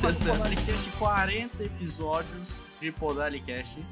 Você 0.00 0.06
mais 0.06 0.20
um 0.20 0.24
certo. 0.24 0.36
Podalicast, 0.38 0.90
40 0.98 1.62
episódios 1.64 2.60
de 2.80 2.92
Podalicast. 2.92 3.84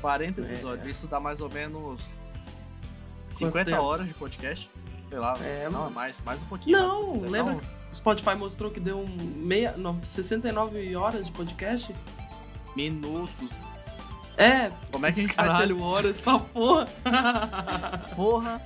40 0.00 0.40
É. 0.40 0.44
episódios. 0.44 0.86
Isso 0.96 1.06
dá 1.08 1.18
mais 1.18 1.40
ou 1.40 1.50
menos 1.50 2.08
50 3.32 3.70
tempo? 3.70 3.82
horas 3.82 4.06
de 4.06 4.14
podcast. 4.14 4.70
Sei 5.08 5.18
lá. 5.18 5.34
É, 5.40 5.64
não, 5.64 5.80
mano. 5.80 5.90
é 5.90 5.94
mais, 5.94 6.20
mais 6.24 6.42
um 6.42 6.46
pouquinho. 6.46 6.78
Não, 6.78 7.12
um 7.14 7.28
lembra- 7.28 7.54
uns 7.54 7.76
O 7.92 7.96
Spotify 7.96 8.34
mostrou 8.36 8.70
que 8.70 8.78
deu 8.78 9.00
um 9.00 9.06
meia, 9.08 9.72
no- 9.76 9.98
69 10.04 10.94
horas 10.94 11.26
de 11.26 11.32
podcast. 11.32 11.94
minutos. 12.76 13.50
É, 14.36 14.70
Como 14.92 15.04
é 15.04 15.10
que 15.12 15.20
a 15.20 15.24
gente 15.24 15.34
vai 15.36 15.46
caralho, 15.46 15.82
horas, 15.82 16.22
tá 16.22 16.38
porra. 16.38 16.86
ter... 16.86 18.14
Porra. 18.14 18.62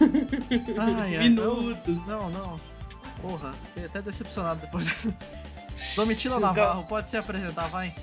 Ai, 0.78 1.16
ai, 1.16 1.28
Minutos. 1.28 2.06
Não, 2.06 2.28
não. 2.30 2.58
Porra, 3.20 3.52
fiquei 3.68 3.84
até 3.86 4.00
decepcionado 4.02 4.60
depois. 4.62 5.08
Domitila 5.94 6.40
Navarro, 6.40 6.86
pode 6.88 7.10
se 7.10 7.16
apresentar, 7.16 7.68
vai. 7.68 7.94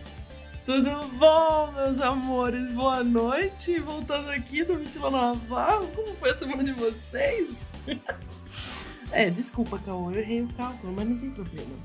Tudo 0.65 1.07
bom, 1.17 1.71
meus 1.73 1.99
amores? 1.99 2.71
Boa 2.71 3.03
noite. 3.03 3.79
Voltando 3.79 4.29
aqui 4.29 4.63
do 4.63 4.75
Mitila 4.75 5.09
Navarro. 5.09 5.87
Como 5.87 6.15
foi 6.15 6.31
a 6.31 6.37
semana 6.37 6.63
de 6.63 6.71
vocês? 6.71 7.57
é, 9.11 9.29
desculpa, 9.29 9.77
Caô. 9.79 10.11
Eu 10.11 10.19
errei 10.19 10.41
o 10.41 10.47
cálculo, 10.53 10.93
mas 10.93 11.09
não 11.09 11.17
tem 11.17 11.31
problema. 11.31 11.75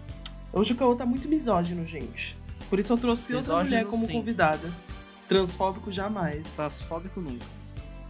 Hoje 0.53 0.73
o 0.73 0.77
Caô 0.77 0.95
tá 0.95 1.05
muito 1.05 1.29
misógino, 1.29 1.85
gente. 1.85 2.39
Por 2.71 2.79
isso 2.79 2.93
eu 2.93 2.99
trouxe 2.99 3.35
outra 3.35 3.55
Misógino, 3.55 3.77
mulher 3.77 3.91
como 3.91 4.07
sim. 4.07 4.13
convidada. 4.13 4.73
Transfóbico 5.27 5.91
jamais. 5.91 6.55
Transfóbico 6.55 7.21
nunca. 7.21 7.47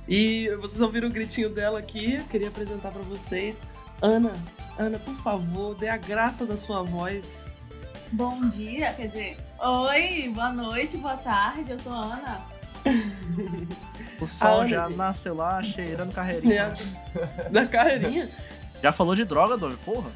E 0.07 0.49
vocês 0.61 0.81
ouviram 0.81 1.09
o 1.09 1.11
gritinho 1.11 1.49
dela 1.49 1.79
aqui? 1.79 2.15
Eu 2.15 2.25
queria 2.25 2.49
apresentar 2.49 2.91
pra 2.91 3.03
vocês. 3.03 3.63
Ana, 4.03 4.35
Ana, 4.79 4.99
por 4.99 5.15
favor, 5.15 5.75
dê 5.75 5.89
a 5.89 5.97
graça 5.97 6.45
da 6.45 6.57
sua 6.57 6.83
voz. 6.83 7.49
Bom 8.13 8.49
dia, 8.49 8.93
quer 8.95 9.09
dizer, 9.09 9.37
oi, 9.59 10.31
boa 10.35 10.53
noite, 10.53 10.97
boa 10.97 11.17
tarde, 11.17 11.71
eu 11.73 11.79
sou 11.79 11.93
a 11.93 12.15
Ana. 12.15 12.41
O 14.21 14.27
sol 14.27 14.67
já 14.67 14.87
gente. 14.87 14.97
nasceu 14.97 15.35
lá 15.35 15.63
cheirando 15.63 16.13
carreirinha. 16.13 16.73
Da 17.51 17.67
carreirinha. 17.67 18.29
Já 18.83 18.93
falou 18.93 19.15
de 19.15 19.25
droga, 19.25 19.57
Domi? 19.57 19.77
Porra. 19.85 20.09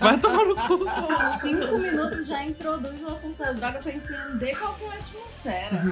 Vai 0.00 0.18
tomar 0.18 0.44
no 0.46 0.54
cu. 0.56 0.78
Cinco 1.40 1.78
minutos 1.78 2.26
já 2.26 2.44
introduz 2.44 3.02
o 3.02 3.06
assunto 3.08 3.36
da 3.38 3.52
droga 3.52 3.78
pra 3.80 3.92
entender 3.92 4.56
qual 4.56 4.74
que 4.74 4.84
é 4.84 4.88
a 4.88 4.94
atmosfera. 4.94 5.82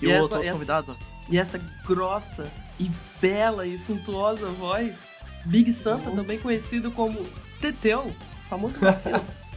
E, 0.00 0.02
E 0.02 0.06
o 0.06 0.10
essa- 0.10 0.22
outro, 0.22 0.36
outro 0.36 0.42
essa- 0.42 0.52
convidado? 0.52 0.96
E 1.28 1.38
essa 1.38 1.58
grossa 1.86 2.50
e 2.80 2.90
bela 3.20 3.66
e 3.66 3.76
suntuosa 3.78 4.48
voz, 4.48 5.14
Big 5.44 5.72
Santa, 5.72 6.10
Uhum. 6.10 6.16
também 6.16 6.38
conhecido 6.38 6.90
como 6.90 7.24
Teteu, 7.62 8.12
famoso 8.48 8.78
Matheus. 8.84 9.52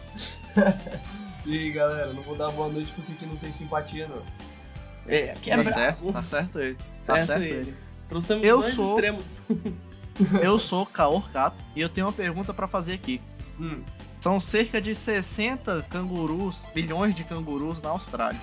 E 1.46 1.58
aí, 1.58 1.72
galera, 1.72 2.14
não 2.14 2.22
vou 2.24 2.36
dar 2.38 2.50
boa 2.52 2.70
noite 2.70 2.94
porque 2.94 3.12
aqui 3.14 3.26
não 3.26 3.36
tem 3.36 3.52
simpatia, 3.52 4.08
não. 4.08 4.22
É, 5.08 5.32
aqui 5.32 5.52
é 5.52 5.56
tá 5.58 5.62
brabo. 5.64 5.76
certo, 5.78 6.14
tá 6.14 6.24
certo 6.24 6.60
ele. 6.60 6.76
Tá 6.76 6.82
Certo 7.02 7.26
certo 7.26 7.42
ele. 7.44 7.56
ele. 7.56 7.74
Trouxemos 8.08 8.48
Eu 8.48 8.62
dois 8.62 8.74
sou- 8.74 8.90
extremos. 8.92 9.42
Eu 10.42 10.58
sou 10.58 10.86
Kaor 10.86 11.30
Kato 11.30 11.58
e 11.76 11.82
eu 11.82 11.90
tenho 11.90 12.08
uma 12.08 12.14
pergunta 12.14 12.54
pra 12.54 12.68
fazer 12.70 12.94
aqui. 12.94 13.20
Hum. 13.60 13.84
São 14.22 14.40
cerca 14.40 14.80
de 14.82 14.96
60 14.96 15.86
cangurus, 15.90 16.66
milhões 16.74 17.14
de 17.14 17.26
cangurus 17.26 17.82
na 17.82 17.90
Austrália. 17.90 18.40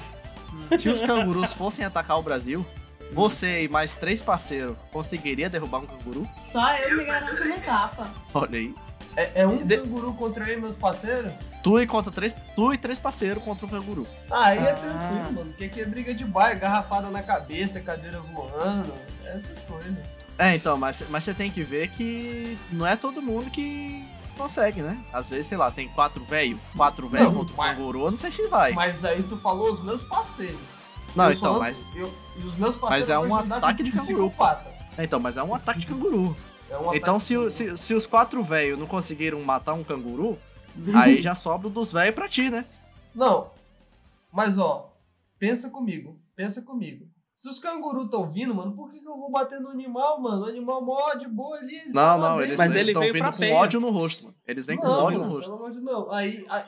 Se 0.78 0.90
os 0.90 1.00
cangurus 1.02 1.55
fossem 1.55 1.83
atacar 1.84 2.18
o 2.18 2.23
Brasil, 2.23 2.64
você 3.14 3.62
e 3.64 3.68
mais 3.68 3.96
três 3.96 4.20
parceiros 4.20 4.77
conseguiria 4.92 5.48
derrubar 5.48 5.79
um 5.79 5.86
canguru? 5.86 6.29
Só 6.42 6.77
eu 6.77 6.98
me 6.98 7.05
garanto 7.05 7.42
uma 7.42 7.56
etapa. 7.56 8.11
Olha 8.34 8.58
aí. 8.58 8.74
É, 9.17 9.42
é 9.42 9.46
um 9.46 9.64
De- 9.67 9.77
canguru 9.77 10.14
contra 10.14 10.45
aí, 10.45 10.58
meus 10.58 10.77
parceiros? 10.77 11.33
Tu 11.62 11.80
e 11.80 11.86
contra 11.86 12.11
três, 12.11 12.34
tu 12.56 12.73
e 12.73 12.78
três 12.78 12.98
parceiros 12.98 13.42
contra 13.45 13.67
um 13.67 13.68
canguru. 13.68 14.06
Ah, 14.30 14.46
aí 14.46 14.58
é 14.58 14.70
Ah. 14.70 14.74
tranquilo, 14.74 15.33
mano. 15.33 15.45
Porque 15.50 15.64
aqui 15.64 15.80
é 15.83 15.84
briga 15.86 16.14
de 16.14 16.24
bairro, 16.24 16.58
garrafada 16.58 17.11
na 17.11 17.23
cabeça, 17.23 17.80
cadeira 17.80 18.20
voando, 18.20 18.92
essas 19.27 19.61
coisas. 19.62 19.95
É, 20.39 20.56
então, 20.56 20.77
mas, 20.78 21.05
mas 21.11 21.24
você 21.24 21.34
tem 21.34 21.50
que 21.50 21.62
ver 21.62 21.89
que 21.89 22.58
não 22.73 22.86
é 22.86 22.96
todo 22.96 23.20
mundo 23.20 23.50
que 23.50 24.05
consegue, 24.36 24.80
né? 24.80 24.98
Às 25.12 25.29
vezes, 25.29 25.46
sei 25.46 25.58
lá, 25.58 25.70
tem 25.70 25.89
quatro 25.90 26.24
velho, 26.24 26.58
quatro 26.77 27.06
velho 27.08 27.30
contra 27.33 27.52
um 27.52 27.56
mas- 27.56 27.77
canguru, 27.77 28.05
eu 28.06 28.11
não 28.11 28.18
sei 28.18 28.30
se 28.30 28.48
vai. 28.48 28.73
Mas 28.73 29.05
aí 29.05 29.23
tu 29.23 29.36
falou 29.36 29.70
os 29.70 29.80
meus 29.83 30.02
parceiros. 30.02 30.58
não, 31.14 31.27
Eu 31.27 31.33
então, 31.33 31.58
mas. 31.58 31.90
eu- 31.94 32.12
e 32.34 32.40
os 32.40 32.55
meus 32.56 32.74
parceiros 32.77 33.11
é 33.11 33.14
vão 33.17 33.29
um 33.29 33.34
ataque 33.36 33.79
com 33.79 33.83
de 33.84 33.90
canguru. 33.92 34.30
psicopata. 34.30 34.73
Então, 34.98 35.20
mas 35.20 35.36
é 35.36 35.42
um 35.42 35.55
ataque 35.55 35.80
de 35.80 35.86
canguru. 35.86 36.34
É 36.72 36.96
Então, 36.96 37.18
se, 37.18 37.50
se, 37.50 37.77
se 37.77 37.94
os 37.94 38.06
quatro 38.06 38.42
velhos 38.42 38.78
não 38.78 38.86
conseguiram 38.86 39.40
matar 39.42 39.74
um 39.74 39.84
canguru, 39.84 40.38
aí 40.94 41.20
já 41.20 41.34
sobra 41.34 41.68
o 41.68 41.70
dos 41.70 41.92
velhos 41.92 42.14
pra 42.14 42.28
ti, 42.28 42.50
né? 42.50 42.64
Não. 43.14 43.50
Mas 44.33 44.58
ó, 44.58 44.92
pensa 45.38 45.70
comigo. 45.70 46.18
Pensa 46.34 46.62
comigo. 46.62 47.06
Se 47.34 47.48
os 47.48 47.58
cangurus 47.58 48.05
estão 48.05 48.28
vindo, 48.28 48.55
mano, 48.55 48.74
por 48.74 48.90
que, 48.90 49.00
que 49.00 49.08
eu 49.08 49.16
vou 49.16 49.30
bater 49.30 49.58
no 49.58 49.68
animal, 49.68 50.20
mano? 50.20 50.42
O 50.44 50.48
animal 50.48 50.84
mó 50.84 51.14
de 51.14 51.28
boa 51.28 51.58
ali. 51.58 51.74
ele 51.74 51.92
Não, 51.92 52.18
não, 52.18 52.40
eles 52.40 52.58
Mas 52.58 52.74
ele 52.74 52.92
estão 52.92 53.02
vindo 53.02 53.32
com 53.32 53.52
ódio 53.52 53.80
no 53.80 53.90
rosto, 53.90 54.24
mano. 54.24 54.36
Eles 54.46 54.64
vêm 54.64 54.77
com 54.77 54.86
não, 54.86 55.05
ódio 55.05 55.18
no 55.18 55.24
mano, 55.24 55.36
rosto. 55.36 55.50
Pelo 55.50 55.62
amor 55.62 55.72
de 55.72 55.80
não. 55.80 56.11
Aí, 56.12 56.46
aí 56.48 56.64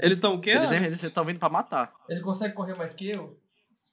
Eles 0.00 0.18
estão 0.18 0.34
o 0.34 0.40
quê? 0.40 0.50
Eles 0.50 1.04
estão 1.04 1.24
vindo 1.24 1.38
pra 1.38 1.48
matar. 1.48 1.92
ele 2.08 2.20
consegue 2.20 2.54
correr 2.54 2.74
mais 2.74 2.94
que 2.94 3.10
eu? 3.10 3.38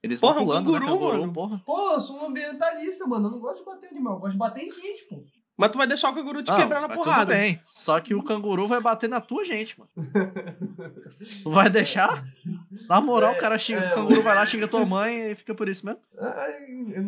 Eles 0.03 0.19
Porra, 0.19 0.34
vão 0.35 0.44
um 0.44 0.45
pulando, 0.47 0.72
né, 0.72 0.79
canguru, 0.79 1.00
canguru, 1.00 1.19
mano. 1.22 1.34
porra. 1.34 1.62
Pô, 1.66 1.91
eu 1.94 2.00
sou 2.00 2.17
um 2.22 2.25
ambientalista, 2.28 3.06
mano. 3.06 3.28
Eu 3.28 3.31
não 3.34 3.39
gosto 3.39 3.59
de 3.59 3.66
bater 3.66 3.88
em 3.88 3.95
animal, 3.95 4.13
eu 4.16 4.19
gosto 4.19 4.31
de 4.34 4.38
bater 4.39 4.63
em 4.63 4.72
gente, 4.72 5.06
pô. 5.06 5.23
Mas 5.57 5.69
tu 5.69 5.78
vai 5.78 5.85
deixar 5.85 6.09
o 6.09 6.16
canguru 6.16 6.41
te 6.41 6.50
Não, 6.50 6.57
quebrar 6.57 6.81
na 6.81 6.89
porrada. 6.89 7.19
Tudo 7.25 7.35
bem. 7.38 7.62
Só 7.72 8.00
que 8.00 8.16
o 8.16 8.23
canguru 8.23 8.66
vai 8.67 8.81
bater 8.81 9.07
na 9.07 9.22
tua 9.22 9.45
gente, 9.45 9.78
mano. 9.79 9.91
tu 11.44 11.51
vai 11.51 11.69
deixar? 11.69 12.23
Na 12.90 13.00
moral, 13.00 13.34
o 13.34 13.38
cara 13.38 13.59
xinga, 13.59 13.79
é, 13.79 13.91
o 13.91 13.95
canguru 13.95 14.23
vai 14.23 14.34
lá, 14.34 14.44
xinga 14.44 14.67
tua 14.67 14.84
mãe 14.88 15.31
e 15.31 15.35
fica 15.35 15.53
por 15.53 15.69
isso 15.69 15.85
mesmo. 15.85 16.01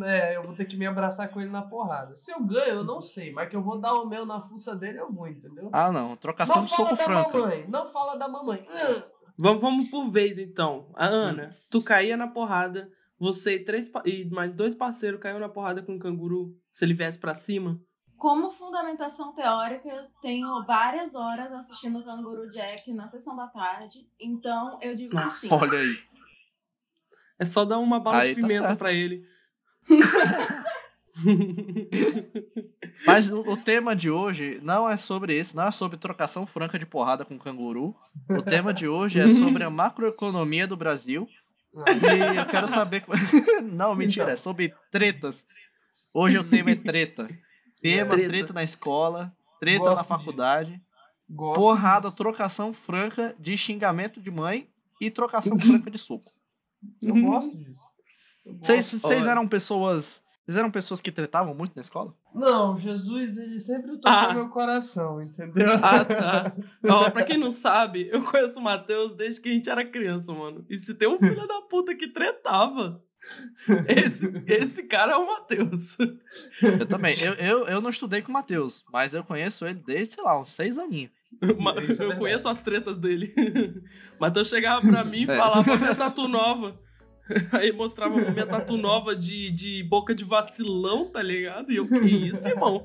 É, 0.06 0.36
eu 0.38 0.44
vou 0.44 0.54
ter 0.54 0.66
que 0.66 0.78
me 0.78 0.86
abraçar 0.86 1.30
com 1.30 1.42
ele 1.42 1.50
na 1.50 1.64
porrada. 1.64 2.16
Se 2.16 2.32
eu 2.32 2.44
ganho, 2.44 2.76
eu 2.76 2.84
não 2.84 3.02
sei, 3.02 3.32
mas 3.32 3.50
que 3.50 3.56
eu 3.56 3.64
vou 3.64 3.80
dar 3.82 3.94
o 3.96 4.08
meu 4.08 4.24
na 4.24 4.40
fuça 4.40 4.76
dele, 4.76 5.00
eu 5.00 5.12
vou, 5.12 5.28
entendeu? 5.28 5.70
Ah, 5.72 5.92
não. 5.92 6.16
Trocação 6.16 6.58
não 6.58 6.64
de 6.66 6.70
fala 6.76 6.90
soco 6.90 6.98
da 6.98 7.04
franco. 7.06 7.38
mamãe, 7.40 7.66
não 7.70 7.92
fala 7.92 8.18
da 8.18 8.28
mamãe. 8.28 8.62
Ah! 8.62 9.04
Vamos, 9.38 9.62
vamos 9.62 9.90
por 9.90 10.10
vez, 10.10 10.38
então. 10.38 10.92
A 10.96 11.06
Ana, 11.06 11.58
tu 11.70 11.82
caía 11.82 12.16
na 12.16 12.28
porrada, 12.28 12.92
você 13.20 13.56
e, 13.56 13.64
três, 13.64 13.90
pa- 13.90 14.04
e 14.06 14.26
mais 14.30 14.54
dois 14.56 14.76
parceiros 14.76 15.20
caiu 15.20 15.40
na 15.40 15.50
porrada 15.50 15.82
com 15.82 15.96
o 15.96 16.00
canguru, 16.00 16.56
se 16.72 16.86
ele 16.86 16.94
viesse 16.94 17.18
pra 17.20 17.34
cima. 17.34 17.80
Como 18.18 18.50
fundamentação 18.52 19.34
teórica, 19.34 19.90
eu 19.90 20.04
tenho 20.22 20.64
várias 20.66 21.14
horas 21.14 21.52
assistindo 21.52 22.00
o 22.00 22.06
Canguru 22.06 22.48
Jack 22.50 22.94
na 22.94 23.06
sessão 23.08 23.36
da 23.36 23.48
tarde, 23.48 24.08
então 24.18 24.78
eu 24.82 24.96
digo 24.96 25.14
Nossa, 25.14 25.48
sim. 25.48 25.54
Olha 25.54 25.78
aí. 25.80 25.94
É 27.38 27.44
só 27.44 27.66
dar 27.66 27.80
uma 27.80 28.00
bala 28.00 28.20
Aí 28.22 28.34
de 28.36 28.40
tá 28.42 28.48
pimenta 28.48 28.68
certo. 28.68 28.80
pra 28.80 28.94
ele. 28.94 29.28
Mas 33.06 33.32
o, 33.32 33.56
tema 33.58 33.96
de 33.96 34.10
hoje 34.10 34.60
não 34.62 34.90
é 34.90 34.98
sobre 34.98 35.40
isso, 35.40 35.56
não 35.56 35.68
é 35.68 35.72
sobre 35.72 35.98
trocação 35.98 36.46
franca 36.46 36.80
de 36.80 36.86
porrada 36.86 37.24
com 37.26 37.38
canguru. 37.38 37.96
O 38.30 38.42
tema 38.42 38.74
de 38.74 38.88
hoje 38.88 39.20
é 39.20 39.30
sobre 39.30 39.64
a 39.64 39.70
macroeconomia 39.70 40.68
do 40.68 40.76
Brasil. 40.78 41.28
E 41.74 42.38
eu 42.38 42.46
quero 42.46 42.68
saber. 42.68 43.04
não, 43.64 43.96
mentira, 43.96 44.24
Então. 44.26 44.34
é 44.34 44.38
sobre 44.38 44.74
tretas. 44.92 45.46
Hoje 46.14 46.38
o 46.38 46.44
tema 46.44 46.72
é 46.72 46.76
treta. 46.76 47.28
Tema, 47.82 48.12
Treta. 48.12 48.30
treta, 48.30 48.54
na 48.54 48.64
escola, 48.64 49.36
treta 49.60 49.80
Gosto 49.80 49.98
na 49.98 50.18
faculdade, 50.18 50.82
porrada, 51.36 52.08
disso. 52.08 52.16
trocação 52.16 52.72
franca 52.72 53.36
de 53.38 53.58
xingamento 53.58 54.22
de 54.22 54.32
mãe 54.32 54.70
e 55.02 55.12
trocação 55.12 55.60
franca 55.60 55.92
de 55.92 55.98
soco. 55.98 56.32
Eu 57.02 57.16
gosto 57.22 57.58
disso. 57.58 57.82
Vocês 58.46 59.26
eram 59.26 59.48
pessoas. 59.48 60.23
Vocês 60.46 60.58
eram 60.58 60.70
pessoas 60.70 61.00
que 61.00 61.10
tretavam 61.12 61.54
muito 61.56 61.72
na 61.74 61.82
escola? 61.82 62.14
Não, 62.36 62.76
Jesus, 62.78 63.38
ele 63.38 63.58
sempre 63.60 63.92
tocou 63.96 64.12
Ah. 64.12 64.34
meu 64.34 64.50
coração, 64.50 65.18
entendeu? 65.24 65.68
Ah, 65.82 66.04
tá. 66.04 66.54
Ó, 66.92 67.10
pra 67.12 67.24
quem 67.24 67.38
não 67.38 67.52
sabe, 67.52 68.10
eu 68.12 68.22
conheço 68.24 68.60
o 68.60 68.64
Matheus 68.64 69.16
desde 69.16 69.40
que 69.40 69.48
a 69.50 69.54
gente 69.54 69.70
era 69.70 69.86
criança, 69.90 70.34
mano. 70.34 70.66
E 70.70 70.78
se 70.78 70.96
tem 70.96 71.08
um 71.08 71.18
filho 71.18 71.48
da 71.48 71.62
puta 71.62 71.96
que 71.96 72.10
tretava, 72.12 73.02
esse, 73.88 74.30
esse 74.48 74.84
cara 74.84 75.14
é 75.14 75.16
o 75.16 75.26
Matheus. 75.26 75.98
Eu 76.62 76.86
também. 76.88 77.16
Eu, 77.22 77.34
eu, 77.36 77.68
eu 77.68 77.82
não 77.82 77.90
estudei 77.90 78.22
com 78.22 78.30
o 78.30 78.34
Matheus, 78.34 78.84
mas 78.92 79.14
eu 79.16 79.24
conheço 79.24 79.66
ele 79.66 79.82
desde, 79.86 80.16
sei 80.16 80.24
lá, 80.26 80.38
uns 80.38 80.52
seis 80.52 80.78
aninhos. 80.78 81.12
Ma- 81.58 81.76
Isso 81.82 82.04
é 82.04 82.06
eu 82.08 82.18
conheço 82.18 82.50
as 82.50 82.62
tretas 82.62 83.00
dele. 83.00 83.34
Matheus 84.20 84.50
chegava 84.50 84.82
pra 84.82 85.06
mim 85.06 85.22
e 85.26 85.32
É. 85.32 85.38
falava 85.38 85.78
minha 85.78 85.96
tatu 85.96 86.28
nova. 86.28 86.78
Aí 87.54 87.72
mostrava 87.72 88.16
minha 88.32 88.46
tatu 88.46 88.76
nova 88.78 89.16
de, 89.16 89.50
de 89.52 89.84
boca 89.84 90.14
de 90.14 90.24
vacilão, 90.26 91.10
tá 91.12 91.22
ligado? 91.22 91.72
E 91.72 91.78
eu, 91.78 91.88
que 91.88 91.96
isso, 92.10 92.48
irmão? 92.48 92.84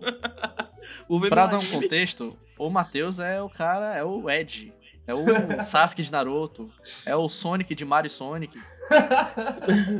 Vou 1.08 1.18
ver 1.20 1.28
Pra 1.28 1.46
dar 1.46 1.56
um 1.56 1.60
anime. 1.60 1.82
contexto, 1.82 2.38
o 2.58 2.70
Matheus 2.70 3.18
é 3.18 3.42
o 3.42 3.48
cara, 3.48 3.94
é 3.96 4.04
o 4.04 4.30
Ed. 4.30 4.72
É 5.06 5.14
o 5.14 5.24
Sasuke 5.64 6.02
de 6.02 6.12
Naruto. 6.12 6.70
É 7.06 7.16
o 7.16 7.28
Sonic 7.28 7.74
de 7.74 7.84
Mario 7.84 8.10
Sonic. 8.10 8.52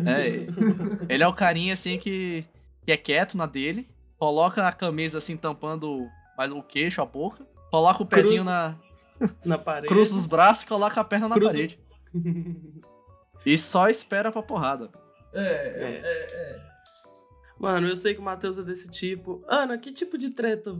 É, 0.06 1.12
ele 1.12 1.22
é 1.22 1.28
o 1.28 1.32
carinha 1.32 1.72
assim 1.74 1.98
que, 1.98 2.44
que 2.84 2.92
é 2.92 2.96
quieto 2.96 3.36
na 3.36 3.46
dele. 3.46 3.86
Coloca 4.18 4.66
a 4.66 4.72
camisa 4.72 5.18
assim 5.18 5.36
tampando 5.36 6.06
mais 6.36 6.50
o 6.52 6.62
queixo, 6.62 7.00
a 7.02 7.06
boca. 7.06 7.46
Coloca 7.70 8.02
o 8.02 8.06
pezinho 8.06 8.42
Cruza. 8.44 8.50
na. 9.20 9.28
Na 9.44 9.58
parede. 9.58 9.88
Cruza 9.88 10.16
os 10.16 10.26
braços 10.26 10.62
e 10.62 10.66
coloca 10.66 11.00
a 11.00 11.04
perna 11.04 11.28
na 11.28 11.34
Cruza- 11.34 11.54
parede. 11.54 11.78
E 13.46 13.56
só 13.56 13.88
espera 13.88 14.30
pra 14.32 14.42
porrada. 14.42 14.90
É, 15.34 15.40
é, 15.40 15.82
É. 15.84 15.92
é, 15.92 16.54
é. 16.64 16.68
Mano, 17.58 17.88
eu 17.88 17.96
sei 17.96 18.14
que 18.14 18.20
o 18.20 18.24
Matheus 18.24 18.56
é 18.58 18.62
desse 18.62 18.88
tipo. 18.88 19.44
Ana, 19.48 19.76
que 19.76 19.90
tipo 19.92 20.16
de 20.16 20.30
treta? 20.30 20.72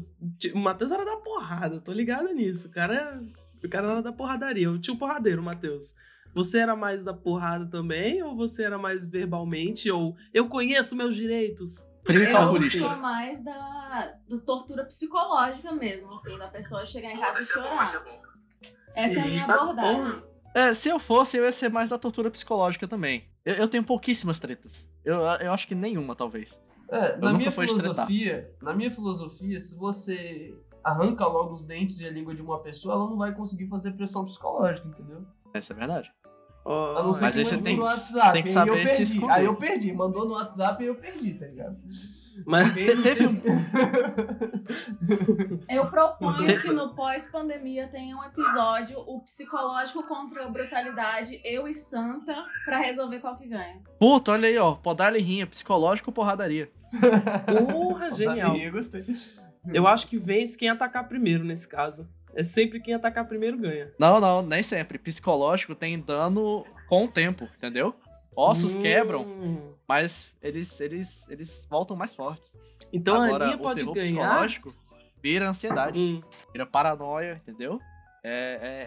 O 0.54 0.58
Matheus 0.58 0.92
era 0.92 1.04
da 1.04 1.16
porrada, 1.16 1.74
eu 1.76 1.80
tô 1.80 1.92
ligado 1.92 2.28
nisso. 2.32 2.68
O 2.68 2.70
cara, 2.70 2.94
é- 2.94 3.66
o 3.66 3.68
cara 3.68 3.88
era 3.90 4.02
da 4.02 4.12
porradaria. 4.12 4.70
O 4.70 4.78
tio 4.78 4.96
porradeiro, 4.96 5.42
Matheus. 5.42 5.94
Você 6.34 6.58
era 6.58 6.76
mais 6.76 7.02
da 7.02 7.12
porrada 7.12 7.66
também? 7.66 8.22
Ou 8.22 8.36
você 8.36 8.62
era 8.62 8.78
mais 8.78 9.04
verbalmente? 9.04 9.90
Ou 9.90 10.14
eu 10.32 10.48
conheço 10.48 10.94
meus 10.94 11.16
direitos? 11.16 11.84
Crime 12.04 12.26
Eu 12.26 12.62
sou 12.62 12.96
mais 12.96 13.42
da, 13.42 14.14
do 14.28 14.40
tortura 14.40 14.84
psicológica 14.84 15.72
mesmo, 15.72 16.12
assim, 16.12 16.38
da 16.38 16.46
pessoa 16.46 16.86
chegar 16.86 17.10
em 17.10 17.18
casa 17.20 17.40
e 17.40 17.42
chorar. 17.44 18.04
Essa 18.94 19.18
é 19.18 19.22
a 19.22 19.26
minha 19.26 19.44
abordagem. 19.44 20.22
É, 20.54 20.74
se 20.74 20.88
eu 20.88 20.98
fosse, 20.98 21.36
eu 21.36 21.44
ia 21.44 21.52
ser 21.52 21.68
mais 21.70 21.90
da 21.90 21.98
tortura 21.98 22.30
psicológica 22.30 22.88
também. 22.88 23.24
Eu, 23.44 23.54
eu 23.54 23.68
tenho 23.68 23.84
pouquíssimas 23.84 24.38
tretas. 24.38 24.88
Eu, 25.04 25.16
eu 25.20 25.52
acho 25.52 25.66
que 25.68 25.74
nenhuma, 25.74 26.14
talvez. 26.16 26.60
É, 26.90 27.16
na 27.18 27.32
nunca 27.32 27.32
minha 27.38 27.50
filosofia, 27.50 28.50
na 28.62 28.72
minha 28.74 28.90
filosofia, 28.90 29.60
se 29.60 29.76
você 29.78 30.54
arranca 30.82 31.26
logo 31.26 31.52
os 31.52 31.64
dentes 31.64 32.00
e 32.00 32.06
a 32.06 32.10
língua 32.10 32.34
de 32.34 32.40
uma 32.42 32.60
pessoa, 32.62 32.94
ela 32.94 33.04
não 33.04 33.16
vai 33.18 33.34
conseguir 33.34 33.68
fazer 33.68 33.92
pressão 33.92 34.24
psicológica, 34.24 34.88
entendeu? 34.88 35.22
Essa 35.52 35.74
é 35.74 35.76
verdade. 35.76 36.10
Ó, 36.64 36.96
A 36.98 37.02
não 37.02 37.12
ser 37.12 37.24
Mas 37.24 37.34
que 37.34 37.40
aí 37.40 37.44
você 37.46 37.52
mande 37.56 37.64
tem- 37.64 37.76
no 37.76 37.82
WhatsApp. 37.82 38.32
tem 38.32 38.42
que 38.42 38.48
aí 38.48 38.54
saber 38.54 38.70
eu 38.70 38.76
se 38.76 38.84
perdi. 38.96 39.02
esconder. 39.02 39.32
Aí 39.32 39.44
eu 39.44 39.56
perdi. 39.56 39.92
Mandou 39.92 40.26
no 40.26 40.34
WhatsApp 40.34 40.82
e 40.82 40.86
eu 40.86 40.94
perdi, 40.96 41.34
tá 41.34 41.46
ligado? 41.46 41.76
Mas 42.46 42.72
Te- 42.74 43.02
Teve 43.02 43.26
um. 43.26 43.40
Eu 45.68 45.86
proponho 45.90 46.44
que 46.60 46.68
no 46.72 46.94
pós-pandemia 46.94 47.88
tenha 47.88 48.16
um 48.16 48.24
episódio, 48.24 48.98
o 49.00 49.20
psicológico 49.20 50.02
contra 50.06 50.44
a 50.44 50.48
brutalidade, 50.48 51.40
eu 51.44 51.68
e 51.68 51.74
Santa, 51.74 52.34
pra 52.64 52.78
resolver 52.78 53.20
qual 53.20 53.36
que 53.36 53.46
ganha. 53.48 53.80
Puta, 53.98 54.32
olha 54.32 54.48
aí, 54.48 54.58
ó. 54.58 54.74
Podar 54.74 55.12
rinha, 55.14 55.46
psicológico 55.46 56.10
ou 56.10 56.14
porradaria. 56.14 56.70
porra, 57.70 58.10
genial. 58.10 58.56
Eu 58.56 58.72
gostei. 58.72 59.04
Eu 59.72 59.86
acho 59.86 60.06
que 60.06 60.18
vence 60.18 60.56
quem 60.56 60.68
atacar 60.68 61.06
primeiro 61.08 61.44
nesse 61.44 61.68
caso. 61.68 62.08
É 62.34 62.42
sempre 62.42 62.80
quem 62.80 62.94
atacar 62.94 63.26
primeiro 63.26 63.58
ganha. 63.58 63.90
Não, 63.98 64.20
não, 64.20 64.42
nem 64.42 64.62
sempre. 64.62 64.98
Psicológico 64.98 65.74
tem 65.74 65.98
dano 66.00 66.64
com 66.88 67.04
o 67.04 67.08
tempo, 67.08 67.44
entendeu? 67.56 67.94
Ossos 68.36 68.74
Hum. 68.74 68.80
quebram, 68.80 69.26
mas 69.86 70.32
eles, 70.40 70.80
eles, 70.80 71.28
eles 71.28 71.66
voltam 71.68 71.96
mais 71.96 72.14
fortes. 72.14 72.56
Então 72.92 73.20
Agora, 73.22 73.44
a 73.44 73.46
linha 73.48 73.58
o 73.58 73.62
pode 73.62 73.80
terror 73.80 73.94
ganhar. 73.94 74.06
psicológico 74.06 74.74
vira 75.22 75.48
ansiedade, 75.48 75.98
Hum. 76.00 76.20
vira 76.52 76.64
paranoia, 76.66 77.40
entendeu? 77.42 77.78
É, 78.22 78.30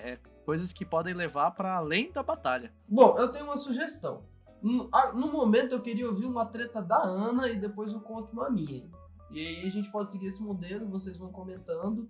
é- 0.06 0.12
é 0.14 0.20
coisas 0.46 0.72
que 0.74 0.86
podem 0.86 1.14
levar 1.14 1.52
pra 1.52 1.76
além 1.76 2.12
da 2.12 2.24
batalha. 2.24 2.74
Bom, 2.88 3.18
eu 3.20 3.32
tenho 3.32 3.46
uma 3.46 3.58
sugestão. 3.58 4.24
No, 4.62 4.90
no 5.16 5.32
momento 5.32 5.74
eu 5.74 5.82
queria 5.82 6.08
ouvir 6.08 6.26
uma 6.26 6.46
treta 6.46 6.82
da 6.82 6.98
Ana 7.02 7.48
e 7.50 7.58
depois 7.58 7.94
eu 7.94 8.00
conto 8.02 8.32
uma 8.32 8.50
minha. 8.50 8.90
E 9.32 9.40
aí 9.40 9.66
a 9.68 9.70
gente 9.70 9.92
pode 9.92 10.12
seguir 10.12 10.28
esse 10.28 10.42
modelo, 10.44 10.90
vocês 10.90 11.18
vão 11.18 11.32
comentando. 11.32 12.06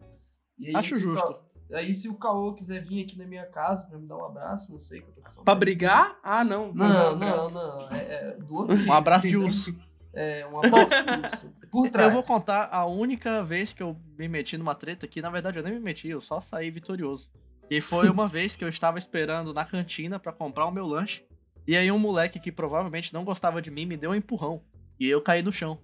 E 0.59 0.67
aí, 0.69 0.75
Acho 0.75 0.97
justo. 0.99 1.27
Ca- 1.33 1.39
Aí 1.73 1.93
se 1.93 2.09
o 2.09 2.15
Caô 2.15 2.53
quiser 2.53 2.81
vir 2.81 3.03
aqui 3.03 3.17
na 3.17 3.25
minha 3.25 3.45
casa 3.45 3.87
pra 3.87 3.97
me 3.97 4.07
dar 4.07 4.17
um 4.17 4.25
abraço, 4.25 4.71
não 4.71 4.79
sei 4.79 5.01
que 5.01 5.07
eu 5.07 5.13
tô 5.13 5.21
com 5.21 5.29
saudade. 5.29 5.45
Pra 5.45 5.55
brigar? 5.55 6.19
Ah, 6.21 6.43
não. 6.43 6.73
Não, 6.73 7.15
não, 7.15 7.45
um 7.45 7.49
não. 7.51 7.91
É, 7.91 7.97
é 7.97 8.37
do 8.37 8.55
outro 8.55 8.75
Um 8.75 8.77
jeito, 8.77 8.93
abraço 8.93 9.27
de 9.27 9.37
urso. 9.37 9.75
É, 10.13 10.45
um 10.47 10.59
abraço 10.59 10.89
de 10.89 11.23
urso. 11.23 11.53
Por 11.71 11.89
trás. 11.89 12.09
Eu 12.09 12.13
vou 12.13 12.23
contar 12.23 12.69
a 12.71 12.85
única 12.85 13.43
vez 13.43 13.71
que 13.71 13.81
eu 13.81 13.95
me 14.17 14.27
meti 14.27 14.57
numa 14.57 14.75
treta, 14.75 15.07
que 15.07 15.21
na 15.21 15.29
verdade 15.29 15.59
eu 15.59 15.63
nem 15.63 15.73
me 15.73 15.79
meti, 15.79 16.09
eu 16.09 16.19
só 16.19 16.41
saí 16.41 16.69
vitorioso. 16.69 17.29
E 17.69 17.79
foi 17.79 18.09
uma 18.09 18.27
vez 18.27 18.57
que 18.57 18.65
eu 18.65 18.69
estava 18.69 18.97
esperando 18.97 19.53
na 19.53 19.63
cantina 19.63 20.19
pra 20.19 20.33
comprar 20.33 20.65
o 20.65 20.71
meu 20.71 20.85
lanche. 20.85 21.25
E 21.65 21.77
aí 21.77 21.89
um 21.89 21.99
moleque 21.99 22.39
que 22.39 22.51
provavelmente 22.51 23.13
não 23.13 23.23
gostava 23.23 23.61
de 23.61 23.71
mim 23.71 23.85
me 23.85 23.95
deu 23.95 24.11
um 24.11 24.15
empurrão. 24.15 24.61
E 24.99 25.07
eu 25.07 25.21
caí 25.21 25.41
no 25.41 25.53
chão. 25.53 25.79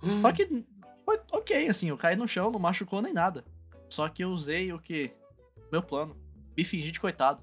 Hum. 0.00 0.22
Só 0.22 0.30
que 0.30 0.64
foi 1.04 1.18
ok, 1.32 1.68
assim, 1.68 1.88
eu 1.88 1.96
caí 1.96 2.14
no 2.14 2.28
chão, 2.28 2.52
não 2.52 2.60
machucou 2.60 3.02
nem 3.02 3.12
nada. 3.12 3.44
Só 3.88 4.08
que 4.08 4.22
eu 4.24 4.30
usei 4.30 4.72
o 4.72 4.78
que? 4.78 5.12
Meu 5.72 5.82
plano. 5.82 6.16
Me 6.56 6.64
fingi 6.64 6.90
de 6.90 7.00
coitado. 7.00 7.42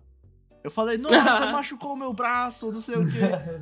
Eu 0.64 0.72
falei, 0.72 0.98
nossa, 0.98 1.46
machucou 1.52 1.94
o 1.94 1.98
meu 1.98 2.12
braço, 2.12 2.72
não 2.72 2.82
sei 2.82 2.96
o 2.96 3.12
quê. 3.12 3.20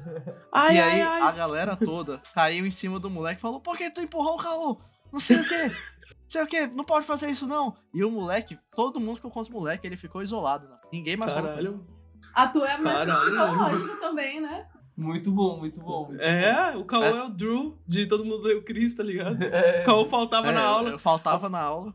Ai, 0.51 0.75
e 0.75 0.79
ai, 0.79 0.91
aí 0.91 1.01
ai. 1.01 1.21
a 1.21 1.31
galera 1.31 1.75
toda 1.75 2.21
caiu 2.33 2.65
em 2.65 2.71
cima 2.71 2.99
do 2.99 3.09
moleque 3.09 3.39
e 3.39 3.41
falou: 3.41 3.59
Por 3.59 3.75
que 3.77 3.89
tu 3.91 3.99
empurrou 4.01 4.35
o 4.35 4.37
Caô? 4.37 4.77
Não 5.11 5.19
sei 5.19 5.37
o 5.37 5.47
quê. 5.47 5.67
Não 5.67 6.29
sei 6.29 6.43
o 6.43 6.47
quê, 6.47 6.67
não 6.67 6.83
pode 6.85 7.05
fazer 7.05 7.29
isso 7.29 7.45
não. 7.45 7.75
E 7.93 8.03
o 8.03 8.09
moleque, 8.09 8.57
todo 8.75 8.99
mundo 8.99 9.15
ficou 9.17 9.29
contra 9.31 9.51
o 9.51 9.55
moleque, 9.57 9.85
ele 9.85 9.97
ficou 9.97 10.23
isolado. 10.23 10.67
Né? 10.67 10.77
Ninguém 10.91 11.17
mais. 11.17 11.33
Caralho. 11.33 11.85
A 12.33 12.47
tua 12.47 12.71
é 12.71 12.77
mais 12.77 12.99
psicológico 13.21 13.97
também, 13.99 14.39
né? 14.39 14.65
Muito 14.95 15.31
bom, 15.31 15.57
muito 15.57 15.81
bom. 15.83 16.07
Muito 16.07 16.21
É, 16.23 16.75
o 16.77 16.85
Caô 16.85 17.03
É. 17.03 17.09
é. 17.09 17.23
o 17.23 17.29
Drew 17.29 17.77
de 17.87 18.05
Todo 18.05 18.23
Mundo 18.23 18.43
Deu 18.43 18.63
Cris, 18.63 18.95
tá 18.95 19.03
ligado? 19.03 19.37
bom. 19.37 19.43
É, 19.51 19.81
O 19.81 19.85
Caô 19.85 20.05
faltava 20.05 20.49
É, 20.49 20.51
na 20.53 20.63
aula. 20.63 20.89
Eu 20.91 20.99
faltava 20.99 21.49
na 21.49 21.59
aula. 21.59 21.93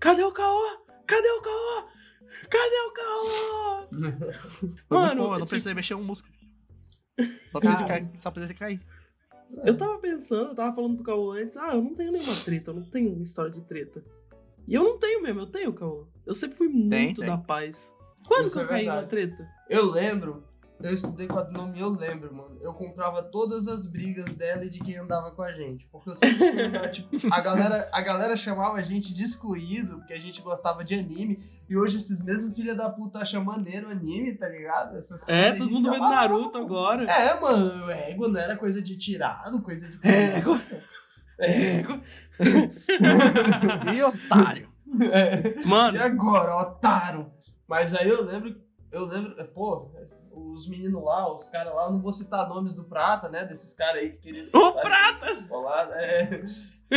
Cadê 0.00 0.22
o 0.22 0.32
Caô? 0.32 0.78
Cadê 1.06 1.28
o 1.28 1.42
Caô? 1.42 1.88
Cadê 2.50 2.80
o 2.86 2.92
Caô? 2.92 3.88
Mano, 3.90 4.78
bom, 4.88 5.04
eu 5.06 5.14
não 5.14 5.32
tipo- 5.38 5.46
precisei 5.50 5.74
mexer 5.74 5.94
um 5.94 6.04
músculo. 6.04 6.32
Só 7.52 7.58
precisei 7.58 7.86
Cara. 7.86 8.00
cair. 8.00 8.10
Só 8.18 8.30
precisei 8.30 8.56
cair. 8.56 8.80
Eu 9.64 9.76
tava 9.76 9.98
pensando, 9.98 10.50
eu 10.50 10.54
tava 10.54 10.74
falando 10.74 10.96
pro 10.96 11.04
Caô 11.04 11.32
antes, 11.32 11.56
ah, 11.56 11.74
eu 11.74 11.82
não 11.82 11.94
tenho 11.94 12.12
nenhuma 12.12 12.34
treta, 12.44 12.70
eu 12.70 12.74
não 12.74 12.82
tenho 12.84 13.12
uma 13.14 13.22
história 13.22 13.50
de 13.50 13.62
treta. 13.62 14.04
E 14.66 14.74
eu 14.74 14.84
não 14.84 14.98
tenho 14.98 15.22
mesmo, 15.22 15.40
eu 15.40 15.46
tenho, 15.46 15.72
Caô. 15.72 16.06
Eu 16.26 16.34
sempre 16.34 16.56
fui 16.56 16.68
muito 16.68 17.20
tem. 17.22 17.30
da 17.30 17.38
paz. 17.38 17.94
Quando 18.26 18.46
Isso 18.46 18.56
que 18.56 18.60
eu 18.60 18.64
é 18.66 18.68
caí 18.68 18.86
numa 18.86 19.02
treta? 19.04 19.48
Eu 19.70 19.90
lembro, 19.90 20.44
eu 20.80 20.92
estudei 20.92 21.26
quadrinome, 21.26 21.80
eu 21.80 21.90
lembro, 21.90 22.32
mano. 22.34 22.56
Eu 22.60 22.72
comprava 22.74 23.22
todas 23.22 23.66
as 23.66 23.86
brigas 23.86 24.34
dela 24.34 24.64
e 24.64 24.70
de 24.70 24.78
quem 24.80 24.96
andava 24.96 25.30
com 25.32 25.42
a 25.42 25.52
gente. 25.52 25.88
Porque 25.88 26.10
eu 26.10 26.14
sempre 26.14 26.88
tipo, 26.90 27.16
a 27.32 27.40
galera, 27.40 27.88
a 27.92 28.00
galera 28.00 28.36
chamava 28.36 28.76
a 28.76 28.82
gente 28.82 29.12
de 29.12 29.22
excluído, 29.22 29.98
porque 29.98 30.12
a 30.12 30.20
gente 30.20 30.40
gostava 30.40 30.84
de 30.84 30.94
anime. 30.94 31.38
E 31.68 31.76
hoje 31.76 31.96
esses 31.96 32.24
mesmos 32.24 32.54
filha 32.54 32.74
da 32.74 32.88
puta 32.90 33.20
acham 33.20 33.44
maneiro 33.44 33.88
anime, 33.90 34.34
tá 34.34 34.48
ligado? 34.48 34.96
Essas 34.96 35.24
coisas. 35.24 35.44
É, 35.44 35.48
a 35.48 35.56
todo 35.56 35.70
mundo 35.70 35.90
vendo 35.90 36.00
Naruto 36.00 36.58
agora. 36.58 37.04
É, 37.04 37.40
mano, 37.40 37.86
o 37.86 37.90
ego 37.90 38.28
não 38.28 38.40
era 38.40 38.56
coisa 38.56 38.82
de 38.82 38.96
tirado, 38.96 39.62
coisa 39.62 39.88
de 39.88 39.98
É, 40.02 40.40
criança. 40.40 40.82
É. 41.38 41.82
E 43.94 44.02
otário. 44.02 44.68
É. 45.12 45.60
E 45.60 45.66
Mano, 45.66 46.00
agora, 46.02 46.56
otário? 46.56 47.30
Mas 47.66 47.94
aí 47.94 48.08
eu 48.08 48.24
lembro, 48.24 48.56
eu 48.90 49.04
lembro, 49.06 49.34
pô, 49.48 49.90
os 50.32 50.68
meninos 50.68 51.02
lá, 51.02 51.32
os 51.32 51.48
caras 51.48 51.74
lá, 51.74 51.84
eu 51.84 51.92
não 51.92 52.02
vou 52.02 52.12
citar 52.12 52.48
nomes 52.48 52.74
do 52.74 52.84
Prata, 52.84 53.28
né? 53.28 53.44
Desses 53.44 53.74
caras 53.74 54.02
aí 54.02 54.10
que 54.10 54.18
queriam 54.18 54.44
Ô, 54.54 54.72
Prata! 54.72 55.30
Escolar, 55.30 55.90
é. 55.92 56.28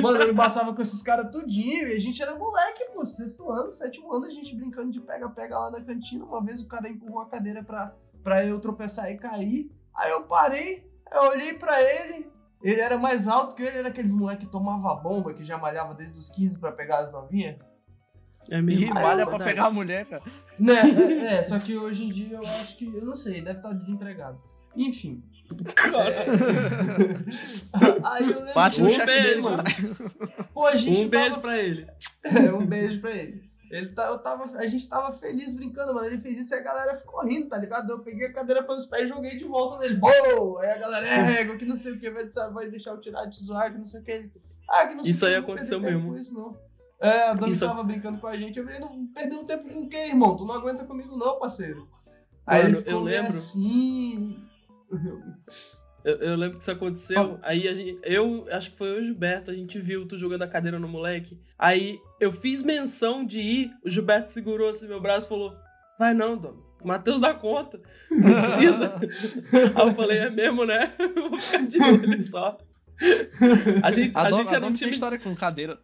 Mano, 0.01 0.17
eu 0.19 0.31
embaçava 0.31 0.73
com 0.73 0.81
esses 0.81 1.01
caras 1.01 1.31
tudinho 1.31 1.89
e 1.89 1.93
a 1.93 2.00
gente 2.00 2.21
era 2.21 2.35
moleque, 2.35 2.85
pô, 2.93 3.05
sexto 3.05 3.50
ano, 3.50 3.69
sétimo 3.71 4.13
ano, 4.13 4.25
a 4.25 4.29
gente 4.29 4.55
brincando 4.55 4.89
de 4.89 5.01
pega-pega 5.01 5.57
lá 5.57 5.71
na 5.71 5.81
cantina. 5.81 6.23
Uma 6.23 6.43
vez 6.43 6.61
o 6.61 6.67
cara 6.67 6.88
empurrou 6.88 7.21
a 7.21 7.27
cadeira 7.27 7.61
pra, 7.61 7.93
pra 8.23 8.45
eu 8.45 8.59
tropeçar 8.61 9.11
e 9.11 9.17
cair. 9.17 9.69
Aí 9.93 10.11
eu 10.11 10.23
parei, 10.23 10.89
eu 11.11 11.21
olhei 11.31 11.55
pra 11.55 11.81
ele, 11.81 12.31
ele 12.63 12.79
era 12.79 12.97
mais 12.97 13.27
alto 13.27 13.55
que 13.55 13.63
eu, 13.63 13.67
ele 13.67 13.79
era 13.79 13.89
aqueles 13.89 14.13
moleque 14.13 14.45
que 14.45 14.51
tomava 14.51 14.95
bomba, 14.95 15.33
que 15.33 15.43
já 15.43 15.57
malhava 15.57 15.93
desde 15.93 16.17
os 16.17 16.29
15 16.29 16.59
pra 16.59 16.71
pegar 16.71 17.00
as 17.00 17.11
novinhas. 17.11 17.57
É 18.50 18.57
E 18.57 18.62
mesmo. 18.62 18.93
malha 18.93 19.21
é 19.24 19.25
pra 19.25 19.39
pegar 19.39 19.65
a 19.67 19.71
mulher, 19.71 20.05
cara. 20.05 20.24
Né, 20.60 20.74
é, 21.29 21.36
é, 21.36 21.43
só 21.43 21.60
que 21.60 21.75
hoje 21.77 22.05
em 22.05 22.10
dia 22.10 22.36
eu 22.38 22.45
acho 22.45 22.77
que, 22.77 22.86
eu 22.86 23.05
não 23.05 23.15
sei, 23.15 23.41
deve 23.41 23.60
estar 23.60 23.74
desempregado. 23.74 24.39
Enfim. 24.75 25.24
Aí 28.05 28.24
eu 28.31 28.39
lembro 28.39 28.53
Bate 28.53 28.81
no 28.81 28.88
Um 28.88 28.89
chefe 28.89 29.05
dele, 29.05 29.24
beijo. 29.24 29.41
mano. 29.41 29.63
Pô, 30.53 30.65
a 30.65 30.75
gente 30.75 31.03
Um 31.05 31.10
beijo 31.10 31.29
tava... 31.29 31.41
pra 31.41 31.57
ele. 31.57 31.88
É, 32.24 32.53
um 32.53 32.65
beijo 32.65 33.01
pra 33.01 33.12
ele. 33.12 33.51
Ele 33.69 33.88
tá, 33.89 34.07
eu 34.07 34.17
tava, 34.19 34.43
a 34.57 34.67
gente 34.67 34.88
tava 34.89 35.12
feliz 35.13 35.55
brincando, 35.55 35.93
mano. 35.93 36.05
Ele 36.07 36.19
fez 36.19 36.38
isso 36.39 36.53
e 36.53 36.57
a 36.57 36.62
galera 36.62 36.95
ficou 36.98 37.24
rindo, 37.25 37.48
tá 37.48 37.57
ligado? 37.57 37.89
Eu 37.89 38.00
peguei 38.00 38.27
a 38.27 38.33
cadeira 38.33 38.63
pelos 38.63 38.86
pés 38.86 39.10
e 39.10 39.13
joguei 39.13 39.38
de 39.38 39.45
volta 39.45 39.79
nele. 39.79 39.95
Boa! 39.95 40.62
Aí 40.62 40.71
a 40.71 40.77
galera, 40.77 41.07
é, 41.07 41.45
que 41.55 41.65
não 41.65 41.75
sei 41.75 41.93
o 41.93 42.00
que, 42.00 42.12
vai, 42.12 42.25
vai 42.53 42.67
deixar 42.69 42.91
eu 42.91 43.00
tirar 43.00 43.25
de 43.25 43.38
zoar, 43.41 43.71
que 43.71 43.77
não 43.77 43.86
sei 43.86 44.01
o 44.01 44.03
que. 44.03 44.12
Ele, 44.12 44.31
ah, 44.69 44.88
que 44.88 44.95
não 44.95 45.03
sei 45.03 45.12
Isso 45.12 45.25
o 45.25 45.27
que, 45.29 45.33
aí 45.36 45.39
aconteceu 45.41 45.79
mesmo. 45.79 46.17
Isso, 46.17 46.33
não. 46.33 46.57
É, 47.01 47.29
a 47.29 47.34
Dani 47.34 47.51
Isso- 47.51 47.65
tava 47.65 47.84
brincando 47.84 48.17
com 48.20 48.27
a 48.27 48.38
gente. 48.38 48.60
Eu 48.60 48.65
falei, 48.65 48.79
não 48.79 49.08
perdeu 49.08 49.43
tempo 49.43 49.67
com 49.70 49.81
o 49.81 49.89
quê, 49.89 49.98
irmão? 50.10 50.36
Tu 50.38 50.46
não 50.46 50.53
aguenta 50.55 50.86
comigo, 50.86 51.15
não, 51.17 51.39
parceiro. 51.39 51.88
Aí 52.46 52.63
Mano, 52.63 52.70
ele 52.75 52.77
ficou 52.77 52.93
eu 52.93 53.01
lembro- 53.03 53.29
assim. 53.29 54.43
Eu, 56.03 56.15
eu 56.17 56.36
lembro 56.36 56.58
que 56.58 56.63
isso 56.63 56.72
aconteceu. 56.72 57.39
Aí 57.43 57.67
a 57.67 57.75
gente, 57.75 58.00
eu 58.03 58.48
acho 58.51 58.72
que 58.72 58.77
foi 58.77 58.89
eu 58.89 58.98
e 58.98 59.01
o 59.01 59.03
Gilberto, 59.03 59.51
a 59.51 59.53
gente 59.53 59.79
viu 59.79 60.08
tu 60.08 60.17
jogando 60.17 60.41
a 60.43 60.48
cadeira 60.48 60.79
no 60.79 60.88
moleque. 60.88 61.39
Aí 61.58 62.00
eu 62.20 62.31
fiz 62.31 62.63
menção 62.63 63.24
de 63.25 63.39
ir, 63.39 63.72
o 63.86 63.89
Gilberto 63.89 64.29
segurou 64.31 64.70
assim 64.70 64.88
meu 64.88 65.00
braço 65.01 65.27
e 65.27 65.29
falou: 65.29 65.53
Vai 66.00 66.13
não, 66.13 66.36
Dom. 66.38 66.53
O 66.84 66.88
Matheus 66.88 67.22
dá 67.22 67.34
conta. 67.36 67.79
Não 68.10 68.34
precisa. 68.34 68.96
Aí 69.79 69.88
eu 69.88 69.93
falei, 69.93 70.17
é 70.17 70.29
mesmo, 70.31 70.65
né? 70.65 70.91
Eu 70.98 71.29
vou 71.29 71.38
ficar 71.38 71.67
de 71.67 71.77
olho 71.79 72.24
só. 72.24 72.58
A 73.84 73.91
gente, 73.91 74.17
A, 74.17 74.22
a 74.22 74.29
Dom- 74.31 74.38
gente 74.38 74.53
a 74.53 74.58
era 74.58 74.65
um 74.65 74.74
time. 74.74 74.89
história 74.89 75.20
com 75.20 75.36
cadeira. 75.36 75.79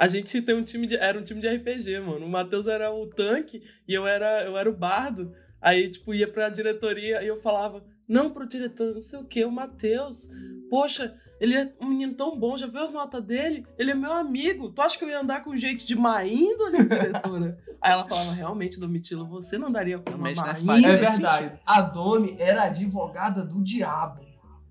A 0.00 0.08
gente 0.08 0.40
tem 0.40 0.54
um 0.54 0.64
time 0.64 0.86
de. 0.86 0.96
Era 0.96 1.18
um 1.18 1.22
time 1.22 1.42
de 1.42 1.46
RPG, 1.46 2.00
mano. 2.00 2.24
O 2.24 2.28
Matheus 2.30 2.66
era 2.66 2.90
o 2.90 3.06
tanque 3.06 3.62
e 3.86 3.92
eu 3.92 4.06
era, 4.06 4.46
eu 4.46 4.56
era 4.56 4.70
o 4.70 4.74
bardo. 4.74 5.30
Aí, 5.60 5.90
tipo, 5.90 6.14
ia 6.14 6.26
pra 6.26 6.48
diretoria 6.48 7.22
e 7.22 7.26
eu 7.26 7.38
falava, 7.38 7.84
não 8.08 8.30
pro 8.30 8.48
diretor, 8.48 8.94
não 8.94 9.00
sei 9.02 9.18
o 9.18 9.24
que, 9.24 9.44
o 9.44 9.50
Matheus. 9.50 10.30
Poxa, 10.70 11.14
ele 11.38 11.54
é 11.54 11.70
um 11.78 11.88
menino 11.88 12.14
tão 12.14 12.34
bom, 12.34 12.56
já 12.56 12.66
viu 12.66 12.82
as 12.82 12.94
notas 12.94 13.22
dele? 13.22 13.66
Ele 13.76 13.90
é 13.90 13.94
meu 13.94 14.14
amigo. 14.14 14.70
Tu 14.70 14.80
acha 14.80 14.96
que 14.96 15.04
eu 15.04 15.08
ia 15.10 15.20
andar 15.20 15.44
com 15.44 15.54
jeito 15.54 15.86
de 15.86 15.94
má 15.94 16.24
índole, 16.24 16.88
diretora? 16.88 17.58
Aí 17.82 17.92
ela 17.92 18.08
falava, 18.08 18.32
realmente, 18.32 18.80
Domitilo, 18.80 19.28
você 19.28 19.58
não 19.58 19.68
andaria 19.68 19.98
com 19.98 20.14
uma 20.14 20.30
Realmente 20.30 20.64
má 20.64 20.78
não 20.78 20.88
é. 20.88 20.92
É 20.92 20.94
índole. 20.94 21.10
verdade. 21.10 21.52
A 21.66 21.82
Domi 21.82 22.34
era 22.38 22.62
advogada 22.62 23.44
do 23.44 23.62
diabo. 23.62 24.24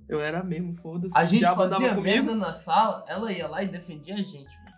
Eu 0.07 0.19
era 0.19 0.43
mesmo, 0.43 0.73
foda-se. 0.73 1.15
A 1.15 1.23
gente 1.23 1.45
fazia 1.45 1.93
merda 1.93 2.33
na 2.33 2.51
sala, 2.51 3.05
ela 3.07 3.31
ia 3.31 3.47
lá 3.47 3.61
e 3.61 3.67
defendia 3.67 4.15
a 4.15 4.23
gente. 4.23 4.68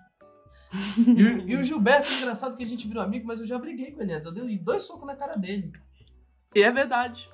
E, 0.98 1.24
o- 1.24 1.50
e 1.50 1.56
o 1.58 1.64
Gilberto, 1.64 2.10
é 2.12 2.18
engraçado 2.18 2.56
que 2.56 2.64
a 2.64 2.68
gente 2.68 2.88
virou 2.88 3.04
amigo, 3.04 3.28
mas 3.28 3.40
eu 3.40 3.46
já 3.46 3.58
briguei 3.60 3.92
com 3.92 4.02
ele 4.02 4.14
antes. 4.14 4.26
Eu 4.26 4.32
dei 4.34 4.58
dois 4.58 4.84
socos 4.84 5.06
na 5.06 5.16
cara 5.16 5.36
dele. 5.36 5.72
E 6.56 6.62
é 6.62 6.72
verdade. 6.72 7.30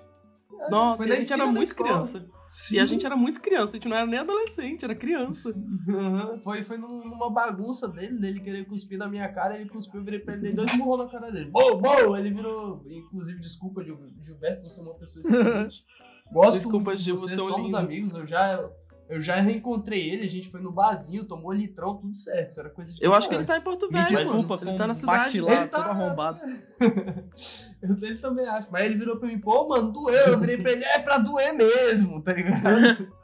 É, 0.60 0.70
Nossa, 0.72 1.04
a 1.04 1.10
gente 1.10 1.32
era 1.34 1.46
muito 1.46 1.76
criança. 1.76 2.26
Sim. 2.48 2.76
E 2.76 2.80
a 2.80 2.86
gente 2.86 3.06
era 3.06 3.16
muito 3.18 3.42
criança, 3.42 3.74
a 3.74 3.76
gente 3.78 3.90
não 3.90 3.98
era 3.98 4.06
nem 4.08 4.20
adolescente, 4.20 4.86
era 4.86 4.96
criança. 4.96 5.50
Aham, 5.90 6.40
Foi, 6.42 6.64
foi 6.64 6.78
num- 6.78 7.04
numa 7.04 7.30
bagunça 7.30 7.90
dele, 7.90 8.18
dele 8.18 8.40
querer 8.40 8.66
cuspir 8.66 8.98
na 8.98 9.08
minha 9.10 9.28
cara, 9.32 9.60
ele 9.60 9.70
cuspiu, 9.70 10.00
eu 10.00 10.06
virei 10.06 10.20
pra 10.20 10.34
ele, 10.34 10.44
dei 10.44 10.54
dois 10.54 10.74
murros 10.76 11.06
na 11.06 11.12
cara 11.12 11.30
dele. 11.30 11.52
Bom, 11.52 11.82
bom! 11.82 12.16
Ele 12.16 12.32
virou. 12.32 12.82
Inclusive, 12.90 13.40
desculpa, 13.42 13.84
Gil- 13.84 14.00
Gilberto, 14.22 14.64
você 14.68 14.80
é 14.80 14.84
uma 14.84 14.94
pessoa 14.96 15.22
excelente. 15.26 15.86
Gosto 16.32 16.54
Desculpa, 16.58 16.92
muito 16.92 17.04
de 17.04 17.12
você, 17.12 17.34
é 17.34 17.36
somos 17.36 17.72
lindo. 17.72 17.78
amigos, 17.78 18.14
eu 18.14 18.26
já. 18.26 18.70
Eu 19.10 19.22
já 19.22 19.36
reencontrei 19.40 20.10
ele, 20.10 20.26
a 20.26 20.28
gente 20.30 20.50
foi 20.50 20.60
no 20.62 20.72
barzinho, 20.72 21.24
tomou 21.24 21.54
litrão, 21.54 21.96
tudo 21.96 22.16
certo. 22.18 22.50
Isso 22.52 22.60
era 22.60 22.70
coisa 22.70 22.94
de 22.94 23.04
Eu 23.04 23.14
acho 23.14 23.30
que 23.30 23.36
ele 23.36 23.46
tá 23.46 23.58
em 23.58 23.62
Porto 23.62 23.88
Me 23.88 23.94
Velho, 23.94 24.08
desculpa 24.08 24.56
mano. 24.56 24.58
com 24.60 24.70
Ele 24.70 24.78
tá 24.78 24.86
na 24.88 24.94
o 24.94 24.96
cidade. 24.96 25.18
maxilar 25.20 25.62
Ele 25.62 25.68
tá- 25.68 25.78
todo 25.82 25.90
arrombado. 25.92 26.40
eu 27.82 27.96
dele 27.96 28.18
também 28.18 28.46
acho. 28.48 28.68
Mas 28.72 28.86
ele 28.86 28.96
virou 28.96 29.18
pra 29.18 29.30
mim, 29.30 29.40
pô, 29.40 29.68
mano, 29.68 29.92
doeu. 29.92 30.28
Eu 30.28 30.40
virei 30.40 30.58
pra 30.58 30.72
ele, 30.72 30.84
é 30.84 31.00
pra 31.00 31.18
doer 31.20 31.54
mesmo, 31.54 32.22
tá 32.22 32.34
ligado? 32.34 33.08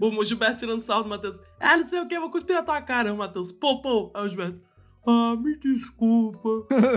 O 0.00 0.24
Gilberto 0.24 0.56
tirando 0.58 0.80
sal 0.80 1.04
do 1.04 1.08
Matheus. 1.08 1.40
Ah, 1.60 1.76
não 1.76 1.84
sei 1.84 2.00
o 2.00 2.08
que, 2.08 2.16
eu 2.16 2.20
vou 2.20 2.30
cuspir 2.30 2.56
na 2.56 2.62
tua 2.62 2.82
cara, 2.82 3.14
o 3.14 3.16
Matheus. 3.16 3.52
Pô, 3.52 3.80
pô. 3.80 4.10
Aí 4.14 4.24
o 4.26 4.28
Gilberto. 4.28 4.60
Ah, 5.06 5.36
me 5.36 5.56
desculpa. 5.58 6.48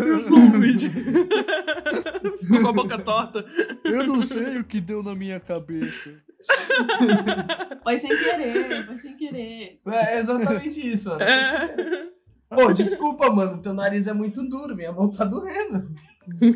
Eu 0.05 0.19
sou 0.21 0.37
um 0.37 0.63
idiota." 0.63 0.95
Ficou 2.41 2.61
com 2.61 2.67
a 2.69 2.73
boca 2.73 2.97
torta. 3.03 3.45
Eu 3.83 4.07
não 4.07 4.21
sei 4.23 4.57
o 4.57 4.63
que 4.63 4.79
deu 4.81 5.03
na 5.03 5.13
minha 5.13 5.39
cabeça. 5.39 6.15
Foi 7.83 7.97
sem 7.97 8.09
querer, 8.09 8.85
foi 8.85 8.95
sem 8.95 9.17
querer. 9.17 9.79
É 9.87 10.19
exatamente 10.19 10.79
isso, 10.79 11.09
mano. 11.09 11.23
É. 11.23 11.67
Pô, 12.49 12.71
desculpa, 12.71 13.29
mano, 13.29 13.61
teu 13.61 13.73
nariz 13.73 14.07
é 14.07 14.13
muito 14.13 14.47
duro, 14.47 14.75
minha 14.75 14.91
mão 14.91 15.11
tá 15.11 15.25
doendo. 15.25 15.87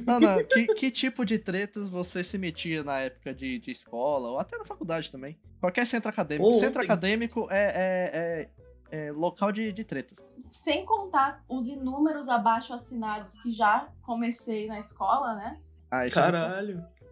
Ana, 0.08 0.44
que, 0.44 0.68
que 0.68 0.92
tipo 0.92 1.26
de 1.26 1.40
tretas 1.40 1.90
você 1.90 2.24
se 2.24 2.38
metia 2.38 2.84
na 2.84 3.00
época 3.00 3.34
de, 3.34 3.60
de 3.60 3.72
escola, 3.72 4.30
ou 4.30 4.40
até 4.40 4.58
na 4.58 4.66
faculdade 4.66 5.12
também? 5.12 5.38
Qualquer 5.60 5.86
centro 5.86 6.10
acadêmico. 6.10 6.54
Centro 6.54 6.82
ontem. 6.82 6.92
acadêmico 6.92 7.48
é, 7.50 7.64
é, 7.74 8.50
é, 8.92 9.08
é 9.08 9.12
local 9.12 9.52
de, 9.52 9.72
de 9.72 9.84
tretas. 9.84 10.20
Sem 10.52 10.86
contar 10.86 11.44
os 11.48 11.68
inúmeros 11.68 12.28
abaixo 12.28 12.74
assinados 12.74 13.38
que 13.42 13.52
já 13.52 13.88
comecei 14.02 14.68
na 14.68 14.80
escola, 14.80 15.36
né? 15.36 15.60
Ah, 15.90 16.06
isso 16.06 16.20
é 16.20 16.24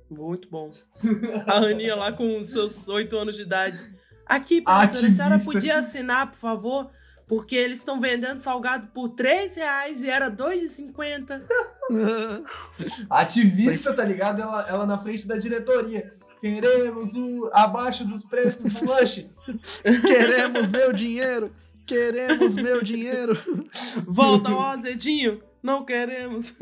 muito 0.10 0.50
bom. 0.50 0.70
A 1.48 1.58
Aninha 1.58 1.96
lá 1.96 2.12
com 2.12 2.42
seus 2.44 2.88
oito 2.88 3.18
anos 3.18 3.36
de 3.36 3.44
idade. 3.44 3.78
Aqui, 4.26 4.62
professora, 4.62 5.08
a 5.08 5.40
senhora 5.40 5.40
podia 5.44 5.80
assinar, 5.80 6.30
por 6.30 6.38
favor? 6.38 6.90
Porque 7.28 7.56
eles 7.56 7.80
estão 7.80 8.00
vendendo 8.00 8.40
salgado 8.40 8.88
por 8.88 9.10
3 9.10 9.56
reais 9.56 10.02
e 10.04 10.10
era 10.10 10.30
2,50. 10.30 11.42
Ativista, 13.10 13.94
tá 13.94 14.04
ligado? 14.04 14.42
Ela, 14.42 14.70
ela 14.70 14.86
na 14.86 14.98
frente 14.98 15.28
da 15.28 15.38
diretoria. 15.38 16.04
Queremos 16.40 17.16
o 17.16 17.50
abaixo 17.54 18.06
dos 18.06 18.24
preços 18.24 18.74
do 18.74 18.86
lanche. 18.86 19.28
Queremos 19.84 20.70
meu 20.70 20.94
dinheiro! 20.94 21.52
Queremos 21.86 22.56
meu 22.56 22.84
dinheiro! 22.84 23.34
Volta 24.08 24.50
ao 24.50 24.62
azedinho. 24.62 25.42
Não 25.62 25.84
queremos. 25.84 26.56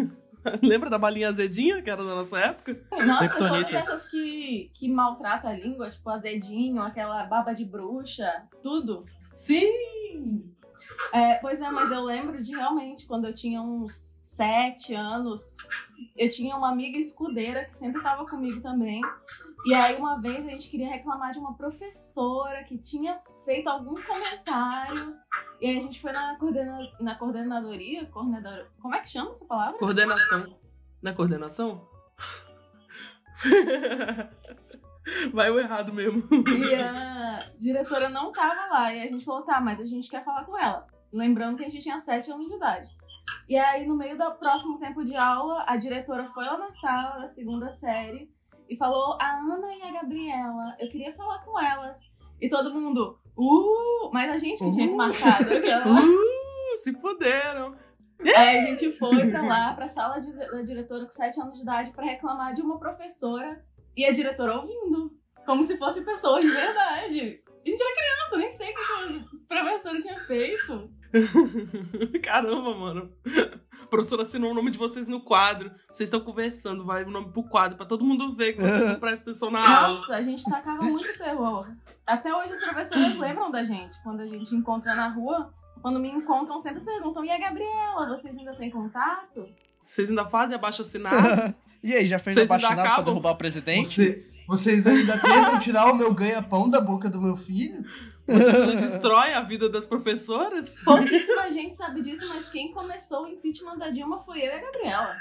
Lembra 0.61 0.89
da 0.89 0.97
balinha 0.97 1.29
azedinha, 1.29 1.81
que 1.81 1.89
era 1.89 2.03
da 2.03 2.15
nossa 2.15 2.39
época? 2.39 2.79
Nossa, 3.05 3.29
Kryptonita. 3.29 3.69
todas 3.69 3.73
essas 3.73 4.11
que, 4.11 4.71
que 4.73 4.89
maltrata 4.89 5.49
a 5.49 5.53
língua, 5.53 5.89
tipo 5.89 6.09
azedinho, 6.09 6.81
aquela 6.81 7.23
baba 7.23 7.53
de 7.53 7.65
bruxa, 7.65 8.47
tudo. 8.61 9.05
Sim! 9.31 10.53
É, 11.13 11.35
pois 11.35 11.61
é, 11.61 11.69
mas 11.69 11.91
eu 11.91 12.03
lembro 12.03 12.41
de 12.41 12.51
realmente, 12.51 13.05
quando 13.05 13.25
eu 13.25 13.33
tinha 13.33 13.61
uns 13.61 14.19
sete 14.21 14.93
anos, 14.93 15.57
eu 16.15 16.29
tinha 16.29 16.55
uma 16.55 16.69
amiga 16.69 16.97
escudeira 16.97 17.65
que 17.65 17.75
sempre 17.75 17.97
estava 17.97 18.25
comigo 18.25 18.61
também. 18.61 19.01
E 19.65 19.73
aí, 19.73 19.95
uma 19.97 20.21
vez, 20.21 20.45
a 20.47 20.51
gente 20.51 20.69
queria 20.69 20.89
reclamar 20.89 21.31
de 21.31 21.39
uma 21.39 21.55
professora 21.55 22.63
que 22.63 22.77
tinha 22.77 23.19
feito 23.47 23.69
algum 23.69 23.95
comentário. 24.03 25.15
E 25.61 25.67
aí, 25.67 25.77
a 25.77 25.79
gente 25.79 26.01
foi 26.01 26.11
na, 26.11 26.35
coordena 26.37 26.77
na 26.99 27.15
coordenadoria. 27.15 28.05
Coordenador... 28.07 28.67
Como 28.81 28.93
é 28.93 28.99
que 28.99 29.07
chama 29.07 29.31
essa 29.31 29.47
palavra? 29.47 29.79
Coordenação. 29.79 30.59
Na 31.01 31.13
coordenação? 31.13 31.87
Vai 35.33 35.49
o 35.49 35.57
errado 35.57 35.93
mesmo. 35.93 36.21
E 36.29 36.75
a 36.75 37.49
diretora 37.57 38.09
não 38.09 38.33
tava 38.33 38.65
lá. 38.69 38.93
E 38.93 39.01
a 39.01 39.07
gente 39.07 39.23
falou, 39.23 39.43
tá, 39.43 39.61
mas 39.61 39.79
a 39.79 39.85
gente 39.85 40.09
quer 40.09 40.25
falar 40.25 40.43
com 40.43 40.59
ela. 40.59 40.85
Lembrando 41.13 41.55
que 41.55 41.63
a 41.63 41.69
gente 41.69 41.81
tinha 41.81 41.97
7 41.97 42.29
anos 42.29 42.49
de 42.49 42.55
idade. 42.55 42.89
E 43.47 43.57
aí, 43.57 43.87
no 43.87 43.95
meio 43.95 44.17
do 44.17 44.29
próximo 44.35 44.77
tempo 44.77 45.05
de 45.05 45.15
aula, 45.15 45.63
a 45.65 45.77
diretora 45.77 46.27
foi 46.27 46.43
lá 46.43 46.57
na 46.57 46.71
sala 46.73 47.21
da 47.21 47.27
segunda 47.29 47.69
série 47.69 48.29
e 48.69 48.75
falou: 48.75 49.17
A 49.21 49.37
Ana 49.37 49.73
e 49.73 49.83
a 49.83 49.91
Gabriela, 49.91 50.75
eu 50.79 50.89
queria 50.89 51.13
falar 51.13 51.39
com 51.45 51.57
elas. 51.57 52.11
E 52.41 52.49
todo 52.49 52.73
mundo, 52.73 53.17
uh! 53.37 54.09
Mas 54.13 54.29
a 54.31 54.37
gente 54.37 54.63
que 54.63 54.71
tinha 54.71 54.89
Uh. 54.91 54.95
marcado 54.97 55.53
aquela. 55.53 55.85
Uh, 56.01 56.75
se 56.75 56.93
fuderam. 56.99 57.75
Aí 58.19 58.57
a 58.59 58.61
gente 58.65 58.91
foi 58.93 59.29
pra 59.29 59.41
lá, 59.43 59.73
pra 59.73 59.87
sala 59.87 60.19
de- 60.19 60.31
da 60.33 60.61
diretora 60.63 61.05
com 61.05 61.11
7 61.11 61.39
anos 61.39 61.53
de 61.55 61.61
idade 61.61 61.91
pra 61.91 62.03
reclamar 62.03 62.53
de 62.53 62.61
uma 62.61 62.79
professora 62.79 63.63
e 63.95 64.05
a 64.05 64.11
diretora 64.11 64.55
ouvindo. 64.57 65.11
Como 65.45 65.63
se 65.63 65.77
fosse 65.77 66.03
pessoas 66.03 66.43
de 66.43 66.49
verdade. 66.51 67.41
A 67.65 67.69
gente 67.69 67.81
era 67.81 67.95
criança, 67.95 68.37
nem 68.37 68.51
sei 68.51 68.69
o 68.71 68.73
que 68.73 69.53
a 69.53 69.63
professora 69.63 69.97
tinha 69.99 70.17
feito. 70.21 70.89
Caramba, 72.23 72.73
mano. 72.75 73.11
A 73.87 73.89
professora 73.89 74.23
assinou 74.23 74.51
o 74.51 74.53
nome 74.53 74.69
de 74.69 74.77
vocês 74.77 75.07
no 75.07 75.21
quadro. 75.21 75.71
Vocês 75.89 76.07
estão 76.07 76.19
conversando, 76.19 76.83
vai 76.83 77.05
o 77.05 77.09
nome 77.09 77.31
pro 77.31 77.41
quadro, 77.41 77.77
pra 77.77 77.85
todo 77.85 78.03
mundo 78.03 78.35
ver 78.35 78.51
que 78.51 78.61
vocês 78.61 78.85
não 78.85 78.99
prestam 78.99 79.31
atenção 79.31 79.49
na 79.49 79.61
aula. 79.61 79.99
Nossa, 79.99 80.15
a 80.15 80.21
gente 80.21 80.43
tacava 80.43 80.83
muito 80.83 81.17
terror. 81.17 81.65
Até 82.05 82.35
hoje 82.35 82.51
as 82.51 82.65
professoras 82.65 83.15
lembram 83.17 83.49
da 83.49 83.63
gente. 83.63 83.97
Quando 84.03 84.19
a 84.19 84.25
gente 84.25 84.53
encontra 84.53 84.93
na 84.93 85.07
rua, 85.07 85.53
quando 85.81 86.01
me 86.01 86.09
encontram, 86.09 86.59
sempre 86.59 86.81
perguntam: 86.81 87.23
E 87.23 87.31
a 87.31 87.39
Gabriela, 87.39 88.09
vocês 88.09 88.37
ainda 88.37 88.53
têm 88.57 88.69
contato? 88.69 89.47
Vocês 89.81 90.09
ainda 90.09 90.25
fazem 90.25 90.57
abaixo 90.57 90.81
assinado? 90.81 91.55
e 91.81 91.93
aí, 91.93 92.07
já 92.07 92.19
fez 92.19 92.35
Vocês 92.35 92.51
a 92.51 92.55
ainda 92.55 92.67
baixinada 92.67 92.95
pra 92.95 93.03
derrubar 93.03 93.31
o 93.31 93.37
presidente? 93.37 93.85
Você, 93.87 94.27
vocês 94.49 94.85
ainda 94.85 95.17
tentam 95.17 95.57
tirar 95.59 95.85
o 95.85 95.95
meu 95.95 96.13
ganha-pão 96.13 96.69
da 96.69 96.81
boca 96.81 97.09
do 97.09 97.21
meu 97.21 97.37
filho? 97.37 97.85
Vocês 98.27 98.55
ainda 98.55 98.75
destroem 98.75 99.33
a 99.33 99.41
vida 99.41 99.69
das 99.69 99.87
professoras? 99.87 100.83
Pouquíssima 100.83 101.49
gente 101.51 101.77
sabe 101.77 102.01
disso, 102.01 102.27
mas 102.29 102.49
quem 102.49 102.71
começou 102.71 103.23
o 103.23 103.27
impeachment 103.27 103.77
da 103.77 103.89
Dilma 103.89 104.19
foi 104.19 104.39
eu 104.39 104.45
e 104.45 104.51
a 104.51 104.61
Gabriela. 104.61 105.15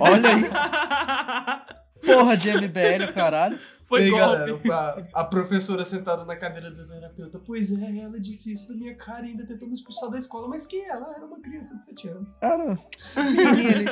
Olha 0.00 0.28
aí, 0.28 0.44
porra 2.04 2.36
de 2.36 2.50
MBL, 2.52 3.12
caralho. 3.12 3.58
Foi 3.86 4.00
e 4.00 4.04
aí, 4.04 4.10
golpe. 4.10 4.68
galera, 4.68 5.08
a, 5.14 5.20
a 5.20 5.24
professora 5.24 5.84
sentada 5.84 6.24
na 6.24 6.34
cadeira 6.36 6.68
do 6.70 6.86
terapeuta. 6.86 7.38
Pois 7.38 7.70
é, 7.70 7.98
ela 7.98 8.18
disse 8.20 8.52
isso 8.52 8.68
na 8.70 8.76
minha 8.76 8.94
cara 8.96 9.24
e 9.24 9.30
ainda 9.30 9.46
tentou 9.46 9.68
me 9.68 9.74
expulsar 9.74 10.10
da 10.10 10.18
escola, 10.18 10.48
mas 10.48 10.66
que 10.66 10.80
ela 10.84 11.14
era 11.14 11.24
uma 11.24 11.40
criança 11.40 11.78
de 11.78 11.84
7 11.84 12.08
anos. 12.08 12.36
Ali. 12.42 13.84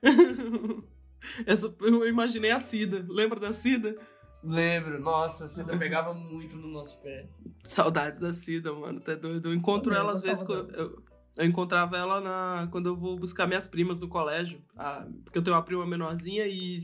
Essa, 1.46 1.74
eu 1.80 2.08
imaginei 2.08 2.50
a 2.50 2.60
Cida. 2.60 3.04
Lembra 3.08 3.38
da 3.38 3.52
Cida? 3.52 3.96
Lembro, 4.44 5.00
nossa, 5.00 5.46
a 5.46 5.48
Cida 5.48 5.76
pegava 5.78 6.12
muito 6.14 6.56
no 6.56 6.68
nosso 6.68 7.00
pé. 7.02 7.28
Saudades 7.64 8.18
da 8.18 8.32
Cida, 8.32 8.72
mano. 8.72 9.00
Tá 9.00 9.14
doido. 9.14 9.48
Eu 9.48 9.54
encontro 9.54 9.90
Também, 9.92 9.98
ela 10.00 10.12
eu 10.12 10.16
às 10.16 10.22
vezes. 10.22 10.42
quando- 10.44 10.70
Eu, 10.74 11.02
eu 11.36 11.44
encontrava 11.46 11.96
ela 11.96 12.20
na, 12.20 12.68
quando 12.70 12.86
eu 12.86 12.96
vou 12.96 13.18
buscar 13.18 13.46
minhas 13.46 13.66
primas 13.66 14.00
no 14.00 14.08
colégio. 14.08 14.60
Ah, 14.76 15.06
porque 15.24 15.38
eu 15.38 15.42
tenho 15.42 15.56
uma 15.56 15.62
prima 15.62 15.86
menorzinha 15.86 16.46
e 16.46 16.76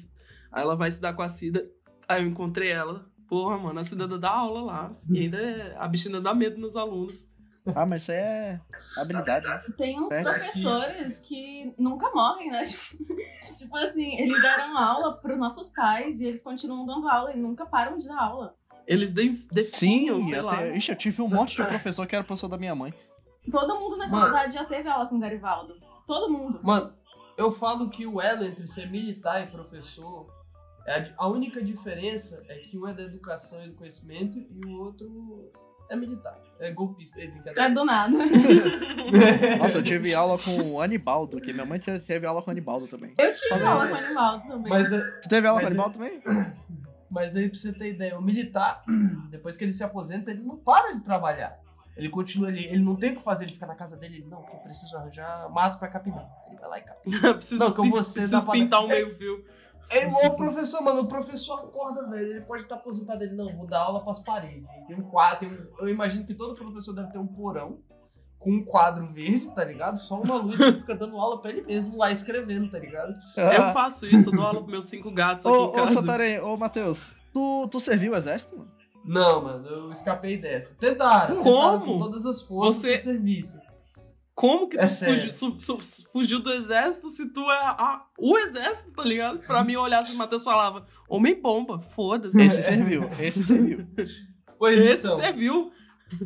aí 0.50 0.62
ela 0.62 0.74
vai 0.74 0.88
estudar 0.88 1.12
com 1.12 1.22
a 1.22 1.28
Cida. 1.28 1.68
Aí 2.08 2.22
eu 2.22 2.28
encontrei 2.28 2.70
ela. 2.70 3.08
Porra, 3.28 3.56
mano, 3.58 3.78
a 3.78 3.82
Cida 3.84 4.08
dá 4.18 4.30
aula 4.30 4.62
lá. 4.62 4.96
E 5.08 5.18
ainda 5.20 5.36
é- 5.40 5.76
a 5.78 5.86
bichinha 5.86 6.20
dá 6.20 6.34
medo 6.34 6.58
nos 6.60 6.74
alunos. 6.76 7.28
Ah, 7.74 7.84
mas 7.86 8.02
isso 8.02 8.12
aí 8.12 8.18
é 8.18 8.60
habilidade, 8.98 9.46
né? 9.46 9.62
Tem 9.76 10.00
uns 10.00 10.10
É. 10.12 10.22
professores 10.22 11.20
que 11.20 11.74
nunca 11.78 12.10
morrem, 12.10 12.50
né? 12.50 12.62
Tipo, 13.40 13.56
tipo 13.58 13.76
assim, 13.76 14.18
eles 14.18 14.40
deram 14.40 14.76
aula 14.76 15.16
pros 15.18 15.38
nossos 15.38 15.68
pais 15.68 16.20
e 16.20 16.26
eles 16.26 16.42
continuam 16.42 16.84
dando 16.86 17.08
aula 17.08 17.32
e 17.34 17.38
nunca 17.38 17.64
param 17.66 17.98
de 17.98 18.06
dar 18.08 18.18
aula. 18.20 18.54
Eles 18.86 19.12
de- 19.14 19.34
Sim, 19.36 19.48
definiam, 19.52 20.20
sei 20.22 20.38
eu, 20.38 20.44
lá. 20.44 20.56
te- 20.56 20.76
ixi, 20.76 20.90
eu 20.92 20.96
tive 20.96 21.22
um 21.22 21.28
monte 21.28 21.56
de 21.56 21.66
professor 21.68 22.06
que 22.06 22.14
era 22.14 22.24
professor 22.24 22.48
da 22.48 22.58
minha 22.58 22.74
mãe. 22.74 22.92
Todo 23.50 23.78
mundo 23.78 23.96
nessa 23.96 24.16
Mano. 24.16 24.26
cidade 24.26 24.54
já 24.54 24.64
teve 24.64 24.88
aula 24.88 25.06
com 25.08 25.16
o 25.16 25.20
Garivaldo. 25.20 25.74
Todo 26.06 26.30
mundo. 26.32 26.60
Mano, 26.62 26.92
eu 27.36 27.50
falo 27.50 27.88
que 27.90 28.06
o 28.06 28.20
elo 28.20 28.44
entre 28.44 28.66
ser 28.66 28.90
militar 28.90 29.42
e 29.42 29.46
professor, 29.46 30.26
é 30.86 31.04
a 31.16 31.28
única 31.28 31.62
diferença 31.62 32.44
é 32.48 32.56
que 32.58 32.76
um 32.78 32.86
é 32.88 32.92
da 32.94 33.02
educação 33.02 33.62
e 33.64 33.68
do 33.68 33.74
conhecimento 33.76 34.38
e 34.38 34.60
o 34.66 34.78
outro 34.78 35.50
é 35.88 35.96
militar. 35.96 36.38
É 36.60 36.70
golpista, 36.72 37.18
é 37.20 37.24
É 37.24 37.26
brincadeira. 37.28 37.70
do 37.70 37.84
nada. 37.84 38.16
Nossa, 39.58 39.78
eu 39.78 39.82
tive 39.82 40.14
aula 40.14 40.38
com 40.38 40.72
o 40.72 40.80
Anibaldo, 40.80 41.40
que 41.40 41.52
minha 41.52 41.64
mãe 41.66 41.78
te- 41.78 41.98
teve 42.00 42.26
aula 42.26 42.42
com 42.42 42.48
o 42.48 42.52
Anibaldo 42.52 42.86
também. 42.86 43.12
Eu 43.18 43.32
tive 43.32 43.64
aula 43.64 43.88
com 43.88 43.94
animal 43.94 44.40
também. 44.40 44.70
Mas, 44.70 44.92
é- 44.92 44.98
Você 45.22 45.28
teve 45.28 45.46
aula 45.46 45.60
com 45.60 45.66
o 45.66 45.70
Mas 45.70 45.78
Anibaldo 45.78 45.98
também? 45.98 46.20
mas 47.10 47.36
aí, 47.36 47.48
pra 47.48 47.58
você 47.58 47.72
ter 47.72 47.88
ideia, 47.90 48.18
o 48.18 48.22
militar, 48.22 48.82
depois 49.30 49.56
que 49.56 49.64
ele 49.64 49.72
se 49.72 49.82
aposenta, 49.82 50.30
ele 50.30 50.42
não 50.42 50.56
para 50.56 50.92
de 50.92 51.00
trabalhar. 51.02 51.58
Ele 51.96 52.08
continua, 52.08 52.48
ele, 52.48 52.64
ele 52.66 52.82
não 52.82 52.94
tem 52.96 53.12
o 53.12 53.16
que 53.16 53.22
fazer, 53.22 53.44
ele 53.44 53.52
fica 53.52 53.66
na 53.66 53.74
casa 53.74 53.96
dele, 53.96 54.18
ele, 54.18 54.26
não, 54.26 54.40
porque 54.42 54.56
eu 54.56 54.60
preciso 54.60 54.96
arranjar 54.96 55.50
mato 55.50 55.78
pra 55.78 55.88
capinar. 55.88 56.26
Ele 56.48 56.58
vai 56.58 56.70
lá 56.70 56.78
e 56.78 56.82
capina. 56.82 57.34
preciso, 57.34 57.58
Não, 57.64 57.72
que 57.72 57.80
eu 57.80 57.90
vou 57.90 58.02
ser 58.04 58.20
preciso 58.20 58.46
pintar 58.50 58.82
um 58.84 58.86
meio 58.88 59.14
fio. 59.16 59.44
É 59.92 60.06
igual 60.06 60.26
o 60.26 60.36
professor, 60.36 60.82
mano. 60.82 61.00
O 61.02 61.08
professor 61.08 61.60
acorda, 61.60 62.08
velho. 62.08 62.30
Ele 62.32 62.40
pode 62.42 62.62
estar 62.62 62.76
aposentado. 62.76 63.22
Ele, 63.24 63.34
não, 63.34 63.56
vou 63.56 63.66
dar 63.66 63.80
aula 63.80 64.02
pras 64.04 64.20
paredes. 64.20 64.64
Tem 64.86 64.96
um 64.96 65.02
quadro. 65.02 65.38
Tem 65.40 65.48
um, 65.48 65.66
eu 65.80 65.88
imagino 65.88 66.24
que 66.24 66.34
todo 66.34 66.54
professor 66.54 66.94
deve 66.94 67.10
ter 67.10 67.18
um 67.18 67.26
porão 67.26 67.78
com 68.38 68.50
um 68.52 68.64
quadro 68.64 69.04
verde, 69.06 69.54
tá 69.54 69.62
ligado? 69.64 69.98
Só 69.98 70.20
uma 70.20 70.36
luz 70.36 70.56
que 70.56 70.72
fica 70.72 70.94
dando 70.96 71.18
aula 71.18 71.42
pra 71.42 71.50
ele 71.50 71.62
mesmo 71.62 71.98
lá 71.98 72.10
escrevendo, 72.10 72.70
tá 72.70 72.78
ligado? 72.78 73.12
Eu 73.36 73.72
faço 73.74 74.06
isso, 74.06 74.30
eu 74.30 74.32
dou 74.32 74.42
aula 74.46 74.60
pros 74.60 74.70
meus 74.70 74.84
cinco 74.86 75.10
gatos 75.10 75.44
aqui 75.44 75.54
Ô, 75.54 75.64
em 75.64 75.68
ô, 75.68 75.72
casa. 75.72 75.92
Santarém, 75.92 76.40
ô, 76.40 76.56
Matheus, 76.56 77.16
tu, 77.34 77.68
tu 77.70 77.78
serviu 77.78 78.12
o 78.12 78.16
exército, 78.16 78.56
mano? 78.56 78.70
Não, 79.04 79.42
mano, 79.42 79.66
eu 79.68 79.90
escapei 79.90 80.38
dessa. 80.38 80.74
Tentaram. 80.76 81.36
Como? 81.42 81.50
Tentaram 81.52 81.80
com 81.80 81.98
todas 81.98 82.24
as 82.24 82.40
forças 82.42 82.76
Você- 82.80 82.96
do 82.96 83.02
serviço. 83.02 83.60
Como 84.40 84.68
que 84.70 84.78
tu 84.78 84.82
É 84.82 84.88
fugiu, 84.88 85.32
su- 85.32 85.60
su- 85.60 85.78
fugiu 86.10 86.40
do 86.40 86.50
exército 86.50 87.10
se 87.10 87.28
tu 87.28 87.40
é 87.50 87.58
a- 87.58 88.06
o 88.18 88.38
exército, 88.38 88.90
tá 88.92 89.02
ligado? 89.04 89.38
Pra 89.46 89.62
mim 89.62 89.76
olhar 89.76 90.02
se 90.02 90.14
o 90.14 90.18
Matheus 90.18 90.42
falava, 90.42 90.86
homem-bomba, 91.10 91.78
foda-se. 91.82 92.40
Esse 92.40 92.62
serviu, 92.62 93.02
esse 93.20 93.44
serviu. 93.44 93.86
Pois 94.58 94.78
Esse 94.78 95.06
então, 95.06 95.18
serviu. 95.18 95.70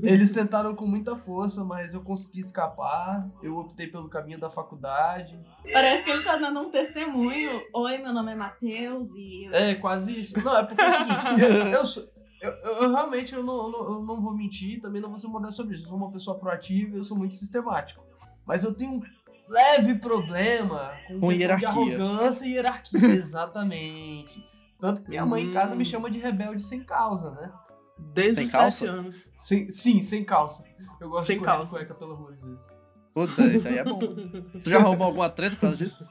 eles 0.05 0.33
tentaram 0.33 0.77
com 0.77 0.87
muita 0.87 1.17
força, 1.17 1.65
mas 1.65 1.93
eu 1.95 2.03
consegui 2.05 2.39
escapar. 2.39 3.29
Eu 3.43 3.57
optei 3.57 3.89
pelo 3.89 4.09
caminho 4.09 4.39
da 4.39 4.49
faculdade. 4.49 5.37
Parece 5.73 6.05
que 6.05 6.11
ele 6.11 6.23
tá 6.23 6.37
dando 6.37 6.61
um 6.61 6.71
testemunho. 6.71 7.63
Oi, 7.75 7.99
meu 7.99 8.13
nome 8.13 8.31
é 8.31 8.35
Matheus 8.37 9.09
e. 9.17 9.49
É, 9.53 9.75
quase 9.75 10.21
isso. 10.21 10.39
Não, 10.41 10.57
é 10.57 10.63
porque 10.63 10.81
é 10.81 10.87
o 10.87 10.91
seguinte, 10.93 11.41
eu, 11.41 11.49
eu 11.81 11.85
sou- 11.85 12.05
eu- 12.41 12.51
eu- 12.53 12.83
eu 12.83 12.91
realmente 12.93 13.35
eu 13.35 13.43
não, 13.43 13.57
eu 13.57 13.71
não, 13.73 13.85
eu 13.95 14.03
não 14.05 14.21
vou 14.23 14.37
mentir, 14.37 14.81
também 14.81 15.01
não 15.01 15.09
vou 15.09 15.19
ser 15.19 15.29
modesto 15.29 15.57
sobre 15.57 15.75
isso. 15.75 15.85
Eu 15.85 15.89
sou 15.89 15.97
uma 15.97 16.13
pessoa 16.13 16.39
proativa, 16.39 16.95
eu 16.97 17.03
sou 17.03 17.17
muito 17.17 17.35
sistemático. 17.35 18.04
Mas 18.47 18.65
eu 18.65 18.75
tenho 18.75 18.93
um 18.93 19.03
leve 19.49 19.95
problema 19.97 20.93
com, 21.09 21.21
Com 21.21 21.29
questão 21.29 21.31
hierarquia. 21.41 21.69
de 21.69 21.73
arrogância 22.03 22.45
e 22.47 22.53
hierarquia, 22.53 23.07
exatamente. 23.15 24.45
Tanto 24.81 25.03
que 25.03 25.09
minha 25.09 25.25
mãe 25.25 25.45
em 25.45 25.51
casa 25.53 25.75
me 25.75 25.83
Hum. 25.83 25.87
chama 25.87 26.11
de 26.11 26.19
rebelde 26.19 26.63
sem 26.63 26.83
causa, 26.85 27.31
né? 27.31 27.51
Desde 27.99 28.37
Tem 28.37 28.47
os 28.47 28.53
calça? 28.53 28.79
sete 28.79 28.89
anos. 28.91 29.29
Sem, 29.37 29.71
sim, 29.71 30.03
sem 30.03 30.25
calça. 30.25 30.65
Eu 31.01 31.09
gosto 31.09 31.27
Sem 31.27 31.39
de 31.39 31.45
correr 31.45 31.53
de 31.57 31.59
calça. 31.63 31.77
cueca 31.79 31.95
pela 31.95 32.15
rua 32.15 32.31
às 32.31 32.43
vezes. 32.43 32.75
Putz, 33.15 33.39
é, 33.39 33.45
isso 33.57 33.69
aí 33.69 33.79
é 33.79 33.85
bom. 33.85 33.99
Tu 33.99 34.69
já 34.71 34.79
roubou 34.81 35.07
alguma 35.07 35.31
treta 35.31 35.55
por 35.55 35.63
causa 35.63 35.77
disso? 35.77 36.05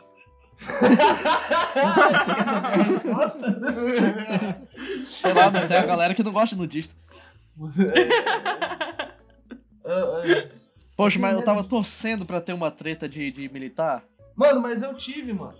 Quer 0.56 2.44
saber 2.46 2.68
a 2.68 2.84
resposta? 2.84 3.62
Sei 5.04 5.34
lá, 5.34 5.52
tem 5.68 5.78
a 5.78 5.86
galera 5.86 6.16
que 6.16 6.24
não 6.24 6.32
gosta 6.32 6.56
de 6.56 6.62
nudista. 6.62 6.94
Ah, 9.86 9.92
ah, 9.92 10.48
Poxa, 10.96 11.20
mas 11.20 11.34
eu 11.34 11.44
tava 11.44 11.64
torcendo 11.64 12.26
pra 12.26 12.40
ter 12.42 12.54
uma 12.54 12.70
treta 12.72 13.08
de, 13.10 13.32
de 13.32 13.50
militar. 13.52 14.04
Mano, 14.36 14.62
mas 14.62 14.82
eu 14.82 14.94
tive, 14.96 15.34
mano. 15.34 15.58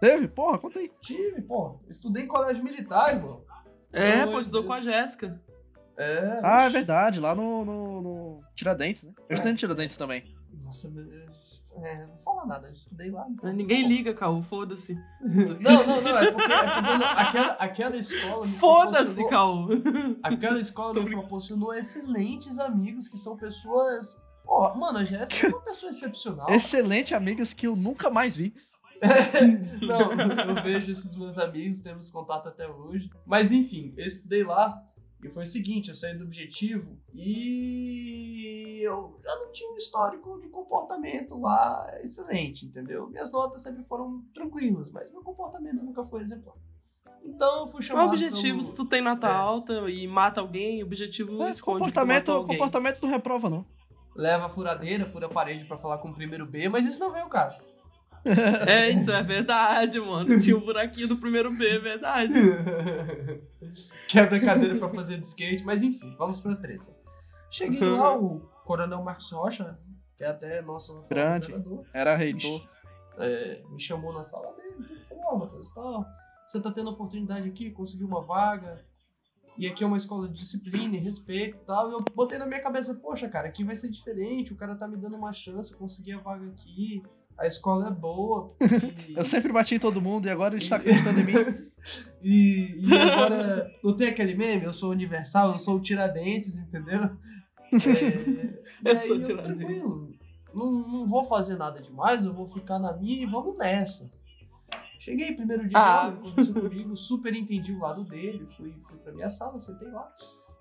Teve? 0.00 0.28
Porra, 0.28 0.58
conta 0.58 0.78
aí. 0.78 0.90
Tive, 1.00 1.42
pô. 1.42 1.80
Estudei 1.88 2.24
em 2.24 2.26
colégio 2.28 2.62
militar, 2.62 3.14
irmão. 3.14 3.44
É, 3.92 4.24
Oi, 4.24 4.32
pô, 4.32 4.40
estudou 4.40 4.62
Deus. 4.62 4.66
com 4.68 4.72
a 4.74 4.80
Jéssica. 4.80 5.40
É. 5.98 6.40
Ah, 6.44 6.64
é 6.64 6.70
verdade, 6.70 7.18
lá 7.18 7.34
no, 7.34 7.64
no, 7.64 8.02
no 8.02 8.40
Tiradentes, 8.54 9.04
né? 9.04 9.12
Eu 9.28 9.34
estudei 9.34 9.52
no 9.52 9.58
Tiradentes 9.58 9.96
também. 9.96 10.24
Nossa, 10.62 10.90
meu. 10.90 11.04
É, 11.78 12.00
não 12.00 12.08
vou 12.08 12.16
falar 12.18 12.46
nada, 12.46 12.68
eu 12.68 12.72
estudei 12.72 13.10
lá. 13.10 13.26
então. 13.28 13.52
Ninguém 13.52 13.86
liga, 13.86 14.14
Caô, 14.14 14.42
foda-se. 14.42 14.94
Não, 15.60 15.86
não, 15.86 16.00
não, 16.00 16.18
é 16.18 16.32
porque, 16.32 16.52
é 16.52 16.64
porque 16.72 16.98
não- 16.98 17.06
aquela, 17.06 17.52
aquela 17.54 17.96
escola 17.96 18.46
Foda-se, 18.48 19.28
Caô. 19.28 19.68
Aquela 20.22 20.58
escola 20.58 20.94
me 21.04 21.10
proporcionou 21.10 21.74
excelentes 21.74 22.58
amigos 22.58 23.08
que 23.08 23.18
são 23.18 23.36
pessoas. 23.36 24.24
Ó, 24.46 24.74
mano, 24.74 24.98
a 24.98 25.04
Jéssica 25.04 25.46
é 25.46 25.50
uma 25.50 25.62
pessoa 25.62 25.90
excepcional. 25.90 26.46
Excelente 26.50 27.14
amigas 27.14 27.52
que 27.52 27.66
eu 27.66 27.74
nunca 27.76 28.08
mais 28.10 28.36
vi. 28.36 28.54
Não, 29.82 30.12
eu 30.56 30.62
vejo 30.62 30.90
esses 30.90 31.14
meus 31.16 31.36
amigos, 31.38 31.80
temos 31.80 32.08
contato 32.08 32.48
até 32.48 32.66
hoje. 32.68 33.10
Mas 33.26 33.52
enfim, 33.52 33.92
eu 33.96 34.06
estudei 34.06 34.42
lá 34.44 34.82
e 35.22 35.28
foi 35.30 35.42
o 35.44 35.46
seguinte, 35.46 35.88
eu 35.90 35.94
saí 35.94 36.14
do 36.16 36.24
objetivo 36.24 36.98
e 37.12 38.80
eu 38.82 39.18
já 39.22 39.34
não 39.36 39.52
tinha 39.52 39.70
um 39.70 39.76
histórico 39.76 40.40
de 40.40 40.48
comportamento 40.48 41.38
lá 41.40 41.86
excelente, 42.02 42.64
entendeu? 42.66 43.08
Minhas 43.08 43.30
notas 43.32 43.62
sempre 43.62 43.82
foram 43.84 44.22
tranquilas, 44.34 44.90
mas 44.90 45.10
meu 45.12 45.22
comportamento 45.22 45.82
nunca 45.82 46.04
foi 46.04 46.22
exemplar. 46.22 46.54
Então 47.24 47.60
eu 47.62 47.66
fui 47.66 47.80
O 47.80 47.82
chamado 47.82 48.08
objetivo, 48.10 48.58
pelo- 48.58 48.62
se 48.62 48.74
tu 48.74 48.84
tem 48.86 49.02
nota 49.02 49.26
É. 49.26 49.30
alta 49.30 49.90
e 49.90 50.06
mata 50.06 50.40
alguém, 50.40 50.82
o 50.82 50.86
objetivo 50.86 51.42
É, 51.42 51.50
esconde 51.50 51.78
comportamento, 51.80 52.44
comportamento 52.46 53.02
não 53.02 53.08
reprova, 53.10 53.50
não. 53.50 53.66
Leva 54.16 54.46
a 54.46 54.48
furadeira, 54.48 55.06
fura 55.06 55.26
a 55.26 55.28
parede 55.28 55.64
pra 55.66 55.76
falar 55.76 55.98
com 55.98 56.08
o 56.08 56.14
primeiro 56.14 56.46
B, 56.46 56.68
mas 56.68 56.86
isso 56.86 56.98
não 57.00 57.12
veio 57.12 57.26
o 57.26 57.30
caso. 57.30 57.58
É, 58.66 58.90
isso 58.90 59.12
é 59.12 59.22
verdade, 59.22 60.00
mano. 60.00 60.26
Tinha 60.40 60.56
um 60.56 60.60
buraquinho 60.60 61.06
do 61.06 61.16
primeiro 61.16 61.48
B, 61.56 61.64
é 61.64 61.78
verdade. 61.78 62.34
Quebra 64.08 64.40
cadeira 64.40 64.76
pra 64.78 64.88
fazer 64.88 65.18
de 65.18 65.26
skate, 65.26 65.64
mas 65.64 65.82
enfim, 65.82 66.12
vamos 66.18 66.40
pra 66.40 66.56
treta. 66.56 66.92
Cheguei 67.48 67.88
lá, 67.88 68.16
o 68.16 68.40
Coronel 68.64 69.02
Marcos 69.02 69.30
Rocha, 69.30 69.78
que 70.16 70.24
é 70.24 70.28
até 70.28 70.60
nosso 70.62 71.04
Grande. 71.08 71.54
Era 71.94 72.16
reitor. 72.16 72.66
é, 73.18 73.62
me 73.70 73.80
chamou 73.80 74.12
na 74.12 74.24
sala 74.24 74.52
dele 74.54 75.00
e 75.00 75.04
falou: 75.04 75.24
Ó, 75.28 75.38
Matheus, 75.38 75.70
tal, 75.70 76.04
você 76.44 76.60
tá 76.60 76.72
tendo 76.72 76.90
oportunidade 76.90 77.48
aqui, 77.48 77.70
conseguiu 77.70 78.08
uma 78.08 78.22
vaga, 78.22 78.84
e 79.58 79.66
aqui 79.66 79.82
é 79.82 79.86
uma 79.86 79.96
escola 79.96 80.28
de 80.28 80.34
disciplina 80.34 80.96
e 80.96 80.98
respeito 81.00 81.58
e 81.58 81.64
tal. 81.64 81.90
E 81.90 81.92
eu 81.94 82.04
botei 82.14 82.38
na 82.38 82.46
minha 82.46 82.60
cabeça: 82.62 82.94
Poxa, 82.94 83.28
cara, 83.28 83.48
aqui 83.48 83.64
vai 83.64 83.76
ser 83.76 83.88
diferente, 83.90 84.52
o 84.52 84.56
cara 84.56 84.74
tá 84.76 84.86
me 84.88 84.96
dando 84.96 85.16
uma 85.16 85.32
chance, 85.32 85.72
eu 85.72 85.78
consegui 85.78 86.12
a 86.12 86.18
vaga 86.18 86.46
aqui, 86.46 87.02
a 87.38 87.46
escola 87.46 87.88
é 87.88 87.90
boa. 87.90 88.48
e- 89.08 89.14
Eu 89.16 89.24
sempre 89.24 89.52
bati 89.52 89.74
em 89.74 89.78
todo 89.78 90.00
mundo 90.02 90.26
e 90.26 90.30
agora 90.30 90.54
ele 90.54 90.62
está 90.62 90.76
acreditando 90.76 91.20
em 91.20 91.24
mim. 91.24 91.32
E, 92.20 92.80
e 92.88 92.98
agora, 92.98 93.70
não 93.84 93.94
tem 93.94 94.08
aquele 94.08 94.34
meme? 94.34 94.64
Eu 94.64 94.72
sou 94.72 94.90
universal, 94.90 95.52
eu 95.52 95.58
sou 95.60 95.76
o 95.76 95.80
Tiradentes, 95.80 96.58
entendeu? 96.58 96.98
É, 97.72 97.78
e 97.78 98.88
Eu 98.88 98.92
aí 98.92 99.00
sou 99.06 99.16
eu, 99.16 99.24
Tiradentes. 99.24 99.56
tranquilo, 99.56 100.10
não, 100.54 100.88
não 100.92 101.06
vou 101.06 101.22
fazer 101.24 101.56
nada 101.56 101.80
demais, 101.80 102.24
eu 102.24 102.34
vou 102.34 102.46
ficar 102.46 102.78
na 102.78 102.96
minha 102.96 103.22
e 103.22 103.26
vamos 103.26 103.56
nessa. 103.56 104.10
Cheguei, 104.98 105.32
primeiro 105.34 105.66
dia 105.66 105.78
Ah. 105.78 105.82
de 106.10 106.16
aula, 106.16 106.30
conversou 106.30 106.54
comigo, 106.62 106.96
super 106.96 107.34
entendi 107.34 107.72
o 107.72 107.78
lado 107.78 108.04
dele, 108.04 108.46
fui, 108.46 108.74
fui 108.80 108.96
pra 108.98 109.12
minha 109.12 109.28
sala, 109.28 109.58
sentei 109.60 109.88
lá. 109.90 110.12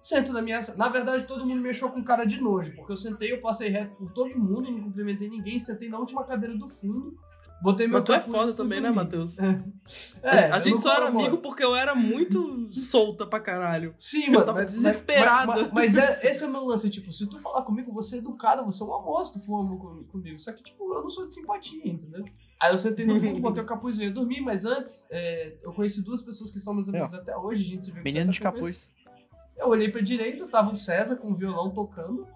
Sento 0.02 0.32
na 0.34 0.42
minha 0.42 0.62
sala. 0.62 0.78
Na 0.78 0.88
verdade, 0.90 1.26
todo 1.26 1.46
mundo 1.46 1.62
me 1.62 1.70
achou 1.70 1.90
com 1.92 2.04
cara 2.04 2.26
de 2.26 2.40
nojo, 2.40 2.76
porque 2.76 2.92
eu 2.94 2.98
sentei, 2.98 3.32
eu 3.32 3.40
passei 3.42 3.70
reto 3.70 3.96
por 3.96 4.12
todo 4.12 4.38
mundo, 4.38 4.70
não 4.72 4.84
cumprimentei 4.84 5.30
ninguém, 5.30 5.58
sentei 5.60 5.90
na 5.90 5.98
última 5.98 6.24
cadeira 6.24 6.56
do 6.56 6.70
fundo, 6.70 7.18
botei 7.62 7.88
meu 7.88 7.98
Mas 8.00 8.06
tu 8.06 8.14
é 8.14 8.20
capuz 8.20 8.38
foda 8.38 8.54
também, 8.54 8.80
né. 8.82 8.90
Matheus? 8.92 9.38
É, 10.24 10.52
a 10.52 10.58
eu 10.58 10.64
gente 10.64 10.82
só 10.82 10.92
era 10.96 11.08
amigo 11.10 11.38
porque 11.38 11.64
eu 11.64 11.76
era 11.76 11.94
muito 11.94 12.68
solta 12.72 13.26
pra 13.28 13.40
caralho. 13.40 13.94
Sim, 14.00 14.26
Eu 14.26 14.32
mano. 14.34 14.46
tava 14.46 14.62
mas- 14.64 14.74
desesperado. 14.74 15.48
Mas, 15.48 15.62
mas- 15.62 15.96
mas 15.96 15.98
é, 16.26 16.32
esse 16.32 16.44
é 16.44 16.48
o 16.48 16.52
meu 16.52 16.66
lance, 16.66 16.90
tipo, 16.90 17.12
se 17.12 17.30
tu 17.30 17.40
falar 17.40 17.62
comigo, 17.62 17.92
você 17.94 18.16
é 18.16 18.20
educado, 18.20 18.66
você 18.66 18.82
é 18.82 18.86
um 18.86 18.94
amor 18.96 19.24
se 19.26 19.34
tu 19.34 19.40
for 19.46 19.64
comigo. 20.08 20.38
Só 20.40 20.52
que, 20.52 20.64
tipo, 20.64 20.92
eu 20.94 21.02
não 21.04 21.10
sou 21.10 21.28
de 21.28 21.34
simpatia, 21.36 21.88
entendeu? 21.88 22.26
Aí 22.60 22.74
eu 22.74 22.80
sentei 22.80 23.06
no 23.06 23.20
fundo, 23.20 23.40
botei 23.40 23.62
o 23.64 23.66
capuz 23.68 24.00
e 24.00 24.06
ia 24.06 24.12
dormir, 24.12 24.42
mas 24.42 24.66
antes, 24.66 25.06
é, 25.12 25.56
eu 25.62 25.72
conheci 25.74 26.04
duas 26.04 26.22
pessoas 26.22 26.50
que 26.50 26.60
são 26.60 26.74
meus 26.74 26.90
amigos 26.90 27.14
até 27.14 27.36
hoje, 27.38 27.62
a 27.64 27.68
gente 27.68 27.86
se 27.86 27.92
vê 27.92 27.98
com 28.00 28.04
Menino 28.04 28.32
de 28.32 28.40
capuz. 28.40 28.90
Eu 29.58 29.68
olhei 29.70 29.90
pra 29.90 30.02
direita, 30.02 30.48
tava 30.48 30.72
o 30.72 30.76
César 30.76 31.18
com 31.18 31.32
o 31.32 31.36
violão 31.36 31.70
tocando. 31.70 32.28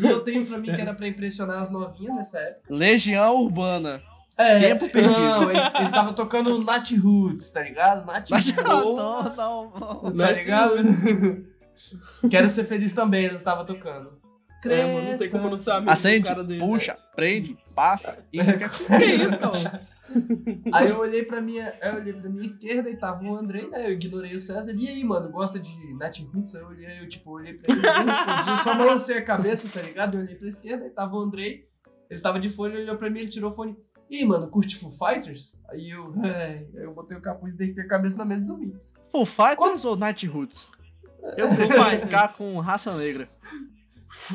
E 0.00 0.06
eu 0.06 0.20
tenho 0.22 0.46
pra 0.46 0.58
mim 0.58 0.72
que 0.72 0.80
era 0.80 0.94
pra 0.94 1.06
impressionar 1.08 1.60
as 1.62 1.70
novinhas 1.70 2.14
nessa 2.16 2.38
época. 2.40 2.72
Legião 2.74 3.36
Urbana. 3.42 4.02
É, 4.38 4.60
Tempo 4.60 4.88
perdido. 4.90 5.18
Não, 5.18 5.50
ele, 5.50 5.58
ele 5.58 5.90
tava 5.90 6.12
tocando 6.12 6.62
Nat 6.62 6.90
Roots, 6.92 7.50
tá 7.50 7.62
ligado? 7.62 8.04
Nat 8.06 8.28
Roots. 8.30 8.54
não, 8.56 9.22
não, 9.34 9.72
não. 10.02 10.16
Tá 10.16 10.32
ligado? 10.32 10.74
Quero 12.30 12.50
ser 12.50 12.64
feliz 12.64 12.92
também, 12.92 13.24
ele 13.24 13.38
tava 13.38 13.64
tocando. 13.64 14.12
cresça. 14.62 14.82
É, 14.82 14.94
mano, 14.94 15.10
não 15.10 15.18
tem 15.18 15.30
como 15.30 15.50
não 15.50 15.56
ser 15.56 15.70
amigo 15.70 15.86
de 15.86 15.92
Acende, 15.92 16.28
cara 16.28 16.44
desse. 16.44 16.64
puxa, 16.64 16.98
prende, 17.14 17.56
passa 17.74 18.18
e 18.32 18.38
Que 18.98 19.04
isso, 19.04 19.38
cara? 19.38 19.86
Aí 20.72 20.88
eu 20.88 20.98
olhei 21.00 21.24
pra 21.24 21.40
minha, 21.40 21.72
eu 21.82 21.96
olhei 21.96 22.12
pra 22.12 22.30
minha 22.30 22.46
esquerda 22.46 22.88
e 22.88 22.96
tava 22.96 23.24
o 23.24 23.34
Andrei, 23.36 23.68
né? 23.68 23.86
Eu 23.86 23.92
ignorei 23.92 24.34
o 24.34 24.40
César. 24.40 24.72
E 24.76 24.88
aí, 24.88 25.02
mano, 25.04 25.30
gosta 25.30 25.58
de 25.58 25.74
Nat 25.94 26.20
Roots? 26.32 26.54
Aí 26.54 26.62
eu 26.62 26.68
olhei, 26.68 27.00
eu 27.00 27.08
tipo, 27.08 27.30
olhei 27.32 27.54
pra 27.54 27.74
ele, 27.74 27.82
não 27.82 28.04
respondi, 28.04 28.50
eu 28.50 28.56
só 28.58 28.74
balancei 28.76 29.18
a 29.18 29.22
cabeça, 29.22 29.68
tá 29.68 29.82
ligado? 29.82 30.16
Eu 30.16 30.22
olhei 30.24 30.36
pra 30.36 30.48
esquerda 30.48 30.86
e 30.86 30.90
tava 30.90 31.16
o 31.16 31.20
Andrei. 31.20 31.66
Ele 32.08 32.20
tava 32.20 32.38
de 32.38 32.48
fone, 32.48 32.74
ele 32.74 32.82
olhou 32.84 32.96
pra 32.96 33.10
mim, 33.10 33.20
ele 33.20 33.28
tirou 33.28 33.50
o 33.50 33.54
fone. 33.54 33.76
E 34.10 34.18
aí, 34.18 34.24
mano, 34.24 34.48
curte 34.48 34.76
Foo 34.76 34.90
Fighters? 34.90 35.60
Aí 35.68 35.90
eu, 35.90 36.12
é, 36.24 36.66
eu 36.74 36.94
botei 36.94 37.16
o 37.16 37.20
capuz, 37.20 37.54
deitei 37.54 37.84
a 37.84 37.88
cabeça 37.88 38.18
na 38.18 38.24
mesa 38.24 38.44
e 38.44 38.46
dormi. 38.46 38.76
Full 39.10 39.26
Fighters 39.26 39.84
ou 39.84 39.96
Night 39.96 40.26
Roots? 40.26 40.72
Eu 41.36 41.48
Full 41.48 41.56
prefiro 41.56 41.84
Fighters. 41.84 42.04
ficar 42.04 42.34
com 42.34 42.58
raça 42.60 42.94
negra. 42.96 43.28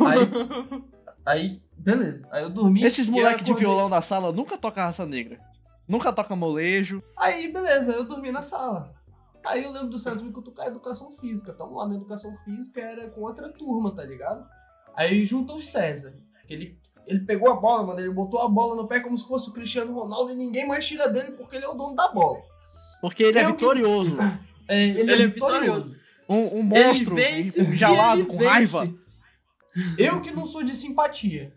Aí, 0.06 0.84
aí, 1.26 1.62
beleza. 1.78 2.28
Aí 2.32 2.44
eu 2.44 2.50
dormi. 2.50 2.84
Esses 2.84 3.08
e 3.08 3.12
moleque 3.12 3.42
aí 3.42 3.46
de 3.46 3.54
violão 3.54 3.90
na 3.90 4.02
sala 4.02 4.32
nunca 4.32 4.58
toca 4.58 4.84
raça 4.84 5.06
negra. 5.06 5.40
Nunca 5.88 6.14
toca 6.14 6.36
molejo. 6.36 7.04
Aí, 7.18 7.52
beleza, 7.52 7.92
eu 7.92 8.04
dormi 8.04 8.32
na 8.32 8.42
sala. 8.42 8.94
Aí 9.46 9.64
eu 9.64 9.72
lembro 9.72 9.90
do 9.90 10.00
César 10.00 10.24
me 10.24 10.32
cutucar 10.32 10.68
educação 10.68 11.12
física. 11.12 11.54
Tamo 11.54 11.76
lá 11.76 11.88
na 11.88 11.96
educação 11.96 12.34
física, 12.46 12.80
era 12.80 13.10
com 13.10 13.22
outra 13.22 13.50
turma, 13.50 13.94
tá 13.94 14.04
ligado? 14.04 14.48
Aí 14.96 15.24
junta 15.26 15.54
o 15.54 15.62
César. 15.62 16.18
Que 16.48 16.54
ele, 17.08 17.20
pegou 17.26 17.52
a 17.52 17.56
bola, 17.60 17.84
mano. 17.88 18.00
Ele 18.00 18.10
botou 18.12 18.42
a 18.42 18.48
bola 18.50 18.76
no 18.76 18.88
pé 18.88 19.00
como 19.00 19.18
se 19.18 19.28
fosse 19.28 19.50
o 19.50 19.54
Cristiano 19.54 19.94
Ronaldo 19.94 20.32
e 20.32 20.36
ninguém 20.36 20.68
mais 20.68 20.86
tira 20.88 21.08
dele 21.10 21.32
porque 21.34 21.56
ele 21.56 21.66
é 21.66 21.70
o 21.70 21.74
dono 21.74 21.96
da 21.96 22.10
bola. 22.12 22.40
Porque 23.02 23.24
ele 23.24 23.40
é 23.40 23.46
que- 23.46 23.52
vitorioso. 23.52 24.16
É, 24.68 24.82
ele, 24.88 25.00
Ele 25.02 25.12
é 25.12 25.26
é 25.26 25.28
vitorioso. 25.28 25.98
Um, 26.30 26.60
um 26.60 26.64
monstro 26.64 27.14
vence 27.14 27.60
ele 27.60 28.24
com 28.26 28.38
vence. 28.38 28.46
raiva. 28.50 28.94
Eu 29.98 30.22
que 30.22 30.32
não 30.32 30.46
sou 30.46 30.64
de 30.64 30.74
simpatia. 30.74 31.54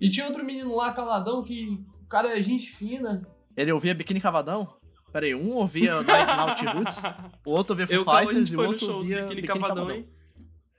e 0.00 0.10
tinha 0.10 0.26
outro 0.26 0.44
menino 0.44 0.76
lá, 0.76 0.92
caladão, 0.92 1.42
que 1.42 1.82
o 2.02 2.06
cara 2.08 2.36
é 2.36 2.42
gente 2.42 2.66
fina. 2.66 3.26
Ele 3.56 3.72
ouvia 3.72 3.94
Biquíni 3.94 4.20
Cavadão? 4.20 4.66
Pera 5.12 5.24
aí, 5.24 5.34
um 5.34 5.52
ouvia 5.54 6.02
Night 6.04 6.66
Roots, 6.66 7.00
o 7.46 7.50
outro 7.52 7.72
ouvia 7.72 7.86
Foo 7.86 8.04
Fighters 8.18 8.50
e 8.50 8.56
o 8.56 8.60
outro 8.60 8.92
ouvia 8.96 9.26
Biquíni 9.26 9.46
Cavadão, 9.46 9.86
Cavadão. 9.86 10.04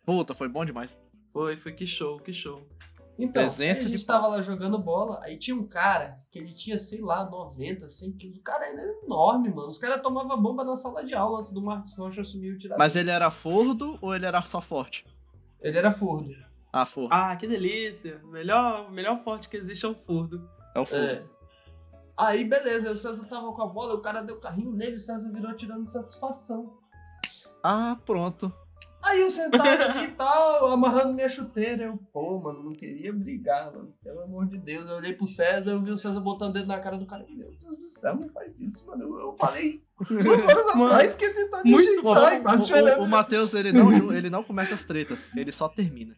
Puta, 0.05 0.33
foi 0.35 0.47
bom 0.47 0.63
demais. 0.63 0.95
Foi, 1.35 1.57
foi 1.57 1.73
que 1.73 1.85
show, 1.85 2.17
que 2.17 2.31
show. 2.31 2.65
Então, 3.19 3.41
Presença 3.41 3.81
a 3.81 3.89
gente 3.89 3.99
de 3.99 4.07
tava 4.07 4.27
lá 4.27 4.41
jogando 4.41 4.79
bola, 4.79 5.19
aí 5.21 5.37
tinha 5.37 5.53
um 5.53 5.67
cara 5.67 6.17
que 6.31 6.39
ele 6.39 6.53
tinha, 6.53 6.79
sei 6.79 7.01
lá, 7.01 7.29
90, 7.29 7.89
100 7.89 8.11
quilos. 8.13 8.37
O 8.37 8.41
cara 8.41 8.65
era 8.65 8.81
enorme, 9.03 9.49
mano. 9.49 9.67
Os 9.67 9.77
caras 9.77 10.01
tomavam 10.01 10.41
bomba 10.41 10.63
na 10.63 10.77
sala 10.77 11.03
de 11.03 11.13
aula 11.13 11.39
antes 11.39 11.51
do 11.51 11.61
Marcos 11.61 11.93
Rocha 11.97 12.21
assumir 12.21 12.51
o 12.51 12.57
tirador. 12.57 12.79
Mas 12.79 12.95
ele 12.95 13.09
era 13.09 13.29
fordo 13.29 13.99
ou 14.01 14.15
ele 14.15 14.25
era 14.25 14.41
só 14.43 14.61
forte? 14.61 15.05
Ele 15.59 15.77
era 15.77 15.91
furdo. 15.91 16.33
Ah, 16.71 16.85
fordo. 16.85 17.13
Ah, 17.13 17.35
que 17.35 17.49
delícia. 17.49 18.21
Melhor, 18.23 18.89
melhor 18.89 19.17
forte 19.17 19.49
que 19.49 19.57
existe 19.57 19.85
é 19.85 19.89
o 19.89 19.95
furdo. 19.95 20.49
É 20.73 20.79
o 20.79 20.85
fordo. 20.85 21.03
É. 21.03 21.25
Aí, 22.17 22.45
beleza, 22.45 22.93
o 22.93 22.97
César 22.97 23.25
tava 23.27 23.51
com 23.51 23.61
a 23.61 23.67
bola, 23.67 23.95
o 23.95 24.01
cara 24.01 24.21
deu 24.21 24.39
carrinho 24.39 24.71
nele, 24.71 24.95
o 24.95 24.99
César 25.01 25.33
virou 25.33 25.53
tirando 25.53 25.85
satisfação. 25.85 26.77
Ah, 27.61 27.97
pronto. 28.05 28.53
Aí 29.05 29.21
eu 29.21 29.29
sentado 29.29 29.83
ali 29.83 30.05
e 30.05 30.11
tal, 30.11 30.71
amarrando 30.71 31.13
minha 31.13 31.29
chuteira. 31.29 31.83
Eu, 31.83 31.99
pô, 32.11 32.39
mano, 32.39 32.63
não 32.63 32.73
queria 32.73 33.13
brigar, 33.13 33.71
mano. 33.71 33.93
Pelo 34.03 34.21
amor 34.21 34.47
de 34.47 34.57
Deus. 34.57 34.87
Eu 34.87 34.95
olhei 34.95 35.13
pro 35.13 35.27
César, 35.27 35.71
eu 35.71 35.81
vi 35.81 35.91
o 35.91 35.97
César 35.97 36.19
botando 36.21 36.49
o 36.49 36.53
dedo 36.53 36.67
na 36.67 36.79
cara 36.79 36.97
do 36.97 37.05
cara. 37.05 37.23
Meu 37.29 37.51
Deus 37.51 37.77
do 37.77 37.89
céu, 37.89 38.15
não 38.15 38.29
faz 38.29 38.59
isso, 38.59 38.87
mano. 38.87 39.03
Eu, 39.03 39.19
eu 39.27 39.35
falei 39.37 39.83
duas 40.09 40.43
horas 40.47 40.75
Mano, 40.75 40.85
atrás 40.85 41.15
que 41.15 41.23
ia 41.23 41.33
tentar 41.33 41.63
me 41.63 41.71
muito 41.71 42.01
Bom, 42.01 42.15
quase 42.41 42.73
o, 42.73 43.01
o, 43.01 43.03
o 43.03 43.07
Matheus, 43.07 43.53
ele 43.53 43.71
não, 43.71 44.13
ele 44.13 44.29
não 44.29 44.43
começa 44.43 44.73
as 44.73 44.83
tretas, 44.83 45.35
ele 45.37 45.51
só 45.51 45.69
termina. 45.69 46.15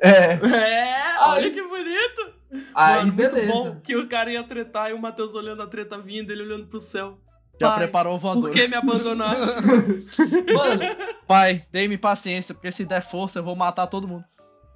É. 0.00 0.32
É, 0.34 1.16
olha 1.20 1.50
que 1.50 1.62
bonito. 1.62 2.32
Aí, 2.74 2.96
Mano, 2.96 3.12
muito 3.12 3.34
beleza. 3.34 3.52
bom 3.52 3.80
que 3.80 3.94
o 3.96 4.08
cara 4.08 4.32
ia 4.32 4.42
tretar 4.42 4.90
e 4.90 4.94
o 4.94 4.98
Matheus 4.98 5.34
olhando 5.34 5.62
a 5.62 5.66
treta 5.66 5.98
vindo, 5.98 6.30
ele 6.32 6.42
olhando 6.42 6.66
pro 6.66 6.80
céu. 6.80 7.18
Já 7.62 7.68
Pai, 7.70 7.78
preparou 7.78 8.16
o 8.16 8.18
voador. 8.18 8.42
Por 8.42 8.50
que 8.50 8.68
me 8.68 8.74
abandonaste? 8.74 10.06
Mano, 10.52 10.82
Pai, 11.26 11.64
dê-me 11.70 11.96
paciência, 11.96 12.54
porque 12.54 12.72
se 12.72 12.84
der 12.84 13.02
força 13.02 13.38
eu 13.38 13.44
vou 13.44 13.54
matar 13.56 13.86
todo 13.86 14.08
mundo. 14.08 14.24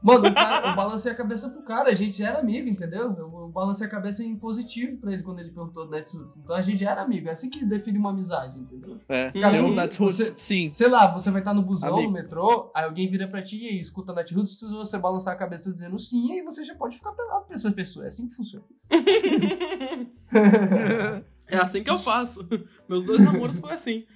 mano, 0.03 0.33
cara, 0.33 0.69
eu 0.69 0.77
balancei 0.77 1.11
a 1.11 1.15
cabeça 1.15 1.49
pro 1.51 1.63
cara, 1.63 1.91
a 1.91 1.95
gente 1.95 2.19
já 2.19 2.29
era 2.29 2.39
amigo, 2.39 2.69
entendeu? 2.69 3.13
Eu, 3.19 3.41
eu 3.41 3.49
balancei 3.53 3.87
a 3.87 3.91
cabeça 3.91 4.23
em 4.23 4.37
positivo 4.37 4.99
pra 4.99 5.13
ele 5.13 5.23
quando 5.25 5.41
ele 5.41 5.51
perguntou 5.51 5.85
do 5.85 5.91
Netsuits. 5.91 6.37
Então 6.37 6.55
a 6.55 6.61
gente 6.61 6.79
já 6.79 6.93
era 6.93 7.03
amigo, 7.03 7.29
é 7.29 7.33
assim 7.33 7.51
que 7.51 7.65
define 7.67 7.99
uma 7.99 8.11
amizade, 8.11 8.57
entendeu? 8.59 9.01
É, 9.09 9.33
Cara, 9.33 9.61
você 9.61 9.61
ouve 9.61 9.97
você-? 9.99 10.35
Sim. 10.37 10.71
Sei 10.71 10.89
lá, 10.89 11.09
você 11.09 11.31
vai 11.31 11.41
estar 11.41 11.55
no 11.55 11.63
busão, 11.63 11.95
Amigo. 11.95 12.09
no 12.09 12.15
metrô, 12.15 12.71
aí 12.75 12.85
alguém 12.85 13.09
vira 13.09 13.27
pra 13.27 13.43
ti 13.43 13.59
e 13.61 13.67
aí, 13.69 13.81
escuta 13.81 14.13
Netroots, 14.13 14.61
se 14.61 14.69
você 14.69 14.97
balançar 14.97 15.35
a 15.35 15.37
cabeça 15.37 15.73
dizendo 15.73 15.99
sim, 15.99 16.33
aí 16.33 16.43
você 16.43 16.63
já 16.63 16.75
pode 16.77 16.97
ficar 16.97 17.13
pelado 17.13 17.47
pra 17.47 17.55
essa 17.55 17.73
pessoa. 17.73 18.05
É 18.05 18.09
assim 18.09 18.29
que 18.29 18.35
funciona. 18.35 18.65
é 21.49 21.59
assim 21.59 21.83
que 21.85 21.91
eu 21.91 21.99
faço. 21.99 22.47
Meus 22.89 23.05
dois 23.05 23.25
namoros 23.25 23.59
foi 23.59 23.73
assim. 23.73 24.07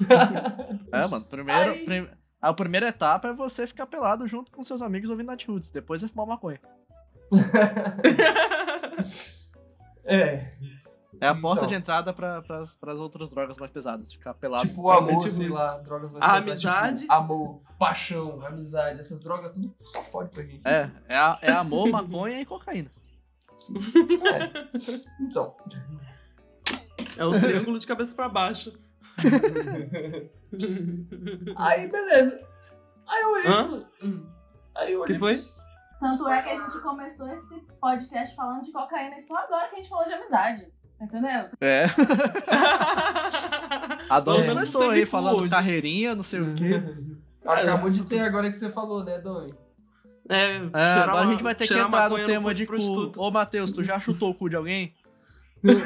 É, 0.92 1.06
mano, 1.08 1.24
primeiro, 1.24 1.72
Aí- 1.72 1.84
prim- 1.84 2.08
a 2.40 2.54
primeira 2.54 2.88
etapa 2.88 3.28
é 3.28 3.32
você 3.34 3.66
ficar 3.66 3.86
pelado 3.86 4.26
junto 4.26 4.50
com 4.52 4.62
seus 4.62 4.82
amigos 4.82 5.10
ouvindo 5.10 5.28
Netsroots, 5.30 5.70
depois 5.70 6.02
é 6.04 6.08
fumar 6.08 6.26
maconha. 6.26 6.60
É, 10.04 10.42
É 11.20 11.28
a 11.28 11.34
porta 11.34 11.60
Então. 11.60 11.66
de 11.68 11.74
entrada 11.74 12.12
pra, 12.12 12.40
pras, 12.42 12.74
pras 12.76 12.98
outras 12.98 13.30
drogas 13.30 13.58
mais 13.58 13.70
pesadas, 13.70 14.12
ficar 14.12 14.34
pelado. 14.34 14.66
tipo 14.66 14.82
o 14.82 14.90
amor, 14.90 15.06
Netroots. 15.06 15.32
sei 15.32 15.48
lá, 15.48 15.78
drogas 15.78 16.12
mais 16.12 16.24
A 16.24 16.28
pesadas, 16.34 16.46
amizade. 16.48 17.00
Tipo, 17.02 17.12
amor, 17.12 17.60
paixão, 17.78 18.44
amizade, 18.46 18.98
essas 19.00 19.20
drogas 19.20 19.52
tudo 19.52 19.72
só 19.78 20.02
pode 20.04 20.30
pra 20.30 20.42
gente. 20.42 20.62
É, 20.66 20.90
é, 21.08 21.16
a- 21.16 21.38
é 21.42 21.52
amor, 21.52 21.88
maconha 21.90 22.40
e 22.40 22.46
cocaína. 22.46 22.90
É. 23.60 25.20
Então, 25.20 25.54
É 27.16 27.24
o 27.24 27.40
triângulo 27.40 27.78
de 27.78 27.86
cabeça 27.86 28.14
pra 28.14 28.28
baixo. 28.28 28.72
aí 31.56 31.88
beleza. 31.88 32.40
Aí 33.08 33.22
eu 33.22 33.32
olhei. 33.32 33.86
Aí 34.76 34.92
eu 34.92 35.00
olhei 35.00 35.14
Que 35.14 35.18
foi? 35.18 35.32
Tanto 36.00 36.28
é 36.28 36.42
que 36.42 36.50
a 36.50 36.56
gente 36.56 36.78
começou 36.80 37.28
esse 37.34 37.60
podcast 37.80 38.34
falando 38.34 38.62
de 38.64 38.72
cocaína 38.72 39.16
e 39.16 39.20
só 39.20 39.36
agora 39.36 39.68
que 39.68 39.74
a 39.74 39.78
gente 39.78 39.88
falou 39.88 40.06
de 40.06 40.14
amizade. 40.14 40.66
Tá 40.98 41.04
entendendo? 41.04 41.48
É. 41.60 41.86
A 44.10 44.20
menos 44.20 44.46
começou 44.46 44.90
aí 44.90 45.06
falando 45.06 45.42
hoje. 45.42 45.50
carreirinha, 45.54 46.14
não 46.14 46.22
sei 46.22 46.40
o 46.40 46.54
quê. 46.54 46.70
Acabou 47.44 47.90
de 47.90 48.04
ter 48.06 48.20
agora 48.20 48.50
que 48.50 48.58
você 48.58 48.70
falou, 48.70 49.02
né, 49.04 49.18
Domi? 49.18 49.54
É, 50.28 50.56
É, 50.56 50.60
agora 51.02 51.18
a 51.18 51.22
uma- 51.22 51.30
gente 51.32 51.42
vai 51.42 51.54
ter 51.54 51.66
que 51.66 51.74
entrar 51.74 52.08
no 52.10 52.26
tema 52.26 52.54
de 52.54 52.66
cu. 52.66 52.72
prostituta. 52.72 53.20
Ô, 53.20 53.30
Matheus, 53.30 53.72
tu 53.72 53.82
já 53.82 53.98
chutou 53.98 54.30
o 54.30 54.34
cu 54.34 54.48
de 54.48 54.56
alguém? 54.56 54.94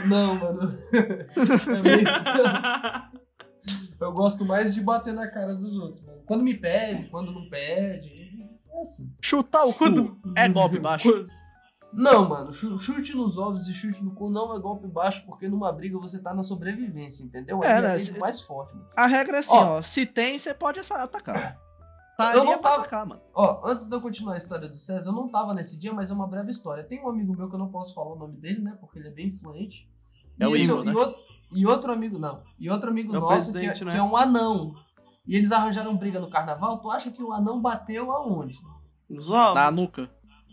Não, 0.07 0.35
mano. 0.37 0.61
É 1.77 1.83
meio- 1.83 2.07
Eu 4.01 4.13
gosto 4.13 4.45
mais 4.45 4.75
de 4.75 4.81
bater 4.83 5.15
na 5.15 5.27
cara 5.29 5.55
dos 5.55 5.77
outros, 5.79 6.05
mano. 6.05 6.23
Quando 6.27 6.43
me 6.45 6.55
pede, 6.55 7.07
quando 7.07 7.33
não 7.33 7.49
pede. 7.49 8.11
É 8.73 8.81
assim. 8.81 9.13
Chutar 9.23 9.65
o 9.65 9.73
cu 9.73 9.79
Quando- 9.79 10.19
é 10.37 10.49
golpe 10.49 10.79
baixo. 10.79 11.11
Quando- 11.11 11.29
Não, 11.93 12.29
mano, 12.29 12.53
chu- 12.53 12.77
chute 12.77 13.15
nos 13.17 13.39
ovos 13.39 13.69
e 13.69 13.73
chute 13.75 14.03
no 14.05 14.13
cu 14.15 14.29
não 14.29 14.53
é 14.55 14.59
golpe 14.59 14.89
baixo, 14.89 15.25
porque 15.27 15.49
numa 15.49 15.73
briga 15.73 15.97
você 15.99 16.21
tá 16.21 16.35
na 16.35 16.43
sobrevivência, 16.43 17.23
entendeu? 17.25 17.63
É, 17.63 17.69
É, 17.79 17.81
né, 17.81 18.19
mais 18.19 18.41
forte, 18.43 18.75
mano. 18.75 18.89
A 18.97 19.07
regra 19.07 19.37
é 19.37 19.41
assim, 19.41 19.55
Ó. 19.55 19.79
ó. 19.79 19.83
Se 19.83 20.05
tem, 20.05 20.37
você 20.37 20.53
pode 20.53 20.81
atacar. 20.81 21.57
Tá 22.17 22.33
Eu 22.35 22.45
não 22.45 22.53
pra 22.53 22.59
tava- 22.71 22.77
atacar, 22.83 23.07
mano. 23.07 23.21
Ó, 23.35 23.61
antes 23.69 23.87
de 23.89 23.95
eu 23.95 24.01
continuar 24.01 24.35
a 24.35 24.37
história 24.37 24.69
do 24.69 24.77
César, 24.79 25.11
eu 25.11 25.15
não 25.15 25.29
tava 25.29 25.53
nesse 25.53 25.77
dia, 25.79 25.93
mas 25.93 26.11
é 26.11 26.15
uma 26.15 26.27
breve 26.29 26.51
história. 26.51 26.85
Tem 26.85 27.03
um 27.03 27.09
amigo 27.09 27.37
meu 27.37 27.49
que 27.49 27.55
eu 27.55 27.59
não 27.59 27.69
posso 27.71 27.93
falar 27.95 28.13
o 28.13 28.19
nome 28.19 28.37
dele, 28.37 28.61
né? 28.61 28.77
Porque 28.81 28.99
ele 28.99 29.09
é 29.09 29.11
bem 29.11 29.27
influente. 29.27 29.89
É 30.39 30.47
o 30.47 30.55
esse- 30.55 30.65
Igor, 30.67 30.83
e, 30.83 30.87
né? 30.87 30.93
outro, 30.95 31.17
e 31.57 31.67
outro 31.67 31.93
amigo, 31.93 32.19
não. 32.19 32.43
E 32.59 32.71
outro 32.71 32.91
amigo 32.91 33.15
É 33.15 33.19
o 33.19 33.21
nosso 33.21 33.53
que 33.53 33.65
é, 33.65 33.69
né? 33.69 33.91
que 33.91 33.97
é 33.97 34.03
um 34.03 34.17
anão. 34.17 34.75
E 35.27 35.37
eles 35.37 35.51
arranjaram 35.53 35.97
briga 35.97 36.21
no 36.21 36.29
carnaval. 36.31 36.79
Tu 36.81 36.91
acha 36.91 37.11
que 37.11 37.23
o 37.23 37.33
anão 37.33 37.61
bateu 37.61 38.13
aonde? 38.13 38.59
Nos 39.11 39.31
ovos. 39.31 39.55
Na 39.55 39.71
nuca. 39.71 40.09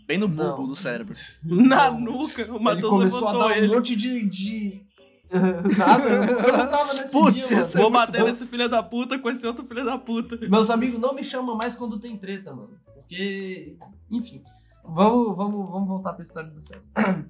Bem 0.06 0.18
no 0.18 0.28
bulbo 0.28 0.66
do 0.66 0.74
cérebro. 0.74 1.14
Na 1.46 1.90
Não. 1.92 2.00
nuca. 2.00 2.42
O 2.50 2.56
Ele 2.56 2.64
Matheus 2.64 2.90
começou 2.90 3.28
a 3.28 3.32
dar 3.32 3.46
um 3.46 3.50
ele. 3.50 3.74
monte 3.74 3.94
de. 3.94 4.28
de... 4.28 4.86
Nada, 5.78 6.08
eu 6.08 6.20
não- 6.26 6.58
eu 6.58 6.70
tava 6.70 6.94
nesse 6.94 7.12
Putz, 7.12 7.34
dia, 7.34 7.44
ia 7.50 7.60
mano. 7.60 7.72
Vou 7.72 7.90
bater 7.90 8.20
bom. 8.20 8.26
nesse 8.26 8.46
filho 8.46 8.68
da 8.68 8.82
puta 8.82 9.18
com 9.18 9.30
esse 9.30 9.46
outro 9.46 9.64
filho 9.66 9.84
da 9.84 9.98
puta. 9.98 10.36
Meus 10.48 10.70
amigos 10.70 10.98
não 10.98 11.14
me 11.14 11.24
chamam 11.24 11.56
mais 11.56 11.74
quando 11.74 11.98
tem 11.98 12.16
treta, 12.16 12.54
mano. 12.54 12.78
Porque. 12.94 13.76
Enfim. 14.10 14.42
Vamos, 14.84 15.36
vamos, 15.36 15.70
vamos 15.70 15.88
voltar 15.88 16.12
pra 16.12 16.22
história 16.22 16.50
do 16.50 16.58
César. 16.58 16.90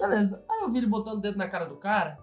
Beleza. 0.00 0.44
Aí 0.50 0.62
eu 0.62 0.70
vi 0.70 0.78
ele 0.78 0.86
botando 0.86 1.18
o 1.18 1.20
dedo 1.20 1.38
na 1.38 1.48
cara 1.48 1.64
do 1.64 1.76
cara. 1.76 2.16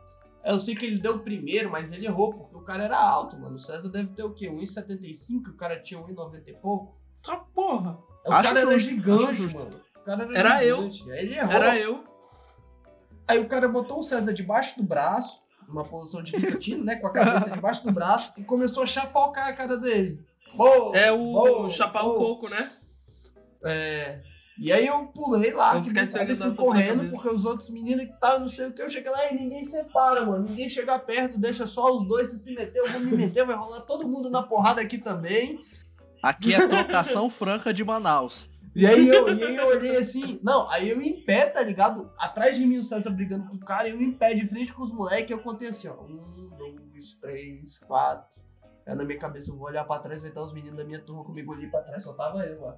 Eu 0.46 0.60
sei 0.60 0.76
que 0.76 0.86
ele 0.86 0.98
deu 1.00 1.16
o 1.16 1.20
primeiro, 1.20 1.72
mas 1.72 1.92
ele 1.94 2.06
errou, 2.06 2.34
porque 2.34 2.56
o 2.56 2.62
cara 2.62 2.84
era 2.84 2.98
alto, 2.98 3.40
mano. 3.40 3.56
O 3.56 3.60
César 3.60 3.90
deve 3.90 4.12
ter 4.12 4.24
o 4.24 4.32
quê? 4.34 4.50
1,75? 4.50 5.50
O 5.50 5.54
cara 5.54 5.82
tinha 5.82 6.00
1,90 6.02 6.44
e 6.48 6.54
pouco. 6.54 6.98
Ah, 7.30 7.38
porra. 7.56 7.98
O 8.28 8.32
Acho 8.34 8.50
cara 8.50 8.60
era 8.60 8.72
justo, 8.78 8.90
gigante, 8.90 9.36
justo. 9.36 9.58
mano. 9.58 9.70
O 9.96 10.04
cara 10.04 10.24
era, 10.24 10.38
Era 10.38 10.66
eu. 10.66 10.76
gigante. 10.92 11.12
Aí 11.14 11.20
ele 11.20 11.36
errou. 11.36 11.52
Era 11.54 11.80
eu. 11.80 12.04
Aí 13.28 13.40
o 13.40 13.48
cara 13.48 13.68
botou 13.68 14.00
o 14.00 14.04
César 14.04 14.34
debaixo 14.34 14.78
do 14.78 14.84
braço, 14.84 15.40
numa 15.68 15.84
posição 15.84 16.22
de 16.22 16.32
guilhotina, 16.32 16.84
né? 16.84 16.96
Com 16.98 17.08
a 17.08 17.12
cabeça 17.12 17.52
debaixo 17.56 17.84
do 17.84 17.92
braço, 17.92 18.34
e 18.38 18.44
começou 18.44 18.84
a 18.84 18.88
chapocar 18.88 19.48
a 19.48 19.54
cara 19.54 19.78
dele. 19.78 20.20
Boa, 20.56 20.98
É 20.98 21.12
o 21.12 21.18
boa, 21.18 21.70
chapar 21.70 22.04
o 22.04 22.14
boa. 22.14 22.36
coco, 22.36 22.50
né? 22.50 22.72
É, 23.66 24.22
e 24.60 24.72
aí 24.72 24.86
eu 24.86 25.08
pulei 25.08 25.52
lá, 25.52 25.82
ficar 25.84 26.04
e 26.04 26.36
fui 26.36 26.54
correndo, 26.54 27.10
porque 27.10 27.28
os 27.28 27.44
outros 27.44 27.70
meninos 27.70 28.06
que 28.06 28.12
estavam, 28.12 28.42
não 28.42 28.48
sei 28.48 28.68
o 28.68 28.74
que, 28.74 28.82
eu 28.82 28.90
cheguei 28.90 29.12
lá 29.12 29.32
e 29.32 29.36
ninguém 29.36 29.64
separa, 29.64 30.26
mano. 30.26 30.48
Ninguém 30.48 30.70
chega 30.70 31.00
perto, 31.00 31.40
deixa 31.40 31.66
só 31.66 31.96
os 31.96 32.08
dois 32.08 32.30
se 32.30 32.40
se 32.40 32.54
meter, 32.54 32.78
eu 32.78 32.92
vou 32.92 33.02
me 33.02 33.12
meter, 33.14 33.46
vai 33.46 33.56
rolar 33.56 33.82
todo 33.82 34.08
mundo 34.08 34.30
na 34.30 34.44
porrada 34.44 34.82
aqui 34.82 35.00
também. 35.00 35.60
Aqui 36.22 36.54
é 36.54 36.68
trocação 36.68 37.30
franca 37.30 37.74
de 37.74 37.84
Manaus. 37.84 38.50
E 38.76 38.88
aí 38.88 39.08
eu, 39.08 39.32
e 39.34 39.44
aí 39.44 39.56
eu 39.56 39.68
olhei 39.68 39.98
assim, 40.02 40.40
não, 40.44 40.68
aí 40.70 40.90
eu 40.90 41.02
em 41.02 41.24
pé, 41.24 41.48
tá 41.48 41.62
ligado? 41.62 42.12
Atrás 42.18 42.56
de 42.58 42.66
mim 42.66 42.78
o 42.80 42.84
César 42.84 43.12
brigando 43.12 43.48
com 43.48 43.56
o 43.56 43.60
cara, 43.60 43.88
eu 43.88 44.02
em 44.02 44.12
pé 44.12 44.34
de 44.34 44.48
frente 44.48 44.74
com 44.74 44.84
os 44.84 44.92
moleques, 44.92 45.30
eu 45.32 45.40
contei 45.40 45.70
assim, 45.70 45.88
ó. 45.88 46.02
Um, 46.04 46.50
dois, 46.58 47.14
três, 47.16 47.80
quatro. 47.80 48.42
Aí 48.86 48.96
na 48.96 49.04
minha 49.04 49.20
cabeça 49.20 49.52
eu 49.52 49.58
vou 49.58 49.68
olhar 49.68 49.84
pra 49.86 50.00
trás, 50.00 50.22
vai 50.22 50.32
estar 50.32 50.42
os 50.42 50.54
meninos 50.54 50.78
da 50.78 50.84
minha 50.84 51.00
turma 51.00 51.24
comigo 51.24 51.54
ali 51.54 51.70
pra 51.70 51.82
trás, 51.82 52.04
só 52.04 52.14
tava 52.14 52.44
eu 52.46 52.62
lá. 52.62 52.78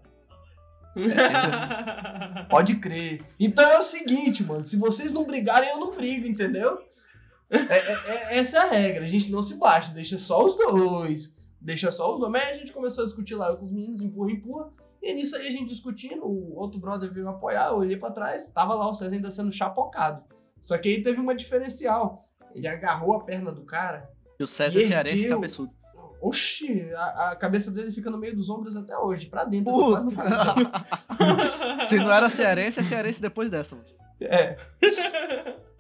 Pode 2.50 2.76
crer. 2.78 3.24
Então 3.40 3.66
é 3.66 3.80
o 3.80 3.84
seguinte, 3.84 4.44
mano, 4.44 4.64
se 4.64 4.78
vocês 4.78 5.12
não 5.12 5.26
brigarem, 5.26 5.70
eu 5.70 5.80
não 5.80 5.96
brigo, 5.96 6.28
entendeu? 6.28 6.80
É- 7.50 7.58
é- 7.58 8.12
é- 8.36 8.38
essa 8.38 8.58
é 8.58 8.60
a 8.62 8.66
regra, 8.72 9.04
a 9.04 9.08
gente 9.08 9.32
não 9.32 9.44
se 9.44 9.56
baixa, 9.56 9.94
deixa 9.94 10.18
só 10.18 10.44
os 10.46 10.56
dois. 10.56 11.36
Deixa 11.60 11.92
só 11.92 12.14
os 12.14 12.20
dois. 12.20 12.32
Mas 12.32 12.44
aí 12.44 12.52
a 12.52 12.58
gente 12.58 12.72
começou 12.72 13.04
a 13.04 13.08
discutir 13.08 13.36
lá 13.36 13.50
eu 13.50 13.58
com 13.58 13.66
os 13.66 13.72
meninos, 13.72 14.02
empurra, 14.02 14.32
empurra. 14.32 14.70
E 15.06 15.14
nisso 15.14 15.36
aí 15.36 15.48
a 15.48 15.52
gente 15.52 15.68
discutindo, 15.70 16.26
o 16.26 16.56
outro 16.58 16.80
brother 16.80 17.14
veio 17.14 17.30
apoiar, 17.30 17.68
eu 17.68 17.76
olhei 17.76 17.96
pra 17.96 18.10
trás, 18.10 18.50
tava 18.50 18.74
lá 18.74 18.90
o 18.90 18.94
César 18.96 19.16
ainda 19.16 19.30
sendo 19.30 19.52
chapocado. 19.52 20.24
Só 20.60 20.80
que 20.80 20.90
aí 20.90 21.00
teve 21.04 21.22
uma 21.22 21.36
diferencial. 21.36 22.18
Ele 22.56 22.68
agarrou 22.68 23.16
a 23.16 23.24
perna 23.24 23.52
do 23.52 23.64
cara. 23.64 24.10
E 24.40 24.44
o 24.44 24.48
César 24.48 24.80
E 24.80 24.88
Cearense 24.88 25.22
ergueu. 25.22 25.36
cabeçudo. 25.36 25.72
Oxi, 26.28 26.82
a, 26.96 27.32
a 27.32 27.36
cabeça 27.36 27.72
dele 27.72 27.92
fica 27.92 28.10
no 28.10 28.18
meio 28.18 28.36
dos 28.36 28.50
ombros 28.50 28.76
até 28.76 28.98
hoje, 28.98 29.28
pra 29.28 29.46
dentro, 29.46 29.72
assim, 29.72 30.16
quase 30.16 30.46
não. 30.46 31.82
Se 31.88 31.98
não 31.98 32.12
era 32.12 32.30
cearense, 32.30 32.80
é 32.80 32.84
cearense 32.84 33.22
depois 33.22 33.50
dessa. 33.50 33.76
mano. 33.76 33.88
É. 34.22 34.58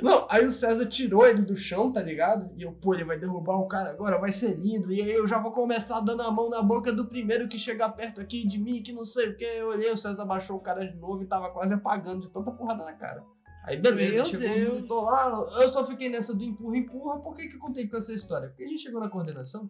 Não, 0.02 0.28
aí 0.30 0.46
o 0.46 0.52
César 0.52 0.86
tirou 0.88 1.26
ele 1.26 1.42
do 1.42 1.56
chão, 1.56 1.92
tá 1.92 2.02
ligado? 2.02 2.52
E 2.58 2.64
eu, 2.64 2.74
pô, 2.74 2.94
ele 2.94 3.06
vai 3.06 3.18
derrubar 3.18 3.56
o 3.56 3.68
cara 3.68 3.90
agora, 3.92 4.20
vai 4.20 4.32
ser 4.32 4.56
lindo. 4.56 4.92
E 4.92 5.02
aí 5.02 5.14
eu 5.14 5.28
já 5.28 5.40
vou 5.42 5.52
começar 5.52 6.00
dando 6.02 6.22
a 6.22 6.32
mão 6.32 6.50
na 6.50 6.62
boca 6.62 6.92
do 6.92 7.08
primeiro 7.08 7.48
que 7.48 7.58
chegar 7.58 7.90
perto 7.90 8.20
aqui 8.20 8.46
de 8.46 8.60
mim, 8.60 8.84
que 8.84 8.92
não 8.92 9.06
sei 9.06 9.30
o 9.30 9.36
que. 9.38 9.46
Eu 9.46 9.70
olhei, 9.70 9.90
o 9.92 9.98
César 9.98 10.26
baixou 10.26 10.58
o 10.58 10.62
cara 10.62 10.86
de 10.86 10.96
novo 10.98 11.24
e 11.24 11.26
tava 11.26 11.50
quase 11.50 11.74
apagando 11.74 12.22
de 12.22 12.30
tanta 12.30 12.52
porrada 12.52 12.84
na 12.84 12.94
cara. 12.94 13.24
Aí 13.64 13.78
beleza, 13.78 14.18
Meu 14.18 14.26
chegou 14.26 14.48
Deus. 14.50 14.92
os 14.92 15.06
lá, 15.06 15.44
eu 15.62 15.70
só 15.72 15.84
fiquei 15.88 16.08
nessa 16.10 16.36
do 16.36 16.44
empurra, 16.44 16.78
empurra. 16.78 17.20
Por 17.20 17.36
que 17.36 17.48
que 17.48 17.56
eu 17.56 17.60
contei 17.60 17.88
com 17.88 17.98
essa 17.98 18.14
história? 18.14 18.50
Porque 18.50 18.64
a 18.64 18.68
gente 18.68 18.82
chegou 18.82 19.02
na 19.02 19.10
coordenação, 19.10 19.68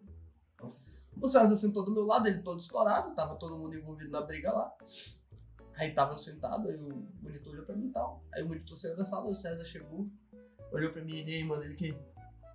o 1.20 1.28
César 1.28 1.56
sentou 1.56 1.84
do 1.84 1.92
meu 1.92 2.04
lado, 2.04 2.28
ele 2.28 2.42
todo 2.42 2.60
estourado, 2.60 3.14
tava 3.14 3.36
todo 3.36 3.58
mundo 3.58 3.74
envolvido 3.76 4.10
na 4.10 4.20
briga 4.20 4.52
lá. 4.52 4.72
Aí 5.78 5.92
tava 5.92 6.16
sentado, 6.16 6.68
aí 6.68 6.76
o 6.76 7.06
monitor 7.22 7.52
olhou 7.52 7.64
pra 7.64 7.76
mim 7.76 7.88
e 7.88 7.92
tal. 7.92 8.24
Aí 8.34 8.42
o 8.42 8.48
monitor 8.48 8.76
saiu 8.76 8.96
da 8.96 9.04
sala, 9.04 9.28
o 9.28 9.34
César 9.34 9.64
chegou, 9.64 10.08
olhou 10.72 10.90
pra 10.90 11.04
mim 11.04 11.22
e 11.24 11.34
aí, 11.34 11.44
mano, 11.44 11.62
ele 11.64 11.74
que 11.74 11.96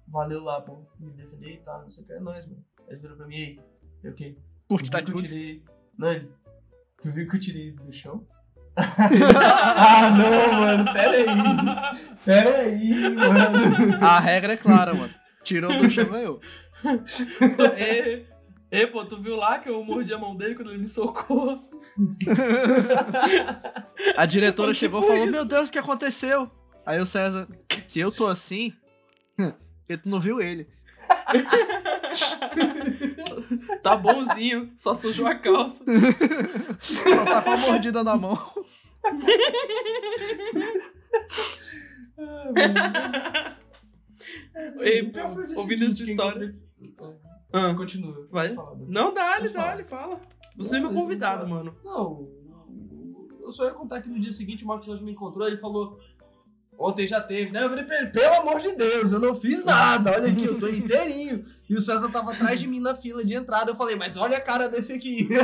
valeu 0.08 0.44
lá, 0.44 0.62
pô, 0.62 0.86
me 1.00 1.12
defender 1.14 1.54
e 1.54 1.62
tal, 1.62 1.84
não 1.84 1.90
sei 1.90 2.04
o 2.04 2.08
que, 2.08 2.14
é 2.14 2.20
nóis, 2.20 2.48
mano. 2.48 2.66
Aí 2.80 2.86
ele 2.90 3.02
virou 3.02 3.18
pra 3.18 3.28
mim 3.28 3.36
e 3.36 3.44
aí, 3.44 3.60
eu 4.04 4.12
o 4.12 4.16
quê? 4.16 4.36
Curte 4.68 4.90
tá 4.90 5.00
que 5.00 5.06
tudo. 5.06 5.22
tirei. 5.22 5.64
Não, 5.98 6.12
ele. 6.12 6.32
Tu 7.02 7.12
viu 7.12 7.28
que 7.28 7.36
eu 7.36 7.40
tirei 7.40 7.72
do 7.72 7.92
chão? 7.92 8.26
ah, 8.78 10.10
não, 10.12 10.62
mano, 10.62 10.94
pera 10.94 11.12
aí. 11.12 12.18
Pera 12.24 12.58
aí, 12.58 13.16
mano. 13.16 14.06
A 14.06 14.20
regra 14.20 14.54
é 14.54 14.58
clara, 14.58 14.94
mano. 14.94 15.14
Tirou 15.44 15.72
do 15.78 15.90
chão, 15.90 16.10
ganhou. 16.10 16.40
Ê, 17.78 18.26
ê, 18.72 18.88
pô, 18.88 19.06
tu 19.06 19.22
viu 19.22 19.36
lá 19.36 19.60
que 19.60 19.70
eu 19.70 19.84
mordi 19.84 20.14
a 20.14 20.18
mão 20.18 20.36
dele 20.36 20.56
quando 20.56 20.72
ele 20.72 20.80
me 20.80 20.88
socou? 20.88 21.60
A 24.16 24.26
diretora 24.26 24.74
chegou 24.74 25.00
e 25.00 25.04
tipo 25.04 25.14
falou: 25.14 25.26
isso. 25.26 25.32
Meu 25.32 25.46
Deus, 25.46 25.70
o 25.70 25.72
que 25.72 25.80
aconteceu? 25.80 26.50
Aí 26.86 27.00
o 27.00 27.06
César, 27.06 27.48
se 27.88 28.00
eu 28.00 28.12
tô 28.12 28.28
assim, 28.28 28.74
porque 29.36 29.98
tu 30.02 30.10
não 30.10 30.20
viu 30.20 30.42
ele. 30.42 30.68
Tá 33.82 33.96
bonzinho, 33.96 34.72
só 34.76 34.94
sujou 34.94 35.26
a 35.28 35.36
calça. 35.36 35.84
Só 36.80 37.26
tá 37.26 37.42
com 37.42 37.52
a 37.52 37.58
mordida 37.58 38.04
na 38.04 38.18
mão. 38.18 38.38
Ei, 44.82 45.02
o 45.02 45.12
dia 45.12 45.26
ouvindo 45.58 45.86
essa 45.86 46.04
história. 46.04 46.56
Ah, 47.54 47.74
Continua. 47.76 48.28
Vai? 48.32 48.56
Não, 48.88 49.14
dá-lhe, 49.14 49.50
Pode 49.50 49.54
dá-lhe, 49.54 49.84
fala. 49.84 50.22
Você 50.58 50.78
é 50.78 50.80
meu 50.80 50.94
convidado, 50.94 51.48
mano. 51.48 51.76
Não, 51.84 52.28
eu 53.42 53.52
só 53.52 53.66
ia 53.66 53.72
contar 53.72 54.02
que 54.02 54.10
no 54.10 54.20
dia 54.20 54.32
seguinte 54.32 54.64
o 54.64 54.68
Marcos 54.68 54.88
Rocha 54.88 55.04
me 55.04 55.12
encontrou 55.12 55.46
ele 55.48 55.58
falou. 55.58 56.00
Ontem 56.80 57.06
já 57.06 57.20
teve, 57.22 57.52
né? 57.52 57.64
Eu 57.64 57.70
falei 57.70 57.84
pra 57.86 58.00
ele, 58.02 58.10
pelo 58.10 58.34
amor 58.42 58.60
de 58.60 58.72
Deus, 58.76 59.12
eu 59.12 59.20
não 59.20 59.36
fiz 59.36 59.64
nada, 59.64 60.14
olha 60.14 60.32
aqui, 60.32 60.46
eu 60.46 60.60
tô 60.60 60.68
inteirinho. 60.68 61.40
E 61.70 61.76
o 61.76 61.82
César 61.82 62.10
tava 62.10 62.32
atrás 62.32 62.60
de 62.60 62.68
mim 62.68 62.80
na 62.80 62.96
fila 62.96 63.24
de 63.24 63.36
entrada. 63.36 63.70
Eu 63.70 63.76
falei, 63.76 63.96
mas 63.96 64.18
olha 64.18 64.38
a 64.38 64.42
cara 64.42 64.68
desse 64.68 64.94
aqui. 64.94 65.30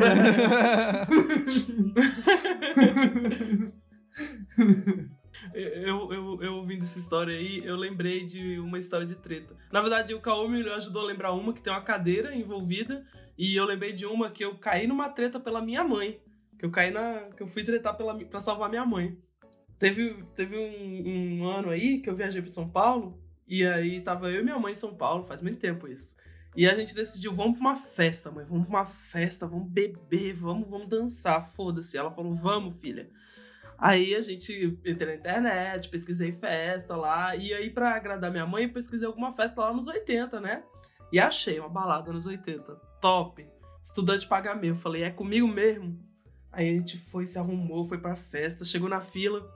Eu, 5.57 6.13
eu, 6.13 6.43
eu 6.43 6.55
ouvindo 6.57 6.83
essa 6.83 6.99
história 6.99 7.35
aí, 7.35 7.65
eu 7.65 7.75
lembrei 7.75 8.25
de 8.27 8.59
uma 8.59 8.77
história 8.77 9.07
de 9.07 9.15
treta. 9.15 9.55
Na 9.71 9.81
verdade, 9.81 10.13
o 10.13 10.21
Caô 10.21 10.47
me 10.47 10.61
ajudou 10.69 11.01
a 11.01 11.05
lembrar 11.05 11.33
uma 11.33 11.51
que 11.51 11.61
tem 11.61 11.73
uma 11.73 11.81
cadeira 11.81 12.35
envolvida. 12.35 13.03
E 13.35 13.55
eu 13.55 13.65
lembrei 13.65 13.91
de 13.91 14.05
uma 14.05 14.29
que 14.29 14.45
eu 14.45 14.55
caí 14.57 14.85
numa 14.85 15.09
treta 15.09 15.39
pela 15.39 15.59
minha 15.59 15.83
mãe. 15.83 16.21
Que 16.59 16.65
eu 16.65 16.69
caí 16.69 16.91
na. 16.91 17.29
que 17.35 17.41
eu 17.41 17.47
fui 17.47 17.63
tretar 17.63 17.97
pela, 17.97 18.15
pra 18.25 18.39
salvar 18.39 18.69
minha 18.69 18.85
mãe. 18.85 19.17
Teve, 19.79 20.23
teve 20.35 20.55
um, 20.55 21.41
um 21.41 21.47
ano 21.47 21.69
aí 21.69 21.99
que 21.99 22.09
eu 22.09 22.15
viajei 22.15 22.41
pra 22.41 22.51
São 22.51 22.69
Paulo. 22.69 23.19
E 23.47 23.65
aí 23.65 24.01
tava 24.01 24.29
eu 24.29 24.41
e 24.41 24.43
minha 24.43 24.59
mãe 24.59 24.73
em 24.73 24.75
São 24.75 24.93
Paulo, 24.93 25.23
faz 25.23 25.41
muito 25.41 25.59
tempo 25.59 25.87
isso. 25.87 26.15
E 26.55 26.67
a 26.67 26.75
gente 26.75 26.93
decidiu, 26.93 27.31
vamos 27.33 27.57
pra 27.57 27.69
uma 27.69 27.75
festa, 27.75 28.29
mãe. 28.29 28.45
Vamos 28.45 28.67
pra 28.67 28.79
uma 28.79 28.85
festa, 28.85 29.47
vamos 29.47 29.69
beber, 29.69 30.33
vamos, 30.33 30.67
vamos 30.67 30.87
dançar, 30.87 31.41
foda-se. 31.41 31.97
Ela 31.97 32.11
falou, 32.11 32.33
vamos, 32.33 32.79
filha. 32.79 33.09
Aí 33.77 34.15
a 34.15 34.21
gente 34.21 34.79
entrei 34.83 35.13
na 35.13 35.19
internet, 35.19 35.89
pesquisei 35.89 36.31
festa 36.31 36.95
lá. 36.95 37.35
E 37.35 37.53
aí, 37.53 37.69
pra 37.69 37.95
agradar 37.95 38.31
minha 38.31 38.45
mãe, 38.45 38.67
pesquisei 38.67 39.07
alguma 39.07 39.31
festa 39.31 39.61
lá 39.61 39.73
nos 39.73 39.87
80, 39.87 40.39
né? 40.39 40.63
E 41.11 41.19
achei 41.19 41.59
uma 41.59 41.69
balada 41.69 42.11
nos 42.11 42.25
80. 42.25 42.75
Top. 42.99 43.47
Estudante 43.81 44.27
paga 44.27 44.55
meio. 44.55 44.75
Falei, 44.75 45.03
é 45.03 45.11
comigo 45.11 45.47
mesmo? 45.47 45.97
Aí 46.51 46.69
a 46.69 46.73
gente 46.73 46.97
foi, 46.97 47.25
se 47.25 47.37
arrumou, 47.37 47.85
foi 47.85 47.99
pra 47.99 48.15
festa, 48.15 48.65
chegou 48.65 48.89
na 48.89 48.99
fila. 48.99 49.47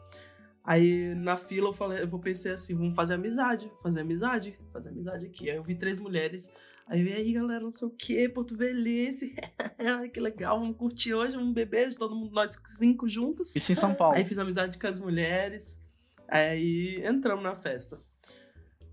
Aí 0.64 1.16
na 1.16 1.36
fila 1.36 1.70
eu 1.70 1.74
falei, 1.74 2.04
eu 2.04 2.20
pensei 2.20 2.52
assim, 2.52 2.76
vamos 2.76 2.96
fazer 2.96 3.16
amizade, 3.16 3.72
fazer 3.82 4.02
amizade, 4.02 4.60
fazer 4.72 4.90
amizade 4.90 5.26
aqui. 5.26 5.50
Aí 5.50 5.58
eu 5.58 5.64
vi 5.64 5.74
três 5.74 6.00
mulheres. 6.00 6.54
Aí 6.92 7.10
eu 7.10 7.16
aí, 7.16 7.32
galera, 7.32 7.62
não 7.62 7.72
sei 7.72 7.88
o 7.88 7.92
que, 7.92 8.28
Porto 8.28 8.54
Velhense. 8.58 9.34
Ai, 9.80 10.10
que 10.10 10.20
legal, 10.20 10.60
vamos 10.60 10.76
curtir 10.76 11.14
hoje, 11.14 11.38
vamos 11.38 11.54
beber, 11.54 11.96
todo 11.96 12.14
mundo, 12.14 12.34
nós 12.34 12.62
cinco 12.78 13.08
juntos. 13.08 13.56
Isso 13.56 13.72
em 13.72 13.76
São 13.76 13.96
Paulo. 13.96 14.18
Aí 14.18 14.26
fiz 14.26 14.38
amizade 14.38 14.78
com 14.78 14.88
as 14.88 15.00
mulheres. 15.00 15.82
Aí 16.28 17.02
entramos 17.06 17.46
na 17.46 17.56
festa. 17.56 17.98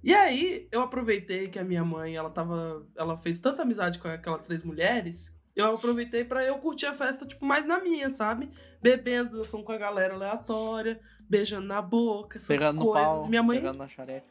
E 0.01 0.15
aí 0.15 0.69
eu 0.71 0.81
aproveitei 0.81 1.49
que 1.49 1.59
a 1.59 1.65
minha 1.65 1.85
mãe, 1.85 2.15
ela 2.15 2.31
tava, 2.31 2.87
ela 2.97 3.17
fez 3.17 3.41
tanta 3.41 3.63
amizade 3.63 3.99
com 3.99 4.07
aquelas 4.07 4.47
três 4.47 4.63
mulheres, 4.63 5.37
eu 5.57 5.67
aproveitei 5.67 6.25
pra 6.25 6.45
eu 6.45 6.57
curtir 6.59 6.87
a 6.87 6.93
festa 6.93 7.27
tipo 7.27 7.45
mais 7.45 7.67
na 7.67 7.81
minha, 7.81 8.09
sabe? 8.11 8.49
Bebendo, 8.81 9.39
dançando 9.39 9.65
com 9.65 9.73
a 9.73 9.77
galera 9.77 10.15
aleatória, 10.15 11.01
beijando 11.29 11.67
na 11.67 11.83
boca, 11.83 12.39
essas 12.39 12.47
Pegando 12.47 12.77
no 12.79 12.93
coisas. 12.93 13.03
pau, 13.09 13.29
minha 13.29 13.43
mãe 13.43 13.59
pegando 13.59 13.79
na 13.79 13.89
xareca. 13.89 14.29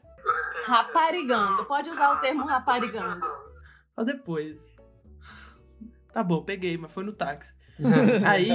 Raparigando. 0.63 1.65
Pode 1.65 1.89
usar 1.89 2.13
o 2.13 2.21
termo 2.21 2.45
raparigando. 2.45 3.46
Só 3.97 4.03
depois. 4.03 4.73
Tá 6.13 6.23
bom, 6.23 6.41
peguei, 6.41 6.77
mas 6.79 6.91
foi 6.91 7.03
no 7.03 7.13
táxi. 7.13 7.53
Aí. 8.25 8.49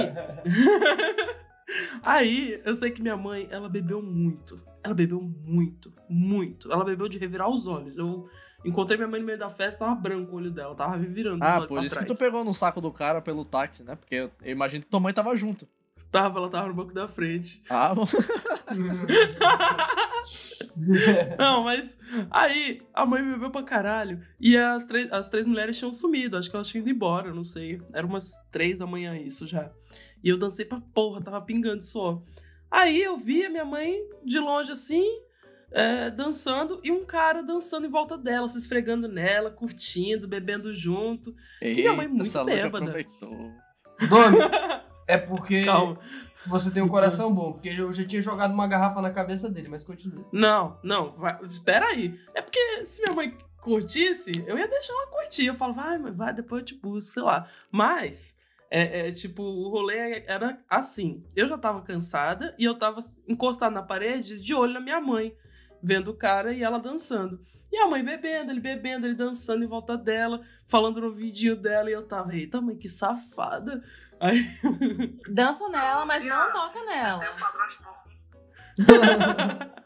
Aí, 2.03 2.61
eu 2.65 2.73
sei 2.73 2.91
que 2.91 3.01
minha 3.01 3.15
mãe, 3.15 3.47
ela 3.49 3.69
bebeu 3.69 4.01
muito. 4.01 4.61
Ela 4.83 4.93
bebeu 4.93 5.21
muito, 5.21 5.93
muito. 6.09 6.69
Ela 6.69 6.83
bebeu 6.83 7.07
de 7.07 7.17
revirar 7.17 7.49
os 7.49 7.65
olhos. 7.65 7.97
Eu 7.97 8.27
encontrei 8.65 8.97
minha 8.97 9.07
mãe 9.07 9.21
no 9.21 9.25
meio 9.25 9.39
da 9.39 9.49
festa, 9.49 9.85
tava 9.85 9.95
branco 9.95 10.33
o 10.33 10.35
olho 10.35 10.51
dela, 10.51 10.75
tava 10.75 10.97
revirando 10.97 11.37
os 11.41 11.49
Ah, 11.49 11.61
por 11.61 11.81
isso 11.85 11.97
que 11.97 12.03
trás. 12.03 12.17
tu 12.17 12.21
pegou 12.21 12.43
no 12.43 12.53
saco 12.53 12.81
do 12.81 12.91
cara 12.91 13.21
pelo 13.21 13.45
táxi, 13.45 13.81
né? 13.85 13.95
Porque 13.95 14.15
eu, 14.15 14.31
imagino 14.43 14.83
que 14.83 14.89
tua 14.89 14.99
mãe 14.99 15.13
tava 15.13 15.33
junto. 15.37 15.65
Tava, 16.11 16.39
ela 16.39 16.49
tava 16.49 16.67
no 16.67 16.73
banco 16.73 16.93
da 16.93 17.07
frente. 17.07 17.63
Ah. 17.69 17.93
Não, 21.37 21.63
mas 21.63 21.97
aí 22.31 22.81
a 22.93 23.05
mãe 23.05 23.23
bebeu 23.23 23.51
pra 23.51 23.63
caralho. 23.63 24.21
E 24.39 24.57
as, 24.57 24.85
três- 24.87 25.11
as 25.11 25.29
três 25.29 25.45
mulheres 25.45 25.77
tinham 25.77 25.91
sumido. 25.91 26.37
Acho 26.37 26.49
que 26.49 26.55
elas 26.55 26.67
tinham 26.67 26.81
ido 26.81 26.89
embora, 26.89 27.27
eu 27.29 27.35
não 27.35 27.43
sei. 27.43 27.81
Era 27.93 28.05
umas 28.05 28.31
três 28.51 28.77
da 28.77 28.85
manhã 28.87 29.15
isso 29.17 29.45
já. 29.47 29.71
E 30.23 30.29
eu 30.29 30.37
dancei 30.37 30.65
pra 30.65 30.79
porra, 30.93 31.21
tava 31.21 31.41
pingando 31.41 31.83
suor. 31.83 32.21
Aí 32.71 33.01
eu 33.01 33.17
vi 33.17 33.45
a 33.45 33.49
minha 33.49 33.65
mãe 33.65 33.93
de 34.25 34.39
longe 34.39 34.71
assim, 34.71 35.03
é, 35.71 36.09
dançando, 36.09 36.79
e 36.83 36.91
um 36.91 37.05
cara 37.05 37.41
dançando 37.43 37.85
em 37.85 37.89
volta 37.89 38.17
dela, 38.17 38.47
se 38.47 38.57
esfregando 38.57 39.07
nela, 39.07 39.51
curtindo, 39.51 40.27
bebendo 40.27 40.73
junto. 40.73 41.35
minha 41.75 41.93
mãe 41.93 42.07
muito 42.07 42.23
bêbada. 42.63 42.85
Domi, 44.09 44.37
É 45.07 45.17
porque 45.17 45.65
Calma. 45.65 45.99
Você 46.47 46.71
tem 46.71 46.83
um 46.83 46.87
coração 46.87 47.33
bom, 47.33 47.53
porque 47.53 47.69
eu 47.69 47.91
já 47.93 48.05
tinha 48.05 48.21
jogado 48.21 48.53
uma 48.53 48.67
garrafa 48.67 49.01
na 49.01 49.11
cabeça 49.11 49.49
dele, 49.49 49.69
mas 49.69 49.83
continua. 49.83 50.25
Não, 50.31 50.77
não, 50.83 51.11
vai, 51.11 51.39
espera 51.43 51.87
aí. 51.87 52.19
É 52.33 52.41
porque 52.41 52.85
se 52.85 53.01
minha 53.01 53.15
mãe 53.15 53.37
curtisse, 53.61 54.31
eu 54.45 54.57
ia 54.57 54.67
deixar 54.67 54.93
ela 54.93 55.07
curtir. 55.07 55.45
Eu 55.45 55.55
falo, 55.55 55.73
vai, 55.73 55.97
mas 55.97 56.17
vai, 56.17 56.33
depois 56.33 56.61
eu 56.61 56.65
te 56.65 56.75
busco, 56.75 57.13
sei 57.13 57.23
lá. 57.23 57.47
Mas, 57.71 58.37
é, 58.69 59.07
é, 59.07 59.11
tipo, 59.11 59.41
o 59.41 59.69
rolê 59.69 60.23
era 60.27 60.59
assim. 60.69 61.23
Eu 61.35 61.47
já 61.47 61.57
tava 61.57 61.81
cansada 61.81 62.53
e 62.57 62.65
eu 62.65 62.77
tava 62.77 62.99
encostado 63.27 63.73
na 63.73 63.83
parede, 63.83 64.39
de 64.39 64.53
olho 64.53 64.73
na 64.73 64.81
minha 64.81 64.99
mãe, 64.99 65.35
vendo 65.83 66.11
o 66.11 66.15
cara 66.15 66.53
e 66.53 66.63
ela 66.63 66.79
dançando. 66.79 67.39
E 67.71 67.77
a 67.77 67.87
mãe 67.87 68.03
bebendo, 68.03 68.51
ele 68.51 68.59
bebendo, 68.59 69.07
ele 69.07 69.15
dançando 69.15 69.63
em 69.63 69.67
volta 69.67 69.97
dela, 69.97 70.41
falando 70.63 71.01
no 71.01 71.11
vidinho 71.11 71.55
dela, 71.55 71.89
e 71.89 71.93
eu 71.93 72.03
tava, 72.03 72.35
eita, 72.35 72.61
mãe, 72.61 72.77
que 72.77 72.87
safada. 72.87 73.83
Aí, 74.19 74.45
Dança 75.27 75.67
nela, 75.69 76.05
mas 76.05 76.23
não 76.23 76.53
toca 76.53 76.85
nela. 76.85 77.23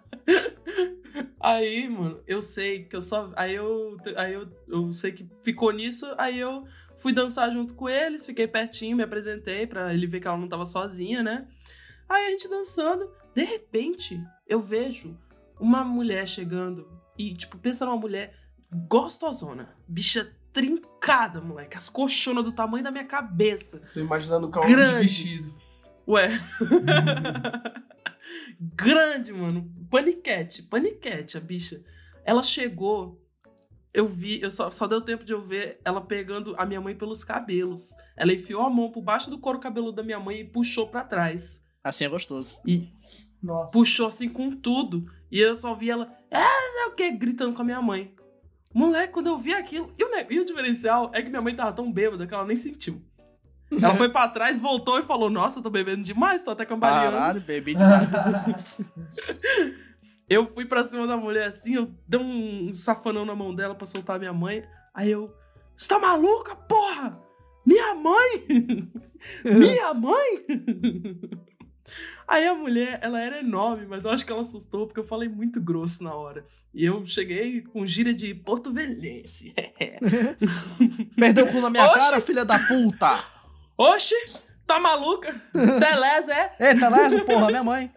Aí, 1.40 1.90
mano, 1.90 2.22
eu 2.28 2.42
sei 2.42 2.84
que 2.84 2.96
eu 2.96 3.02
só. 3.02 3.32
Aí 3.36 3.56
eu. 3.56 3.98
Aí 4.18 4.34
eu, 4.34 4.50
eu 4.68 4.92
sei 4.92 5.14
que 5.14 5.26
ficou 5.42 5.72
nisso. 5.72 6.06
Aí 6.18 6.38
eu 6.38 6.68
fui 6.98 7.14
dançar 7.14 7.50
junto 7.52 7.74
com 7.74 7.88
eles, 7.88 8.26
fiquei 8.26 8.48
pertinho, 8.48 8.98
me 8.98 9.04
apresentei 9.04 9.66
pra 9.66 9.94
ele 9.94 10.06
ver 10.06 10.20
que 10.20 10.28
ela 10.28 10.38
não 10.38 10.50
tava 10.50 10.66
sozinha, 10.66 11.24
né? 11.24 11.48
Aí 12.10 12.28
a 12.28 12.30
gente 12.32 12.50
dançando. 12.50 13.10
De 13.34 13.44
repente, 13.44 14.22
eu 14.46 14.60
vejo 14.60 15.18
uma 15.60 15.84
mulher 15.84 16.28
chegando. 16.28 16.88
E, 17.18 17.34
tipo, 17.34 17.58
pensa 17.58 17.86
numa 17.86 17.98
mulher 17.98 18.34
gostosona. 18.88 19.76
Bicha 19.88 20.32
trincada, 20.54 21.42
moleque. 21.42 21.78
As 21.78 21.90
colchonas 21.90 22.44
do 22.44 22.52
tamanho 22.52 22.84
da 22.84 22.92
minha 22.92 23.06
cabeça. 23.06 23.82
Tô 23.94 24.00
imaginando 24.00 24.48
o 24.48 24.52
de 24.52 24.60
Grande. 24.68 25.02
vestido. 25.02 25.56
Ué. 26.08 26.30
Grande, 28.60 29.34
mano. 29.34 29.72
Paniquete, 29.90 30.64
paniquete, 30.64 31.38
a 31.38 31.42
bicha. 31.42 31.82
Ela 32.26 32.44
chegou, 32.44 33.22
eu 33.94 34.06
vi, 34.06 34.42
eu 34.42 34.50
só, 34.50 34.70
só 34.70 34.88
deu 34.88 35.02
tempo 35.02 35.24
de 35.24 35.34
eu 35.34 35.42
ver 35.42 35.80
ela 35.84 36.02
pegando 36.02 36.56
a 36.58 36.66
minha 36.66 36.82
mãe 36.82 36.96
pelos 36.96 37.24
cabelos. 37.24 37.92
Ela 38.16 38.34
enfiou 38.34 38.64
a 38.64 38.70
mão 38.70 38.92
por 38.92 39.02
baixo 39.02 39.30
do 39.30 39.40
couro 39.40 39.60
cabeludo 39.60 39.98
da 39.98 40.04
minha 40.04 40.20
mãe 40.20 40.42
e 40.42 40.46
puxou 40.46 40.88
pra 40.88 41.04
trás. 41.04 41.64
Assim 41.84 42.06
é 42.06 42.10
gostoso. 42.10 42.58
E 42.66 42.90
Nossa. 43.42 43.72
puxou 43.72 44.08
assim 44.08 44.28
com 44.28 44.52
tudo. 44.52 45.06
E 45.32 45.40
eu 45.40 45.56
só 45.56 45.74
vi 45.74 45.90
ela, 45.90 46.12
é, 46.32 46.84
é 46.84 46.86
o 46.88 46.92
quê? 46.92 47.12
Gritando 47.12 47.54
com 47.54 47.62
a 47.62 47.66
minha 47.66 47.82
mãe. 47.82 48.14
Moleque, 48.74 49.14
quando 49.14 49.28
eu 49.28 49.38
vi 49.38 49.54
aquilo. 49.54 49.94
E 49.98 50.04
o, 50.04 50.10
e 50.30 50.40
o 50.40 50.46
diferencial 50.46 51.10
é 51.14 51.22
que 51.22 51.30
minha 51.30 51.42
mãe 51.42 51.56
tava 51.56 51.74
tão 51.74 51.92
bêbada 51.92 52.28
que 52.28 52.34
ela 52.34 52.46
nem 52.46 52.58
sentiu. 52.58 53.02
Ela 53.72 53.94
foi 53.96 54.08
pra 54.10 54.30
trás, 54.30 54.62
voltou 54.62 54.98
e 54.98 55.04
falou: 55.04 55.30
Nossa, 55.30 55.60
eu 55.60 55.64
tô 55.64 55.70
bebendo 55.70 56.04
demais, 56.04 56.44
tô 56.44 56.52
até 56.52 56.66
cambaleando. 56.66 57.18
Caralho, 57.18 57.42
bebi 57.42 57.76
demais. 57.76 58.08
Eu 60.30 60.46
fui 60.46 60.66
pra 60.66 60.84
cima 60.84 61.08
da 61.08 61.16
mulher 61.16 61.48
assim, 61.48 61.76
eu 61.76 61.90
dei 62.06 62.20
um 62.20 62.74
safanão 62.74 63.26
na 63.26 63.34
mão 63.34 63.56
dela 63.56 63.74
pra 63.74 63.86
soltar 63.86 64.18
a 64.18 64.20
minha 64.20 64.34
mãe. 64.34 64.62
Aí 64.94 65.10
eu, 65.10 65.34
você 65.74 65.88
tá 65.88 65.98
maluca, 65.98 66.54
porra? 66.54 67.18
Minha 67.66 67.96
mãe? 67.96 68.46
minha 69.46 69.94
mãe? 69.94 70.46
Aí 72.28 72.46
a 72.46 72.54
mulher, 72.54 73.00
ela 73.02 73.22
era 73.22 73.40
enorme, 73.40 73.86
mas 73.86 74.04
eu 74.04 74.12
acho 74.12 74.26
que 74.26 74.32
ela 74.32 74.42
assustou 74.42 74.86
porque 74.86 75.00
eu 75.00 75.08
falei 75.08 75.30
muito 75.30 75.62
grosso 75.62 76.04
na 76.04 76.14
hora. 76.14 76.46
E 76.74 76.84
eu 76.84 77.06
cheguei 77.06 77.62
com 77.62 77.86
gíria 77.86 78.14
de 78.14 78.36
Porto 78.36 78.74
Velhense. 78.74 79.56
Perdeu 81.16 81.46
o 81.46 81.52
cu 81.52 81.62
na 81.62 81.70
minha 81.70 81.86
Oxi. 81.86 82.00
cara, 82.00 82.22
filha 82.22 82.44
da 82.44 82.60
puta! 82.60 83.24
Oxi, 83.78 84.16
tá 84.66 84.78
maluca? 84.78 85.34
Telés 85.80 86.28
é? 86.28 86.56
Eita, 86.60 86.90
Lésio, 86.90 87.24
porra, 87.24 87.48
minha 87.48 87.64
mãe. 87.64 87.92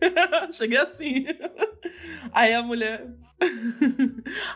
Cheguei 0.50 0.78
assim. 0.78 1.26
Aí 2.32 2.54
a 2.54 2.62
mulher. 2.62 3.06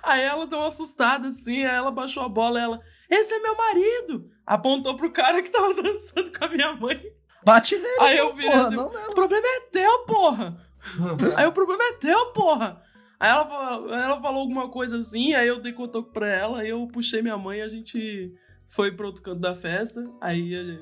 Aí 0.02 0.22
ela 0.22 0.46
deu 0.46 0.58
uma 0.60 0.68
assustada 0.68 1.28
assim, 1.28 1.64
aí 1.64 1.76
ela 1.76 1.90
baixou 1.90 2.22
a 2.22 2.28
bola 2.28 2.58
ela. 2.58 2.80
Esse 3.10 3.34
é 3.34 3.38
meu 3.40 3.54
marido! 3.54 4.30
Apontou 4.46 4.96
pro 4.96 5.12
cara 5.12 5.42
que 5.42 5.50
tava 5.50 5.74
dançando 5.74 6.32
com 6.36 6.44
a 6.44 6.48
minha 6.48 6.72
mãe. 6.74 7.00
Bate 7.48 7.76
nele, 7.76 8.00
Aí 8.00 8.18
eu 8.18 8.34
vi, 8.34 8.44
porra, 8.44 8.66
assim, 8.66 8.76
não 8.76 8.88
O 8.88 8.92
nela. 8.92 9.14
problema 9.14 9.46
é 9.46 9.60
teu, 9.72 9.98
porra! 10.04 10.56
Aí 11.36 11.46
o 11.46 11.52
problema 11.52 11.82
é 11.82 11.92
teu, 11.94 12.26
porra! 12.32 12.82
Aí 13.18 13.30
ela, 13.30 13.46
falou- 13.46 13.94
ela 13.94 14.20
falou 14.20 14.40
alguma 14.42 14.68
coisa 14.68 14.98
assim, 14.98 15.34
aí 15.34 15.48
eu 15.48 15.60
dei 15.60 15.72
cotoco 15.72 16.12
pra 16.12 16.28
ela, 16.28 16.60
aí 16.60 16.68
eu 16.68 16.86
puxei 16.86 17.20
minha 17.22 17.36
mãe 17.38 17.58
e 17.58 17.62
a 17.62 17.68
gente 17.68 18.32
foi 18.68 18.92
pro 18.92 19.06
outro 19.06 19.22
canto 19.22 19.40
da 19.40 19.54
festa. 19.56 20.04
Aí 20.20 20.78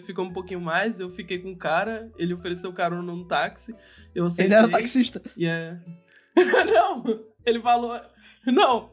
ficou 0.00 0.24
um 0.24 0.32
pouquinho 0.32 0.60
mais, 0.60 0.98
eu 1.00 1.10
fiquei 1.10 1.38
com 1.40 1.50
o 1.52 1.58
cara, 1.58 2.10
ele 2.16 2.32
ofereceu 2.32 2.72
carona 2.72 3.02
num 3.02 3.26
táxi. 3.26 3.74
Eu 4.14 4.24
aceitei. 4.24 4.56
Ele 4.56 4.64
era 4.64 4.68
taxista. 4.72 5.20
E 5.36 5.46
é. 5.46 5.76
não! 6.72 7.04
Ele 7.44 7.60
falou. 7.60 8.00
Não! 8.46 8.92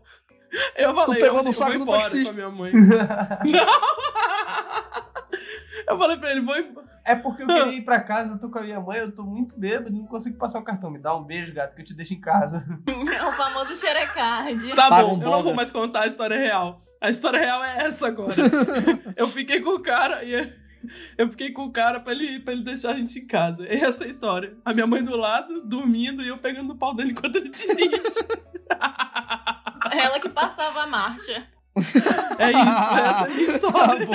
Eu 0.75 0.93
falei. 0.93 1.21
pegou 1.21 1.37
eu, 1.37 1.43
no 1.43 1.49
eu 1.49 1.53
saco 1.53 1.77
vou 1.77 1.85
do 1.85 1.91
taxista. 1.93 2.23
com 2.25 2.29
a 2.31 2.33
minha 2.33 2.49
mãe. 2.49 2.71
não! 3.47 5.10
Eu 5.87 5.97
falei 5.97 6.17
pra 6.17 6.31
ele, 6.31 6.41
vou 6.41 6.55
embora. 6.55 6.87
É 7.05 7.15
porque 7.15 7.43
eu 7.43 7.47
queria 7.47 7.73
ir 7.77 7.81
pra 7.83 7.99
casa, 7.99 8.35
eu 8.35 8.39
tô 8.39 8.49
com 8.49 8.59
a 8.59 8.61
minha 8.61 8.79
mãe, 8.79 8.99
eu 8.99 9.13
tô 9.13 9.23
muito 9.23 9.59
bêbado, 9.59 9.91
não 9.91 10.05
consigo 10.05 10.37
passar 10.37 10.59
o 10.59 10.63
cartão. 10.63 10.91
Me 10.91 10.99
dá 10.99 11.15
um 11.15 11.23
beijo, 11.23 11.53
gato, 11.53 11.75
que 11.75 11.81
eu 11.81 11.85
te 11.85 11.95
deixo 11.95 12.13
em 12.13 12.21
casa. 12.21 12.63
É 13.11 13.25
o 13.27 13.33
famoso 13.33 13.75
xerecard. 13.75 14.73
Tá 14.75 14.89
Paga 14.89 15.03
bom, 15.03 15.17
um 15.17 15.21
eu 15.21 15.29
não 15.29 15.43
vou 15.43 15.53
mais 15.53 15.71
contar 15.71 16.01
a 16.01 16.07
história 16.07 16.37
real. 16.37 16.81
A 16.99 17.09
história 17.09 17.39
real 17.39 17.63
é 17.63 17.83
essa 17.85 18.07
agora. 18.07 18.33
eu 19.17 19.27
fiquei 19.27 19.59
com 19.59 19.71
o 19.71 19.79
cara 19.81 20.23
e 20.23 20.33
eu 21.17 21.29
fiquei 21.29 21.51
com 21.51 21.65
o 21.65 21.71
cara 21.71 21.99
pra 21.99 22.13
ele, 22.13 22.39
pra 22.39 22.53
ele 22.53 22.63
deixar 22.63 22.91
a 22.91 22.93
gente 22.93 23.19
em 23.19 23.27
casa. 23.27 23.65
É 23.67 23.75
essa 23.75 24.05
a 24.05 24.07
história. 24.07 24.55
A 24.63 24.73
minha 24.73 24.87
mãe 24.87 25.03
do 25.03 25.15
lado, 25.15 25.61
dormindo, 25.65 26.21
e 26.21 26.27
eu 26.27 26.37
pegando 26.37 26.69
no 26.69 26.77
pau 26.77 26.95
dele 26.95 27.11
enquanto 27.11 27.35
ele 27.35 27.49
dirige. 27.49 28.01
Ela 29.91 30.19
que 30.19 30.29
passava 30.29 30.83
a 30.83 30.87
marcha. 30.87 31.47
É 32.39 32.51
isso, 32.51 32.97
essa 32.97 33.25
é 33.25 33.25
a 33.25 33.27
minha 33.29 33.49
Ah, 33.49 33.55
história. 33.55 34.07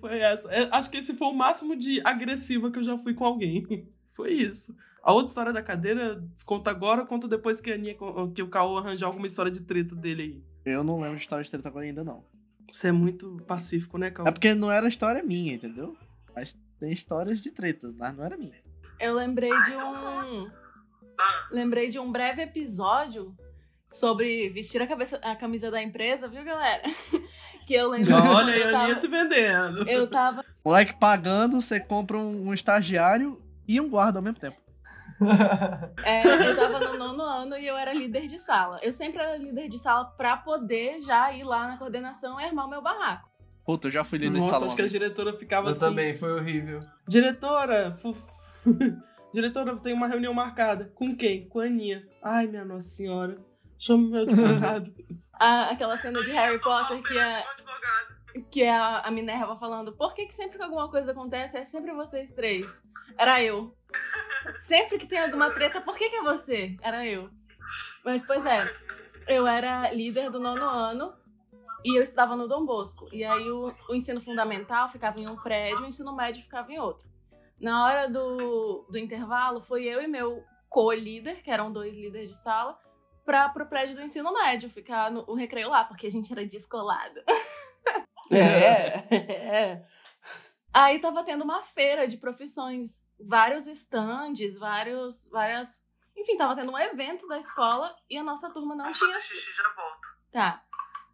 Foi 0.00 0.18
essa. 0.20 0.50
É, 0.52 0.68
acho 0.72 0.90
que 0.90 0.96
esse 0.98 1.14
foi 1.14 1.28
o 1.28 1.32
máximo 1.34 1.76
de 1.76 2.00
agressiva 2.04 2.70
que 2.70 2.78
eu 2.78 2.82
já 2.82 2.96
fui 2.96 3.14
com 3.14 3.24
alguém. 3.24 3.86
Foi 4.12 4.32
isso. 4.32 4.74
A 5.00 5.12
outra 5.12 5.28
história 5.28 5.52
da 5.52 5.62
cadeira, 5.62 6.20
conta 6.44 6.72
agora 6.72 7.02
ou 7.02 7.06
conta 7.06 7.28
depois 7.28 7.60
que, 7.60 7.70
a 7.70 7.74
Aninha, 7.74 7.94
que 8.34 8.42
o 8.42 8.48
Caô 8.48 8.76
arranjar 8.76 9.06
alguma 9.06 9.28
história 9.28 9.50
de 9.50 9.60
treta 9.60 9.94
dele 9.94 10.22
aí? 10.64 10.72
Eu 10.74 10.82
não 10.82 10.96
lembro 11.00 11.14
de 11.14 11.22
história 11.22 11.44
de 11.44 11.48
treta 11.50 11.68
agora 11.68 11.84
ainda, 11.84 12.02
não. 12.02 12.24
Você 12.72 12.88
é 12.88 12.92
muito 12.92 13.36
pacífico, 13.46 13.96
né, 13.96 14.10
Caô? 14.10 14.26
É 14.26 14.32
porque 14.32 14.54
não 14.56 14.72
era 14.72 14.88
história 14.88 15.22
minha, 15.22 15.54
entendeu? 15.54 15.96
Mas 16.34 16.58
tem 16.80 16.90
histórias 16.90 17.40
de 17.40 17.52
tretas, 17.52 17.94
mas 17.94 18.12
não 18.16 18.24
era 18.24 18.36
minha. 18.36 18.60
Eu 18.98 19.14
lembrei 19.14 19.52
de 19.62 19.76
um. 19.76 20.50
Lembrei 21.52 21.88
de 21.88 22.00
um 22.00 22.10
breve 22.10 22.42
episódio 22.42 23.32
sobre 23.88 24.50
vestir 24.50 24.80
a, 24.82 24.86
cabeça, 24.86 25.18
a 25.22 25.34
camisa 25.34 25.70
da 25.70 25.82
empresa, 25.82 26.28
viu, 26.28 26.44
galera? 26.44 26.82
que 27.66 27.74
eu 27.74 27.88
lembro. 27.88 28.14
Olha 28.14 28.54
eu 28.56 28.66
a 28.66 28.80
Aninha 28.80 28.88
tava, 28.88 29.00
se 29.00 29.08
vendendo. 29.08 29.88
eu 29.88 30.06
tava 30.08 30.44
Moleque 30.64 30.94
pagando, 30.98 31.60
você 31.60 31.80
compra 31.80 32.16
um, 32.18 32.48
um 32.48 32.54
estagiário 32.54 33.42
e 33.66 33.80
um 33.80 33.88
guarda 33.88 34.18
ao 34.18 34.22
mesmo 34.22 34.38
tempo. 34.38 34.56
É, 36.04 36.22
eu 36.48 36.56
tava 36.56 36.78
no 36.80 36.98
nono 36.98 37.22
ano 37.22 37.56
e 37.56 37.66
eu 37.66 37.76
era 37.76 37.92
líder 37.92 38.26
de 38.26 38.38
sala. 38.38 38.78
Eu 38.82 38.92
sempre 38.92 39.20
era 39.20 39.36
líder 39.36 39.68
de 39.68 39.78
sala 39.78 40.04
pra 40.16 40.36
poder 40.36 41.00
já 41.00 41.32
ir 41.32 41.42
lá 41.44 41.66
na 41.68 41.76
coordenação 41.76 42.40
e 42.40 42.44
armar 42.44 42.66
o 42.66 42.70
meu 42.70 42.82
barraco. 42.82 43.28
Puta, 43.64 43.88
eu 43.88 43.90
já 43.90 44.04
fui 44.04 44.18
líder 44.18 44.34
de 44.34 44.38
Nossa, 44.38 44.50
salão. 44.52 44.66
acho 44.66 44.76
que 44.76 44.82
a 44.82 44.86
diretora 44.86 45.32
ficava 45.34 45.68
Eu 45.68 45.72
assim. 45.72 45.80
também, 45.80 46.14
foi 46.14 46.32
horrível. 46.32 46.80
Diretora, 47.06 47.94
fu- 47.96 48.16
diretora, 49.34 49.76
tem 49.76 49.92
uma 49.92 50.06
reunião 50.08 50.32
marcada. 50.32 50.90
Com 50.94 51.14
quem? 51.14 51.46
Com 51.48 51.60
a 51.60 51.64
Aninha. 51.64 52.02
Ai, 52.22 52.46
minha 52.46 52.64
Nossa 52.64 52.88
Senhora. 52.88 53.36
Chama 53.78 54.08
meu 54.10 54.22
advogado. 54.22 54.90
A- 55.40 55.70
aquela 55.70 55.96
cena 55.96 56.20
de 56.22 56.32
Harry 56.32 56.60
Potter 56.60 57.00
que 57.02 57.16
é, 57.16 57.44
que 58.50 58.62
é 58.62 58.70
a, 58.76 59.00
a 59.00 59.10
Minerva 59.10 59.56
falando: 59.56 59.92
Por 59.92 60.12
que, 60.14 60.26
que 60.26 60.34
sempre 60.34 60.56
que 60.58 60.64
alguma 60.64 60.90
coisa 60.90 61.12
acontece 61.12 61.56
é 61.58 61.64
sempre 61.64 61.92
vocês 61.92 62.32
três? 62.32 62.82
Era 63.16 63.42
eu. 63.42 63.72
Sempre 64.58 64.98
que 64.98 65.06
tem 65.06 65.18
alguma 65.20 65.50
treta, 65.50 65.80
por 65.80 65.96
que, 65.96 66.08
que 66.10 66.16
é 66.16 66.22
você? 66.22 66.76
Era 66.82 67.06
eu. 67.06 67.30
Mas, 68.04 68.26
pois 68.26 68.44
é, 68.46 68.58
eu 69.28 69.46
era 69.46 69.92
líder 69.92 70.30
do 70.30 70.40
nono 70.40 70.64
ano 70.64 71.12
e 71.84 71.96
eu 71.96 72.02
estudava 72.02 72.34
no 72.34 72.48
Dom 72.48 72.64
Bosco. 72.64 73.08
E 73.12 73.24
aí 73.24 73.48
o, 73.50 73.72
o 73.88 73.94
ensino 73.94 74.20
fundamental 74.20 74.88
ficava 74.88 75.20
em 75.20 75.28
um 75.28 75.36
prédio, 75.36 75.84
o 75.84 75.86
ensino 75.86 76.14
médio 76.16 76.42
ficava 76.42 76.72
em 76.72 76.78
outro. 76.78 77.06
Na 77.60 77.84
hora 77.84 78.08
do, 78.08 78.86
do 78.90 78.98
intervalo, 78.98 79.60
foi 79.60 79.84
eu 79.84 80.00
e 80.02 80.06
meu 80.08 80.42
co-líder, 80.68 81.42
que 81.42 81.50
eram 81.50 81.72
dois 81.72 81.96
líderes 81.96 82.30
de 82.30 82.36
sala, 82.38 82.78
para 83.28 83.46
pro 83.50 83.66
prédio 83.66 83.94
do 83.94 84.00
ensino 84.00 84.32
médio, 84.32 84.70
ficar 84.70 85.10
no 85.10 85.22
o 85.28 85.34
recreio 85.34 85.68
lá, 85.68 85.84
porque 85.84 86.06
a 86.06 86.10
gente 86.10 86.32
era 86.32 86.46
descolado. 86.46 87.20
É, 88.30 89.14
é. 89.14 89.86
Aí 90.70 91.00
tava 91.00 91.24
tendo 91.24 91.44
uma 91.44 91.62
feira 91.62 92.06
de 92.06 92.18
profissões, 92.18 93.08
vários 93.18 93.66
estandes, 93.66 94.58
vários, 94.58 95.30
várias. 95.30 95.88
Enfim, 96.14 96.36
tava 96.36 96.54
tendo 96.54 96.70
um 96.70 96.78
evento 96.78 97.26
da 97.26 97.38
escola 97.38 97.94
e 98.10 98.18
a 98.18 98.22
nossa 98.22 98.52
turma 98.52 98.74
não 98.74 98.92
tinha. 98.92 99.18
já 99.18 99.72
volto. 99.74 100.08
Tá. 100.30 100.62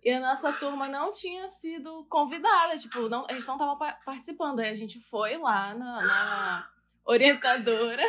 E 0.02 0.10
a 0.10 0.18
nossa 0.18 0.52
turma 0.54 0.88
não 0.88 1.12
tinha 1.12 1.46
sido 1.46 2.04
convidada, 2.06 2.76
tipo, 2.76 3.08
não, 3.08 3.24
a 3.30 3.32
gente 3.32 3.46
não 3.46 3.58
tava 3.58 3.76
pa- 3.76 3.98
participando. 4.04 4.58
Aí 4.58 4.70
a 4.70 4.74
gente 4.74 4.98
foi 4.98 5.36
lá 5.36 5.72
na, 5.72 6.02
na 6.02 6.70
orientadora. 7.04 8.02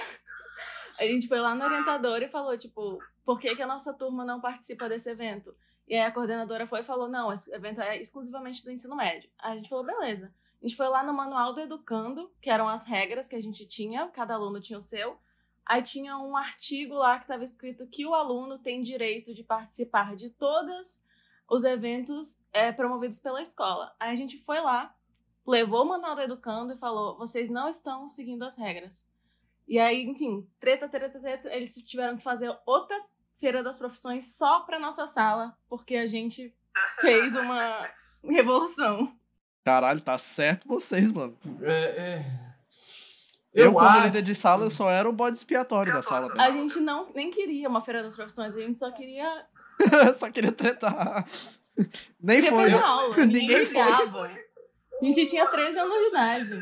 A 0.99 1.03
gente 1.03 1.27
foi 1.27 1.39
lá 1.39 1.53
na 1.53 1.65
orientadora 1.65 2.25
e 2.25 2.29
falou, 2.29 2.57
tipo, 2.57 2.99
por 3.25 3.39
que, 3.39 3.55
que 3.55 3.61
a 3.61 3.67
nossa 3.67 3.93
turma 3.93 4.23
não 4.23 4.39
participa 4.39 4.87
desse 4.87 5.09
evento? 5.09 5.55
E 5.87 5.93
aí 5.93 6.01
a 6.01 6.11
coordenadora 6.11 6.65
foi 6.65 6.79
e 6.79 6.83
falou, 6.83 7.07
não, 7.07 7.31
esse 7.31 7.53
evento 7.53 7.81
é 7.81 7.99
exclusivamente 7.99 8.63
do 8.63 8.71
ensino 8.71 8.95
médio. 8.95 9.29
Aí 9.37 9.53
a 9.53 9.55
gente 9.55 9.69
falou, 9.69 9.85
beleza. 9.85 10.33
A 10.61 10.67
gente 10.67 10.75
foi 10.75 10.87
lá 10.87 11.03
no 11.03 11.13
manual 11.13 11.53
do 11.53 11.61
educando, 11.61 12.31
que 12.41 12.49
eram 12.49 12.67
as 12.67 12.85
regras 12.85 13.27
que 13.27 13.35
a 13.35 13.41
gente 13.41 13.67
tinha, 13.67 14.07
cada 14.07 14.33
aluno 14.33 14.59
tinha 14.59 14.79
o 14.79 14.81
seu. 14.81 15.19
Aí 15.65 15.81
tinha 15.81 16.17
um 16.17 16.35
artigo 16.35 16.95
lá 16.95 17.17
que 17.17 17.25
estava 17.25 17.43
escrito 17.43 17.87
que 17.87 18.05
o 18.05 18.13
aluno 18.13 18.57
tem 18.57 18.81
direito 18.81 19.33
de 19.33 19.43
participar 19.43 20.15
de 20.15 20.29
todos 20.29 21.03
os 21.49 21.63
eventos 21.63 22.43
é, 22.53 22.71
promovidos 22.71 23.19
pela 23.19 23.41
escola. 23.41 23.95
Aí 23.99 24.11
a 24.11 24.15
gente 24.15 24.37
foi 24.37 24.59
lá, 24.59 24.95
levou 25.45 25.83
o 25.83 25.89
manual 25.89 26.15
do 26.15 26.21
educando 26.21 26.73
e 26.73 26.77
falou: 26.77 27.17
vocês 27.17 27.49
não 27.49 27.67
estão 27.67 28.07
seguindo 28.07 28.43
as 28.43 28.55
regras. 28.55 29.11
E 29.67 29.79
aí, 29.79 30.03
enfim, 30.03 30.47
treta, 30.59 30.87
treta, 30.87 31.19
treta, 31.19 31.49
eles 31.53 31.73
tiveram 31.85 32.17
que 32.17 32.23
fazer 32.23 32.55
outra 32.65 32.95
feira 33.39 33.63
das 33.63 33.77
profissões 33.77 34.35
só 34.35 34.61
pra 34.61 34.79
nossa 34.79 35.07
sala, 35.07 35.57
porque 35.67 35.95
a 35.95 36.07
gente 36.07 36.53
fez 36.99 37.35
uma 37.35 37.89
revolução. 38.23 39.13
Caralho, 39.63 40.01
tá 40.01 40.17
certo 40.17 40.67
vocês, 40.67 41.11
mano. 41.11 41.37
É, 41.61 41.81
é. 41.81 42.25
Eu, 43.53 43.67
Eu 43.67 43.73
como 43.73 43.99
líder 44.01 44.21
de 44.21 44.35
sala, 44.35 44.65
eu 44.65 44.69
só 44.69 44.89
era 44.89 45.09
o 45.09 45.13
bode 45.13 45.37
expiatório 45.37 45.93
da 45.93 46.01
sala. 46.01 46.31
A 46.37 46.51
gente 46.51 46.79
não 46.79 47.11
nem 47.15 47.31
queria 47.31 47.69
uma 47.69 47.81
feira 47.81 48.03
das 48.03 48.13
profissões, 48.13 48.55
a 48.55 48.59
gente 48.59 48.77
só 48.77 48.89
queria 48.89 49.45
só 50.13 50.29
queria 50.29 50.51
tretar. 50.51 51.25
Nem 52.21 52.41
queria 52.41 52.49
foi. 52.49 52.71
aula. 52.73 53.15
Ninguém, 53.25 53.47
Ninguém 53.47 53.65
foi. 53.65 54.44
A 55.01 55.05
gente 55.05 55.25
tinha 55.27 55.45
13 55.47 55.77
anos 55.77 55.93
de 55.97 56.07
idade. 56.09 56.59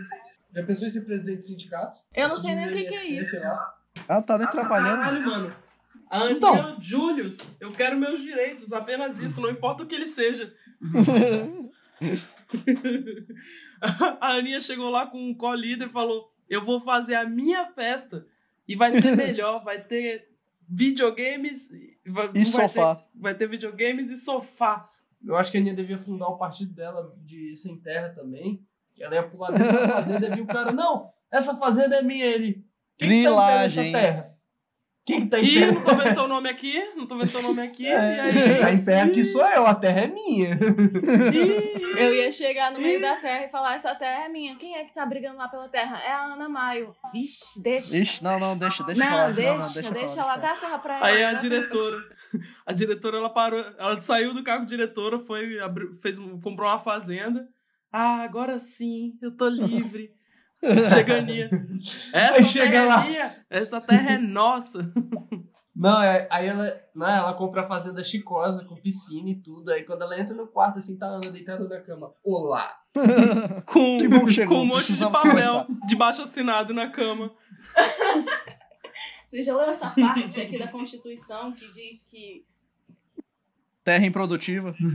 Já 0.54 0.64
pensou 0.64 0.88
em 0.88 0.92
ser 0.92 1.02
presidente 1.06 1.38
de 1.40 1.46
sindicato? 1.48 2.00
Eu 2.14 2.28
não 2.28 2.36
sei 2.36 2.56
nem 2.56 2.66
o 2.66 2.70
que, 2.70 2.82
que 2.90 2.96
é 2.96 3.06
isso. 3.22 3.36
Ela 4.08 4.22
tá 4.22 4.38
nem 4.38 4.48
trabalhando. 4.48 4.98
Caralho, 4.98 5.26
mano. 5.26 5.56
A 6.10 6.18
Aninha 6.18 6.32
Então. 6.38 6.78
Julius, 6.82 7.38
eu 7.60 7.72
quero 7.72 7.98
meus 7.98 8.22
direitos, 8.22 8.72
apenas 8.74 9.20
isso, 9.20 9.42
não 9.42 9.50
importa 9.50 9.84
o 9.84 9.88
que 9.88 9.96
ele 9.96 10.06
seja. 10.08 10.54
a 14.20 14.34
Aninha 14.36 14.60
chegou 14.60 14.90
lá 14.90 15.08
com 15.08 15.30
um 15.30 15.34
co-líder 15.34 15.88
e 15.88 15.92
falou: 15.92 16.32
Eu 16.50 16.62
vou 16.62 16.80
fazer 16.80 17.16
a 17.16 17.26
minha 17.28 17.66
festa 17.74 18.26
e 18.68 18.76
vai 18.76 18.92
ser 18.92 19.16
melhor, 19.16 19.64
vai 19.64 19.82
ter 19.82 20.30
videogames 20.70 21.70
vai, 22.06 22.26
E 22.28 22.44
vai 22.44 22.46
sofá. 22.46 22.96
ter- 22.96 23.04
vai 23.16 23.36
ter 23.36 23.48
videogames 23.48 24.10
e 24.10 24.18
sofá. 24.18 24.84
Eu 25.26 25.36
acho 25.36 25.52
que 25.52 25.58
a 25.58 25.60
Aninha 25.60 25.76
devia 25.76 25.98
fundar 25.98 26.28
o 26.28 26.38
partido 26.38 26.74
dela 26.74 27.16
de 27.18 27.56
sem 27.56 27.80
terra 27.80 28.10
também. 28.10 28.66
Que 28.94 29.04
ela 29.04 29.16
ia 29.16 29.28
pular 29.28 29.52
dentro 29.52 29.72
da 29.72 29.88
fazenda 29.88 30.28
e 30.28 30.36
viu 30.36 30.44
o 30.44 30.48
cara, 30.48 30.72
não, 30.72 31.12
essa 31.32 31.56
fazenda 31.58 31.96
é 31.96 32.02
minha, 32.04 32.26
ele. 32.26 32.64
Quem 32.98 33.24
que 33.24 33.30
tá 33.30 33.62
nessa 33.62 33.82
terra? 33.82 34.33
Quem 35.06 35.20
que 35.22 35.28
tá 35.28 35.38
em 35.40 35.44
Ih, 35.46 35.60
pé? 35.60 35.72
não 35.74 35.84
tô 35.84 35.96
vendo 35.98 36.14
teu 36.14 36.28
nome 36.30 36.50
aqui, 36.50 36.82
não 36.96 37.06
tô 37.06 37.18
vendo 37.18 37.30
teu 37.32 37.42
nome 37.42 37.62
aqui. 37.62 37.86
É, 37.94 38.16
e 38.16 38.20
aí? 38.22 38.44
quem 38.44 38.60
tá 38.60 38.72
em 38.72 38.84
pé 38.86 39.02
aqui 39.02 39.22
sou 39.24 39.46
eu, 39.46 39.66
a 39.66 39.76
terra 39.76 40.02
é 40.02 40.08
minha. 40.08 40.56
Ih, 41.34 41.84
Eu 41.98 42.14
ia 42.14 42.32
chegar 42.32 42.72
no 42.72 42.80
meio 42.80 43.02
da 43.02 43.18
terra 43.18 43.46
e 43.46 43.50
falar: 43.50 43.76
essa 43.76 43.94
terra 43.96 44.26
é 44.26 44.30
minha. 44.30 44.56
Quem 44.56 44.76
é 44.76 44.84
que 44.86 44.94
tá 44.94 45.06
brigando 45.06 45.38
lá 45.38 45.50
pela 45.50 45.68
terra? 45.68 46.00
É 46.00 46.12
a 46.12 46.24
Ana 46.34 46.48
Maio. 46.48 46.96
Vixe, 47.12 47.62
deixa. 47.62 47.98
Ixi, 47.98 48.24
não, 48.24 48.40
não, 48.40 48.58
deixa, 48.58 48.84
deixa 48.86 49.04
não, 49.04 49.12
falar. 49.12 49.32
deixa, 49.34 49.50
não, 49.52 49.58
não, 49.58 49.74
deixa, 49.74 49.92
deixa 49.92 50.16
falar, 50.16 50.34
ela 50.34 50.38
dar 50.38 50.52
a 50.52 50.56
terra 50.56 50.80
pra 50.80 50.96
ela. 50.98 51.06
Aí 51.06 51.24
a 51.24 51.34
diretora, 51.34 51.98
a 52.66 52.74
diretora 52.74 53.18
ela 53.18 53.30
parou, 53.30 53.60
ela 53.78 54.00
saiu 54.00 54.34
do 54.34 54.42
cargo 54.44 54.66
de 54.66 54.70
diretora, 54.70 55.20
foi 55.20 55.60
abriu, 55.60 55.94
fez 56.02 56.18
comprou 56.42 56.70
uma 56.70 56.80
fazenda. 56.80 57.46
Ah, 57.92 58.22
agora 58.24 58.58
sim, 58.58 59.14
eu 59.22 59.36
tô 59.36 59.48
livre. 59.50 60.12
Chega 60.94 61.16
a 61.16 61.18
Aninha. 61.18 61.50
Essa 62.14 62.36
Aí 62.36 62.46
chega 62.46 62.72
terra 62.72 62.86
lá. 62.86 63.06
é 63.06 63.10
minha, 63.10 63.32
essa 63.50 63.82
terra 63.82 64.12
é 64.14 64.18
nossa. 64.18 64.94
Não, 65.76 66.02
é, 66.02 66.28
aí 66.32 66.48
ela, 66.48 66.82
não, 66.96 67.10
ela 67.10 67.34
compra 67.34 67.62
a 67.62 67.68
fazenda 67.68 68.04
chicosa, 68.04 68.64
com 68.64 68.76
piscina 68.76 69.30
e 69.30 69.36
tudo. 69.36 69.72
Aí 69.72 69.84
quando 69.84 70.04
ela 70.04 70.20
entra 70.20 70.36
no 70.36 70.48
quarto, 70.48 70.78
assim, 70.78 70.98
tá 70.98 71.08
a 71.08 71.16
Ana 71.16 71.32
deitada 71.32 71.68
na 71.68 71.82
cama. 71.82 72.14
Olá! 72.24 72.80
Com, 73.66 73.98
com 74.48 74.62
um 74.62 74.66
monte 74.68 74.94
de 74.94 75.10
papel 75.10 75.66
de 75.88 75.96
baixo 75.96 76.22
assinado 76.22 76.76
na 76.76 76.92
cama. 76.92 77.34
Você 79.28 79.42
já 79.42 79.58
leu 79.58 79.66
essa 79.66 79.90
parte 79.90 80.40
aqui 80.40 80.60
da 80.60 80.68
Constituição 80.68 81.52
que 81.54 81.72
diz 81.72 82.04
que. 82.04 82.46
Terra 83.84 84.06
improdutiva. 84.06 84.76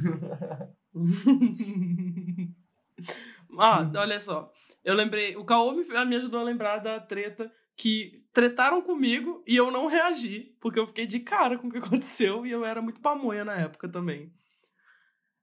ah, 3.58 3.90
olha 3.96 4.20
só. 4.20 4.52
Eu 4.89 4.95
lembrei. 4.95 5.36
O 5.36 5.45
Caô 5.45 5.72
me, 5.72 5.84
me 5.84 6.16
ajudou 6.16 6.41
a 6.41 6.43
lembrar 6.43 6.78
da 6.78 6.99
treta 6.99 7.53
que 7.76 8.24
tretaram 8.32 8.80
comigo 8.80 9.43
e 9.47 9.55
eu 9.55 9.70
não 9.70 9.86
reagi, 9.86 10.57
porque 10.59 10.78
eu 10.78 10.86
fiquei 10.86 11.07
de 11.07 11.20
cara 11.20 11.59
com 11.59 11.68
o 11.68 11.70
que 11.70 11.76
aconteceu 11.78 12.47
e 12.47 12.51
eu 12.51 12.64
era 12.64 12.80
muito 12.80 13.01
pamonha 13.01 13.45
na 13.45 13.55
época 13.55 13.86
também. 13.89 14.32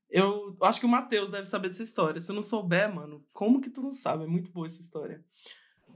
Eu 0.09 0.55
acho 0.61 0.79
que 0.79 0.85
o 0.85 0.89
Matheus 0.89 1.29
deve 1.29 1.45
saber 1.45 1.67
dessa 1.67 1.83
história. 1.83 2.19
Se 2.19 2.31
não 2.33 2.41
souber, 2.41 2.93
mano, 2.93 3.23
como 3.33 3.61
que 3.61 3.69
tu 3.69 3.81
não 3.81 3.91
sabe? 3.91 4.23
É 4.23 4.27
muito 4.27 4.51
boa 4.51 4.65
essa 4.65 4.81
história. 4.81 5.23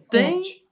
Tem, 0.09 0.35
Conte. 0.35 0.63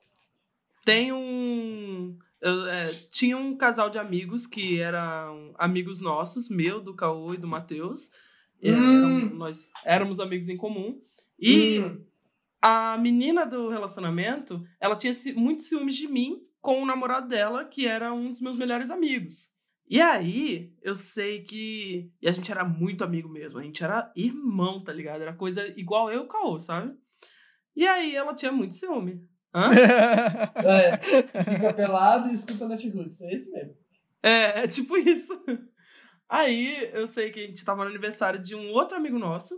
tem 0.85 1.11
um. 1.13 2.17
eu, 2.41 2.67
é, 2.67 2.87
tinha 3.11 3.37
um 3.37 3.55
casal 3.57 3.89
de 3.89 3.97
amigos 3.99 4.45
que 4.47 4.79
eram 4.79 5.53
amigos 5.57 5.99
nossos, 6.01 6.47
meu, 6.49 6.79
do 6.81 6.93
Caô 6.95 7.33
e 7.33 7.37
do 7.37 7.47
Matheus. 7.47 8.09
Hum. 8.61 8.69
eram- 8.69 9.35
nós 9.35 9.69
éramos 9.85 10.19
amigos 10.19 10.49
em 10.49 10.57
comum. 10.57 11.01
E 11.39 11.79
Hum. 11.79 12.03
A 12.61 12.97
menina 12.97 13.45
do 13.45 13.69
relacionamento, 13.69 14.63
ela 14.79 14.95
tinha 14.95 15.13
muito 15.35 15.63
ciúmes 15.63 15.95
de 15.95 16.07
mim 16.07 16.41
com 16.61 16.81
o 16.81 16.85
namorado 16.85 17.27
dela, 17.27 17.65
que 17.65 17.87
era 17.87 18.13
um 18.13 18.31
dos 18.31 18.41
meus 18.41 18.57
melhores 18.57 18.91
amigos. 18.91 19.51
E 19.89 20.01
aí, 20.01 20.73
eu 20.81 20.93
sei 20.95 21.43
que. 21.43 22.11
E 22.21 22.27
a 22.27 22.31
gente 22.31 22.51
era 22.51 22.65
muito 22.65 23.05
amigo 23.05 23.29
mesmo. 23.29 23.57
A 23.57 23.63
gente 23.63 23.81
era 23.81 24.11
irmão, 24.15 24.83
tá 24.83 24.91
ligado? 24.91 25.21
Era 25.21 25.33
coisa 25.33 25.65
igual 25.79 26.11
eu 26.11 26.23
e 26.23 26.25
o 26.25 26.27
Caô, 26.27 26.59
sabe? 26.59 26.93
E 27.73 27.87
aí, 27.87 28.13
ela 28.13 28.35
tinha 28.35 28.51
muito 28.51 28.75
ciúme. 28.75 29.21
Hã? 29.53 29.69
É, 30.57 31.43
fica 31.43 31.73
pelado 31.73 32.27
e 32.27 32.33
escuta 32.33 32.67
Natiruts, 32.67 33.21
é 33.21 33.33
isso 33.33 33.51
mesmo. 33.53 33.73
É, 34.21 34.63
é 34.63 34.67
tipo 34.67 34.97
isso. 34.97 35.31
Aí 36.29 36.89
eu 36.93 37.07
sei 37.07 37.31
que 37.31 37.39
a 37.39 37.47
gente 37.47 37.63
tava 37.63 37.83
no 37.83 37.89
aniversário 37.89 38.41
de 38.41 38.55
um 38.55 38.69
outro 38.71 38.97
amigo 38.97 39.17
nosso 39.17 39.55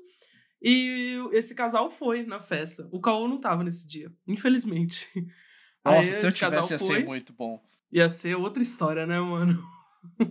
e 0.62 1.18
esse 1.32 1.56
casal 1.56 1.90
foi 1.90 2.24
na 2.24 2.40
festa. 2.40 2.88
O 2.92 3.00
Caô 3.00 3.28
não 3.28 3.40
tava 3.40 3.64
nesse 3.64 3.88
dia, 3.88 4.12
infelizmente. 4.28 5.10
Aí 5.84 5.98
Nossa, 5.98 6.12
se 6.12 6.26
eu 6.26 6.30
esse 6.30 6.40
casal 6.40 6.62
tivesse 6.62 6.74
ia 6.74 6.88
foi, 6.88 7.00
ser 7.00 7.06
muito 7.06 7.34
bom. 7.34 7.62
ia 7.92 8.10
ser 8.10 8.36
outra 8.36 8.62
história, 8.62 9.06
né, 9.06 9.20
mano? 9.20 9.64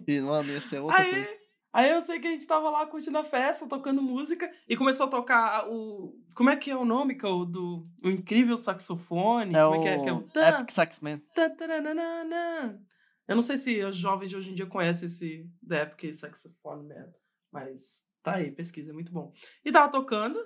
E, 0.06 0.20
mano, 0.20 0.50
ia 0.50 0.60
ser 0.60 0.78
outra 0.80 0.98
Aí, 1.00 1.10
coisa. 1.10 1.30
aí 1.72 1.90
eu 1.90 2.00
sei 2.00 2.20
que 2.20 2.26
a 2.26 2.30
gente 2.30 2.46
tava 2.46 2.68
lá 2.70 2.86
curtindo 2.86 3.16
a 3.18 3.24
festa, 3.24 3.66
tocando 3.68 4.02
música, 4.02 4.50
e 4.68 4.76
começou 4.76 5.06
a 5.06 5.10
tocar 5.10 5.66
o. 5.68 6.14
Como 6.34 6.50
é 6.50 6.56
que 6.56 6.70
é 6.70 6.76
o 6.76 6.84
nome, 6.84 7.14
Caô? 7.16 7.44
Do 7.46 7.86
o 8.04 8.08
incrível 8.10 8.56
saxofone? 8.56 9.56
É 9.56 9.62
como 9.64 9.76
o 9.78 9.80
é 9.80 9.82
que 9.82 9.88
é? 9.88 10.02
Que 10.02 10.08
é 10.08 10.12
o 10.12 10.22
tan, 10.22 10.48
Epic 10.48 10.70
Saxman. 10.70 11.22
tan, 11.34 11.54
taranana. 11.56 12.80
Eu 13.26 13.34
não 13.34 13.42
sei 13.42 13.58
se 13.58 13.82
os 13.84 13.96
jovens 13.96 14.30
de 14.30 14.36
hoje 14.36 14.50
em 14.50 14.54
dia 14.54 14.66
conhecem 14.66 15.06
esse 15.06 15.46
The 15.66 15.82
Epic 15.82 16.12
Saxophone 16.14 16.88
Man, 16.88 17.12
mas 17.52 18.06
tá 18.30 18.36
aí, 18.36 18.50
pesquisa, 18.50 18.90
é 18.90 18.94
muito 18.94 19.12
bom. 19.12 19.32
E 19.64 19.72
tava 19.72 19.90
tocando. 19.90 20.38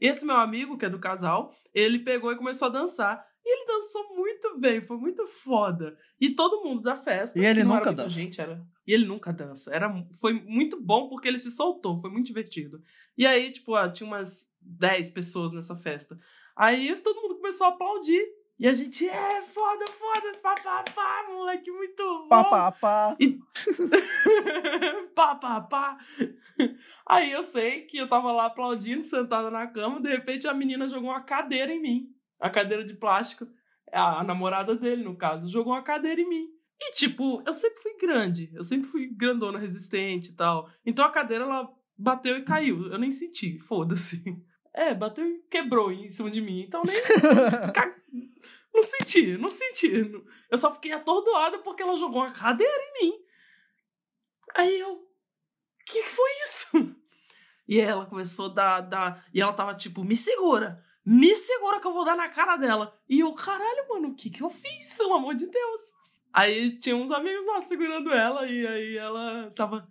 E 0.00 0.08
esse 0.08 0.24
meu 0.24 0.36
amigo, 0.36 0.76
que 0.78 0.86
é 0.86 0.90
do 0.90 0.98
casal, 0.98 1.54
ele 1.74 1.98
pegou 2.00 2.32
e 2.32 2.36
começou 2.36 2.68
a 2.68 2.70
dançar. 2.70 3.24
E 3.44 3.50
ele 3.50 3.66
dançou 3.66 4.14
muito 4.14 4.58
bem, 4.58 4.80
foi 4.80 4.98
muito 4.98 5.26
foda. 5.26 5.96
E 6.20 6.34
todo 6.34 6.62
mundo 6.62 6.82
da 6.82 6.96
festa. 6.96 7.38
E 7.38 7.44
ele 7.44 7.64
nunca 7.64 7.92
dança. 7.92 8.20
Gente, 8.20 8.40
era... 8.40 8.62
E 8.86 8.92
ele 8.92 9.06
nunca 9.06 9.32
dança. 9.32 9.74
Era... 9.74 9.90
Foi 10.20 10.32
muito 10.32 10.80
bom 10.80 11.08
porque 11.08 11.28
ele 11.28 11.38
se 11.38 11.50
soltou, 11.50 11.98
foi 12.00 12.10
muito 12.10 12.26
divertido. 12.26 12.82
E 13.16 13.26
aí, 13.26 13.50
tipo, 13.50 13.74
ah, 13.74 13.90
tinha 13.90 14.06
umas 14.06 14.52
10 14.60 15.10
pessoas 15.10 15.52
nessa 15.52 15.74
festa. 15.74 16.18
Aí 16.56 16.94
todo 16.96 17.22
mundo 17.22 17.36
começou 17.36 17.68
a 17.68 17.70
aplaudir. 17.70 18.22
E 18.58 18.66
a 18.66 18.74
gente, 18.74 19.08
é, 19.08 19.42
foda, 19.42 19.86
foda, 19.86 20.36
pá, 20.42 20.52
pá, 20.56 20.84
pá, 20.92 21.26
moleque, 21.28 21.70
muito 21.70 22.02
bom. 22.02 22.28
Pá, 22.28 22.44
pá, 22.44 22.72
pá. 22.72 23.16
pá, 25.14 25.36
pá, 25.36 25.60
pá. 25.60 25.98
Aí 27.06 27.30
eu 27.30 27.44
sei 27.44 27.82
que 27.82 27.98
eu 27.98 28.08
tava 28.08 28.32
lá 28.32 28.46
aplaudindo, 28.46 29.04
sentada 29.04 29.48
na 29.48 29.68
cama, 29.68 30.00
de 30.00 30.08
repente 30.08 30.48
a 30.48 30.54
menina 30.54 30.88
jogou 30.88 31.10
uma 31.10 31.22
cadeira 31.22 31.72
em 31.72 31.80
mim. 31.80 32.08
A 32.40 32.50
cadeira 32.50 32.84
de 32.84 32.94
plástico. 32.94 33.46
A, 33.92 34.20
a 34.20 34.24
namorada 34.24 34.74
dele, 34.74 35.04
no 35.04 35.16
caso, 35.16 35.48
jogou 35.48 35.72
uma 35.72 35.82
cadeira 35.82 36.20
em 36.20 36.28
mim. 36.28 36.48
E, 36.80 36.92
tipo, 36.94 37.40
eu 37.46 37.54
sempre 37.54 37.80
fui 37.80 37.96
grande. 37.96 38.50
Eu 38.52 38.64
sempre 38.64 38.88
fui 38.88 39.06
grandona, 39.06 39.58
resistente 39.58 40.30
e 40.30 40.34
tal. 40.34 40.68
Então 40.84 41.04
a 41.04 41.10
cadeira, 41.12 41.44
ela 41.44 41.72
bateu 41.96 42.36
e 42.36 42.44
caiu. 42.44 42.90
Eu 42.90 42.98
nem 42.98 43.12
senti, 43.12 43.56
foda-se. 43.60 44.22
É, 44.74 44.94
bateu 44.94 45.26
e 45.26 45.42
quebrou 45.50 45.90
em 45.90 46.06
cima 46.06 46.30
de 46.30 46.40
mim. 46.40 46.62
Então 46.62 46.82
nem. 46.84 46.94
Não 48.78 48.82
senti, 48.84 49.36
não 49.36 49.50
senti. 49.50 49.90
Eu 50.48 50.56
só 50.56 50.72
fiquei 50.72 50.92
atordoada 50.92 51.58
porque 51.58 51.82
ela 51.82 51.96
jogou 51.96 52.20
uma 52.22 52.30
cadeira 52.30 52.72
em 52.80 52.92
mim. 53.02 53.12
Aí 54.54 54.78
eu. 54.78 55.04
que, 55.84 56.02
que 56.04 56.08
foi 56.08 56.30
isso? 56.44 56.96
E 57.66 57.80
ela 57.80 58.06
começou 58.06 58.46
a 58.46 58.54
dar, 58.54 58.80
dar. 58.82 59.24
E 59.34 59.40
ela 59.42 59.52
tava 59.52 59.74
tipo, 59.74 60.04
me 60.04 60.14
segura, 60.16 60.82
me 61.04 61.34
segura 61.34 61.80
que 61.80 61.86
eu 61.88 61.92
vou 61.92 62.04
dar 62.04 62.16
na 62.16 62.28
cara 62.28 62.56
dela. 62.56 62.96
E 63.08 63.18
eu, 63.20 63.34
caralho, 63.34 63.88
mano, 63.88 64.08
o 64.10 64.14
que 64.14 64.30
que 64.30 64.42
eu 64.42 64.48
fiz? 64.48 64.96
Pelo 64.96 65.14
amor 65.14 65.34
de 65.34 65.46
Deus. 65.46 65.80
Aí 66.32 66.78
tinha 66.78 66.94
uns 66.94 67.10
amigos 67.10 67.44
lá 67.46 67.60
segurando 67.60 68.12
ela, 68.12 68.46
e 68.46 68.64
aí 68.66 68.96
ela 68.96 69.50
tava. 69.56 69.86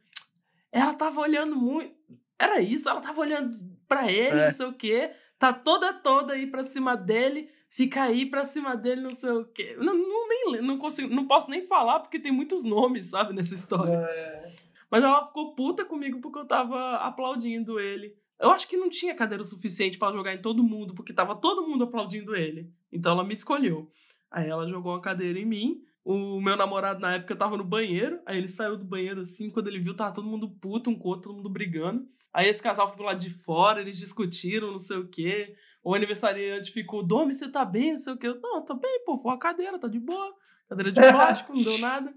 Ela 0.71 0.93
tava 0.93 1.19
olhando 1.19 1.55
muito. 1.57 1.93
Era 2.39 2.61
isso, 2.61 2.87
ela 2.87 3.01
tava 3.01 3.19
olhando 3.19 3.53
pra 3.85 4.09
ele, 4.09 4.39
É. 4.39 4.47
não 4.47 4.55
sei 4.55 4.65
o 4.65 4.73
quê. 4.73 5.11
Tá 5.37 5.51
toda, 5.51 5.93
toda 5.93 6.33
aí 6.33 6.47
pra 6.47 6.63
cima 6.63 6.95
dele. 6.95 7.51
Fica 7.69 8.03
aí 8.03 8.25
pra 8.25 8.45
cima 8.45 8.75
dele, 8.75 9.01
não 9.01 9.11
sei 9.11 9.31
o 9.31 9.45
quê. 9.45 9.75
Não, 9.77 9.93
não, 9.93 10.27
nem, 10.27 10.61
não 10.61 10.77
consigo, 10.77 11.13
não 11.13 11.27
posso 11.27 11.49
nem 11.49 11.61
falar 11.61 11.99
porque 11.99 12.19
tem 12.19 12.31
muitos 12.31 12.63
nomes, 12.63 13.07
sabe, 13.09 13.33
nessa 13.33 13.55
história. 13.55 13.91
É, 13.91 14.53
Mas 14.89 15.03
ela 15.03 15.25
ficou 15.25 15.53
puta 15.53 15.83
comigo 15.83 16.19
porque 16.21 16.39
eu 16.39 16.47
tava 16.47 16.95
aplaudindo 16.97 17.79
ele. 17.79 18.15
Eu 18.39 18.51
acho 18.51 18.67
que 18.67 18.77
não 18.77 18.89
tinha 18.89 19.15
cadeira 19.15 19.43
suficiente 19.43 19.97
pra 19.97 20.11
jogar 20.11 20.33
em 20.33 20.41
todo 20.41 20.63
mundo, 20.63 20.93
porque 20.93 21.11
tava 21.11 21.35
todo 21.35 21.67
mundo 21.67 21.83
aplaudindo 21.83 22.35
ele. 22.35 22.71
Então 22.91 23.13
ela 23.13 23.23
me 23.23 23.33
escolheu. 23.33 23.91
Aí 24.31 24.47
ela 24.47 24.67
jogou 24.67 24.93
uma 24.93 25.01
cadeira 25.01 25.39
em 25.39 25.45
mim. 25.45 25.81
O 26.05 26.39
meu 26.39 26.55
namorado 26.55 27.01
na 27.01 27.15
época 27.15 27.35
tava 27.35 27.57
no 27.57 27.63
banheiro. 27.63 28.19
Aí 28.25 28.37
ele 28.37 28.47
saiu 28.47 28.77
do 28.77 28.85
banheiro 28.85 29.21
assim, 29.21 29.49
quando 29.49 29.67
ele 29.67 29.79
viu, 29.79 29.95
tava 29.95 30.13
todo 30.13 30.27
mundo 30.27 30.49
puto 30.49 30.89
um 30.89 30.97
com 30.97 31.09
outro, 31.09 31.29
todo 31.29 31.37
mundo 31.37 31.49
brigando. 31.49 32.07
Aí 32.31 32.47
esse 32.47 32.61
casal 32.61 32.87
foi 32.87 32.95
pro 32.95 33.05
lado 33.05 33.19
de 33.19 33.31
fora, 33.31 33.81
eles 33.81 33.97
discutiram, 33.97 34.71
não 34.71 34.77
sei 34.77 34.97
o 34.97 35.07
quê. 35.07 35.55
O 35.87 35.95
aniversariante 35.95 36.73
ficou, 36.73 37.01
Domi, 37.01 37.33
você 37.33 37.49
tá 37.49 37.63
bem? 37.63 37.91
Não 37.91 37.97
sei 37.97 38.11
o 38.11 38.17
quê. 38.17 38.27
Eu, 38.27 38.41
não, 38.41 38.61
tô 38.61 38.75
bem, 38.75 39.05
pô, 39.05 39.17
foi 39.17 39.31
uma 39.31 39.39
cadeira, 39.39 39.79
tá 39.79 39.87
de 39.87 40.01
boa. 40.01 40.35
Cadeira 40.67 40.91
de 40.91 40.99
plástico, 40.99 41.55
não 41.55 41.63
deu 41.63 41.77
nada. 41.77 42.13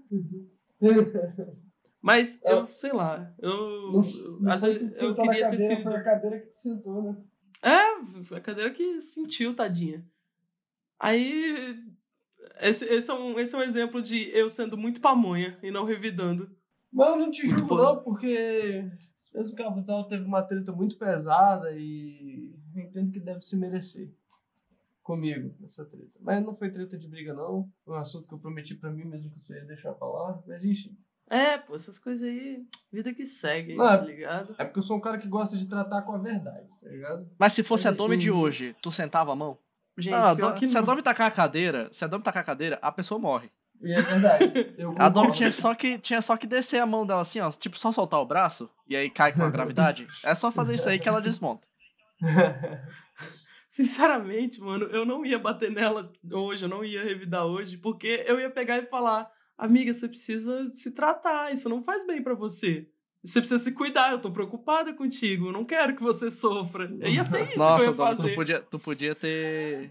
Mas 2.01 2.41
eu, 2.43 2.67
sei 2.67 2.91
lá, 2.91 3.33
eu. 3.39 3.93
Não, 3.93 4.01
não 4.41 4.51
às 4.51 4.61
vezes 4.61 4.99
que 4.99 5.05
eu 5.05 5.13
queria 5.13 5.31
ter 5.31 5.41
cadeira, 5.51 5.75
sido. 5.75 5.83
foi 5.83 5.95
a 5.95 6.03
cadeira 6.03 6.39
que 6.41 6.49
te 6.49 6.59
sentou, 6.59 7.01
né? 7.01 7.17
É, 7.63 8.23
foi 8.25 8.39
a 8.39 8.41
cadeira 8.41 8.71
que 8.71 8.99
sentiu, 8.99 9.55
tadinha. 9.55 10.05
Aí. 10.99 11.81
Esse, 12.59 12.83
esse, 12.83 13.09
é 13.09 13.13
um, 13.13 13.39
esse 13.39 13.55
é 13.55 13.57
um 13.57 13.63
exemplo 13.63 14.01
de 14.01 14.29
eu 14.37 14.49
sendo 14.49 14.75
muito 14.75 14.99
pamonha 14.99 15.57
e 15.63 15.71
não 15.71 15.85
revidando. 15.85 16.53
Mas 16.91 17.09
eu 17.11 17.17
não 17.19 17.31
te 17.31 17.47
julgo, 17.47 17.75
não, 17.75 18.03
porque 18.03 18.91
mesmo 19.33 19.55
casal 19.55 20.07
teve 20.09 20.25
uma 20.25 20.45
treta 20.45 20.73
muito 20.73 20.97
pesada 20.97 21.71
e 21.71 22.40
eu 22.75 22.81
entendo 22.83 23.11
que 23.11 23.19
deve 23.19 23.41
se 23.41 23.57
merecer 23.57 24.11
comigo 25.03 25.53
essa 25.63 25.85
treta. 25.85 26.19
Mas 26.21 26.43
não 26.43 26.53
foi 26.55 26.69
treta 26.69 26.97
de 26.97 27.07
briga, 27.07 27.33
não. 27.33 27.69
Foi 27.83 27.95
um 27.95 27.99
assunto 27.99 28.27
que 28.27 28.33
eu 28.33 28.39
prometi 28.39 28.75
pra 28.75 28.91
mim 28.91 29.05
mesmo 29.05 29.31
que 29.31 29.39
você 29.41 29.55
ia 29.55 29.65
deixar 29.65 29.93
pra 29.93 30.07
lá. 30.07 30.41
Mas 30.47 30.63
enfim. 30.63 30.95
É, 31.29 31.57
pô, 31.57 31.75
essas 31.75 31.97
coisas 31.97 32.27
aí, 32.27 32.61
vida 32.91 33.13
que 33.13 33.23
segue, 33.23 33.75
Não, 33.75 33.87
é- 33.89 33.97
tá 33.97 34.03
ligado? 34.03 34.55
É 34.57 34.65
porque 34.65 34.79
eu 34.79 34.83
sou 34.83 34.97
um 34.97 35.01
cara 35.01 35.17
que 35.17 35.27
gosta 35.29 35.57
de 35.57 35.67
tratar 35.69 36.01
com 36.01 36.11
a 36.13 36.17
verdade, 36.17 36.67
tá 36.81 36.89
ligado? 36.89 37.29
Mas 37.39 37.53
se 37.53 37.63
fosse 37.63 37.87
a 37.87 37.91
Mas, 37.91 37.97
Domi 37.97 38.17
de 38.17 38.29
hoje, 38.29 38.75
tu 38.81 38.91
sentava 38.91 39.31
a 39.31 39.35
mão? 39.35 39.57
Gente, 39.97 40.13
Ah, 40.13 40.33
do- 40.33 40.67
se 40.67 40.77
a. 40.77 40.81
Domi 40.81 41.01
tacar 41.01 41.27
a 41.27 41.31
cadeira, 41.31 41.87
se 41.91 42.03
a 42.03 42.07
Domi 42.07 42.23
tacar 42.23 42.43
a 42.43 42.45
cadeira, 42.45 42.77
a 42.81 42.91
pessoa 42.91 43.19
morre. 43.19 43.49
E 43.81 43.93
é 43.93 44.01
verdade. 44.01 44.43
Eu 44.77 44.93
A 44.97 45.07
Domi 45.09 45.31
tinha 45.31 45.51
só, 45.51 45.73
que, 45.73 45.97
tinha 45.99 46.21
só 46.21 46.35
que 46.37 46.45
descer 46.45 46.81
a 46.81 46.85
mão 46.85 47.05
dela 47.05 47.21
assim, 47.21 47.39
ó. 47.39 47.49
Tipo, 47.49 47.77
só 47.79 47.91
soltar 47.93 48.19
o 48.19 48.25
braço 48.25 48.69
e 48.87 48.95
aí 48.95 49.09
cai 49.09 49.33
com 49.33 49.43
a 49.43 49.49
gravidade. 49.49 50.05
É 50.25 50.35
só 50.35 50.51
fazer 50.51 50.73
isso 50.75 50.87
aí 50.89 50.99
que 50.99 51.07
ela 51.07 51.21
desmonta. 51.21 51.65
Sinceramente, 53.69 54.59
mano, 54.59 54.85
eu 54.87 55.05
não 55.05 55.25
ia 55.25 55.39
bater 55.39 55.71
nela 55.71 56.11
hoje, 56.31 56.65
eu 56.65 56.69
não 56.69 56.83
ia 56.83 57.03
revidar 57.03 57.45
hoje, 57.45 57.77
porque 57.77 58.23
eu 58.27 58.39
ia 58.39 58.49
pegar 58.49 58.77
e 58.77 58.85
falar: 58.85 59.31
amiga, 59.57 59.93
você 59.93 60.07
precisa 60.07 60.69
se 60.75 60.91
tratar, 60.91 61.51
isso 61.53 61.69
não 61.69 61.81
faz 61.81 62.05
bem 62.05 62.21
pra 62.21 62.33
você. 62.33 62.87
Você 63.23 63.39
precisa 63.39 63.63
se 63.63 63.71
cuidar, 63.71 64.11
eu 64.11 64.19
tô 64.19 64.31
preocupada 64.31 64.93
contigo, 64.93 65.47
eu 65.47 65.51
não 65.51 65.63
quero 65.63 65.95
que 65.95 66.01
você 66.01 66.29
sofra. 66.29 66.91
Ia 67.07 67.23
ser 67.23 67.43
isso 67.43 67.51
que 67.51 67.57
Nossa, 67.57 67.85
eu 67.85 67.91
ia 67.91 67.97
fazer. 67.97 68.29
tu 68.31 68.35
podia, 68.35 68.61
tu 68.61 68.79
podia 68.79 69.15
ter. 69.15 69.89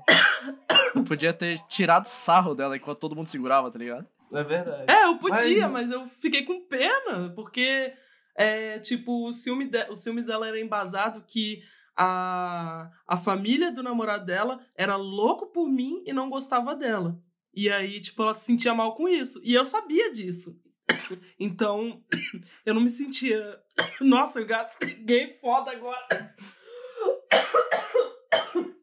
tu 0.92 1.02
podia 1.04 1.32
ter 1.32 1.58
tirado 1.68 2.06
sarro 2.06 2.54
dela 2.56 2.76
enquanto 2.76 2.98
todo 2.98 3.14
mundo 3.14 3.28
segurava, 3.28 3.70
tá 3.70 3.78
ligado? 3.78 4.04
É 4.32 4.42
verdade. 4.42 4.92
É, 4.92 5.04
eu 5.04 5.16
podia, 5.16 5.68
Mas- 5.68 5.88
mas, 5.88 5.90
eu 5.90 6.06
fiquei 6.06 6.44
com 6.44 6.60
pena, 6.66 7.32
porque, 7.34 7.92
é, 8.36 8.78
tipo, 8.80 9.28
o 9.28 9.32
ciúme, 9.32 9.66
de, 9.68 9.84
o 9.88 9.94
ciúmes 9.94 10.26
dela 10.26 10.48
era 10.48 10.60
embasado 10.60 11.22
que 11.26 11.62
a, 11.96 12.90
a 13.06 13.16
família 13.16 13.72
do 13.72 13.82
namorado 13.82 14.24
dela 14.24 14.60
era 14.74 14.96
louco 14.96 15.46
por 15.46 15.68
mim 15.68 16.02
e 16.06 16.12
não 16.12 16.30
gostava 16.30 16.74
dela. 16.74 17.20
E 17.52 17.68
aí, 17.68 18.00
tipo, 18.00 18.22
ela 18.22 18.32
se 18.32 18.44
sentia 18.44 18.74
mal 18.74 18.94
com 18.94 19.08
isso. 19.08 19.40
E 19.42 19.54
eu 19.54 19.64
sabia 19.64 20.12
disso. 20.12 20.58
Então, 21.38 22.02
eu 22.64 22.74
não 22.74 22.80
me 22.80 22.90
sentia. 22.90 23.58
Nossa, 24.00 24.40
eu 24.40 24.46
gasguei 24.46 25.38
foda 25.38 25.70
agora. 25.70 26.34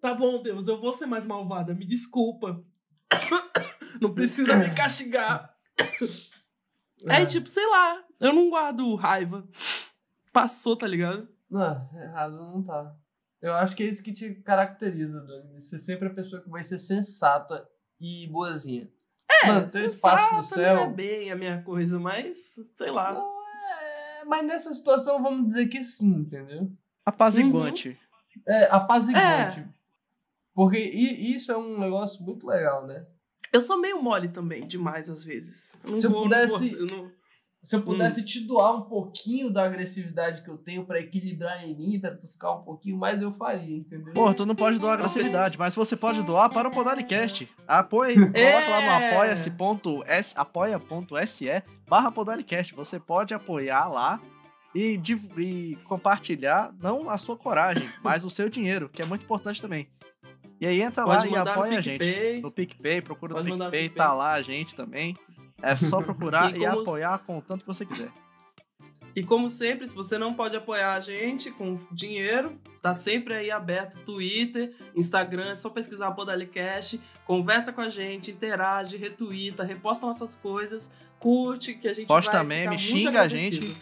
Tá 0.01 0.13
bom, 0.13 0.41
Deus, 0.41 0.67
eu 0.67 0.79
vou 0.79 0.91
ser 0.91 1.05
mais 1.05 1.25
malvada, 1.25 1.73
me 1.73 1.85
desculpa. 1.85 2.63
Não 3.99 4.13
precisa 4.13 4.55
me 4.55 4.73
castigar. 4.75 5.53
Aí, 7.07 7.25
tipo, 7.25 7.49
sei 7.49 7.65
lá, 7.67 8.03
eu 8.19 8.33
não 8.33 8.49
guardo 8.49 8.95
raiva. 8.95 9.47
Passou, 10.31 10.75
tá 10.75 10.87
ligado? 10.87 11.27
Não, 11.49 11.89
errado 12.01 12.37
não 12.37 12.61
tá. 12.61 12.95
Eu 13.41 13.53
acho 13.53 13.75
que 13.75 13.83
é 13.83 13.85
isso 13.85 14.03
que 14.03 14.11
te 14.13 14.35
caracteriza, 14.41 15.21
Dani. 15.25 15.59
Você 15.61 15.77
sempre 15.79 16.07
é 16.07 16.11
a 16.11 16.13
pessoa 16.13 16.41
que 16.41 16.49
vai 16.49 16.63
ser 16.63 16.77
sensata 16.79 17.67
e 18.01 18.27
boazinha. 18.27 18.89
É, 19.43 19.47
Mano, 19.47 19.69
teu 19.69 19.85
espaço 19.85 20.35
no 20.35 20.41
sensata 20.41 20.73
Não 20.73 20.81
é 20.81 20.85
céu. 20.85 20.93
bem 20.93 21.31
a 21.31 21.35
minha 21.35 21.61
coisa, 21.61 21.99
mas 21.99 22.55
sei 22.73 22.89
lá. 22.89 23.13
É, 23.13 24.25
mas 24.25 24.43
nessa 24.45 24.73
situação 24.73 25.21
vamos 25.21 25.45
dizer 25.45 25.67
que 25.67 25.83
sim, 25.83 26.15
entendeu? 26.15 26.71
Apaziguante. 27.05 27.97
É, 28.47 28.65
apaziguante. 28.71 29.65
Porque 30.53 30.77
i- 30.77 31.33
isso 31.35 31.51
é 31.51 31.57
um 31.57 31.77
negócio 31.79 32.23
muito 32.23 32.47
legal, 32.47 32.87
né? 32.87 33.05
Eu 33.53 33.61
sou 33.61 33.79
meio 33.79 34.01
mole 34.01 34.27
também, 34.29 34.65
demais 34.67 35.09
às 35.09 35.23
vezes. 35.23 35.73
Eu 35.83 35.91
não 35.91 35.95
Se 35.95 36.05
eu 36.07 36.11
vou- 36.11 36.19
não 36.21 36.23
pudesse- 36.29 36.75
vou- 36.75 36.79
eu 36.79 36.97
não- 36.97 37.11
Se 37.61 37.75
eu 37.75 37.81
pudesse 37.81 38.23
te 38.23 38.45
doar 38.47 38.75
um 38.75 38.81
pouquinho 38.83 39.49
da 39.51 39.65
agressividade 39.65 40.41
que 40.41 40.49
eu 40.49 40.57
tenho 40.57 40.85
pra 40.85 40.99
equilibrar 40.99 41.63
em 41.65 41.75
mim, 41.75 41.99
pra 41.99 42.15
tu 42.15 42.27
ficar 42.27 42.53
um 42.53 42.61
pouquinho 42.63 42.97
mais, 42.97 43.21
eu 43.21 43.31
faria, 43.31 43.75
entendeu? 43.77 44.13
Pô, 44.13 44.33
tu 44.33 44.45
não 44.45 44.55
pode 44.55 44.79
doar 44.79 44.93
agressividade, 44.93 45.57
mas 45.57 45.75
você 45.75 45.95
pode 45.97 46.21
doar 46.23 46.49
para 46.49 46.69
o 46.69 46.71
Podalicast. 46.71 47.49
Apoie, 47.67 48.13
É. 48.33 48.51
coloca 48.61 48.69
lá 48.69 48.81
no 48.81 49.05
apoia-se.se 49.07 50.33
apoia.se 50.37 51.63
barra 51.89 52.11
Podalicast. 52.11 52.73
Você 52.75 52.99
pode 52.99 53.33
apoiar 53.33 53.87
lá 53.87 54.21
e, 54.73 54.99
e 55.37 55.75
compartilhar, 55.87 56.73
não 56.79 57.09
a 57.09 57.17
sua 57.17 57.35
coragem, 57.35 57.89
mas 58.03 58.23
o 58.23 58.29
seu 58.29 58.49
dinheiro, 58.49 58.87
que 58.87 59.01
é 59.01 59.05
muito 59.05 59.23
importante 59.23 59.61
também. 59.61 59.89
E 60.59 60.65
aí 60.65 60.81
entra 60.81 61.05
lá 61.05 61.17
Pode 61.17 61.27
e 61.27 61.31
mandar 61.31 61.45
no 61.45 61.51
apoia 61.51 61.77
a 61.77 61.81
gente. 61.81 62.41
No 62.41 62.51
PicPay, 62.51 63.01
procura 63.01 63.33
no 63.33 63.39
Pode 63.39 63.49
no 63.51 63.57
PicPay, 63.57 63.83
PicPay. 63.89 64.05
tá 64.05 64.13
lá 64.13 64.33
a 64.33 64.41
gente 64.41 64.73
também. 64.73 65.15
É 65.61 65.75
só 65.75 66.01
procurar 66.01 66.53
E 66.55 66.59
e, 66.61 66.65
como- 66.67 66.81
apoiar 66.81 67.19
com 67.25 67.37
o 67.37 67.41
tanto 67.41 67.61
que 67.61 67.67
você 67.67 67.85
quiser. 67.85 68.11
E 69.15 69.23
como 69.23 69.49
sempre, 69.49 69.87
se 69.87 69.95
você 69.95 70.15
não 70.15 70.35
pode 70.35 70.55
apoiar 70.55 70.93
a 70.93 70.99
gente 70.99 71.49
com 71.49 71.75
dinheiro, 71.91 72.55
está 72.75 72.93
sempre 72.93 73.33
aí 73.33 73.49
aberto 73.49 73.97
Twitter, 74.05 74.75
Instagram, 74.95 75.45
é 75.49 75.55
só 75.55 75.71
pesquisar 75.71 76.11
Podalicast, 76.11 77.01
conversa 77.25 77.73
com 77.73 77.81
a 77.81 77.89
gente, 77.89 78.29
interage, 78.29 78.95
retuita, 78.95 79.63
reposta 79.63 80.05
nossas 80.05 80.35
coisas, 80.35 80.91
curte, 81.19 81.73
que 81.73 81.87
a 81.87 81.93
gente 81.93 82.05
Posta 82.07 82.37
vai 82.37 82.45
meme, 82.45 82.77
xinga 82.77 83.21
a 83.21 83.27
gente. 83.27 83.75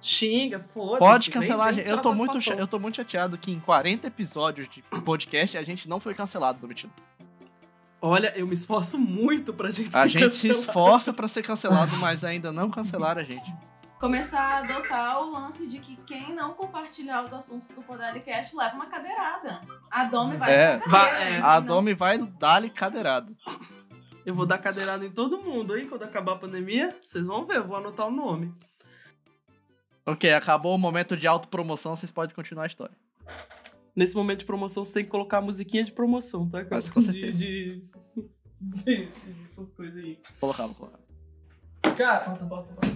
Xinga, 0.00 0.58
foda-se. 0.58 0.98
Pode 0.98 1.24
vem- 1.30 1.34
cancelar 1.34 1.68
a 1.68 1.72
vem 1.72 1.80
gente. 1.84 1.90
Eu 1.90 2.00
tô, 2.00 2.14
muito, 2.14 2.50
eu 2.52 2.66
tô 2.66 2.78
muito 2.78 2.96
chateado 2.96 3.36
que 3.36 3.52
em 3.52 3.60
40 3.60 4.06
episódios 4.06 4.66
de 4.68 4.82
podcast 5.04 5.58
a 5.58 5.62
gente 5.62 5.86
não 5.90 6.00
foi 6.00 6.14
cancelado, 6.14 6.58
Domitila. 6.60 6.92
Olha, 8.06 8.32
eu 8.36 8.46
me 8.46 8.52
esforço 8.52 8.98
muito 8.98 9.54
pra 9.54 9.70
gente 9.70 9.96
A 9.96 10.02
ser 10.02 10.08
gente 10.08 10.34
se 10.36 10.48
cancelado. 10.48 10.68
esforça 10.68 11.12
pra 11.14 11.26
ser 11.26 11.42
cancelado, 11.42 11.96
mas 11.96 12.22
ainda 12.22 12.52
não 12.52 12.70
cancelaram 12.70 13.22
a 13.22 13.24
gente. 13.24 13.50
Começar 13.98 14.40
a 14.42 14.58
adotar 14.58 15.20
o 15.22 15.30
lance 15.32 15.66
de 15.66 15.78
que 15.78 15.96
quem 16.06 16.34
não 16.34 16.52
compartilhar 16.52 17.24
os 17.24 17.32
assuntos 17.32 17.68
do 17.70 17.80
Podalicast 17.80 18.54
leva 18.54 18.74
uma 18.74 18.84
cadeirada. 18.84 19.62
A 19.90 20.04
Domi 20.04 20.36
vai 20.36 20.52
É, 20.54 20.76
pra 20.80 20.90
vai- 20.90 21.10
cadeira. 21.12 21.30
é. 21.36 21.40
A 21.42 21.60
não- 21.60 21.66
Domi 21.66 21.94
vai 21.94 22.18
dar-lhe 22.18 22.68
cadeirado. 22.68 23.34
Eu 24.26 24.34
vou 24.34 24.44
dar 24.44 24.58
cadeirada 24.58 25.06
em 25.06 25.10
todo 25.10 25.40
mundo 25.40 25.72
aí 25.72 25.86
quando 25.86 26.02
acabar 26.02 26.32
a 26.34 26.36
pandemia. 26.38 26.94
Vocês 27.02 27.26
vão 27.26 27.46
ver, 27.46 27.56
eu 27.56 27.66
vou 27.66 27.76
anotar 27.78 28.06
o 28.06 28.10
nome. 28.10 28.54
Ok, 30.04 30.30
acabou 30.34 30.74
o 30.74 30.78
momento 30.78 31.16
de 31.16 31.26
autopromoção, 31.26 31.96
vocês 31.96 32.12
podem 32.12 32.34
continuar 32.36 32.64
a 32.64 32.66
história. 32.66 32.94
Nesse 33.96 34.14
momento 34.16 34.40
de 34.40 34.44
promoção, 34.44 34.84
você 34.84 34.92
tem 34.94 35.04
que 35.04 35.10
colocar 35.10 35.38
a 35.38 35.40
musiquinha 35.40 35.84
de 35.84 35.92
promoção, 35.92 36.48
tá? 36.48 36.66
Mas 36.70 36.88
com 36.88 37.00
De- 37.00 37.06
certeza. 37.06 37.38
De, 37.38 37.64
de- 38.64 38.82
de- 38.84 39.08
essas 39.44 39.70
coisas 39.72 39.96
aí. 40.02 40.18
Colocar, 40.40 40.66
vou 40.66 40.74
colocar. 40.76 40.98
Cara, 41.96 42.28
Bota, 42.30 42.44
bota, 42.44 42.72
bota. 42.74 42.88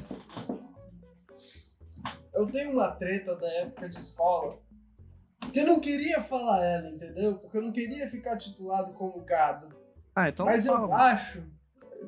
eu 2.34 2.46
tenho 2.46 2.72
uma 2.72 2.90
treta 2.92 3.36
da 3.36 3.46
época 3.60 3.88
de 3.88 3.98
escola 3.98 4.58
que 5.52 5.60
eu 5.60 5.66
não 5.66 5.78
queria 5.80 6.20
falar 6.20 6.64
ela, 6.64 6.88
entendeu? 6.90 7.38
Porque 7.38 7.56
eu 7.58 7.62
não 7.62 7.72
queria 7.72 8.08
ficar 8.08 8.36
titulado 8.36 8.92
como 8.94 9.22
gado. 9.24 9.68
Ah, 10.16 10.28
então 10.28 10.46
Mas 10.46 10.66
eu 10.66 10.72
fala. 10.74 11.12
acho. 11.12 11.42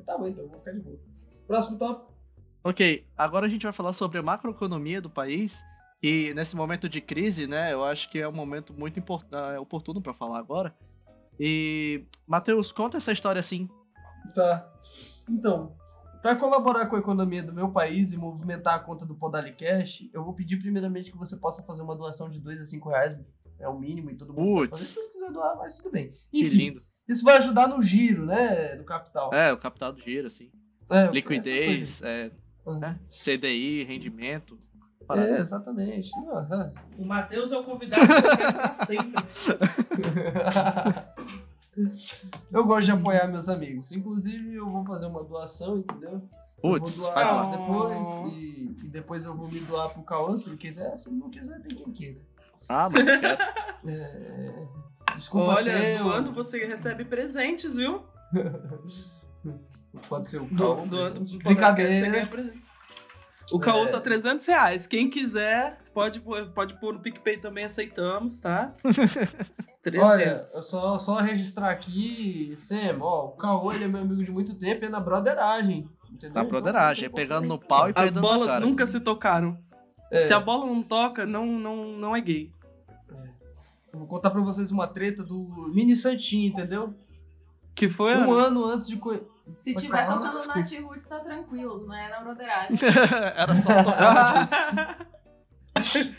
Tá 0.05 0.17
bom, 0.17 0.27
então, 0.27 0.47
vou 0.47 0.57
ficar 0.59 0.71
de 0.73 0.79
boa. 0.81 0.99
Próximo 1.47 1.77
tópico. 1.77 2.11
Ok, 2.63 3.07
agora 3.17 3.45
a 3.45 3.49
gente 3.49 3.63
vai 3.63 3.73
falar 3.73 3.93
sobre 3.93 4.19
a 4.19 4.23
macroeconomia 4.23 5.01
do 5.01 5.09
país. 5.09 5.61
E 6.03 6.33
nesse 6.33 6.55
momento 6.55 6.89
de 6.89 6.99
crise, 6.99 7.45
né, 7.47 7.71
eu 7.73 7.83
acho 7.85 8.09
que 8.09 8.19
é 8.19 8.27
um 8.27 8.31
momento 8.31 8.73
muito 8.73 8.99
import- 8.99 9.27
ah, 9.35 9.59
oportuno 9.59 10.01
pra 10.01 10.13
falar 10.13 10.39
agora. 10.39 10.73
E, 11.39 12.03
Matheus, 12.27 12.71
conta 12.71 12.97
essa 12.97 13.11
história 13.11 13.39
assim. 13.39 13.69
Tá. 14.33 14.71
Então, 15.29 15.75
para 16.21 16.35
colaborar 16.35 16.85
com 16.87 16.95
a 16.95 16.99
economia 16.99 17.43
do 17.43 17.53
meu 17.53 17.71
país 17.71 18.11
e 18.13 18.17
movimentar 18.17 18.75
a 18.75 18.79
conta 18.79 19.05
do 19.05 19.15
Podalicast, 19.15 20.09
eu 20.13 20.23
vou 20.23 20.33
pedir 20.33 20.57
primeiramente 20.57 21.11
que 21.11 21.17
você 21.17 21.37
possa 21.37 21.63
fazer 21.63 21.81
uma 21.81 21.95
doação 21.95 22.29
de 22.29 22.39
2 22.39 22.61
a 22.61 22.65
5 22.65 22.89
reais. 22.89 23.15
É 23.59 23.67
o 23.67 23.79
mínimo 23.79 24.09
e 24.09 24.15
todo 24.15 24.33
mundo 24.33 24.55
pode 24.55 24.69
Putz. 24.69 24.79
fazer. 24.79 24.85
Se 24.85 24.93
você 24.95 25.11
quiser 25.13 25.31
doar, 25.31 25.55
mas 25.57 25.77
tudo 25.77 25.91
bem. 25.91 26.09
Que 26.09 26.41
Enfim, 26.41 26.57
lindo. 26.57 26.81
isso 27.07 27.23
vai 27.23 27.37
ajudar 27.37 27.67
no 27.67 27.81
giro, 27.83 28.25
né, 28.25 28.75
do 28.75 28.83
capital. 28.83 29.31
É, 29.31 29.53
o 29.53 29.57
capital 29.57 29.93
do 29.93 30.01
giro, 30.01 30.25
assim. 30.25 30.51
É, 30.89 31.07
Liquidez, 31.11 32.01
é, 32.01 32.31
Uhum. 32.65 32.79
né, 32.79 32.99
CDI, 33.07 33.83
rendimento. 33.83 34.57
É, 35.11 35.15
parada. 35.15 35.39
exatamente. 35.39 36.11
Aham. 36.29 36.71
O 36.97 37.05
Matheus 37.05 37.51
é 37.51 37.57
o 37.57 37.63
convidado 37.63 38.05
que 38.07 38.13
eu 38.13 38.37
quero 38.37 38.53
pra 38.53 38.73
sempre. 38.73 39.23
Eu 42.51 42.65
gosto 42.65 42.85
de 42.85 42.91
apoiar 42.91 43.27
meus 43.27 43.47
amigos. 43.47 43.91
Inclusive, 43.91 44.55
eu 44.55 44.69
vou 44.69 44.85
fazer 44.85 45.05
uma 45.05 45.23
doação, 45.23 45.77
entendeu? 45.77 46.21
Putz, 46.61 46.97
eu 46.97 47.03
vou 47.05 47.13
faz 47.13 47.27
doar 47.29 47.45
lá. 47.45 47.51
depois 47.51 48.07
e, 48.33 48.77
e 48.83 48.89
depois 48.89 49.25
eu 49.25 49.35
vou 49.35 49.47
me 49.49 49.59
doar 49.61 49.89
pro 49.89 50.03
Cauã 50.03 50.35
se 50.35 50.49
ele 50.49 50.57
quiser. 50.57 50.95
Se 50.97 51.09
ele 51.09 51.17
não 51.17 51.29
quiser, 51.29 51.59
tem 51.61 51.73
quem 51.73 51.91
queira. 51.91 52.19
Ah, 52.69 52.89
quero. 52.91 53.41
É, 53.87 54.67
Desculpa 55.15 55.47
Olha, 55.49 55.57
ser. 55.57 56.01
o- 56.01 56.03
doando 56.03 56.31
você 56.33 56.63
recebe 56.67 57.03
presentes, 57.03 57.73
viu? 57.75 58.03
Pode 60.07 60.29
ser 60.29 60.39
o 60.41 60.47
Cauã. 60.55 60.85
doando 60.87 60.89
presente. 61.23 61.31
você 61.31 61.37
ganha 61.39 61.55
Brincadeira. 61.55 62.29
O 63.51 63.59
caô 63.59 63.85
É. 63.85 63.87
tá 63.87 63.99
300 64.01 64.45
reais. 64.45 64.87
Quem 64.87 65.09
quiser, 65.09 65.77
pode, 65.93 66.19
pôr- 66.21 66.49
pode 66.51 66.79
pôr 66.79 66.93
no 66.93 66.99
PicPay 67.01 67.37
também, 67.37 67.65
aceitamos, 67.65 68.39
tá? 68.39 68.73
300. 69.81 70.03
Olha, 70.09 70.41
eu 70.55 70.61
só, 70.63 70.97
só 70.97 71.15
registrar 71.15 71.69
aqui, 71.71 72.53
Sam, 72.55 72.97
ó, 73.01 73.27
o 73.27 73.31
Caô 73.31 73.71
ele 73.73 73.83
é 73.85 73.87
meu 73.87 74.01
amigo 74.01 74.23
de 74.23 74.31
muito 74.31 74.57
tempo 74.57 74.83
e 74.83 74.87
é 74.87 74.89
na 74.89 74.99
broderagem. 74.99 75.89
Entendeu? 76.11 76.35
Na 76.35 76.41
Então, 76.41 76.47
broderagem, 76.49 77.05
é 77.05 77.07
não 77.09 77.15
tem 77.15 77.25
pegando 77.25 77.47
no 77.47 77.57
problema. 77.59 77.67
pau 77.67 77.87
e 77.87 77.91
As 77.91 77.95
pegando 78.09 78.15
na 78.15 78.21
bolas 78.21 78.47
cara. 78.47 78.59
nunca 78.65 78.85
se 78.85 78.99
tocaram. 78.99 79.57
É, 80.11 80.23
Se 80.25 80.33
a 80.33 80.39
bola 80.39 80.65
não 80.65 80.83
toca, 80.83 81.25
não, 81.25 81.45
não, 81.45 81.91
não 81.97 82.15
é 82.15 82.19
gay. 82.21 82.51
eu 83.93 83.99
Vou 83.99 84.07
contar 84.07 84.29
pra 84.29 84.41
vocês 84.41 84.71
uma 84.71 84.87
treta 84.87 85.23
do 85.23 85.71
Mini 85.73 85.95
Santinho, 85.95 86.49
entendeu? 86.49 86.93
Que 87.73 87.87
foi? 87.87 88.15
Um 88.17 88.31
ano 88.33 88.65
antes 88.65 88.87
de. 88.89 88.97
co- 88.97 89.30
Se 89.57 89.73
Pode 89.73 89.85
tiver 89.85 90.05
falar? 90.05 90.17
tocando 90.17 90.37
Desculpa. 90.37 90.59
Nath 90.59 90.73
Roots, 90.81 91.07
tá 91.07 91.19
tranquilo, 91.19 91.85
não 91.85 91.95
é 91.95 92.09
na 92.09 92.19
broderagem. 92.21 92.77
Era 93.35 93.55
só 93.55 93.83
tocar 93.83 94.47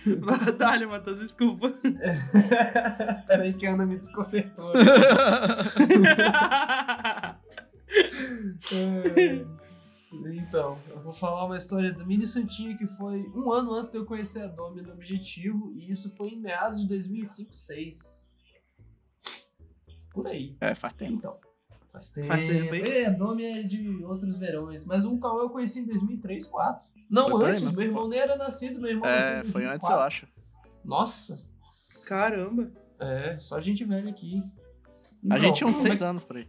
no 0.07 0.53
Dale, 0.53 0.87
Matheus, 0.87 1.21
desculpa. 1.21 1.71
Peraí 3.27 3.53
que 3.55 3.67
a 3.67 3.73
Ana 3.73 3.87
me 3.87 3.97
desconcertou. 3.97 4.73
É, 8.73 9.45
Então, 10.35 10.79
eu 10.89 11.01
vou 11.01 11.13
falar 11.13 11.45
uma 11.45 11.59
história 11.59 11.93
do 11.93 12.07
Mini 12.07 12.27
Santinho 12.27 12.77
que 12.79 12.87
foi 12.87 13.31
um 13.35 13.53
ano 13.53 13.75
antes 13.75 13.93
de 13.93 13.99
eu 13.99 14.07
conhecer 14.07 14.43
a 14.43 14.47
Domi 14.47 14.81
no 14.81 14.93
Objetivo, 14.93 15.71
e 15.75 15.91
isso 15.91 16.15
foi 16.17 16.31
em 16.31 16.41
meados 16.41 16.81
de 16.81 16.89
2005, 16.89 17.51
2006. 17.51 18.27
Por 20.15 20.27
aí. 20.27 20.57
É, 20.61 20.75
faz 20.75 20.95
tempo. 20.95 21.13
Então, 21.13 21.39
faz 21.93 22.11
tempo. 22.11 22.27
Faz 22.29 22.41
tempo, 22.47 22.75
hein? 22.75 22.83
É, 22.87 23.07
a 23.07 23.11
Domi 23.11 23.45
é 23.45 23.63
de 23.63 24.05
outros 24.05 24.37
verões, 24.37 24.85
mas 24.87 25.05
o 25.05 25.19
Cauê 25.21 25.43
eu 25.45 25.51
conheci 25.51 25.81
em 25.81 25.87
2003, 25.87 26.45
2004. 26.49 26.89
Não, 27.11 27.25
Foi 27.25 27.33
por 27.33 27.45
aí 27.45 27.51
antes, 27.51 27.63
mesmo. 27.63 27.77
meu 27.77 27.87
irmão 27.87 28.09
nem 28.09 28.19
era 28.19 28.37
nascido, 28.37 28.81
meu 28.81 28.91
irmão 28.91 29.09
nasceu 29.11 29.35
em 29.35 29.39
É, 29.39 29.43
foi 29.45 29.65
antes, 29.67 29.89
2004. 29.89 29.95
eu 29.97 30.01
acho. 30.01 30.29
Nossa, 30.85 31.47
Caramba. 32.07 32.73
é, 32.99 33.37
só 33.39 33.61
gente 33.61 33.85
velha 33.85 34.11
aqui. 34.11 34.43
A 34.43 35.27
Então, 35.27 35.39
gente 35.39 35.57
tinha 35.57 35.69
uns 35.69 35.77
como 35.77 35.87
é 35.87 35.91
seis 35.91 36.03
anos 36.03 36.25
por 36.25 36.37
aí. 36.37 36.49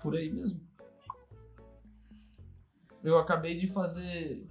Por 0.00 0.14
aí 0.16 0.30
mesmo. 0.30 0.60
Eu 3.02 3.18
acabei 3.18 3.54
de 3.56 3.66
fazer 3.66 4.46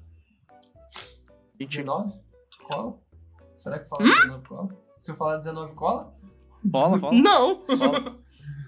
20 1.57 1.69
19 1.77 2.21
cola? 2.69 2.99
Será 3.55 3.79
que 3.79 3.85
Hum? 3.85 3.89
fala 3.89 4.03
19 4.13 4.47
cola? 4.47 4.69
Se 4.95 5.11
eu 5.11 5.15
falar 5.15 5.37
19 5.37 5.73
cola? 5.73 6.13
Bola, 6.65 6.97
bola. 6.99 7.17
Não! 7.21 7.61
bola. 7.61 8.19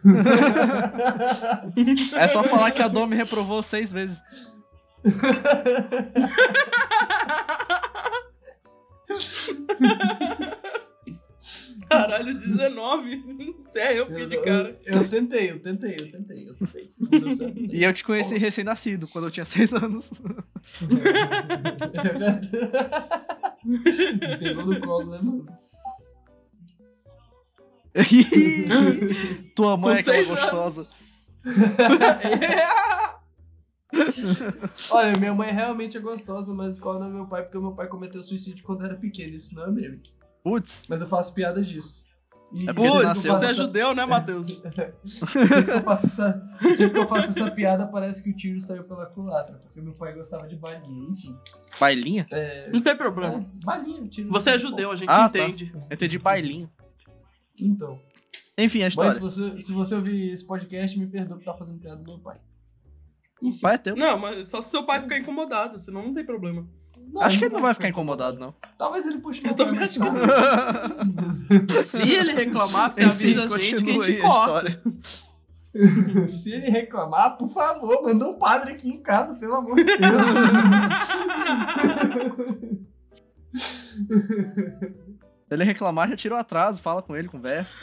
É 2.18 2.28
só 2.28 2.44
falar 2.44 2.72
que 2.72 2.82
a 2.82 2.88
Domi 2.88 3.16
reprovou 3.16 3.62
seis 3.64 3.92
vezes. 3.92 4.22
Caralho, 11.90 12.34
19. 12.34 13.56
É, 13.76 14.00
eu 14.00 14.08
fiquei 14.08 14.24
Eu, 14.24 14.30
de 14.30 14.38
cara. 14.42 14.76
eu, 14.86 14.96
eu 14.96 15.10
tentei, 15.10 15.52
eu 15.52 15.60
tentei, 15.60 15.94
eu 15.94 16.12
tentei, 16.12 16.50
eu 16.50 16.56
tentei. 16.56 16.92
Né? 17.00 17.68
E 17.72 17.84
eu 17.84 17.94
te 17.94 18.04
conheci 18.04 18.38
recém-nascido, 18.38 19.08
quando 19.08 19.26
eu 19.26 19.32
tinha 19.32 19.46
seis 19.46 19.72
anos. 19.74 20.12
É 21.94 22.02
verdade. 22.02 22.50
Pegou 24.40 24.66
no 24.66 24.80
colo, 24.82 25.12
né, 25.12 25.20
mano? 25.24 25.46
Tua 29.56 29.78
mãe 29.78 29.96
é 29.96 30.00
aquela 30.00 30.18
anos. 30.18 30.30
gostosa. 30.30 30.88
Olha, 34.92 35.18
minha 35.18 35.34
mãe 35.34 35.52
realmente 35.52 35.98
é 35.98 36.00
gostosa, 36.00 36.54
mas 36.54 36.78
não 36.78 37.06
é 37.06 37.10
meu 37.10 37.28
pai, 37.28 37.44
porque 37.44 37.58
meu 37.58 37.72
pai 37.74 37.88
cometeu 37.88 38.22
suicídio 38.22 38.64
quando 38.64 38.84
era 38.84 38.96
pequeno, 38.96 39.36
isso 39.36 39.56
não 39.56 39.64
é 39.66 39.72
meme. 39.72 40.02
Putz, 40.44 40.86
Mas 40.90 41.02
eu 41.02 41.08
faço 41.08 41.34
piada 41.34 41.62
disso. 41.62 42.06
E 42.54 42.70
É 42.70 42.74
Putz, 42.74 43.24
você 43.24 43.30
é 43.30 43.32
essa- 43.32 43.54
judeu, 43.54 43.96
né, 43.96 44.06
Matheus? 44.06 44.62
Sempre 45.04 45.64
que, 45.66 45.72
eu 45.72 45.82
faço 45.84 46.06
essa, 46.08 46.42
sempre 46.76 46.90
que 46.92 46.98
eu 47.00 47.08
faço 47.08 47.30
essa 47.30 47.52
piada, 47.52 47.88
parece 47.88 48.24
que 48.24 48.30
o 48.30 48.34
tiro 48.34 48.62
saiu 48.62 48.82
pela 48.88 49.06
culatra, 49.08 49.58
porque 49.58 49.82
meu 49.82 49.94
pai 49.94 50.14
gostava 50.14 50.48
de 50.48 50.56
balinha, 50.56 51.10
enfim. 51.10 51.36
bailinha? 51.80 52.26
É, 52.32 52.70
Não 52.72 52.80
tem 52.82 52.96
problema. 52.96 53.40
é, 53.40 53.66
balinha, 53.66 54.08
tiro. 54.08 54.30
Você 54.32 54.52
é 54.52 54.58
judeu, 54.58 54.92
a 54.92 54.96
gente 54.96 55.10
Ah, 55.10 55.28
tá. 55.30 55.40
entende. 55.40 55.72
Eu 55.90 55.94
entendi 55.96 56.20
bailinho. 56.20 56.70
Então. 57.60 58.00
Enfim, 58.58 58.82
a 58.82 58.86
Mas 58.86 58.94
história. 58.94 59.14
se 59.14 59.20
você, 59.20 59.62
se 59.62 59.74
você 59.74 59.96
ouvir 59.96 60.32
esse 60.32 60.46
podcast, 60.46 60.98
me 60.98 61.08
perdoa 61.08 61.38
por 61.38 61.42
estar 61.42 61.54
fazendo 61.56 61.80
piada 61.80 61.98
do 61.98 62.04
meu 62.04 62.20
pai. 62.20 62.40
Enfim. 63.42 63.60
Pai 63.60 63.76
é 63.76 63.78
teu. 63.78 63.96
Não, 63.96 64.18
mas 64.18 64.48
só 64.48 64.62
se 64.62 64.70
seu 64.70 64.86
pai 64.86 65.02
ficar 65.02 65.18
incomodado, 65.18 65.78
senão 65.78 66.04
não 66.04 66.14
tem 66.14 66.26
problema. 66.26 66.68
Acho 67.20 67.38
que 67.38 67.46
ele 67.46 67.54
não 67.54 67.62
vai 67.62 67.74
ficar 67.74 67.90
incomodado, 67.90 68.40
não. 68.40 68.56
Talvez 68.78 69.06
ele 69.08 69.18
puxe 69.20 69.42
Eu 69.42 69.48
meu 69.48 69.56
pai 69.56 69.66
também 69.66 69.84
acho 69.84 70.00
que. 71.68 71.84
Se 71.84 72.02
ele 72.02 72.32
reclamar, 72.34 72.92
você 72.92 73.04
Enfim, 73.04 73.38
avisa 73.38 73.56
a 73.56 73.60
gente 73.60 73.84
que 73.84 73.92
a 73.92 74.02
gente 74.02 74.22
corta. 74.22 74.82
Se 76.30 76.54
ele 76.54 76.70
reclamar, 76.70 77.38
por 77.38 77.50
favor, 77.50 78.04
manda 78.04 78.30
um 78.30 78.40
padre 78.40 78.72
aqui 78.72 78.88
em 78.90 79.04
casa, 79.04 79.36
pelo 79.36 79.56
amor 79.56 79.76
de 79.76 79.84
Deus. 79.84 80.00
Se 85.48 85.54
ele 85.54 85.64
reclamar, 85.64 86.10
já 86.10 86.16
tira 86.16 86.36
o 86.36 86.38
atraso, 86.38 86.82
fala 86.82 87.02
com 87.04 87.16
ele, 87.16 87.28
conversa. 87.28 87.78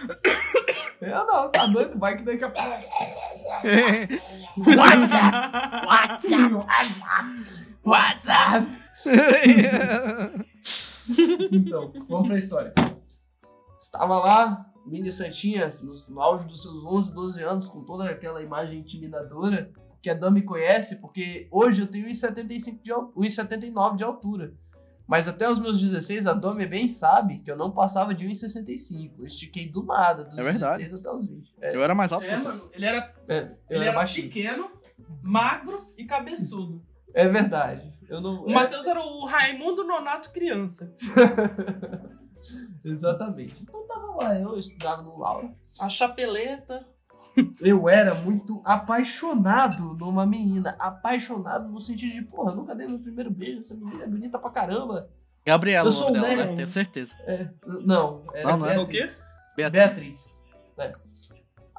Eu 1.00 1.24
não, 1.26 1.48
tá 1.50 1.66
doido? 1.66 1.98
Vai 1.98 2.16
que 2.16 2.22
daqui 2.24 2.42
a 2.44 2.48
WhatsApp! 7.84 8.66
Então, 11.50 11.92
vamos 12.08 12.28
pra 12.28 12.38
história. 12.38 12.72
Estava 13.78 14.18
lá, 14.18 14.66
Mini 14.86 15.10
Santinha, 15.10 15.68
no, 15.82 15.94
no 16.14 16.20
auge 16.20 16.46
dos 16.46 16.62
seus 16.62 16.84
11, 16.84 17.14
12 17.14 17.42
anos, 17.42 17.68
com 17.68 17.84
toda 17.84 18.08
aquela 18.08 18.42
imagem 18.42 18.80
intimidadora 18.80 19.70
que 20.00 20.10
a 20.10 20.14
Dami 20.14 20.42
conhece, 20.42 21.00
porque 21.00 21.48
hoje 21.50 21.82
eu 21.82 21.86
tenho 21.86 22.08
1,75 22.08 22.82
de 22.82 22.92
al- 22.92 23.12
1,79 23.16 23.96
de 23.96 24.04
altura. 24.04 24.52
Mas 25.06 25.28
até 25.28 25.48
os 25.48 25.58
meus 25.58 25.80
16, 25.80 26.26
a 26.26 26.32
Domi 26.32 26.66
bem 26.66 26.88
sabe 26.88 27.38
que 27.40 27.50
eu 27.50 27.56
não 27.56 27.70
passava 27.70 28.14
de 28.14 28.26
1,65. 28.26 29.12
Eu 29.18 29.26
estiquei 29.26 29.66
do 29.68 29.82
nada, 29.84 30.24
dos 30.24 30.38
É 30.38 30.42
verdade. 30.42 30.78
16 30.84 30.94
até 30.94 31.12
os 31.12 31.26
20. 31.26 31.54
É, 31.60 31.76
Eu 31.76 31.82
era 31.82 31.94
mais 31.94 32.12
alto. 32.12 32.24
É, 32.24 32.36
mano, 32.38 32.70
ele 32.72 32.86
era, 32.86 33.14
é, 33.28 33.38
eu 33.40 33.44
ele 33.44 33.56
era 33.70 33.84
era 33.86 33.92
baixinho. 33.92 34.28
pequeno, 34.28 34.70
magro 35.22 35.78
e 35.98 36.04
cabeçudo. 36.06 36.82
É 37.14 37.28
verdade. 37.28 37.92
Eu 38.08 38.20
não. 38.20 38.44
O 38.44 38.50
é- 38.50 38.54
Matheus 38.54 38.86
era 38.86 39.00
o 39.00 39.26
Raimundo 39.26 39.84
Nonato 39.84 40.30
criança. 40.30 40.90
Exatamente. 42.84 43.62
Então 43.62 43.86
tava 43.86 44.06
lá, 44.16 44.38
eu 44.40 44.56
estudava 44.58 45.02
no 45.02 45.18
Laura. 45.18 45.50
A 45.80 45.88
chapeleta. 45.88 46.86
Eu 47.60 47.88
era 47.88 48.14
muito 48.14 48.60
apaixonado 48.64 49.94
numa 49.94 50.26
menina. 50.26 50.76
Apaixonado 50.78 51.68
no 51.70 51.80
sentido 51.80 52.12
de, 52.12 52.22
porra, 52.22 52.54
nunca 52.54 52.74
dei 52.74 52.86
meu 52.86 52.98
primeiro 52.98 53.30
beijo, 53.30 53.58
essa 53.58 53.74
menina 53.74 54.04
é 54.04 54.06
bonita 54.06 54.38
pra 54.38 54.50
caramba. 54.50 55.08
Gabriela, 55.44 55.86
Eu 55.86 55.90
o 55.90 55.92
sou 55.92 56.10
o 56.10 56.12
dela, 56.12 56.44
né? 56.44 56.54
Tenho 56.56 56.68
certeza. 56.68 57.16
É, 57.26 57.48
não, 57.66 58.22
era 58.32 58.50
Não, 58.50 58.58
não 58.58 58.66
é. 58.66 58.76
Beatriz. 58.76 59.24
Beatriz. 59.56 59.90
Beatriz. 59.90 60.46
É. 60.78 60.92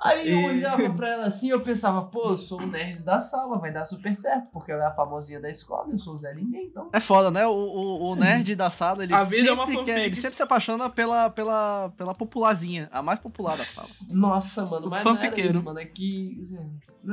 Aí 0.03 0.29
eu 0.31 0.43
olhava 0.43 0.89
pra 0.93 1.09
ela 1.09 1.25
assim, 1.27 1.49
eu 1.49 1.61
pensava, 1.61 2.01
pô, 2.03 2.31
eu 2.31 2.37
sou 2.37 2.59
o 2.61 2.67
nerd 2.67 3.01
da 3.03 3.19
sala, 3.19 3.57
vai 3.57 3.71
dar 3.71 3.85
super 3.85 4.13
certo, 4.13 4.49
porque 4.51 4.71
ela 4.71 4.83
é 4.83 4.87
a 4.87 4.91
famosinha 4.91 5.39
da 5.39 5.49
escola, 5.49 5.89
eu 5.91 5.97
sou 5.97 6.13
o 6.13 6.17
Zé 6.17 6.33
Ninguém, 6.33 6.65
então. 6.65 6.89
É 6.91 6.99
foda, 6.99 7.31
né? 7.31 7.47
O, 7.47 7.51
o, 7.51 8.11
o 8.11 8.15
nerd 8.17 8.55
da 8.55 8.69
sala, 8.69 9.03
ele 9.03 9.13
A 9.13 9.23
vida 9.23 9.35
sempre 9.35 9.49
é 9.49 9.53
uma 9.53 9.83
quer, 9.83 10.05
ele 10.05 10.15
sempre 10.15 10.35
se 10.35 10.43
apaixona 10.43 10.89
pela, 10.89 11.29
pela, 11.29 11.89
pela 11.97 12.13
popularzinha, 12.13 12.89
a 12.91 13.01
mais 13.01 13.19
popular 13.19 13.51
da 13.51 13.57
sala. 13.63 13.87
Nossa, 14.19 14.65
mano, 14.65 14.87
O 14.87 14.89
mas 14.89 15.03
não 15.03 15.15
era 15.15 15.39
isso, 15.39 15.63
mano, 15.63 15.79
é 15.79 15.85
que... 15.85 16.41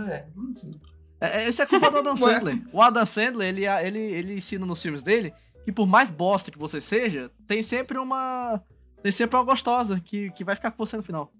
É, 0.09 0.27
enfim. 0.51 0.81
É, 1.21 1.45
é- 1.45 1.49
esse 1.49 1.63
é 1.63 1.67
culpa 1.67 1.91
do 1.91 1.99
Adam. 1.99 2.17
Sandler. 2.17 2.63
O 2.73 2.83
Adam 2.83 3.07
Sandler, 3.07 3.49
ele, 3.49 3.67
ele, 3.67 3.99
ele 3.99 4.35
ensina 4.35 4.67
nos 4.67 4.83
filmes 4.83 5.03
dele 5.03 5.33
que 5.65 5.71
por 5.71 5.87
mais 5.87 6.11
bosta 6.11 6.51
que 6.51 6.59
você 6.59 6.81
seja, 6.81 7.31
tem 7.47 7.63
sempre 7.63 7.99
uma. 7.99 8.61
Tem 9.03 9.13
sempre 9.13 9.37
uma 9.37 9.45
gostosa 9.45 10.01
que, 10.01 10.31
que 10.33 10.45
vai 10.45 10.55
ficar 10.55 10.71
com 10.71 10.85
você 10.85 10.97
no 10.97 11.03
final. 11.03 11.31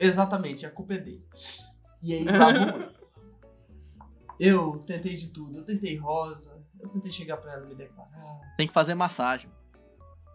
Exatamente, 0.00 0.66
a 0.66 0.70
culpa 0.70 0.94
é 0.94 0.98
dele. 0.98 1.24
E 2.02 2.12
aí, 2.14 2.24
babu, 2.26 2.92
eu 4.38 4.78
tentei 4.86 5.14
de 5.14 5.28
tudo, 5.30 5.56
eu 5.58 5.64
tentei 5.64 5.96
rosa, 5.96 6.62
eu 6.80 6.88
tentei 6.88 7.10
chegar 7.10 7.36
pra 7.36 7.52
ela 7.52 7.64
e 7.64 7.68
me 7.68 7.74
declarar, 7.74 8.40
Tem 8.56 8.66
que 8.66 8.72
fazer 8.74 8.94
massagem. 8.94 9.50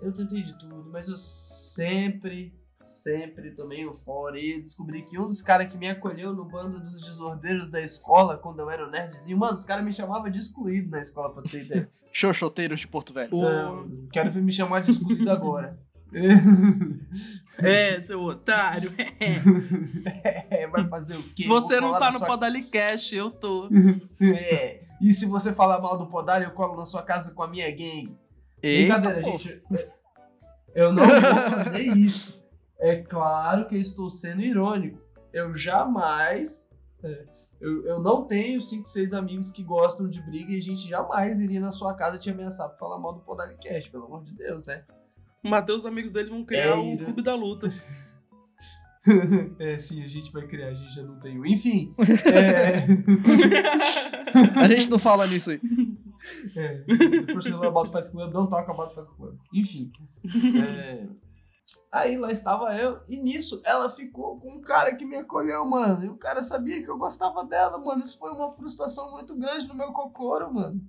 eu 0.02 0.14
tentei 0.14 0.42
de 0.42 0.58
tudo, 0.58 0.90
mas 0.92 1.10
eu 1.10 1.18
sempre, 1.18 2.54
sempre 2.78 3.52
tomei 3.52 3.88
um 3.88 3.94
fora. 3.94 4.40
E 4.40 4.54
eu 4.56 4.60
descobri 4.62 5.02
que 5.02 5.20
um 5.20 5.28
dos 5.28 5.42
caras 5.42 5.72
que 5.72 5.78
me 5.78 5.90
acolheu 5.90 6.34
no 6.34 6.46
bando 6.46 6.80
dos 6.80 7.02
desordeiros 7.02 7.70
da 7.70 7.82
escola, 7.82 8.38
quando 8.38 8.60
eu 8.62 8.70
era 8.70 8.88
o 8.88 8.90
nerdzinho, 8.90 9.38
mano, 9.38 9.58
os 9.58 9.66
caras 9.66 9.84
me 9.84 9.92
chamavam 9.92 10.30
de 10.30 10.40
excluído 10.40 10.90
na 10.90 11.02
escola, 11.02 11.34
pra 11.34 11.44
ter 11.44 11.66
ideia. 11.66 11.92
Xoxoteiros 12.14 12.80
de 12.80 12.88
Porto 12.88 13.14
Velho. 13.14 13.38
Não, 13.38 14.08
quero 14.12 14.32
ver 14.32 14.42
me 14.42 14.52
chamar 14.52 14.80
de 14.80 14.90
excluído 14.92 15.30
agora. 15.30 15.78
é, 17.64 18.00
seu 18.00 18.22
otário. 18.22 18.92
é, 20.50 20.68
vai 20.68 20.88
fazer 20.88 21.18
o 21.18 21.24
quê? 21.24 21.48
Você 21.48 21.80
não 21.80 21.94
tá 21.94 22.12
no 22.12 22.18
sua 22.18 22.28
Podalicast, 22.28 23.16
eu 23.16 23.30
tô. 23.30 23.70
É. 24.22 24.82
E 25.02 25.14
se 25.14 25.26
você 25.26 25.54
falar 25.54 25.80
mal 25.80 25.98
do 25.98 26.08
Podalho, 26.08 26.46
eu 26.46 26.52
colo 26.52 26.76
na 26.76 26.86
sua 26.86 27.02
casa 27.02 27.32
com 27.34 27.42
a 27.42 27.48
minha 27.48 27.70
gang. 27.70 28.18
Eita, 28.62 29.00
Brincadeira, 29.00 29.22
pô. 29.22 29.38
gente. 29.38 29.62
Eu 30.76 30.92
não 30.92 31.06
vou 31.06 31.22
fazer 31.64 31.82
isso. 31.82 32.44
É 32.78 32.98
claro 32.98 33.68
que 33.68 33.76
eu 33.76 33.82
estou 33.82 34.10
sendo 34.10 34.42
irônico. 34.42 35.00
Eu 35.32 35.56
jamais. 35.56 36.70
é, 37.04 37.26
eu, 37.62 37.86
eu 37.86 38.00
não 38.02 38.26
tenho 38.26 38.62
5, 38.62 38.88
6 38.88 39.14
amigos 39.14 39.52
que 39.52 39.64
gostam 39.64 40.10
de 40.10 40.22
briga 40.22 40.52
e 40.52 40.58
a 40.58 40.62
gente 40.62 40.88
jamais 40.88 41.40
iria 41.40 41.60
na 41.60 41.72
sua 41.72 41.94
casa 41.94 42.18
te 42.18 42.30
ameaçar 42.30 42.70
por 42.70 42.80
falar 42.80 43.00
mal 43.00 43.14
do 43.14 43.22
Podalicast, 43.22 43.90
pelo 43.90 44.06
amor 44.06 44.24
de 44.24 44.34
Deus, 44.34 44.66
né? 44.66 44.84
O 45.44 45.50
Matheus 45.50 45.84
e 45.84 45.86
os 45.86 45.92
amigos 45.92 46.12
dele 46.12 46.30
vão 46.30 46.44
criar 46.44 46.68
É, 46.68 46.76
o 46.76 46.84
Ira. 46.84 47.06
Clube 47.06 47.22
da 47.24 47.36
Luta. 47.36 47.68
é, 49.60 49.80
sim, 49.80 50.04
a 50.04 50.08
gente 50.08 50.32
vai 50.32 50.46
criar, 50.46 50.68
a 50.68 50.74
gente 50.74 50.94
já 50.94 51.04
não 51.04 51.20
tem 51.20 51.40
um. 51.40 51.46
Enfim. 51.46 51.94
É. 52.28 52.86
A 54.62 54.68
gente 54.68 54.90
não 54.90 55.00
fala 55.00 55.26
nisso 55.26 55.50
aí. 55.52 55.60
É, 56.56 56.84
the 56.84 57.34
person 57.34 57.64
about 57.64 57.92
Fight 57.92 58.10
Club, 58.12 58.32
don't 58.32 58.50
talk 58.50 58.70
about 58.70 58.94
Fight 58.94 59.10
Club. 59.16 59.38
Enfim. 59.54 59.92
é, 60.62 61.08
aí 61.92 62.18
lá 62.18 62.32
estava 62.32 62.76
eu, 62.78 63.00
e 63.08 63.18
nisso 63.18 63.62
ela 63.66 63.90
ficou 63.90 64.38
com 64.40 64.58
um 64.58 64.62
cara 64.62 64.94
que 64.96 65.06
me 65.06 65.16
acolheu, 65.16 65.66
mano. 65.66 66.06
E 66.06 66.10
o 66.10 66.18
cara 66.18 66.44
sabia 66.44 66.84
que 66.84 66.90
eu 66.90 66.98
gostava 66.98 67.46
dela, 67.46 67.78
mano. 67.80 68.04
Isso 68.04 68.20
foi 68.20 68.32
uma 68.32 68.52
frustração 68.52 69.12
muito 69.12 69.36
grande 69.38 69.68
no 69.68 69.76
meu 69.76 69.92
cocoro, 69.94 70.54
mano. 70.54 70.80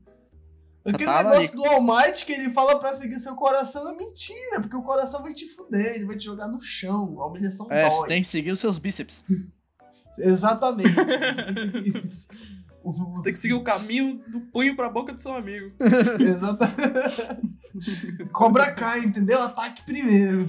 Aquele 0.84 1.04
Tá 1.10 1.22
negócio 1.24 1.56
do 1.56 1.64
All 1.66 1.82
Might 1.82 2.24
que 2.24 2.32
ele 2.32 2.48
fala 2.50 2.78
pra 2.78 2.94
seguir 2.94 3.18
seu 3.20 3.34
coração 3.36 3.88
é 3.90 3.96
mentira, 3.96 4.60
porque 4.60 4.76
o 4.76 4.82
coração 4.82 5.22
vai 5.22 5.32
te 5.34 5.46
fuder, 5.46 5.96
ele 5.96 6.06
vai 6.06 6.16
te 6.16 6.24
jogar 6.24 6.48
no 6.48 6.60
chão, 6.60 7.20
a 7.20 7.26
humilhação 7.26 7.66
É, 7.70 7.82
dói. 7.82 7.90
você 7.90 8.06
tem 8.08 8.22
que 8.22 8.26
seguir 8.28 8.50
os 8.52 8.60
seus 8.60 8.78
bíceps. 8.78 9.24
Exatamente. 10.18 10.94
Você 10.94 11.42
tem 11.44 11.54
que 11.54 11.60
seguir. 11.70 11.92
Você 12.82 13.22
tem 13.22 13.32
que 13.34 13.38
seguir 13.38 13.52
o 13.52 13.62
caminho 13.62 14.18
do 14.26 14.40
punho 14.50 14.74
pra 14.74 14.88
boca 14.88 15.12
do 15.12 15.20
seu 15.20 15.34
amigo. 15.34 15.70
Exatamente. 16.18 16.80
Cobra 18.32 18.72
Kai, 18.72 19.00
entendeu? 19.00 19.42
Ataque 19.42 19.82
primeiro. 19.82 20.46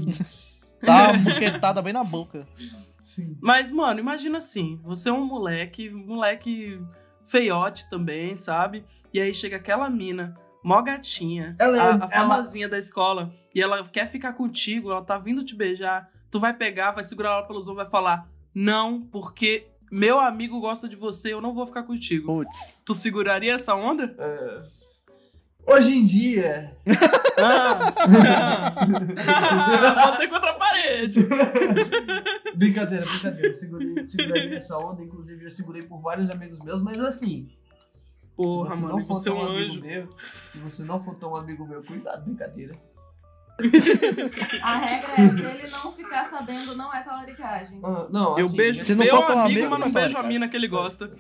Uma 0.81 1.11
buquetada 1.17 1.81
bem 1.81 1.91
na 1.91 2.05
boca. 2.05 2.47
Sim. 2.99 3.37
Mas, 3.41 3.69
mano, 3.69 3.99
imagina 3.99 4.37
assim: 4.37 4.79
você 4.81 5.09
é 5.09 5.11
um 5.11 5.25
moleque, 5.25 5.89
moleque 5.89 6.79
feiote 7.31 7.89
também, 7.89 8.35
sabe? 8.35 8.83
E 9.13 9.19
aí 9.19 9.33
chega 9.33 9.55
aquela 9.57 9.89
mina, 9.89 10.37
mó 10.63 10.81
gatinha, 10.81 11.49
Ela 11.59 11.77
é- 11.77 11.79
a, 11.79 11.83
a 11.89 11.95
ela- 11.95 12.09
famosinha 12.09 12.67
da 12.69 12.77
escola, 12.77 13.33
e 13.55 13.61
ela 13.61 13.83
quer 13.87 14.07
ficar 14.07 14.33
contigo, 14.33 14.91
ela 14.91 15.01
tá 15.03 15.17
vindo 15.17 15.43
te 15.43 15.55
beijar. 15.55 16.09
Tu 16.29 16.39
vai 16.39 16.53
pegar, 16.53 16.91
vai 16.91 17.03
segurar 17.03 17.31
ela 17.31 17.43
pelos 17.47 17.67
ombros, 17.67 17.83
vai 17.83 17.91
falar: 17.91 18.27
Não, 18.53 19.01
porque 19.01 19.67
meu 19.91 20.19
amigo 20.19 20.59
gosta 20.61 20.87
de 20.87 20.95
você, 20.95 21.33
eu 21.33 21.41
não 21.41 21.53
vou 21.53 21.65
ficar 21.65 21.83
contigo. 21.83 22.27
Putz. 22.27 22.81
Tu 22.85 22.93
seguraria 22.95 23.53
essa 23.55 23.75
onda? 23.75 24.15
É, 24.17 24.59
Hoje 25.71 25.97
em 25.97 26.05
dia, 26.05 26.75
Ah, 27.37 27.79
ah. 29.27 30.11
Botei 30.11 30.27
contra 30.27 30.51
a 30.51 30.53
parede. 30.55 31.19
brincadeira, 32.55 33.05
brincadeira, 33.05 33.47
eu 33.47 33.53
segurei, 33.53 34.05
segurei 34.05 34.55
essa 34.55 34.77
onda, 34.77 35.01
inclusive 35.03 35.45
eu 35.45 35.49
segurei 35.51 35.83
por 35.83 35.99
vários 36.01 36.29
amigos 36.29 36.59
meus, 36.59 36.81
mas 36.83 36.99
assim, 36.99 37.47
Porra, 38.35 38.69
se 38.69 38.75
você 38.77 38.81
mano, 38.83 38.97
não 38.97 39.05
for 39.05 39.13
você 39.15 39.29
é 39.29 39.31
tão 39.31 39.41
um 39.41 39.45
amigo 39.47 39.71
anjo. 39.71 39.81
meu, 39.81 40.09
se 40.45 40.57
você 40.59 40.83
não 40.83 40.99
for 40.99 41.15
tão 41.15 41.35
amigo 41.35 41.65
meu, 41.65 41.81
cuidado, 41.83 42.23
brincadeira. 42.25 42.75
A 44.63 44.77
regra 44.77 45.11
é 45.17 45.29
se 45.29 45.45
ele 45.45 45.67
não 45.69 45.91
ficar 45.91 46.23
sabendo, 46.23 46.75
não 46.75 46.93
é 46.93 47.01
talaricagem. 47.03 47.79
Ah, 47.83 48.07
não, 48.09 48.37
Eu 48.39 48.45
assim, 48.45 48.57
beijo 48.57 48.83
se 48.83 48.95
não 48.95 49.05
meu 49.05 49.15
for 49.15 49.23
amigo, 49.31 49.39
amigo, 49.41 49.69
mas 49.69 49.79
não 49.79 49.87
não 49.87 49.93
beijo 49.93 50.17
a 50.17 50.23
mina 50.23 50.47
que 50.49 50.55
ele 50.55 50.67
gosta. 50.67 51.11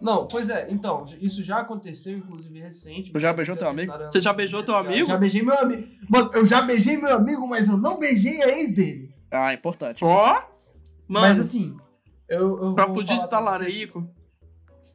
Não, 0.00 0.26
pois 0.26 0.48
é, 0.48 0.66
então, 0.70 1.04
isso 1.20 1.42
já 1.42 1.58
aconteceu, 1.58 2.16
inclusive, 2.18 2.58
recente. 2.60 3.12
Tu 3.12 3.18
já 3.18 3.32
beijou 3.32 3.56
teu 3.56 3.68
amigo? 3.68 3.92
Você 4.10 4.20
já 4.20 4.32
beijou 4.32 4.62
teu 4.62 4.74
amigo? 4.76 5.06
Já 5.06 5.16
beijei 5.16 5.42
meu 5.42 5.56
amigo. 5.58 5.82
Mano, 6.08 6.30
eu 6.34 6.44
já 6.46 6.60
beijei 6.62 6.96
meu 6.96 7.14
amigo, 7.16 7.46
mas 7.46 7.68
eu 7.68 7.78
não 7.78 7.98
beijei 7.98 8.42
a 8.42 8.48
ex 8.48 8.74
dele. 8.74 9.14
Ah, 9.30 9.52
importante. 9.54 10.04
Ó, 10.04 10.24
mano, 11.08 11.26
mas 11.26 11.38
assim, 11.38 11.76
eu, 12.28 12.60
eu 12.62 12.74
pra 12.74 12.88
fugir 12.88 13.18
de 13.18 13.28
talarico, 13.28 14.06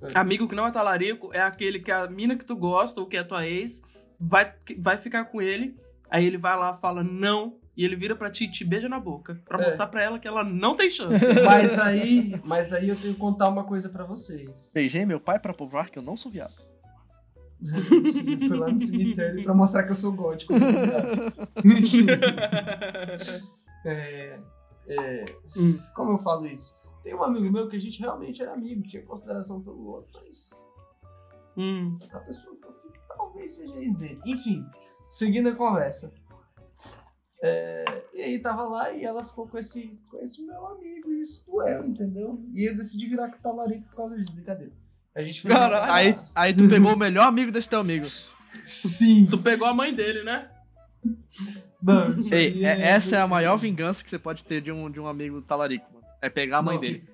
É. 0.02 0.20
amigo 0.20 0.48
que 0.48 0.54
não 0.56 0.68
é 0.68 0.72
talarico 0.72 1.32
é 1.34 1.42
aquele 1.42 1.80
que 1.80 1.92
a 1.92 2.08
mina 2.08 2.36
que 2.36 2.46
tu 2.46 2.56
gosta 2.56 3.00
ou 3.00 3.08
que 3.08 3.18
é 3.18 3.24
tua 3.24 3.48
ex 3.48 3.82
vai, 4.20 4.54
vai 4.78 4.98
ficar 4.98 5.26
com 5.26 5.42
ele, 5.42 5.76
aí 6.10 6.26
ele 6.26 6.38
vai 6.38 6.56
lá 6.58 6.74
fala 6.74 7.04
não, 7.04 7.56
e 7.78 7.86
ele 7.86 7.96
vira 7.96 8.16
pra 8.16 8.30
ti 8.32 8.46
e 8.46 8.52
te 8.52 8.66
beija 8.66 8.90
na 8.90 9.00
boca, 9.00 9.40
pra 9.46 9.62
É. 9.62 9.66
mostrar 9.68 9.86
pra 9.88 10.02
ela 10.02 10.18
que 10.20 10.28
ela 10.28 10.44
não 10.44 10.76
tem 10.76 10.90
chance. 10.90 11.24
Mas 11.46 11.78
aí, 11.80 12.42
mas 12.44 12.74
aí 12.74 12.90
eu 12.90 12.96
tenho 13.00 13.14
que 13.14 13.20
contar 13.20 13.48
uma 13.50 13.64
coisa 13.64 13.90
pra 13.90 14.04
vocês. 14.04 14.72
Beijei 14.74 15.06
meu 15.06 15.20
pai 15.20 15.40
pra 15.40 15.54
provar 15.54 15.90
que 15.92 16.00
eu 16.00 16.04
não 16.04 16.18
sou 16.18 16.32
viado. 16.32 16.54
Sim, 17.64 18.34
eu 18.34 18.40
fui 18.40 18.58
lá 18.58 18.70
no 18.70 18.78
cemitério 18.78 19.44
pra 19.44 19.54
mostrar 19.54 19.84
que 19.84 19.92
eu 19.92 19.96
sou 19.96 20.12
gótico. 20.12 20.54
é, 23.86 24.40
é, 24.88 25.26
Hum. 25.58 25.78
como 25.96 26.12
eu 26.12 26.18
falo 26.18 26.48
isso? 26.48 26.76
Tem 27.04 27.14
um 27.16 27.24
amigo 27.24 27.52
meu 27.52 27.68
que 27.70 27.76
a 27.76 27.80
gente 27.80 28.00
realmente 28.00 28.42
era 28.42 28.54
amigo, 28.54 28.82
tinha 28.84 29.02
consideração 29.04 29.62
pelo 29.62 29.86
outro, 29.88 30.20
mas 30.26 30.52
Hum, 31.56 31.96
a 32.12 32.20
pessoa 32.20 32.56
que 32.56 32.66
eu 32.68 32.74
fico 32.74 32.94
talvez 33.18 33.52
seja 33.56 33.76
ex 33.80 33.96
dele. 33.96 34.20
Enfim, 34.26 34.64
seguindo 35.10 35.50
a 35.50 35.56
conversa. 35.56 36.14
É, 37.44 38.04
e 38.14 38.22
aí 38.22 38.40
tava 38.40 38.64
lá 38.64 38.92
e 38.92 39.04
ela 39.04 39.24
ficou 39.24 39.48
com 39.48 39.58
esse, 39.58 39.98
com 40.10 40.18
esse 40.20 40.42
meu 40.44 40.66
amigo, 40.68 41.12
e 41.14 41.22
isso 41.22 41.44
doeu, 41.46 41.86
entendeu? 41.86 42.40
E 42.56 42.68
eu 42.70 42.76
decidi 42.76 43.06
virar 43.08 43.30
talarico 43.30 43.88
por 43.90 43.96
causa 43.98 44.18
disso, 44.18 44.32
brincadeira. 44.34 44.72
A 45.16 45.22
gente 45.24 45.42
foi 45.42 45.52
Caralho. 45.52 45.92
Aí, 45.92 46.20
aí 46.36 46.54
tu 46.56 46.68
pegou 46.70 46.94
o 46.94 46.98
melhor 46.98 47.28
amigo 47.28 47.52
desse 47.52 47.70
teu 47.70 47.80
amigo. 47.80 48.06
Sim. 48.50 49.28
tu 49.30 49.38
pegou 49.38 49.68
a 49.68 49.74
mãe 49.74 49.94
dele, 49.94 50.24
né? 50.24 50.50
Não, 51.82 52.10
isso 52.18 52.34
Ei, 52.34 52.48
aí 52.48 52.66
é- 52.66 52.82
essa 52.90 53.18
é 53.18 53.20
a 53.22 53.28
maior 53.28 53.56
vingança 53.58 54.04
que 54.04 54.10
você 54.10 54.18
pode 54.18 54.44
ter 54.44 54.62
de 54.62 54.72
um, 54.72 54.90
de 54.90 55.00
um 55.00 55.08
amigo 55.08 55.42
talarico, 55.42 55.86
mano. 55.94 56.06
É 56.22 56.30
pegar 56.30 56.58
a 56.60 56.62
mãe 56.62 56.76
Não, 56.76 56.82
dele. 56.82 57.08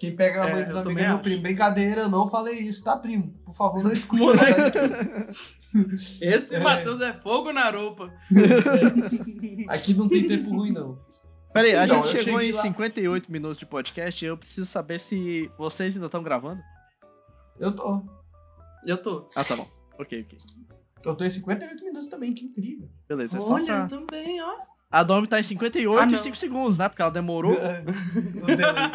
Quem 0.00 0.14
pega 0.16 0.44
a 0.44 0.48
É, 0.48 0.52
mãe 0.54 0.64
dos 0.64 0.74
eu 0.74 0.80
amigos 0.80 1.02
é 1.02 1.06
meu 1.06 1.14
acho. 1.16 1.22
primo. 1.24 1.42
Brincadeira, 1.42 2.00
eu 2.02 2.08
não 2.08 2.28
falei 2.28 2.54
isso, 2.54 2.84
tá, 2.84 2.96
primo? 2.96 3.34
Por 3.44 3.54
favor, 3.54 3.82
não 3.82 3.90
escute 3.92 4.22
Moleque. 4.22 4.78
Esse 6.22 6.54
É. 6.56 6.60
Matheus 6.60 7.00
é 7.00 7.12
fogo 7.12 7.52
na 7.52 7.70
roupa. 7.70 8.12
Aqui 9.68 9.94
não 9.94 10.08
tem 10.08 10.26
tempo 10.26 10.50
ruim, 10.50 10.72
não. 10.72 10.98
Peraí, 11.52 11.74
a 11.74 11.84
Então, 11.84 12.02
gente 12.02 12.22
chegou 12.22 12.40
em 12.40 12.52
lá- 12.52 12.60
58 12.62 13.30
minutos 13.32 13.58
de 13.58 13.66
podcast 13.66 14.24
e 14.24 14.28
eu 14.28 14.36
preciso 14.36 14.66
saber 14.66 14.98
se 15.00 15.50
vocês 15.58 15.94
ainda 15.94 16.06
estão 16.06 16.22
gravando. 16.22 16.60
Eu 17.58 17.72
tô. 17.74 18.02
Eu 18.86 18.96
tô. 19.02 19.28
Ah, 19.34 19.42
tá 19.44 19.56
bom. 19.56 19.68
Ok, 19.98 20.22
ok. 20.26 20.38
Eu 21.04 21.14
tô 21.14 21.24
em 21.24 21.30
58 21.30 21.84
minutos 21.84 22.08
também, 22.08 22.32
que 22.34 22.44
incrível. 22.44 22.88
Beleza, 23.08 23.38
é 23.38 23.40
só 23.40 23.54
Olha, 23.54 23.64
pra... 23.66 23.82
eu 23.84 23.88
também, 23.88 24.40
ó. 24.42 24.54
A 24.90 25.02
Domi 25.02 25.26
tá 25.26 25.38
em 25.38 25.42
58 25.42 26.00
Ah, 26.00 26.06
e 26.08 26.12
não. 26.12 26.18
5 26.18 26.36
segundos, 26.36 26.78
né? 26.78 26.88
Porque 26.88 27.02
ela 27.02 27.10
demorou. 27.10 27.52
O 28.42 28.46
delay. 28.46 28.90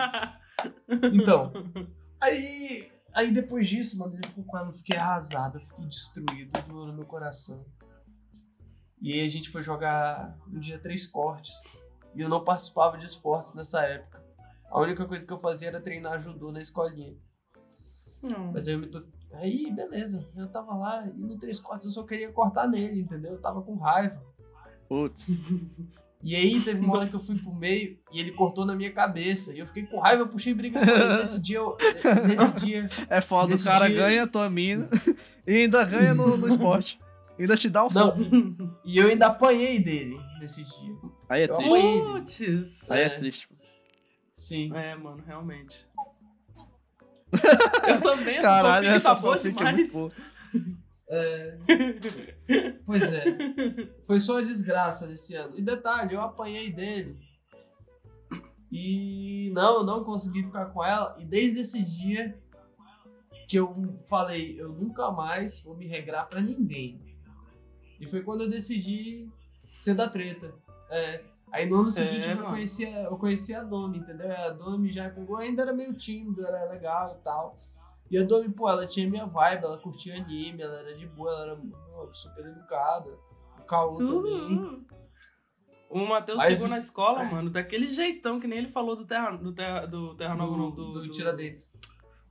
Então, 1.13 1.51
aí, 2.21 2.87
aí 3.15 3.31
depois 3.31 3.67
disso, 3.67 3.97
mano, 3.97 4.15
ele 4.15 4.27
ficou 4.27 4.43
com 4.43 4.57
ela, 4.57 4.69
eu 4.69 4.73
fiquei 4.73 4.97
arrasado, 4.97 5.57
eu 5.57 5.61
fiquei 5.61 5.85
destruído, 5.85 6.51
doeu 6.67 6.87
no 6.87 6.93
meu 6.93 7.05
coração. 7.05 7.65
E 9.01 9.11
aí 9.11 9.21
a 9.21 9.27
gente 9.27 9.49
foi 9.49 9.61
jogar 9.61 10.37
um 10.47 10.59
dia 10.59 10.79
três 10.79 11.05
cortes. 11.05 11.65
E 12.15 12.21
eu 12.21 12.29
não 12.29 12.43
participava 12.43 12.97
de 12.97 13.05
esportes 13.05 13.53
nessa 13.53 13.81
época. 13.81 14.23
A 14.69 14.79
única 14.79 15.05
coisa 15.05 15.25
que 15.27 15.33
eu 15.33 15.39
fazia 15.39 15.67
era 15.67 15.81
treinar 15.81 16.19
judô 16.19 16.51
na 16.51 16.61
escolinha. 16.61 17.17
Não. 18.21 18.53
Mas 18.53 18.67
aí 18.67 18.75
eu 18.75 18.79
me 18.79 18.87
to... 18.87 19.05
Aí, 19.33 19.69
beleza. 19.71 20.27
Eu 20.37 20.49
tava 20.49 20.75
lá 20.75 21.05
e 21.05 21.09
no 21.09 21.37
três 21.37 21.59
cortes 21.59 21.85
eu 21.87 21.91
só 21.91 22.03
queria 22.03 22.31
cortar 22.31 22.67
nele, 22.67 23.01
entendeu? 23.01 23.33
Eu 23.33 23.41
tava 23.41 23.61
com 23.61 23.75
raiva. 23.75 24.23
Putz. 24.87 25.27
E 26.23 26.35
aí 26.35 26.59
teve 26.61 26.79
uma 26.79 26.95
hora 26.97 27.07
que 27.09 27.13
eu 27.15 27.19
fui 27.19 27.35
pro 27.37 27.53
meio 27.53 27.97
e 28.13 28.19
ele 28.19 28.31
cortou 28.31 28.65
na 28.65 28.73
minha 28.75 28.91
cabeça. 28.91 29.53
E 29.53 29.59
eu 29.59 29.67
fiquei 29.67 29.83
com 29.83 29.99
raiva, 29.99 30.21
eu 30.23 30.27
puxei 30.27 30.53
briga 30.53 30.79
com 30.79 30.89
ele. 30.89 31.13
Nesse 31.17 31.41
dia, 31.41 31.57
eu, 31.57 31.75
nesse 32.25 32.47
dia. 32.65 32.87
É 33.09 33.19
foda, 33.19 33.53
o 33.53 33.63
cara 33.63 33.87
dia- 33.87 33.97
ganha 33.97 34.23
a 34.23 34.27
tua 34.27 34.49
mina 34.49 34.89
e 35.45 35.51
ainda 35.63 35.83
ganha 35.83 36.13
no, 36.13 36.37
no 36.37 36.47
esporte. 36.47 36.97
Ainda 37.37 37.57
te 37.57 37.69
dá 37.69 37.83
um 37.85 37.89
Não, 37.91 38.15
soco. 38.15 38.19
e 38.85 38.97
eu 38.97 39.07
ainda 39.09 39.27
apanhei 39.27 39.79
dele 39.79 40.17
nesse 40.39 40.63
dia. 40.63 40.95
Aí 41.27 41.41
é 41.41 41.45
eu 41.45 41.55
triste. 41.57 41.81
Putz. 42.01 42.91
Aí 42.91 43.01
é 43.01 43.05
É. 43.05 43.09
triste. 43.09 43.49
Sim. 44.33 44.71
É, 44.75 44.95
mano, 44.95 45.21
realmente. 45.27 45.87
Eu 47.87 47.99
também, 48.01 48.39
Caralho, 48.41 48.85
fanfic 48.85 48.95
essa 48.95 49.15
tá 49.15 49.21
boa 49.21 49.35
fanfic 49.37 49.59
é 49.59 49.63
muito 49.63 49.75
demais. 49.75 49.91
boa. 49.93 50.11
É, 51.09 51.57
pois 52.85 53.11
é. 53.11 53.23
Foi 54.05 54.19
só 54.19 54.41
desgraça 54.41 55.07
desse 55.07 55.35
ano. 55.35 55.53
E 55.57 55.61
detalhe, 55.61 56.15
eu 56.15 56.21
apanhei 56.21 56.71
dele. 56.71 57.17
E 58.71 59.51
não, 59.53 59.79
eu 59.79 59.83
não 59.83 60.03
consegui 60.03 60.43
ficar 60.43 60.67
com 60.67 60.83
ela. 60.83 61.15
E 61.19 61.25
desde 61.25 61.61
esse 61.61 61.83
dia 61.83 62.41
que 63.47 63.57
eu 63.59 63.99
falei, 64.07 64.59
eu 64.59 64.69
nunca 64.69 65.11
mais 65.11 65.61
vou 65.61 65.75
me 65.75 65.85
regrar 65.85 66.27
pra 66.27 66.41
ninguém. 66.41 66.99
E 67.99 68.07
foi 68.07 68.21
quando 68.23 68.41
eu 68.41 68.49
decidi 68.49 69.29
ser 69.75 69.93
da 69.93 70.09
treta. 70.09 70.53
É. 70.89 71.23
Aí 71.51 71.69
no 71.69 71.81
ano 71.81 71.91
seguinte 71.91 72.27
eu 72.27 72.35
já 72.35 72.41
mano. 72.41 72.49
conheci 72.49 72.85
a, 72.85 73.03
eu 73.03 73.17
conheci 73.17 73.53
a 73.53 73.61
Domi, 73.61 73.99
entendeu? 73.99 74.31
A 74.31 74.49
Domi 74.49 74.91
já 74.91 75.07
pegou, 75.11 75.37
ainda 75.37 75.61
era 75.61 75.71
meio 75.71 75.93
tímido, 75.93 76.43
era 76.43 76.71
legal 76.71 77.15
e 77.15 77.23
tal. 77.23 77.55
E 78.13 78.17
a 78.19 78.23
Domi, 78.23 78.49
pô, 78.53 78.69
ela 78.69 78.85
tinha 78.85 79.09
minha 79.09 79.25
vibe, 79.25 79.63
ela 79.63 79.77
curtia 79.79 80.15
anime, 80.15 80.61
ela 80.61 80.79
era 80.81 80.95
de 80.95 81.07
boa, 81.07 81.31
ela 81.31 81.43
era 81.43 81.55
pô, 81.55 82.13
super 82.13 82.45
educada. 82.45 83.09
O 83.59 83.63
Caô 83.63 83.97
também. 84.05 84.57
Uhum. 84.57 84.85
O 85.89 86.05
Matheus 86.05 86.37
Mas- 86.37 86.53
chegou 86.57 86.69
na 86.69 86.77
escola, 86.77 87.23
mano, 87.25 87.49
daquele 87.49 87.87
jeitão 87.87 88.39
que 88.39 88.47
nem 88.47 88.59
ele 88.59 88.67
falou 88.67 88.95
do 88.95 89.05
Terra, 89.05 89.31
do 89.31 89.51
terra, 89.53 89.85
do 89.87 90.15
terra 90.15 90.35
Nova, 90.35 90.55
não, 90.57 90.69
Do, 90.71 90.91
do, 90.91 91.01
do 91.01 91.11
Tiradentes. 91.11 91.73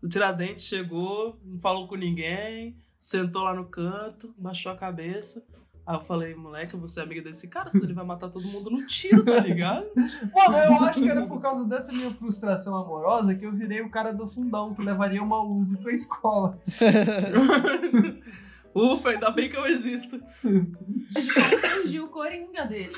do 0.00 0.08
Tiradentes, 0.08 0.64
chegou, 0.64 1.36
não 1.44 1.60
falou 1.60 1.88
com 1.88 1.96
ninguém, 1.96 2.76
sentou 2.98 3.42
lá 3.42 3.52
no 3.52 3.68
canto, 3.68 4.32
baixou 4.38 4.70
a 4.70 4.76
cabeça. 4.76 5.44
Aí 5.84 5.96
eu 5.96 6.00
falei, 6.00 6.32
moleque, 6.34 6.72
eu 6.74 6.78
vou 6.78 6.86
ser 6.86 7.00
amiga 7.00 7.20
desse 7.22 7.48
cara, 7.48 7.68
senão 7.68 7.84
ele 7.86 7.94
vai 7.94 8.04
matar 8.04 8.28
todo 8.30 8.44
mundo 8.46 8.70
no 8.70 8.86
tiro, 8.86 9.24
tá 9.24 9.40
ligado? 9.40 9.84
Mano, 10.32 10.56
eu 10.58 10.74
acho 10.86 11.02
que 11.02 11.08
era 11.08 11.26
por 11.26 11.40
causa 11.42 11.68
dessa 11.68 11.92
minha 11.92 12.10
frustração 12.12 12.76
amorosa 12.76 13.34
que 13.34 13.44
eu 13.44 13.52
virei 13.52 13.80
o 13.80 13.90
cara 13.90 14.12
do 14.12 14.28
fundão, 14.28 14.72
que 14.74 14.82
levaria 14.82 15.20
uma 15.22 15.42
Uzi 15.42 15.80
pra 15.80 15.92
escola. 15.92 16.56
Ufa, 18.74 19.10
ainda 19.10 19.30
bem 19.30 19.50
que 19.50 19.56
eu 19.56 19.66
existo. 19.66 20.20
Fugiu 21.82 22.04
o 22.04 22.08
coringa 22.08 22.64
dele. 22.64 22.94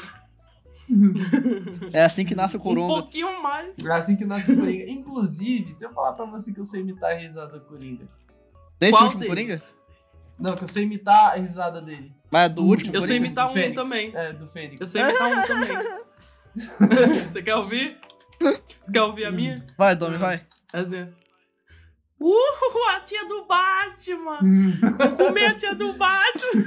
É 1.93 2.05
assim 2.05 2.25
que 2.25 2.35
nasce 2.35 2.57
o 2.57 2.61
Um 2.61 2.63
Coronga. 2.63 2.95
pouquinho 3.01 3.43
mais. 3.43 3.79
É 3.79 3.91
assim 3.93 4.17
que 4.17 4.25
nasce 4.25 4.53
o 4.53 4.57
Coringa. 4.57 4.85
Inclusive, 4.91 5.73
se 5.73 5.85
eu 5.85 5.91
falar 5.93 6.13
pra 6.13 6.25
você 6.27 6.53
que 6.53 6.61
eu 6.61 6.65
sei 6.65 6.83
imitar 6.83 7.13
a 7.13 7.15
risada 7.15 7.59
do 7.59 7.65
Coringa. 7.65 8.07
Desse 8.79 8.93
Qual 8.93 9.05
último 9.05 9.27
Coringa? 9.27 9.49
deles? 9.49 9.75
Não, 10.39 10.57
que 10.57 10.65
eu 10.65 10.69
sei 10.69 10.85
imitar 10.85 11.33
a 11.33 11.37
risada 11.37 11.81
dele. 11.81 12.13
Mas 12.35 12.47
é 12.47 12.49
do 12.49 12.65
último 12.65 12.97
Eu 12.97 13.01
sei 13.01 13.19
imitar 13.19 13.49
um 13.49 13.53
Fênix. 13.53 13.81
também. 13.81 14.11
É, 14.13 14.33
do 14.33 14.49
Fênix. 14.49 14.81
Eu 14.81 14.87
sei 14.89 15.03
imitar 15.03 15.29
um 15.29 15.47
também. 15.47 15.69
Você 17.31 17.43
quer 17.43 17.55
ouvir? 17.55 17.97
Você 18.41 18.93
quer 18.93 19.03
ouvir 19.03 19.25
a 19.27 19.31
minha? 19.31 19.65
Vai, 19.79 19.95
Domi, 19.95 20.17
vai. 20.17 20.45
É 20.73 20.81
assim. 20.81 21.07
Uh, 22.21 22.89
a 22.91 23.01
tia 23.03 23.25
do 23.27 23.47
Batman! 23.47 24.41
Vou 24.99 25.17
comer 25.29 25.45
a 25.47 25.55
tia 25.55 25.77
do 25.77 25.93
Batman! 25.93 26.65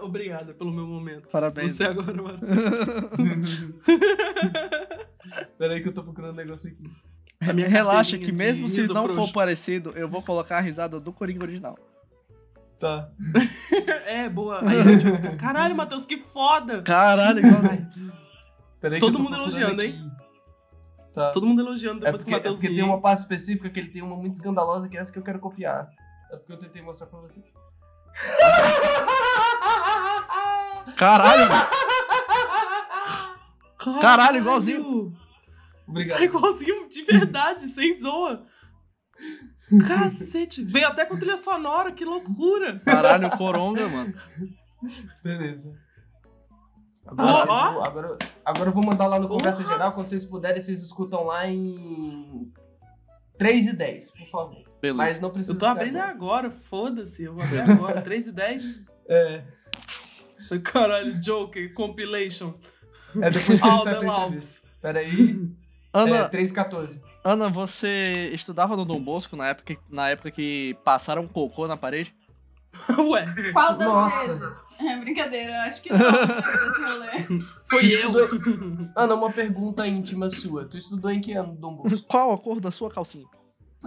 Obrigada 0.02 0.52
pelo 0.52 0.70
meu 0.70 0.86
momento. 0.86 1.30
Parabéns. 1.32 1.72
Você 1.72 1.84
agora, 1.84 2.12
mano. 2.12 2.40
Peraí 5.56 5.80
que 5.80 5.88
eu 5.88 5.94
tô 5.94 6.02
procurando 6.02 6.34
um 6.34 6.36
negócio 6.36 6.70
aqui. 6.70 6.84
Relaxa 7.68 8.18
que 8.18 8.32
mesmo 8.32 8.68
se 8.68 8.86
não 8.88 9.04
frouxo. 9.04 9.26
for 9.26 9.32
parecido, 9.32 9.90
eu 9.96 10.08
vou 10.08 10.22
colocar 10.22 10.58
a 10.58 10.60
risada 10.60 10.98
do 10.98 11.12
Coringa 11.12 11.44
original. 11.44 11.78
Tá. 12.78 13.08
É, 14.06 14.28
boa. 14.28 14.60
Aí 14.60 14.78
a 14.78 14.84
gente 14.84 15.36
Caralho, 15.38 15.74
Matheus, 15.74 16.04
que 16.06 16.18
foda! 16.18 16.82
Caralho, 16.82 17.38
igual... 17.40 17.62
Peraí 18.80 19.00
Todo 19.00 19.22
mundo 19.22 19.34
elogiando, 19.34 19.82
aqui. 19.82 19.98
Tá. 21.12 21.30
Todo 21.30 21.46
mundo 21.46 21.62
elogiando 21.62 22.04
É 22.04 22.12
depois 22.12 22.22
porque, 22.22 22.30
que 22.30 22.34
o 22.34 22.36
é 22.36 22.38
Matheus 22.38 22.58
porque 22.58 22.68
ri. 22.68 22.74
tem 22.74 22.84
uma 22.84 23.00
parte 23.00 23.18
específica 23.20 23.70
que 23.70 23.80
ele 23.80 23.88
tem 23.88 24.02
uma 24.02 24.14
muito 24.16 24.34
escandalosa 24.34 24.88
que 24.88 24.96
é 24.96 25.00
essa 25.00 25.12
que 25.12 25.18
eu 25.18 25.22
quero 25.22 25.38
copiar. 25.38 25.88
É 26.30 26.36
porque 26.36 26.52
eu 26.52 26.58
tentei 26.58 26.82
mostrar 26.82 27.06
pra 27.06 27.18
vocês. 27.20 27.52
Caralho, 30.96 31.48
mano. 31.48 31.64
Caralho, 34.00 34.38
igualzinho. 34.38 35.16
Obrigado. 35.86 36.18
Tá 36.18 36.24
igualzinho 36.24 36.88
de 36.88 37.02
verdade, 37.04 37.66
sem 37.68 37.98
zoa. 38.00 38.46
Cacete. 39.86 40.64
Veio 40.64 40.88
até 40.88 41.04
com 41.04 41.16
trilha 41.16 41.36
sonora, 41.36 41.92
que 41.92 42.04
loucura. 42.04 42.78
Caralho, 42.84 43.30
Coronga, 43.36 43.86
mano. 43.88 44.14
Beleza. 45.22 45.74
Agora, 47.06 47.32
Ó, 47.32 47.36
vocês 47.36 47.46
vão- 47.46 47.82
agora, 47.84 48.18
agora 48.44 48.70
eu 48.70 48.74
vou 48.74 48.84
mandar 48.84 49.06
lá 49.06 49.18
no 49.18 49.28
Conversa 49.28 49.62
Porra. 49.62 49.74
Geral. 49.74 49.92
Quando 49.92 50.08
vocês 50.08 50.24
puderem, 50.24 50.60
vocês 50.60 50.82
escutam 50.82 51.24
lá 51.24 51.46
em 51.46 52.50
3 53.38 53.66
e 53.68 53.76
10, 53.76 54.10
por 54.12 54.26
favor. 54.26 54.64
Beleza. 54.80 54.96
Mas 54.98 55.20
não 55.20 55.30
precisa 55.30 55.54
Eu 55.54 55.58
tô 55.58 55.66
abrindo 55.66 55.96
agora. 55.98 56.10
agora, 56.12 56.50
foda-se. 56.50 57.24
Eu 57.24 57.34
vou 57.34 57.44
abrir 57.44 57.60
agora. 57.60 58.00
3 58.02 58.26
e 58.26 58.32
10. 58.32 58.86
É. 59.08 59.44
Caralho, 60.64 61.20
Joker, 61.22 61.72
compilation. 61.74 62.54
É 63.20 63.30
depois 63.30 63.60
que 63.60 63.66
ele 63.68 63.78
sai 63.78 63.98
pra 63.98 64.08
entrevista. 64.08 64.66
Pera 64.80 64.98
aí. 65.00 65.50
Ana, 65.94 66.16
É 66.16 66.28
3 66.28 66.50
e 66.50 66.54
14. 66.54 67.02
Ana, 67.22 67.48
você 67.48 68.30
estudava 68.34 68.76
no 68.76 68.84
Dom 68.84 69.00
Bosco 69.00 69.36
na 69.36 69.46
época, 69.48 69.76
na 69.88 70.08
época 70.10 70.30
que 70.30 70.76
passaram 70.84 71.26
cocô 71.28 71.66
na 71.68 71.76
parede? 71.76 72.14
Ué, 72.98 73.52
Qual 73.52 73.76
das 73.76 73.88
Nossa. 73.88 74.26
vezes? 74.48 74.72
É 74.80 74.96
brincadeira, 74.98 75.62
acho 75.62 75.80
que 75.80 75.90
não. 75.94 75.98
Foi 77.70 77.78
eu. 77.78 77.84
estudou- 77.84 78.28
Ana, 78.96 79.14
uma 79.14 79.30
pergunta 79.30 79.86
íntima 79.86 80.28
sua. 80.28 80.64
Tu 80.64 80.76
estudou 80.76 81.10
em 81.12 81.20
que 81.20 81.32
ano, 81.34 81.54
Dom 81.54 81.76
Bosco? 81.76 82.04
Qual 82.08 82.32
a 82.32 82.38
cor 82.38 82.58
da 82.60 82.72
sua 82.72 82.90
calcinha? 82.90 83.26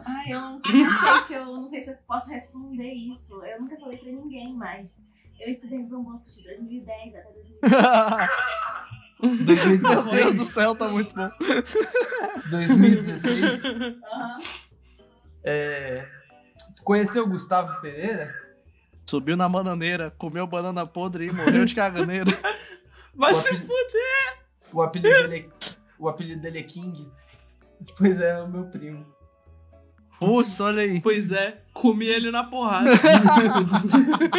Ai, 0.05 0.31
eu 0.31 0.39
não 0.39 0.93
sei 1.01 1.19
se 1.19 1.33
eu 1.33 1.45
não 1.45 1.67
sei 1.67 1.81
se 1.81 1.91
eu 1.91 1.97
posso 2.07 2.29
responder 2.29 2.93
isso. 2.93 3.43
Eu 3.43 3.57
nunca 3.61 3.77
falei 3.77 3.97
pra 3.97 4.11
ninguém, 4.11 4.55
mas 4.55 5.03
eu 5.39 5.49
estudei 5.49 5.79
no 5.79 5.89
Dom 5.89 6.03
Bosco 6.03 6.31
de 6.31 6.41
2010 6.43 7.15
até 7.15 7.27
2020. 9.21 9.81
Meu 9.81 9.91
Deus 9.91 10.05
do 10.05 10.11
2016. 10.11 10.47
céu, 10.47 10.75
tá 10.75 10.87
muito 10.89 11.13
bom. 11.15 11.29
2016. 12.49 13.81
Aham. 13.81 14.37
É... 15.43 16.07
Conheceu 16.83 17.25
o 17.25 17.29
Gustavo 17.29 17.81
Pereira? 17.81 18.33
Subiu 19.09 19.37
na 19.37 19.47
bananeira, 19.47 20.13
comeu 20.17 20.45
banana 20.45 20.85
podre 20.85 21.27
e 21.27 21.31
morreu 21.31 21.65
de 21.65 21.73
caganeira. 21.73 22.25
Vai 23.15 23.33
se 23.33 23.47
apelido- 23.47 23.65
fuder. 23.67 24.37
O 24.73 24.81
apelido 24.81 25.27
dele 25.29 25.49
é, 25.61 25.75
o 25.97 26.09
apelido 26.09 26.41
dele 26.41 26.59
é 26.59 26.63
King. 26.63 27.09
Pois 27.97 28.19
é, 28.21 28.31
é 28.31 28.41
o 28.41 28.47
meu 28.49 28.65
primo. 28.67 29.05
Putz, 30.19 30.59
olha 30.59 30.81
aí. 30.81 30.99
Pois 31.01 31.31
é, 31.31 31.61
comi 31.73 32.07
ele 32.07 32.31
na 32.31 32.43
porrada. 32.43 32.89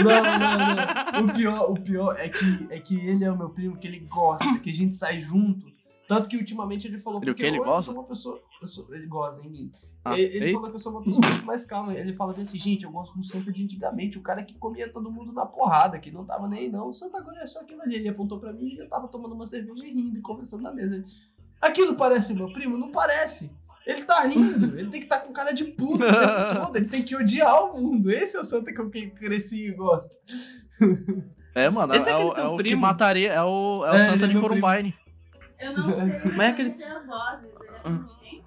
Não, 0.05 0.23
não, 0.23 1.23
não. 1.23 1.25
O 1.27 1.33
pior, 1.33 1.71
o 1.71 1.75
pior 1.81 2.17
é 2.19 2.29
que, 2.29 2.67
é 2.71 2.79
que 2.81 3.09
ele 3.09 3.25
é 3.25 3.31
o 3.31 3.37
meu 3.39 3.51
primo, 3.51 3.77
que 3.77 3.87
ele 3.87 4.01
gosta, 4.01 4.59
que 4.59 4.71
a 4.71 4.75
gente 4.75 4.95
sai 4.95 5.19
junto. 5.19 5.67
Tanto 6.09 6.27
que 6.29 6.37
ultimamente 6.39 6.89
ele 6.89 6.99
falou 6.99 7.19
Ele 7.21 7.33
porque 7.33 7.43
quê? 7.43 7.49
Ele 7.49 7.59
eu, 7.59 7.63
eu 7.63 7.67
gosta? 7.69 7.93
sou 7.93 8.01
uma 8.01 8.09
pessoa. 8.09 8.41
eu 8.63 8.67
sou- 8.67 8.95
ele 8.95 9.07
goza 9.07 9.45
em 9.45 9.51
mim. 9.51 9.71
Ah, 10.05 10.19
ele 10.19 10.47
ei? 10.47 10.53
falou 10.55 10.71
que 10.71 10.77
eu 10.77 10.81
sou 10.81 10.91
uma 10.93 11.03
pessoa 11.03 11.27
muito 11.29 11.45
mais 11.45 11.67
calma. 11.67 11.93
Ele 11.93 12.15
fala 12.15 12.33
assim, 12.41 12.59
gente, 12.59 12.85
eu 12.85 12.91
gosto 12.91 13.15
do 13.19 13.23
Santa 13.23 13.53
de 13.53 13.63
antigamente, 13.63 14.17
o 14.17 14.23
cara 14.23 14.43
que 14.43 14.55
comia 14.55 14.91
todo 14.91 15.11
mundo 15.13 15.33
na 15.35 15.45
porrada, 15.45 15.99
que 15.99 16.11
não 16.11 16.25
tava 16.25 16.49
nem 16.49 16.61
aí, 16.61 16.69
não. 16.71 16.89
O 16.89 16.95
Santa 16.95 17.19
agora 17.19 17.43
é 17.43 17.47
só 17.47 17.61
aquilo 17.61 17.83
ali. 17.83 17.97
Ele 17.97 18.09
apontou 18.09 18.39
pra 18.41 18.55
mim 18.55 18.69
e 18.69 18.79
eu 18.79 18.89
tava 18.89 19.07
tomando 19.09 19.35
uma 19.35 19.45
cerveja 19.47 19.85
e 19.85 19.91
rindo 19.93 20.19
e 20.19 20.23
conversando 20.23 20.63
na 20.63 20.73
mesa. 20.73 21.03
Aquilo 21.61 21.95
parece 21.95 22.33
meu 22.33 22.51
primo? 22.55 22.79
Não 22.79 22.91
parece. 22.91 23.51
Ele 23.89 24.03
tá 24.05 24.27
rindo, 24.27 24.79
ele 24.79 24.89
tem 24.91 25.01
que 25.01 25.07
estar 25.07 25.21
com 25.21 25.33
cara 25.33 25.51
de 25.53 25.65
puto 25.65 25.95
o 25.95 25.99
tempo 25.99 26.61
todo, 26.67 26.77
ele 26.77 26.87
tem 26.89 27.03
que 27.03 27.17
odiar 27.17 27.65
o 27.65 27.81
mundo. 27.81 28.11
Esse 28.11 28.37
é 28.37 28.41
o 28.41 28.45
Santa 28.45 28.71
que 28.73 28.81
eu 28.81 28.91
que- 28.91 29.07
cresci 29.11 29.69
e 29.69 29.73
gosto. 29.75 30.15
É, 31.55 31.71
mano, 31.71 31.95
Esse 31.95 32.11
é 32.11 32.13
é, 32.13 32.15
aquele 32.15 32.31
o, 32.31 32.35
é 32.35 32.49
o 32.49 32.57
que 32.59 32.77
mataria, 32.77 33.33
é 33.33 33.43
o, 33.43 33.85
é 33.87 33.91
o 33.91 33.95
É, 33.95 33.99
Santa 33.99 34.15
ele 34.17 34.25
é 34.25 34.29
de 34.29 34.35
meu 34.35 34.43
Corumbine. 34.43 34.95
Eu 35.59 35.73
não 35.77 35.89
sei 35.95 36.33
Mas 36.37 36.49
é 36.49 36.51
aquele- 36.51 36.69
reconhecer 36.69 36.85
as 36.85 37.07
vozes. 37.07 37.45
Ele 37.47 37.69
é 37.71 37.81
primo 37.81 38.05
de 38.05 38.21
quem? 38.21 38.45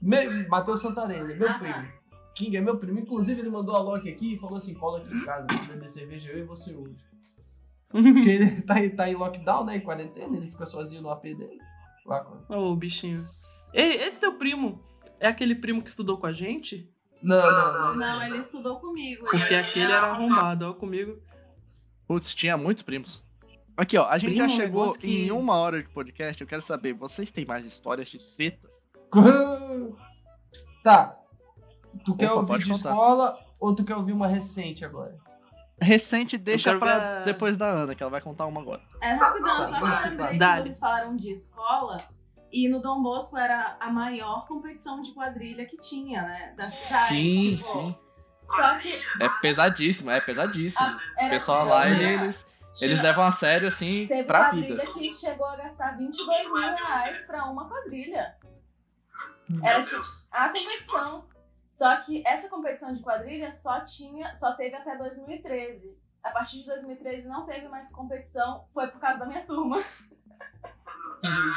Me- 0.00 0.48
Matheus 0.48 0.80
Santarelli, 0.80 1.32
é 1.32 1.36
meu 1.36 1.48
Ah, 1.50 1.52
tá. 1.54 1.58
primo. 1.58 1.88
King 2.34 2.56
é 2.56 2.60
meu 2.60 2.78
primo. 2.78 2.98
Inclusive, 3.00 3.40
ele 3.40 3.50
mandou 3.50 3.74
a 3.76 3.80
Loki 3.80 4.08
aqui 4.08 4.34
e 4.34 4.38
falou 4.38 4.56
assim: 4.58 4.72
cola 4.74 4.98
aqui 5.00 5.12
em 5.12 5.24
casa, 5.24 5.46
vamos 5.50 5.66
beber 5.66 5.88
cerveja 5.88 6.30
eu 6.30 6.38
e 6.38 6.42
você 6.44 6.74
hoje. 6.74 7.04
Porque 7.90 8.28
ele 8.30 8.62
tá, 8.62 8.80
em- 8.82 8.90
tá 8.90 9.08
em 9.10 9.14
lockdown, 9.14 9.64
né? 9.66 9.76
Em 9.76 9.80
quarentena, 9.80 10.36
ele 10.36 10.50
fica 10.50 10.64
sozinho 10.64 11.02
no 11.02 11.10
AP 11.10 11.22
dele. 11.24 11.58
Lá 12.06 12.20
com... 12.24 12.54
Ô, 12.54 12.74
bichinho. 12.74 13.20
Ei, 13.72 13.92
esse 13.96 14.20
teu 14.20 14.34
primo 14.38 14.82
é 15.20 15.28
aquele 15.28 15.54
primo 15.54 15.82
que 15.82 15.88
estudou 15.88 16.18
com 16.18 16.26
a 16.26 16.32
gente? 16.32 16.90
Não, 17.22 17.36
não, 17.40 17.72
não. 17.72 17.94
Não, 17.94 18.12
esse- 18.12 18.26
ele 18.26 18.38
estudou 18.38 18.80
comigo. 18.80 19.24
Porque 19.24 19.36
Ele 19.54 19.56
aquele 19.56 19.92
era 19.92 20.08
arrombado, 20.08 20.66
ó, 20.66 20.74
comigo. 20.74 21.20
Putz, 22.06 22.34
tinha 22.34 22.56
muitos 22.56 22.82
primos. 22.82 23.22
Aqui, 23.76 23.96
ó, 23.96 24.06
a 24.08 24.18
gente 24.18 24.32
Primo 24.34 24.48
já 24.48 24.54
chegou 24.54 24.92
que- 24.98 25.24
em 25.26 25.30
uma 25.30 25.54
hora 25.56 25.82
de 25.82 25.88
podcast. 25.88 26.40
Eu 26.42 26.46
quero 26.48 26.60
saber, 26.60 26.92
vocês 26.92 27.30
têm 27.30 27.44
mais 27.46 27.64
histórias 27.64 28.08
de 28.10 28.18
tretas? 28.36 28.88
Tá. 30.82 31.16
Tu 32.04 32.16
quer 32.16 32.30
Opa, 32.32 32.40
ouvir 32.40 32.58
de 32.58 32.64
contar. 32.72 32.74
escola 32.90 33.38
ou 33.60 33.74
tu 33.74 33.84
quer 33.84 33.94
ouvir 33.94 34.12
uma 34.12 34.26
recente 34.26 34.84
agora? 34.84 35.16
Recente, 35.80 36.36
deixa 36.38 36.76
pra 36.78 37.18
ver 37.18 37.24
depois 37.24 37.56
da 37.56 37.66
Ana, 37.66 37.94
que 37.94 38.02
ela 38.02 38.10
vai 38.10 38.20
contar 38.20 38.46
uma 38.46 38.60
agora. 38.60 38.80
É 39.00 39.14
rapidão, 39.14 39.56
só 39.58 39.78
que 39.78 39.84
eu 40.08 40.10
lembrei 40.10 40.38
que 40.38 40.62
vocês 40.62 40.78
falaram 40.78 41.16
de 41.16 41.30
escola. 41.30 41.96
E 42.52 42.68
no 42.68 42.80
Dom 42.80 43.02
Bosco 43.02 43.36
era 43.38 43.76
a 43.80 43.90
maior 43.90 44.46
competição 44.46 45.00
de 45.00 45.12
quadrilha 45.12 45.64
que 45.64 45.78
tinha, 45.78 46.20
né? 46.22 46.54
Da 46.56 46.64
cidade. 46.68 47.06
Sim, 47.06 47.50
Tipo, 47.56 47.62
sim. 47.62 47.96
Só 48.46 48.78
que 48.78 48.92
É 48.92 49.28
pesadíssimo, 49.40 50.10
é 50.10 50.20
pesadíssimo. 50.20 50.86
Ah, 50.86 51.00
era 51.16 51.26
o 51.28 51.30
pessoal 51.30 51.64
lá, 51.64 51.88
eles, 51.88 52.44
tinha- 52.74 52.88
eles 52.90 53.02
levam 53.02 53.24
a 53.24 53.32
sério, 53.32 53.66
assim, 53.68 54.06
Teve 54.06 54.24
pra 54.24 54.44
quadrilha 54.50 54.76
vida. 54.84 54.92
que 54.92 55.12
chegou 55.14 55.46
a 55.46 55.56
gastar 55.56 55.96
22 55.96 56.44
mil 56.44 56.54
reais 56.56 57.24
pra 57.26 57.46
uma 57.46 57.66
quadrilha. 57.68 58.36
Era 59.62 59.82
tipo 59.84 60.02
a 60.30 60.48
competição. 60.48 61.24
Só 61.70 61.96
que 62.02 62.22
essa 62.26 62.50
competição 62.50 62.92
de 62.94 63.00
quadrilha 63.02 63.50
só 63.50 63.80
tinha, 63.80 64.34
só 64.34 64.52
teve 64.52 64.76
até 64.76 64.94
2013. 64.96 65.96
A 66.22 66.30
partir 66.30 66.58
de 66.58 66.66
2013 66.66 67.26
não 67.28 67.46
teve 67.46 67.66
mais 67.68 67.90
competição, 67.90 68.66
foi 68.74 68.86
por 68.88 69.00
causa 69.00 69.18
da 69.20 69.26
minha 69.26 69.44
turma. 69.46 69.82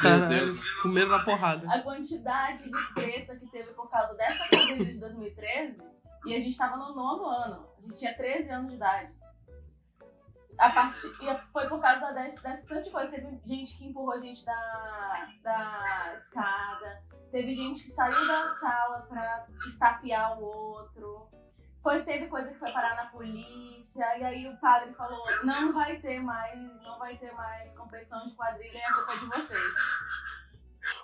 Caralho, 0.02 0.30
Deus. 0.30 0.80
comeram 0.82 1.10
na 1.10 1.24
porrada. 1.24 1.68
A 1.74 1.82
quantidade 1.82 2.70
de 2.70 2.94
treta 2.94 3.36
que 3.36 3.48
teve 3.48 3.74
por 3.74 3.90
causa 3.90 4.16
dessa 4.16 4.48
quadrilha 4.48 4.86
de 4.86 5.00
2013, 5.00 5.84
e 6.26 6.36
a 6.36 6.40
gente 6.40 6.58
tava 6.58 6.78
no 6.78 6.96
nono 6.96 7.26
ano, 7.28 7.68
a 7.78 7.82
gente 7.82 7.98
tinha 7.98 8.16
13 8.16 8.52
anos 8.52 8.70
de 8.70 8.76
idade. 8.76 9.14
A 10.58 10.70
partir, 10.70 11.08
e 11.08 11.52
foi 11.52 11.68
por 11.68 11.82
causa 11.82 12.14
desse, 12.14 12.42
desse 12.42 12.68
tanto 12.68 12.84
de 12.84 12.92
coisa. 12.92 13.12
Teve 13.12 13.42
gente 13.46 13.78
que 13.78 13.86
empurrou 13.86 14.14
a 14.14 14.20
gente 14.20 14.46
da, 14.46 15.28
da 15.44 16.12
escada, 16.14 17.04
teve 17.30 17.54
gente 17.54 17.84
que 17.84 17.90
saiu 17.90 18.26
da 18.26 18.54
sala 18.54 19.02
pra 19.02 19.48
estapear 19.68 20.40
o 20.40 20.44
outro. 20.44 21.28
Foi, 21.86 22.02
teve 22.02 22.26
coisa 22.26 22.52
que 22.52 22.58
foi 22.58 22.72
parar 22.72 22.96
na 22.96 23.06
polícia, 23.12 24.04
e 24.18 24.24
aí 24.24 24.48
o 24.48 24.58
padre 24.58 24.92
falou: 24.96 25.24
não 25.44 25.72
vai 25.72 26.00
ter 26.00 26.20
mais, 26.20 26.82
não 26.82 26.98
vai 26.98 27.16
ter 27.16 27.32
mais 27.34 27.78
competição 27.78 28.28
de 28.28 28.34
quadrilha, 28.34 28.80
é 28.80 28.92
culpa 28.92 29.14
de 29.20 29.26
vocês. 29.28 29.74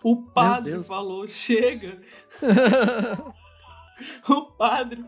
O 0.04 0.24
padre 0.34 0.84
falou, 0.84 1.28
chega. 1.28 2.02
o 4.28 4.42
padre. 4.54 5.06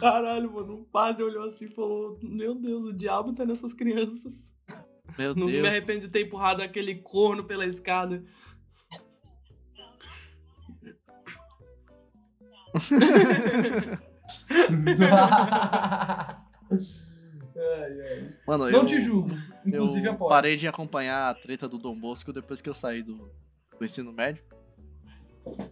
Caralho, 0.00 0.52
mano. 0.52 0.80
O 0.80 0.84
padre 0.86 1.22
olhou 1.22 1.44
assim 1.44 1.66
e 1.66 1.74
falou: 1.74 2.18
Meu 2.20 2.56
Deus, 2.56 2.84
o 2.84 2.92
diabo 2.92 3.32
tá 3.32 3.46
nessas 3.46 3.72
crianças. 3.72 4.52
Meu 5.16 5.36
Não 5.36 5.46
me 5.46 5.52
Deus. 5.52 5.68
arrependo 5.68 6.00
de 6.00 6.08
ter 6.08 6.26
empurrado 6.26 6.64
aquele 6.64 6.96
corno 6.96 7.44
pela 7.44 7.64
escada. 7.64 8.24
Mano, 18.46 18.70
Não 18.70 18.80
eu, 18.80 18.86
te 18.86 19.00
julgo. 19.00 19.30
Inclusive 19.64 20.06
eu 20.06 20.12
apoio. 20.12 20.28
parei 20.28 20.56
de 20.56 20.68
acompanhar 20.68 21.30
a 21.30 21.34
treta 21.34 21.68
do 21.68 21.78
Dom 21.78 21.98
Bosco 21.98 22.32
depois 22.32 22.60
que 22.60 22.68
eu 22.68 22.74
saí 22.74 23.02
do, 23.02 23.14
do 23.14 23.84
ensino 23.84 24.12
médio. 24.12 24.44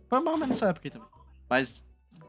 Foi 0.09 0.21
mais 0.21 0.27
ou 0.27 0.33
menos 0.39 0.49
nessa 0.49 0.71
época 0.71 0.89
aí 0.89 0.91
também. 0.91 1.09
Mas 1.49 1.85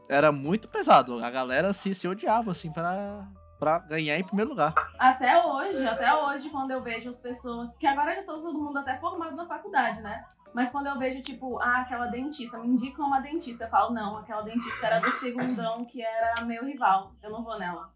era 0.08 0.30
muito 0.30 0.68
pesado. 0.68 1.18
A 1.24 1.30
galera 1.30 1.72
se, 1.72 1.94
se 1.94 2.06
odiava, 2.06 2.50
assim, 2.50 2.70
pra, 2.72 3.26
pra 3.58 3.78
ganhar 3.78 4.18
em 4.18 4.24
primeiro 4.24 4.50
lugar. 4.50 4.74
Até 4.98 5.44
hoje, 5.44 5.86
até 5.86 6.14
hoje, 6.14 6.50
quando 6.50 6.70
eu 6.70 6.82
vejo 6.82 7.08
as 7.08 7.18
pessoas. 7.18 7.76
Que 7.76 7.86
agora 7.86 8.14
já 8.14 8.22
tá 8.22 8.32
todo 8.32 8.58
mundo 8.58 8.78
até 8.78 8.96
formado 8.96 9.34
na 9.36 9.46
faculdade, 9.46 10.00
né? 10.02 10.24
Mas 10.54 10.70
quando 10.70 10.86
eu 10.86 10.98
vejo, 10.98 11.20
tipo, 11.20 11.60
ah, 11.60 11.82
aquela 11.82 12.06
dentista, 12.06 12.58
me 12.58 12.68
indicam 12.68 13.06
uma 13.06 13.20
dentista. 13.20 13.64
Eu 13.64 13.68
falo, 13.68 13.92
não, 13.92 14.16
aquela 14.16 14.42
dentista 14.42 14.86
era 14.86 15.00
do 15.00 15.10
segundão, 15.10 15.84
que 15.84 16.02
era 16.02 16.44
meu 16.44 16.64
rival. 16.64 17.12
Eu 17.22 17.30
não 17.30 17.44
vou 17.44 17.58
nela. 17.58 17.94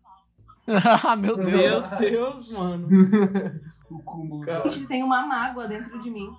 Ah, 1.02 1.16
Meu 1.16 1.36
Deus. 1.36 1.50
Meu 1.50 1.98
Deus, 1.98 2.52
mano. 2.52 2.86
o 3.90 4.02
cúmulo. 4.02 4.44
Gente, 4.68 4.86
tem 4.86 5.02
uma 5.02 5.26
mágoa 5.26 5.66
dentro 5.66 5.98
de 5.98 6.10
mim. 6.10 6.30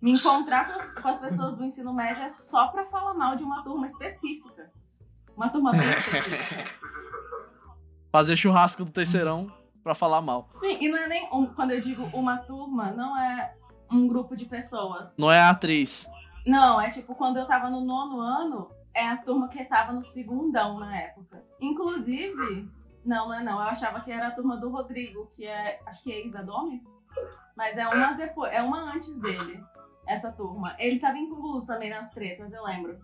Me 0.00 0.12
encontrar 0.12 0.66
com 0.66 0.72
as, 0.74 0.94
com 0.96 1.08
as 1.08 1.18
pessoas 1.18 1.54
do 1.54 1.64
ensino 1.64 1.92
médio 1.92 2.22
é 2.22 2.28
só 2.28 2.68
pra 2.68 2.84
falar 2.84 3.14
mal 3.14 3.34
de 3.34 3.42
uma 3.42 3.64
turma 3.64 3.86
específica. 3.86 4.70
Uma 5.34 5.48
turma 5.48 5.72
bem 5.72 5.90
específica. 5.90 6.70
Fazer 8.14 8.36
churrasco 8.36 8.84
do 8.84 8.92
terceirão 8.92 9.52
pra 9.82 9.92
falar 9.92 10.20
mal. 10.20 10.48
Sim, 10.54 10.78
e 10.80 10.86
não 10.88 10.96
é 10.98 11.08
nem. 11.08 11.28
um- 11.32 11.46
quando 11.52 11.72
eu 11.72 11.80
digo 11.80 12.04
uma 12.16 12.38
turma, 12.38 12.92
não 12.92 13.18
é 13.20 13.56
um 13.90 14.06
grupo 14.06 14.36
de 14.36 14.46
pessoas. 14.46 15.16
Não 15.18 15.32
é 15.32 15.40
a 15.40 15.50
atriz. 15.50 16.08
Não, 16.46 16.80
é 16.80 16.88
tipo, 16.90 17.12
quando 17.16 17.38
eu 17.38 17.44
tava 17.44 17.68
no 17.68 17.80
nono 17.80 18.20
ano, 18.20 18.68
é 18.94 19.08
a 19.08 19.16
turma 19.16 19.48
que 19.48 19.64
tava 19.64 19.92
no 19.92 20.00
segundão 20.00 20.78
na 20.78 20.96
época. 20.96 21.42
Inclusive, 21.60 22.70
não, 23.04 23.26
não 23.30 23.34
é 23.34 23.42
não. 23.42 23.54
Eu 23.54 23.66
achava 23.68 24.00
que 24.00 24.12
era 24.12 24.28
a 24.28 24.30
turma 24.30 24.56
do 24.58 24.70
Rodrigo, 24.70 25.26
que 25.34 25.44
é, 25.44 25.80
acho 25.84 26.00
que 26.04 26.12
é 26.12 26.20
ex 26.20 26.30
da 26.30 26.42
Domi. 26.42 26.84
Mas 27.56 27.76
é 27.76 27.88
uma 27.88 28.12
depois, 28.12 28.52
é 28.54 28.62
uma 28.62 28.94
antes 28.94 29.18
dele, 29.18 29.60
essa 30.06 30.30
turma. 30.30 30.76
Ele 30.78 31.00
tava 31.00 31.18
incluso 31.18 31.66
também 31.66 31.90
nas 31.90 32.12
tretas, 32.12 32.52
eu 32.54 32.62
lembro. 32.62 32.96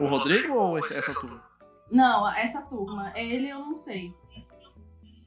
O 0.00 0.06
Rodrigo 0.06 0.54
ou 0.54 0.78
esse- 0.78 0.98
essa 0.98 1.20
turma? 1.20 1.46
Não, 1.90 2.28
essa 2.34 2.62
turma. 2.62 3.12
Ele 3.16 3.48
eu 3.48 3.60
não 3.60 3.76
sei. 3.76 4.14
Eu 4.36 4.44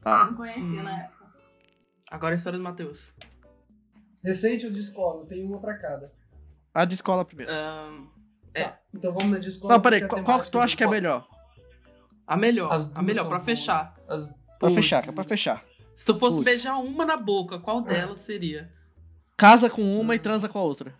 Ah, 0.04 0.26
não 0.26 0.34
conhecia 0.34 0.80
Hum. 0.80 0.84
na 0.84 0.98
época. 1.02 1.26
Agora 2.10 2.34
a 2.34 2.36
história 2.36 2.58
do 2.58 2.62
Matheus. 2.64 3.14
Recente 4.24 4.66
ou 4.66 4.72
de 4.72 4.80
escola? 4.80 5.26
Tem 5.26 5.44
uma 5.44 5.60
pra 5.60 5.76
cada. 5.78 6.12
a 6.74 6.84
de 6.84 6.94
escola 6.94 7.24
primeiro. 7.24 7.52
Ahn, 7.52 8.06
Tá, 8.54 8.78
então 8.94 9.12
vamos 9.12 9.30
na 9.30 9.38
de 9.38 9.48
escola. 9.48 9.74
Não, 9.74 9.80
peraí, 9.80 10.06
qual, 10.06 10.22
qual 10.22 10.40
que 10.40 10.50
tu 10.50 10.58
acha 10.58 10.76
que 10.76 10.84
é 10.84 10.88
melhor? 10.88 11.26
a 12.26 12.36
melhor. 12.36 12.72
As 12.72 12.94
A 12.94 13.02
melhor, 13.02 13.24
pra 13.28 13.36
boas. 13.38 13.44
fechar. 13.44 13.94
As- 14.08 14.30
Pra 14.58 14.70
fechar, 14.70 15.06
é 15.08 15.12
pra 15.12 15.24
fechar. 15.24 15.64
Se 15.94 16.04
tu 16.06 16.18
fosse 16.18 16.36
Putz. 16.36 16.44
beijar 16.44 16.76
uma 16.78 17.04
na 17.04 17.16
boca, 17.16 17.58
qual 17.58 17.80
delas 17.82 18.20
seria? 18.20 18.72
Casa 19.36 19.68
com 19.68 19.82
uma 20.00 20.14
e 20.14 20.18
transa 20.18 20.48
com 20.48 20.58
a 20.58 20.62
outra. 20.62 20.94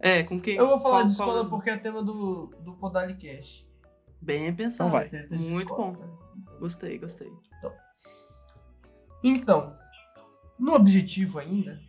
É, 0.00 0.22
com 0.24 0.40
quem? 0.40 0.56
Eu 0.56 0.66
vou 0.66 0.78
falar 0.78 0.96
qual- 1.00 1.06
de 1.06 1.16
qual- 1.16 1.28
escola 1.28 1.48
porque 1.48 1.70
é 1.70 1.76
tema 1.76 2.02
do, 2.02 2.52
do 2.60 2.74
Podalicast. 2.76 3.65
Bem 4.26 4.52
pensado. 4.54 4.88
Então 4.88 4.98
vai. 4.98 5.08
Treta 5.08 5.36
de 5.36 5.42
Muito 5.44 5.62
escola, 5.70 5.92
bom. 5.92 5.98
né? 6.00 6.08
Gostei, 6.58 6.98
gostei. 6.98 7.30
Então, 9.24 9.74
no 10.58 10.74
objetivo 10.74 11.38
ainda, 11.38 11.80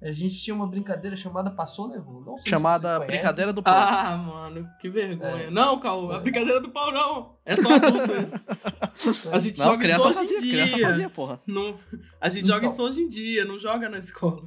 a 0.00 0.12
gente 0.12 0.40
tinha 0.40 0.54
uma 0.54 0.66
brincadeira 0.66 1.16
chamada 1.16 1.50
Passou 1.50 1.88
Levou. 1.88 2.20
Não 2.20 2.36
sei 2.36 2.44
se 2.44 2.50
Chamada 2.50 2.78
vocês 2.88 2.96
conhecem. 2.98 3.06
Brincadeira 3.18 3.52
do 3.52 3.62
Pau. 3.62 3.74
Ah, 3.74 4.16
mano, 4.16 4.68
que 4.80 4.88
vergonha. 4.88 5.44
É. 5.44 5.50
Não, 5.50 5.80
Cal, 5.80 6.10
a 6.12 6.16
É. 6.16 6.20
brincadeira 6.20 6.60
do 6.60 6.70
pau 6.70 6.92
não. 6.92 7.36
É 7.44 7.56
só 7.56 7.68
adulto 7.72 8.12
isso. 8.22 9.30
A 9.32 9.38
gente 9.38 9.58
Não, 9.58 9.66
joga 9.66 9.78
criança 9.78 9.98
isso 9.98 10.08
hoje 10.08 10.18
fazia, 10.18 10.38
em 10.38 10.40
dia. 10.40 10.50
criança 10.52 10.78
fazia, 10.78 11.10
porra. 11.10 11.40
Não, 11.46 11.74
a 12.20 12.28
gente 12.28 12.46
joga 12.46 12.58
Então. 12.58 12.70
isso 12.70 12.82
hoje 12.82 13.00
em 13.02 13.08
dia, 13.08 13.44
não 13.44 13.58
joga 13.58 13.88
na 13.88 13.98
escola. 13.98 14.42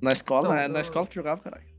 Na 0.00 0.12
escola, 0.12 0.46
Então, 0.46 0.54
é 0.56 0.68
na 0.68 0.78
eu- 0.78 0.82
escola 0.82 1.06
que 1.06 1.14
jogava, 1.14 1.40
caralho. 1.40 1.73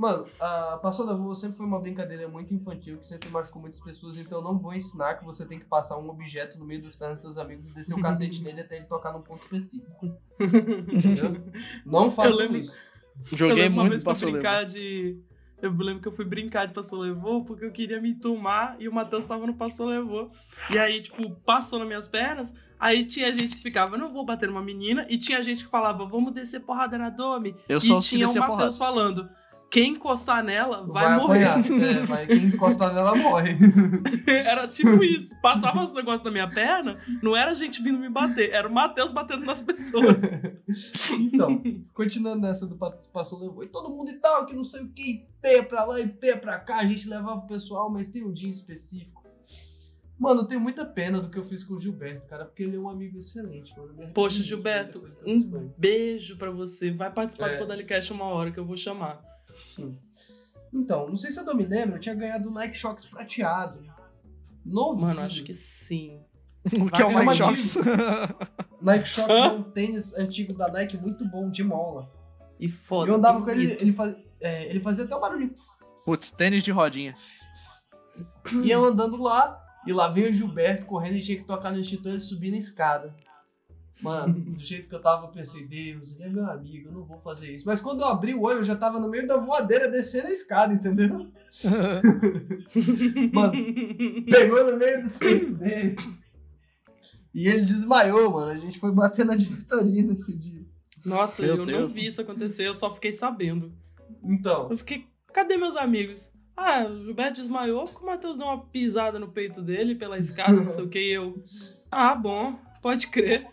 Mano, 0.00 0.24
a 0.40 0.78
Passou 0.78 1.04
Levou 1.04 1.34
sempre 1.34 1.58
foi 1.58 1.66
uma 1.66 1.78
brincadeira 1.78 2.26
muito 2.26 2.54
infantil 2.54 2.96
que 2.96 3.06
sempre 3.06 3.28
machucou 3.28 3.60
muitas 3.60 3.80
pessoas, 3.80 4.16
então 4.16 4.38
eu 4.38 4.42
não 4.42 4.58
vou 4.58 4.72
ensinar 4.72 5.16
que 5.16 5.24
você 5.26 5.44
tem 5.44 5.58
que 5.58 5.66
passar 5.66 5.98
um 5.98 6.08
objeto 6.08 6.58
no 6.58 6.64
meio 6.64 6.80
das 6.80 6.96
pernas 6.96 7.18
dos 7.18 7.34
seus 7.34 7.36
amigos 7.36 7.68
e 7.68 7.74
descer 7.74 7.92
o 7.92 8.00
cacete 8.00 8.40
nele 8.42 8.62
até 8.62 8.76
ele 8.78 8.86
tocar 8.86 9.12
num 9.12 9.20
ponto 9.20 9.42
específico. 9.42 10.10
Entendeu? 10.40 11.36
Não 11.84 12.08
lembro- 12.08 12.56
isso. 12.56 12.80
eu 13.30 13.36
Joguei 13.36 13.68
uma 13.68 13.84
muito 13.84 14.02
passou 14.02 14.32
brincar 14.32 14.64
de. 14.64 15.20
Eu 15.60 15.70
lembro 15.72 16.00
que 16.00 16.08
eu 16.08 16.12
fui 16.12 16.24
brincar 16.24 16.64
de 16.64 16.72
Passou 16.72 17.00
Levou 17.00 17.44
porque 17.44 17.66
eu 17.66 17.70
queria 17.70 18.00
me 18.00 18.14
tomar 18.14 18.76
e 18.80 18.88
o 18.88 18.94
Matheus 18.94 19.26
tava 19.26 19.46
no 19.46 19.52
Passou 19.54 19.86
Levou. 19.86 20.30
E 20.70 20.78
aí, 20.78 21.02
tipo, 21.02 21.30
passou 21.44 21.78
nas 21.78 21.86
minhas 21.86 22.08
pernas. 22.08 22.54
Aí 22.78 23.04
tinha 23.04 23.30
gente 23.30 23.56
que 23.56 23.62
ficava, 23.62 23.98
não 23.98 24.10
vou 24.10 24.24
bater 24.24 24.48
numa 24.48 24.62
menina. 24.62 25.04
E 25.10 25.18
tinha 25.18 25.42
gente 25.42 25.66
que 25.66 25.70
falava, 25.70 26.06
vamos 26.06 26.32
descer 26.32 26.60
porrada 26.60 26.96
na 26.96 27.10
Domi. 27.10 27.54
Eu 27.68 27.76
e 27.76 27.80
só 27.82 28.00
tinha 28.00 28.26
o 28.26 28.34
Matheus 28.34 28.78
falando, 28.78 29.28
quem 29.70 29.92
encostar 29.92 30.42
nela 30.42 30.84
vai, 30.86 31.04
Vai, 31.04 31.16
morrer. 31.18 31.42
É, 31.44 32.00
vai, 32.04 32.26
quem 32.26 32.44
encostar 32.46 32.92
nela 32.92 33.14
morre. 33.14 33.56
Era 34.26 34.66
tipo 34.68 35.02
isso. 35.04 35.34
Passava 35.40 35.82
os 35.82 35.92
negócios 35.94 36.24
na 36.24 36.30
minha 36.30 36.48
perna, 36.48 36.94
não 37.22 37.36
era 37.36 37.54
gente 37.54 37.82
vindo 37.82 37.98
me 37.98 38.10
bater, 38.10 38.50
era 38.52 38.66
o 38.68 38.72
Matheus 38.72 39.12
batendo 39.12 39.44
nas 39.44 39.62
pessoas. 39.62 40.16
Então, 41.18 41.60
continuando 41.94 42.42
nessa 42.42 42.66
do 42.66 42.76
pa- 42.76 42.90
Passou 43.12 43.40
Levou. 43.40 43.62
E 43.64 43.66
todo 43.68 43.90
mundo 43.90 44.10
e 44.10 44.14
tal, 44.20 44.46
que 44.46 44.54
não 44.54 44.62
sei 44.64 44.82
o 44.82 44.88
que, 44.92 45.26
pé 45.42 45.62
pra 45.62 45.84
lá 45.84 45.98
e 46.00 46.08
pé 46.08 46.36
pra 46.36 46.58
cá, 46.58 46.78
a 46.78 46.84
gente 46.84 47.08
levava 47.08 47.40
o 47.40 47.46
pessoal, 47.46 47.90
mas 47.90 48.08
tem 48.08 48.24
um 48.24 48.32
dia 48.32 48.50
específico. 48.50 49.20
Mano, 50.18 50.42
eu 50.42 50.44
tenho 50.46 50.60
muita 50.60 50.84
pena 50.84 51.18
do 51.20 51.30
que 51.30 51.38
eu 51.38 51.42
fiz 51.42 51.64
com 51.64 51.74
o 51.74 51.80
Gilberto, 51.80 52.28
cara, 52.28 52.44
porque 52.44 52.62
ele 52.62 52.76
é 52.76 52.78
um 52.78 52.88
amigo 52.88 53.16
excelente, 53.16 53.72
mano. 53.76 54.12
Poxa, 54.12 54.42
Gilberto, 54.42 55.02
um 55.26 55.70
beijo 55.78 56.36
pra 56.36 56.50
você. 56.50 56.90
Vai 56.90 57.10
participar 57.12 57.48
É. 57.50 57.54
do 57.54 57.60
Podalicast 57.60 58.12
uma 58.12 58.26
hora 58.26 58.50
que 58.52 58.58
eu 58.60 58.64
vou 58.66 58.76
chamar. 58.76 59.18
Sim. 59.54 59.98
Então, 60.72 61.08
não 61.08 61.16
sei 61.16 61.30
se 61.30 61.40
eu 61.40 61.54
me 61.54 61.64
lembro, 61.64 61.96
eu 61.96 62.00
tinha 62.00 62.14
ganhado 62.14 62.48
o 62.48 62.52
Nike 62.52 62.76
Shox 62.76 63.06
prateado. 63.06 63.82
Novinho. 64.64 65.06
Mano, 65.06 65.20
acho 65.22 65.42
que 65.42 65.52
sim. 65.52 66.20
O 66.64 66.90
que 66.90 67.02
é 67.02 67.06
o 67.06 67.10
chamar 67.10 67.32
Shox? 67.32 67.78
Nike 68.80 69.08
Shox 69.08 69.28
é 69.28 69.48
um 69.48 69.62
tênis 69.62 70.14
antigo 70.14 70.54
da 70.54 70.68
Nike 70.68 70.96
muito 70.96 71.26
bom, 71.28 71.50
de 71.50 71.64
mola. 71.64 72.10
E 72.58 72.68
foda. 72.68 73.10
eu 73.10 73.16
andava 73.16 73.40
com 73.42 73.50
ele, 73.50 73.72
ele, 73.80 73.92
faz, 73.92 74.16
é, 74.40 74.68
ele 74.68 74.80
fazia 74.80 75.04
até 75.04 75.16
o 75.16 75.20
barulhinho. 75.20 75.52
Putz, 76.04 76.30
tênis 76.30 76.62
de 76.62 76.70
rodinha. 76.70 77.12
E 78.62 78.70
eu 78.70 78.84
andando 78.84 79.16
lá, 79.16 79.58
e 79.86 79.92
lá 79.92 80.08
veio 80.08 80.28
o 80.28 80.32
Gilberto 80.32 80.84
correndo 80.84 81.16
e 81.16 81.22
tinha 81.22 81.38
que 81.38 81.44
tocar 81.44 81.72
no 81.72 81.80
extintor 81.80 82.14
e 82.14 82.20
subir 82.20 82.50
na 82.50 82.58
escada. 82.58 83.14
Mano, 84.02 84.34
do 84.40 84.60
jeito 84.60 84.88
que 84.88 84.94
eu 84.94 85.00
tava, 85.00 85.26
eu 85.26 85.30
pensei, 85.30 85.66
Deus, 85.66 86.14
ele 86.14 86.22
é 86.24 86.28
meu 86.28 86.46
amigo, 86.50 86.88
eu 86.88 86.92
não 86.92 87.04
vou 87.04 87.18
fazer 87.18 87.52
isso. 87.52 87.66
Mas 87.66 87.80
quando 87.80 88.00
eu 88.00 88.06
abri 88.08 88.34
o 88.34 88.42
olho, 88.42 88.58
eu 88.60 88.64
já 88.64 88.74
tava 88.76 88.98
no 88.98 89.10
meio 89.10 89.26
da 89.26 89.36
voadeira 89.36 89.90
descendo 89.90 90.28
a 90.28 90.32
escada, 90.32 90.72
entendeu? 90.72 91.30
Mano, 93.32 93.52
pegou 94.30 94.70
no 94.70 94.78
meio 94.78 95.02
dos 95.02 95.16
peitos 95.16 95.54
dele. 95.56 95.96
E 97.34 97.46
ele 97.48 97.64
desmaiou, 97.64 98.32
mano. 98.32 98.50
A 98.50 98.56
gente 98.56 98.78
foi 98.78 98.90
bater 98.92 99.24
na 99.24 99.36
diretoria 99.36 100.02
nesse 100.02 100.36
dia. 100.36 100.64
Nossa, 101.06 101.42
Meu 101.42 101.52
eu 101.52 101.58
não 101.58 101.64
Deus. 101.66 101.92
vi 101.92 102.06
isso 102.06 102.20
acontecer, 102.20 102.66
eu 102.66 102.74
só 102.74 102.92
fiquei 102.94 103.12
sabendo. 103.12 103.72
Então, 104.22 104.68
Eu 104.70 104.76
fiquei, 104.76 105.06
cadê 105.32 105.56
meus 105.56 105.76
amigos? 105.76 106.30
Ah, 106.56 106.84
o 106.84 107.04
Gilberto 107.04 107.40
desmaiou 107.40 107.84
porque 107.84 108.02
o 108.02 108.06
Matheus 108.06 108.36
deu 108.36 108.46
uma 108.46 108.66
pisada 108.66 109.18
no 109.18 109.28
peito 109.32 109.62
dele 109.62 109.94
pela 109.94 110.18
escada, 110.18 110.52
não 110.52 110.68
sei 110.68 110.84
o 110.84 110.88
que, 110.90 110.98
e 110.98 111.12
eu. 111.12 111.32
Ah, 111.90 112.14
bom, 112.14 112.58
pode 112.82 113.06
crer. 113.06 113.46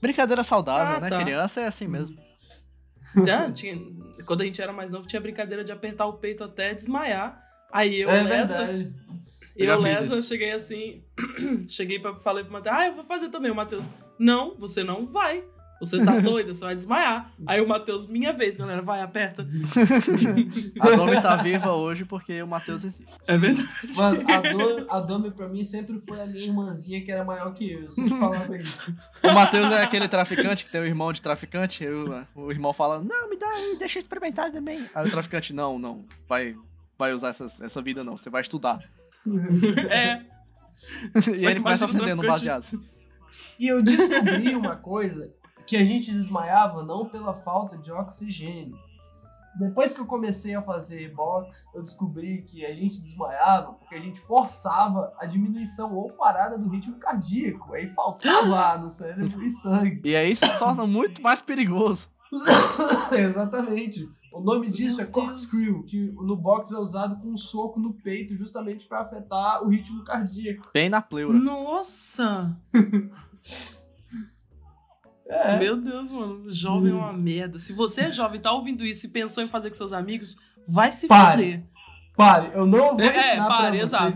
Brincadeira 0.00 0.42
saudável, 0.44 0.96
Ah, 0.96 1.00
né? 1.00 1.08
tá. 1.08 1.22
Criança 1.22 1.60
é 1.60 1.66
assim 1.66 1.88
mesmo. 1.88 2.16
Já 3.24 3.50
tinha, 3.50 3.78
quando 4.26 4.42
a 4.42 4.44
gente 4.44 4.60
era 4.60 4.72
mais 4.72 4.90
novo, 4.90 5.06
tinha 5.06 5.20
brincadeira 5.20 5.64
de 5.64 5.72
apertar 5.72 6.06
o 6.06 6.14
peito 6.14 6.44
até 6.44 6.74
desmaiar. 6.74 7.42
Aí 7.72 8.00
eu, 8.00 8.08
é 8.10 8.22
Lesa, 8.22 8.64
verdade. 8.64 8.94
Eu 9.56 9.66
eu, 9.74 9.80
Lesa, 9.80 10.22
cheguei 10.22 10.52
assim, 10.52 11.02
cheguei 11.68 11.98
pra, 11.98 12.14
falei 12.16 12.44
pro 12.44 12.52
Matheus, 12.52 12.76
ah, 12.76 12.86
eu 12.86 12.94
vou 12.94 13.04
fazer 13.04 13.28
também. 13.30 13.50
O 13.50 13.54
Matheus, 13.54 13.88
não, 14.18 14.54
você 14.56 14.84
não 14.84 15.06
vai. 15.06 15.42
Você 15.78 16.02
tá 16.02 16.18
doido, 16.18 16.54
você 16.54 16.64
vai 16.64 16.74
desmaiar. 16.74 17.30
Aí 17.46 17.60
o 17.60 17.68
Matheus, 17.68 18.06
minha 18.06 18.32
vez, 18.32 18.56
galera, 18.56 18.80
vai, 18.80 19.02
aperta. 19.02 19.44
A 20.80 20.90
Domi 20.96 21.20
tá 21.20 21.36
viva 21.36 21.72
hoje 21.72 22.04
porque 22.04 22.42
o 22.42 22.46
Matheus 22.46 22.84
existe. 22.84 23.04
É 23.28 23.36
verdade. 23.36 23.68
Mano, 23.96 24.24
a 24.30 24.40
Domi, 24.40 24.86
a 24.88 25.00
Domi 25.00 25.30
pra 25.30 25.48
mim 25.48 25.62
sempre 25.64 26.00
foi 26.00 26.20
a 26.20 26.26
minha 26.26 26.46
irmãzinha 26.46 27.02
que 27.04 27.12
era 27.12 27.24
maior 27.24 27.52
que 27.52 27.72
eu. 27.72 27.82
Eu 27.82 27.90
sempre 27.90 28.18
falava 28.18 28.56
isso. 28.56 28.96
O 29.22 29.32
Matheus 29.32 29.70
é 29.70 29.82
aquele 29.82 30.08
traficante 30.08 30.64
que 30.64 30.70
tem 30.70 30.80
um 30.80 30.86
irmão 30.86 31.12
de 31.12 31.20
traficante. 31.20 31.86
aí 31.86 31.92
o, 32.34 32.50
irmão 32.50 32.72
fala: 32.72 33.02
Não, 33.02 33.28
me 33.28 33.38
dá 33.38 33.46
aí, 33.46 33.76
deixa 33.78 33.98
eu 33.98 34.02
experimentar 34.02 34.50
também. 34.50 34.80
Aí 34.94 35.06
o 35.06 35.10
traficante: 35.10 35.52
Não, 35.52 35.78
não, 35.78 36.04
vai, 36.28 36.56
vai 36.98 37.12
usar 37.12 37.28
essas, 37.28 37.60
essa 37.60 37.82
vida 37.82 38.02
não, 38.02 38.16
você 38.16 38.30
vai 38.30 38.40
estudar. 38.40 38.78
É, 39.90 40.22
e 41.16 41.38
Só 41.38 41.46
aí 41.46 41.52
ele 41.52 41.60
começa 41.60 41.84
a 41.84 41.88
imagina 41.88 42.00
o 42.00 42.04
acender 42.04 42.16
no 42.16 42.22
traficante- 42.22 42.26
baseado. 42.26 42.96
E 43.58 43.72
eu 43.72 43.82
descobri 43.82 44.54
uma 44.54 44.76
coisa 44.76 45.32
que 45.66 45.76
a 45.76 45.84
gente 45.84 46.10
desmaiava 46.10 46.82
não 46.82 47.08
pela 47.08 47.34
falta 47.34 47.76
de 47.76 47.90
oxigênio. 47.90 48.78
Depois 49.58 49.94
que 49.94 50.00
eu 50.00 50.06
comecei 50.06 50.54
a 50.54 50.60
fazer 50.60 51.14
box, 51.14 51.70
eu 51.74 51.82
descobri 51.82 52.42
que 52.42 52.64
a 52.66 52.74
gente 52.74 53.00
desmaiava 53.00 53.72
porque 53.72 53.94
a 53.94 54.00
gente 54.00 54.20
forçava 54.20 55.14
a 55.18 55.24
diminuição 55.24 55.94
ou 55.94 56.12
parada 56.12 56.58
do 56.58 56.68
ritmo 56.68 56.96
cardíaco. 56.96 57.72
Aí 57.72 57.88
faltava 57.88 58.76
no 58.78 58.90
cérebro 58.90 59.42
e 59.42 59.48
sangue. 59.48 60.02
E 60.04 60.14
aí 60.14 60.30
isso 60.32 60.46
torna 60.58 60.86
muito 60.86 61.22
mais 61.22 61.40
perigoso. 61.40 62.10
Exatamente. 63.12 64.06
O 64.30 64.42
nome 64.42 64.68
disso 64.68 64.98
Meu 64.98 65.06
é 65.06 65.10
corkscrew, 65.10 65.82
que 65.84 66.12
no 66.12 66.36
box 66.36 66.70
é 66.72 66.78
usado 66.78 67.16
com 67.16 67.28
um 67.28 67.36
soco 67.38 67.80
no 67.80 67.94
peito 67.94 68.36
justamente 68.36 68.86
para 68.86 69.00
afetar 69.00 69.64
o 69.64 69.70
ritmo 69.70 70.04
cardíaco. 70.04 70.68
Bem 70.74 70.90
na 70.90 71.00
pleura. 71.00 71.38
Nossa! 71.38 72.54
É. 75.28 75.58
Meu 75.58 75.76
Deus, 75.76 76.10
mano. 76.12 76.52
Jovem 76.52 76.92
é 76.92 76.94
uma 76.94 77.12
merda. 77.12 77.58
Se 77.58 77.72
você 77.74 78.02
é 78.02 78.10
jovem 78.10 78.40
tá 78.40 78.52
ouvindo 78.52 78.84
isso 78.84 79.06
e 79.06 79.08
pensou 79.08 79.42
em 79.42 79.48
fazer 79.48 79.68
com 79.70 79.74
seus 79.74 79.92
amigos, 79.92 80.36
vai 80.68 80.92
se 80.92 81.06
Pare. 81.08 81.42
foder. 81.42 81.62
Pare, 82.16 82.48
eu 82.54 82.66
não 82.66 82.96
vou 82.96 83.00
É, 83.00 83.18
ensinar 83.18 83.46
pare, 83.48 83.78
pra 83.78 83.88
você. 83.88 84.14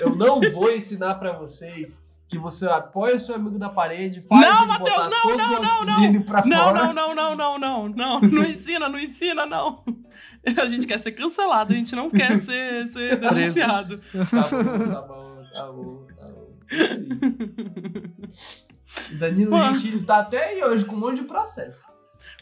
Eu 0.00 0.14
não 0.14 0.40
vou 0.52 0.70
ensinar 0.70 1.14
pra 1.16 1.32
vocês 1.32 2.00
que 2.28 2.38
você 2.38 2.66
apoia 2.66 3.18
seu 3.18 3.34
amigo 3.34 3.58
da 3.58 3.68
parede, 3.68 4.22
faz 4.22 4.40
Não, 4.40 4.58
ele 4.60 4.66
Matheus, 4.68 4.90
botar 4.90 5.10
não, 5.10 5.22
todo 5.22 5.36
não, 5.36 5.46
o 5.46 5.62
não, 5.62 5.82
oxigênio 5.82 6.24
pra 6.24 6.44
Não, 6.46 6.70
fora. 6.70 6.84
não, 6.84 6.94
não, 6.94 7.14
não, 7.14 7.36
não, 7.36 7.58
não, 7.58 7.88
não. 7.88 8.20
Não 8.20 8.44
ensina, 8.44 8.88
não 8.88 8.98
ensina, 8.98 9.44
não. 9.44 9.82
A 10.56 10.66
gente 10.66 10.86
quer 10.86 10.98
ser 10.98 11.12
cancelado, 11.12 11.72
a 11.72 11.76
gente 11.76 11.94
não 11.94 12.10
quer 12.10 12.30
ser, 12.32 12.86
ser 12.88 13.20
denunciado. 13.20 13.98
Tá 14.12 14.48
bom, 14.48 14.84
tá 14.92 15.02
bom, 15.02 15.44
tá 15.52 15.66
bom, 15.72 16.06
tá 16.18 16.28
bom. 16.28 16.48
Isso 18.28 18.64
aí. 18.66 18.71
Danilo 19.12 19.52
Mano. 19.52 19.76
Gentili 19.76 20.02
tá 20.04 20.18
até 20.18 20.44
aí 20.44 20.62
hoje 20.64 20.84
com 20.84 20.96
um 20.96 21.00
monte 21.00 21.20
de 21.22 21.26
processo. 21.26 21.86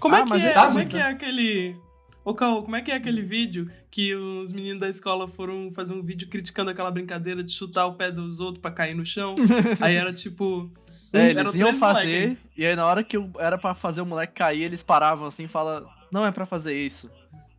Como 0.00 0.14
Ah, 0.14 0.20
é 0.20 0.22
que 0.22 0.28
mas 0.28 0.44
é, 0.44 0.52
tá 0.52 0.66
como 0.66 0.78
é 0.78 0.84
que 0.84 0.96
é 0.96 1.02
aquele... 1.02 1.76
Ô, 2.22 2.34
Caô, 2.34 2.62
como 2.62 2.76
é 2.76 2.82
que 2.82 2.90
é 2.90 2.94
aquele 2.96 3.22
vídeo 3.22 3.70
que 3.90 4.14
os 4.14 4.52
meninos 4.52 4.78
da 4.80 4.88
escola 4.88 5.26
foram 5.26 5.72
fazer 5.72 5.94
um 5.94 6.02
vídeo 6.02 6.28
criticando 6.28 6.70
aquela 6.70 6.90
brincadeira 6.90 7.42
de 7.42 7.50
chutar 7.50 7.86
o 7.86 7.94
pé 7.94 8.12
dos 8.12 8.40
outros 8.40 8.60
pra 8.60 8.70
cair 8.70 8.94
no 8.94 9.06
chão? 9.06 9.34
Aí 9.80 9.96
era 9.96 10.12
tipo... 10.12 10.70
É, 11.12 11.30
eles 11.30 11.54
iam 11.54 11.74
fazer, 11.74 12.20
moleque. 12.22 12.38
e 12.56 12.66
aí 12.66 12.76
na 12.76 12.86
hora 12.86 13.02
que 13.02 13.16
era 13.38 13.56
pra 13.56 13.74
fazer 13.74 14.02
o 14.02 14.06
moleque 14.06 14.34
cair, 14.34 14.62
eles 14.64 14.82
paravam 14.82 15.26
assim 15.26 15.44
e 15.44 15.48
falam: 15.48 15.88
Não 16.12 16.24
é 16.24 16.30
pra 16.30 16.44
fazer 16.46 16.74
isso. 16.78 17.10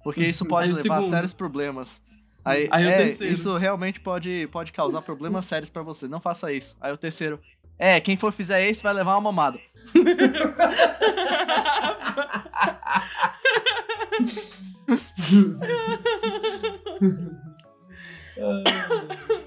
Porque 0.03 0.25
isso 0.25 0.45
pode 0.45 0.71
levar 0.71 0.97
a 0.99 1.01
sérios 1.01 1.33
problemas. 1.33 2.01
Aí, 2.45 2.67
Aí 2.71 2.85
o 2.85 2.89
é, 2.89 2.97
terceiro. 2.97 3.33
isso 3.33 3.57
realmente 3.57 3.99
pode, 3.99 4.47
pode 4.51 4.71
causar 4.71 5.01
problemas 5.01 5.45
sérios 5.45 5.69
pra 5.69 5.81
você. 5.83 6.07
Não 6.07 6.19
faça 6.21 6.51
isso. 6.53 6.75
Aí 6.79 6.91
o 6.93 6.97
terceiro. 6.97 7.39
É, 7.83 7.99
quem 7.99 8.15
for 8.15 8.31
fizer 8.31 8.69
isso 8.69 8.83
vai 8.83 8.93
levar 8.93 9.15
uma 9.15 9.31
mamada. 9.31 9.59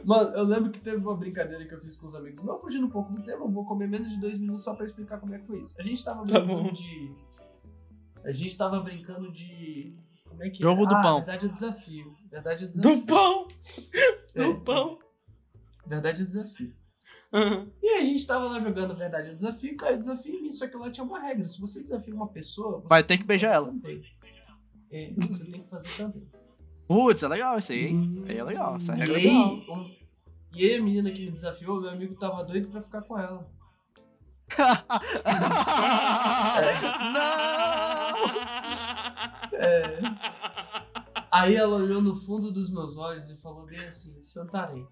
Mano, 0.04 0.30
eu 0.36 0.44
lembro 0.44 0.70
que 0.70 0.78
teve 0.80 0.96
uma 0.98 1.16
brincadeira 1.16 1.64
que 1.66 1.74
eu 1.74 1.80
fiz 1.80 1.96
com 1.96 2.06
os 2.06 2.14
amigos. 2.14 2.42
Não 2.44 2.58
fugindo 2.60 2.86
um 2.86 2.90
pouco 2.90 3.12
do 3.12 3.22
tema, 3.22 3.44
eu 3.44 3.50
vou 3.50 3.64
comer 3.64 3.88
menos 3.88 4.10
de 4.10 4.20
dois 4.20 4.38
minutos 4.38 4.64
só 4.64 4.74
pra 4.74 4.84
explicar 4.84 5.18
como 5.18 5.34
é 5.34 5.38
que 5.38 5.46
foi 5.46 5.60
isso. 5.60 5.74
A 5.78 5.82
gente 5.82 6.04
tava 6.04 6.26
Tá 6.26 6.38
brincando 6.40 6.62
bom. 6.64 6.72
de. 6.72 7.10
A 8.24 8.32
gente 8.32 8.56
tava 8.56 8.80
brincando 8.80 9.32
de. 9.32 9.96
Como 10.28 10.42
é 10.42 10.50
que 10.50 10.62
Jogo 10.62 10.84
é? 10.84 10.86
do 10.88 10.94
ah, 10.94 11.02
pão. 11.02 11.16
Verdade 11.18 11.46
é 11.46 11.48
desafio. 11.48 12.14
Verdade 12.30 12.64
é 12.64 12.66
desafio. 12.66 13.00
Do 13.00 13.06
pão! 13.06 13.48
É, 14.34 14.44
Do 14.44 14.60
pão! 14.60 14.98
Verdade 15.86 16.22
é 16.22 16.24
desafio. 16.24 16.74
Aham. 17.34 17.66
E 17.82 17.88
aí 17.88 18.00
a 18.00 18.04
gente 18.04 18.24
tava 18.26 18.44
lá 18.46 18.60
jogando 18.60 18.94
Verdade 18.94 19.30
é 19.30 19.34
Desafio, 19.34 19.76
caiu 19.76 19.98
desafio 19.98 20.36
em 20.36 20.42
mim, 20.42 20.52
só 20.52 20.68
que 20.68 20.76
lá 20.76 20.88
tinha 20.90 21.04
uma 21.04 21.18
regra. 21.20 21.44
Se 21.44 21.60
você 21.60 21.82
desafia 21.82 22.14
uma 22.14 22.28
pessoa, 22.28 22.80
você 22.80 22.88
Vai 22.88 23.02
ter 23.02 23.18
que 23.18 23.24
beijar 23.24 23.52
ela. 23.54 23.66
Também. 23.66 24.02
É, 24.92 25.12
você 25.28 25.44
tem 25.46 25.62
que 25.62 25.68
fazer 25.68 25.88
também. 25.96 26.22
Putz, 26.86 27.22
é 27.24 27.28
legal 27.28 27.58
isso 27.58 27.72
aí, 27.72 27.86
hein? 27.86 28.24
Aí 28.28 28.38
é 28.38 28.44
legal. 28.44 28.76
Essa 28.76 28.94
E 28.94 28.98
regra 28.98 29.14
é 29.14 29.16
aí, 29.18 29.26
legal. 29.26 29.76
um- 29.78 29.94
e 30.54 30.64
aí 30.64 30.74
a 30.76 30.82
menina 30.82 31.10
que 31.10 31.24
me 31.26 31.32
desafiou, 31.32 31.80
meu 31.80 31.90
amigo 31.90 32.14
tava 32.14 32.44
doido 32.44 32.68
pra 32.68 32.80
ficar 32.80 33.02
com 33.02 33.18
ela. 33.18 33.44
Não! 37.12 38.24
É. 39.56 39.98
Aí 41.30 41.54
ela 41.54 41.76
olhou 41.76 42.02
no 42.02 42.14
fundo 42.16 42.50
dos 42.50 42.70
meus 42.70 42.96
olhos 42.96 43.30
e 43.30 43.40
falou 43.40 43.64
bem 43.66 43.78
assim, 43.86 44.20
Santarém. 44.20 44.86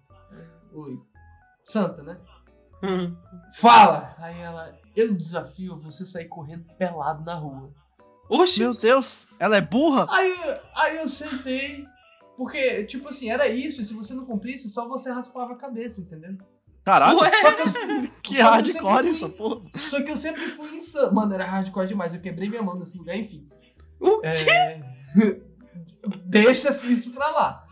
Oi. 0.73 0.99
Santa, 1.65 2.01
né? 2.03 2.17
Fala! 3.55 4.13
Aí 4.17 4.39
ela, 4.41 4.73
eu 4.95 5.13
desafio 5.15 5.77
você 5.79 6.05
sair 6.05 6.27
correndo 6.27 6.65
pelado 6.77 7.23
na 7.23 7.35
rua. 7.35 7.71
Oxi! 8.29 8.59
Meu 8.59 8.71
Deus, 8.73 9.27
ela 9.39 9.57
é 9.57 9.61
burra? 9.61 10.05
Aí, 10.09 10.33
aí 10.75 10.97
eu 10.97 11.09
sentei, 11.09 11.85
porque, 12.37 12.83
tipo 12.85 13.09
assim, 13.09 13.29
era 13.29 13.47
isso, 13.47 13.81
e 13.81 13.85
se 13.85 13.93
você 13.93 14.13
não 14.13 14.25
cumprisse, 14.25 14.69
só 14.69 14.87
você 14.87 15.11
raspava 15.11 15.53
a 15.53 15.57
cabeça, 15.57 16.01
entendeu? 16.01 16.37
Caralho, 16.83 17.19
Ué? 17.19 17.31
Só 17.41 17.51
que 17.53 17.61
eu, 17.61 18.11
que 18.23 18.35
só 18.37 18.43
hardcore 18.43 18.73
sempre 18.95 19.09
essa 19.11 19.29
fui- 19.29 19.37
porra. 19.37 19.61
Só 19.73 20.01
que 20.03 20.11
eu 20.11 20.17
sempre 20.17 20.49
fui 20.49 20.69
insano. 20.75 21.13
Mano, 21.13 21.33
era 21.33 21.45
hardcore 21.45 21.87
demais, 21.87 22.13
eu 22.13 22.21
quebrei 22.21 22.49
minha 22.49 22.61
mão 22.63 22.75
nesse 22.77 22.97
lugar, 22.97 23.15
enfim. 23.15 23.47
O 24.01 24.19
É... 24.25 24.81
Deixa 26.25 26.69
isso 26.87 27.11
pra 27.11 27.29
lá. 27.31 27.62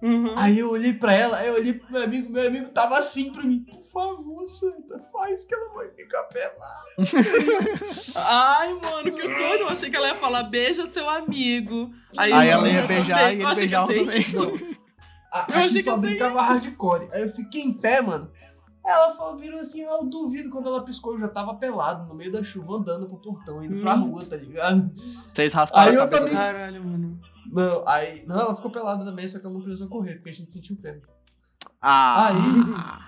Uhum. 0.00 0.32
Aí 0.36 0.60
eu 0.60 0.70
olhei 0.70 0.92
pra 0.94 1.12
ela, 1.12 1.38
aí 1.38 1.48
eu 1.48 1.54
olhei 1.54 1.72
pro 1.72 1.90
meu 1.92 2.02
amigo, 2.04 2.30
meu 2.30 2.46
amigo 2.46 2.68
tava 2.70 2.96
assim 2.98 3.32
pra 3.32 3.42
mim. 3.42 3.64
Por 3.68 3.80
favor, 3.82 4.48
Santa, 4.48 5.00
faz 5.12 5.44
que 5.44 5.54
ela 5.54 5.74
vai 5.74 5.88
ficar 5.90 6.22
pelada. 6.24 6.94
Ai, 8.16 8.74
mano, 8.74 9.12
que 9.12 9.26
doido. 9.28 9.60
Eu 9.62 9.68
achei 9.68 9.90
que 9.90 9.96
ela 9.96 10.08
ia 10.08 10.14
falar 10.14 10.44
beija 10.44 10.86
seu 10.86 11.08
amigo. 11.08 11.90
Aí 12.16 12.30
eu 12.30 12.36
ela 12.38 12.68
ia 12.68 12.86
beijar 12.86 13.32
e 13.32 13.42
ele 13.42 13.54
beijava 13.54 13.86
ser 13.88 14.04
também. 14.04 14.20
isso. 14.20 14.42
A, 15.32 15.38
Eu 15.48 15.54
a 15.54 15.58
achei 15.58 15.62
gente 15.68 15.72
que 15.74 15.82
só 15.82 15.94
ser 15.96 16.00
brincava 16.00 16.42
hardcore. 16.42 17.08
Aí 17.12 17.22
eu 17.22 17.28
fiquei 17.30 17.62
em 17.62 17.72
pé, 17.72 18.00
mano. 18.00 18.30
Ela 18.86 19.14
falou, 19.14 19.36
virou 19.36 19.60
assim, 19.60 19.84
ah, 19.84 19.98
eu 20.00 20.04
duvido. 20.04 20.48
Quando 20.48 20.68
ela 20.68 20.82
piscou, 20.82 21.12
eu 21.14 21.20
já 21.20 21.28
tava 21.28 21.54
pelado, 21.54 22.06
no 22.06 22.14
meio 22.14 22.32
da 22.32 22.42
chuva, 22.42 22.76
andando 22.76 23.06
pro 23.06 23.18
portão, 23.18 23.62
indo 23.62 23.80
pra 23.80 23.94
Hum. 23.96 24.10
rua, 24.12 24.24
tá 24.24 24.36
ligado? 24.36 24.90
Vocês 24.96 25.52
rasparam 25.52 25.90
Aí 25.90 25.96
a 25.96 26.00
eu 26.00 26.04
cabeça. 26.04 26.20
também- 26.20 26.36
Caralho, 26.36 26.84
mano. 26.84 27.20
Não, 27.50 27.82
aí. 27.88 28.24
Não, 28.26 28.38
ela 28.40 28.54
ficou 28.54 28.70
pelada 28.70 29.04
também, 29.04 29.26
só 29.28 29.38
que 29.38 29.46
ela 29.46 29.54
não 29.54 29.62
precisou 29.62 29.88
correr, 29.88 30.14
porque 30.16 30.30
a 30.30 30.32
gente 30.32 30.52
sentiu 30.52 30.76
pena. 30.76 31.00
Ah, 31.80 33.04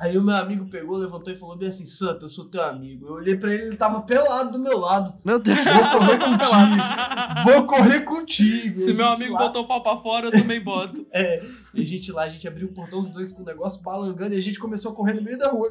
Aí 0.00 0.18
o 0.18 0.22
meu 0.24 0.34
amigo 0.34 0.66
pegou, 0.68 0.96
levantou 0.96 1.32
e 1.32 1.36
falou 1.36 1.56
bem 1.56 1.68
assim, 1.68 1.86
Santa, 1.86 2.24
eu 2.24 2.28
sou 2.28 2.46
teu 2.46 2.64
amigo. 2.64 3.06
Eu 3.06 3.12
olhei 3.12 3.36
pra 3.36 3.54
ele, 3.54 3.62
ele 3.68 3.76
tava 3.76 4.02
pelado 4.02 4.50
do 4.50 4.58
meu 4.58 4.76
lado. 4.76 5.14
meu 5.24 5.38
Deus. 5.38 5.56
Vou 5.64 5.90
correr 5.92 6.18
contigo. 6.18 7.44
Vou 7.44 7.66
correr 7.66 8.00
contigo. 8.00 8.74
Se 8.74 8.92
meu 8.92 9.06
amigo 9.06 9.34
lá- 9.34 9.38
botou 9.38 9.62
o 9.62 9.68
pau 9.68 9.82
pra 9.84 9.96
fora, 10.02 10.26
eu 10.26 10.32
também 10.32 10.60
boto. 10.60 11.06
É, 11.14 11.40
e 11.72 11.80
a 11.82 11.86
gente 11.86 12.10
lá, 12.10 12.24
a 12.24 12.28
gente 12.28 12.46
abriu 12.48 12.66
o 12.66 12.72
portão, 12.72 12.98
os 12.98 13.08
dois 13.08 13.30
com 13.30 13.42
o 13.42 13.46
negócio 13.46 13.82
balangando, 13.82 14.34
e 14.34 14.38
a 14.38 14.42
gente 14.42 14.58
começou 14.58 14.90
a 14.90 14.94
correr 14.96 15.14
no 15.14 15.22
meio 15.22 15.38
da 15.38 15.48
rua. 15.50 15.68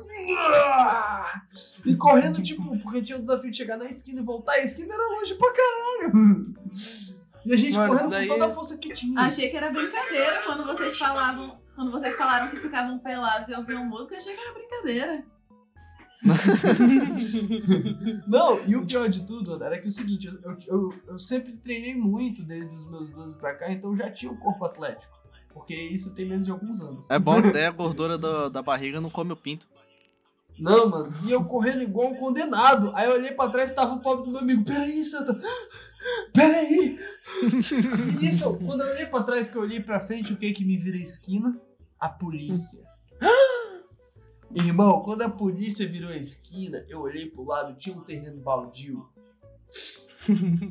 E 1.86 1.94
correndo, 1.98 2.42
tipo, 2.42 2.80
porque 2.80 3.02
tinha 3.02 3.18
o 3.18 3.22
desafio 3.22 3.52
de 3.52 3.58
chegar 3.58 3.76
na 3.78 3.86
esquina 3.86 4.22
e 4.22 4.24
voltar, 4.24 4.58
e 4.58 4.62
a 4.62 4.66
esquina 4.66 4.94
era 4.94 5.20
longe 5.20 5.36
pra 5.36 5.52
caralho. 5.54 6.54
E 7.46 7.54
a 7.54 7.58
gente 7.58 7.76
Mano, 7.76 7.94
correndo 7.94 8.10
daí 8.10 8.28
com 8.28 8.34
toda 8.34 8.46
a 8.46 8.50
é- 8.50 8.54
força 8.54 8.78
que 8.78 8.94
tinha. 8.94 9.22
Achei 9.22 9.50
que 9.50 9.58
era 9.58 9.72
brincadeira 9.72 10.44
quando 10.46 10.66
vocês 10.66 10.98
falavam. 10.98 11.62
Quando 11.76 11.92
vocês 11.92 12.16
falaram 12.16 12.50
que 12.50 12.58
ficavam 12.58 13.00
pelados 13.00 13.50
e 13.50 13.56
ouviam 13.56 13.86
música, 13.86 14.18
achei 14.18 14.34
que 14.34 14.42
era 14.42 14.54
brincadeira. 14.54 15.26
Não, 18.28 18.64
e 18.66 18.76
o 18.76 18.86
pior 18.86 19.10
de 19.10 19.26
tudo 19.26 19.62
era 19.62 19.80
que 19.80 19.86
é 19.86 19.90
o 19.90 19.92
seguinte, 19.92 20.28
eu, 20.28 20.58
eu, 20.68 20.94
eu, 21.08 21.20
sempre 21.20 21.58
treinei 21.58 21.96
muito 21.96 22.44
desde 22.44 22.76
os 22.76 22.90
meus 22.90 23.10
12 23.10 23.38
pra 23.40 23.56
cá, 23.56 23.72
então 23.72 23.90
eu 23.90 23.96
já 23.96 24.12
tinha 24.12 24.32
um 24.32 24.38
corpo 24.38 24.64
atlético. 24.64 25.12
Porque 25.54 25.74
isso 25.74 26.14
tem 26.14 26.28
menos 26.28 26.46
de 26.46 26.52
alguns 26.52 26.82
anos. 26.82 27.06
É 27.10 27.20
bom 27.20 27.40
que 27.42 27.52
daí 27.52 27.66
a 27.66 27.72
gordura 27.72 28.18
da, 28.18 28.50
da 28.50 28.62
barriga 28.62 29.02
não 29.02 29.10
come 29.10 29.34
o 29.34 29.38
pinto. 29.38 29.68
Não, 30.58 30.88
mano, 30.88 31.14
e 31.26 31.32
eu 31.32 31.44
correndo 31.46 31.82
igual 31.82 32.12
um 32.12 32.16
condenado. 32.16 32.92
Aí 32.96 33.08
eu 33.08 33.16
olhei 33.16 33.32
pra 33.32 33.50
trás 33.50 33.72
e 33.72 33.76
tava 33.76 33.96
o 33.96 34.02
pobre 34.02 34.26
do 34.26 34.32
meu 34.32 34.42
amigo. 34.42 34.64
Peraí, 34.64 35.04
Santa! 35.04 35.36
Peraí! 36.34 36.98
E 37.44 38.16
nisso, 38.26 38.60
quando 38.66 38.82
eu 38.82 38.92
olhei 38.94 39.06
pra 39.06 39.24
trás, 39.24 39.50
que 39.50 39.58
eu 39.58 39.62
olhei 39.62 39.80
pra 39.80 40.00
frente, 40.00 40.34
o 40.34 40.38
que 40.38 40.52
que 40.52 40.66
me 40.66 40.78
vira 40.78 40.98
a 40.98 41.02
esquina? 41.02 41.56
A 42.00 42.10
polícia. 42.10 42.84
Irmão, 44.56 45.02
quando 45.02 45.24
a 45.24 45.30
polícia 45.30 45.88
virou 45.88 46.10
a 46.12 46.16
esquina, 46.18 46.84
eu 46.88 47.02
olhei 47.02 47.28
pro 47.30 47.44
lado, 47.46 47.76
tinha 47.76 47.96
um 47.96 48.02
terreno 48.02 48.40
baldio. 48.42 49.08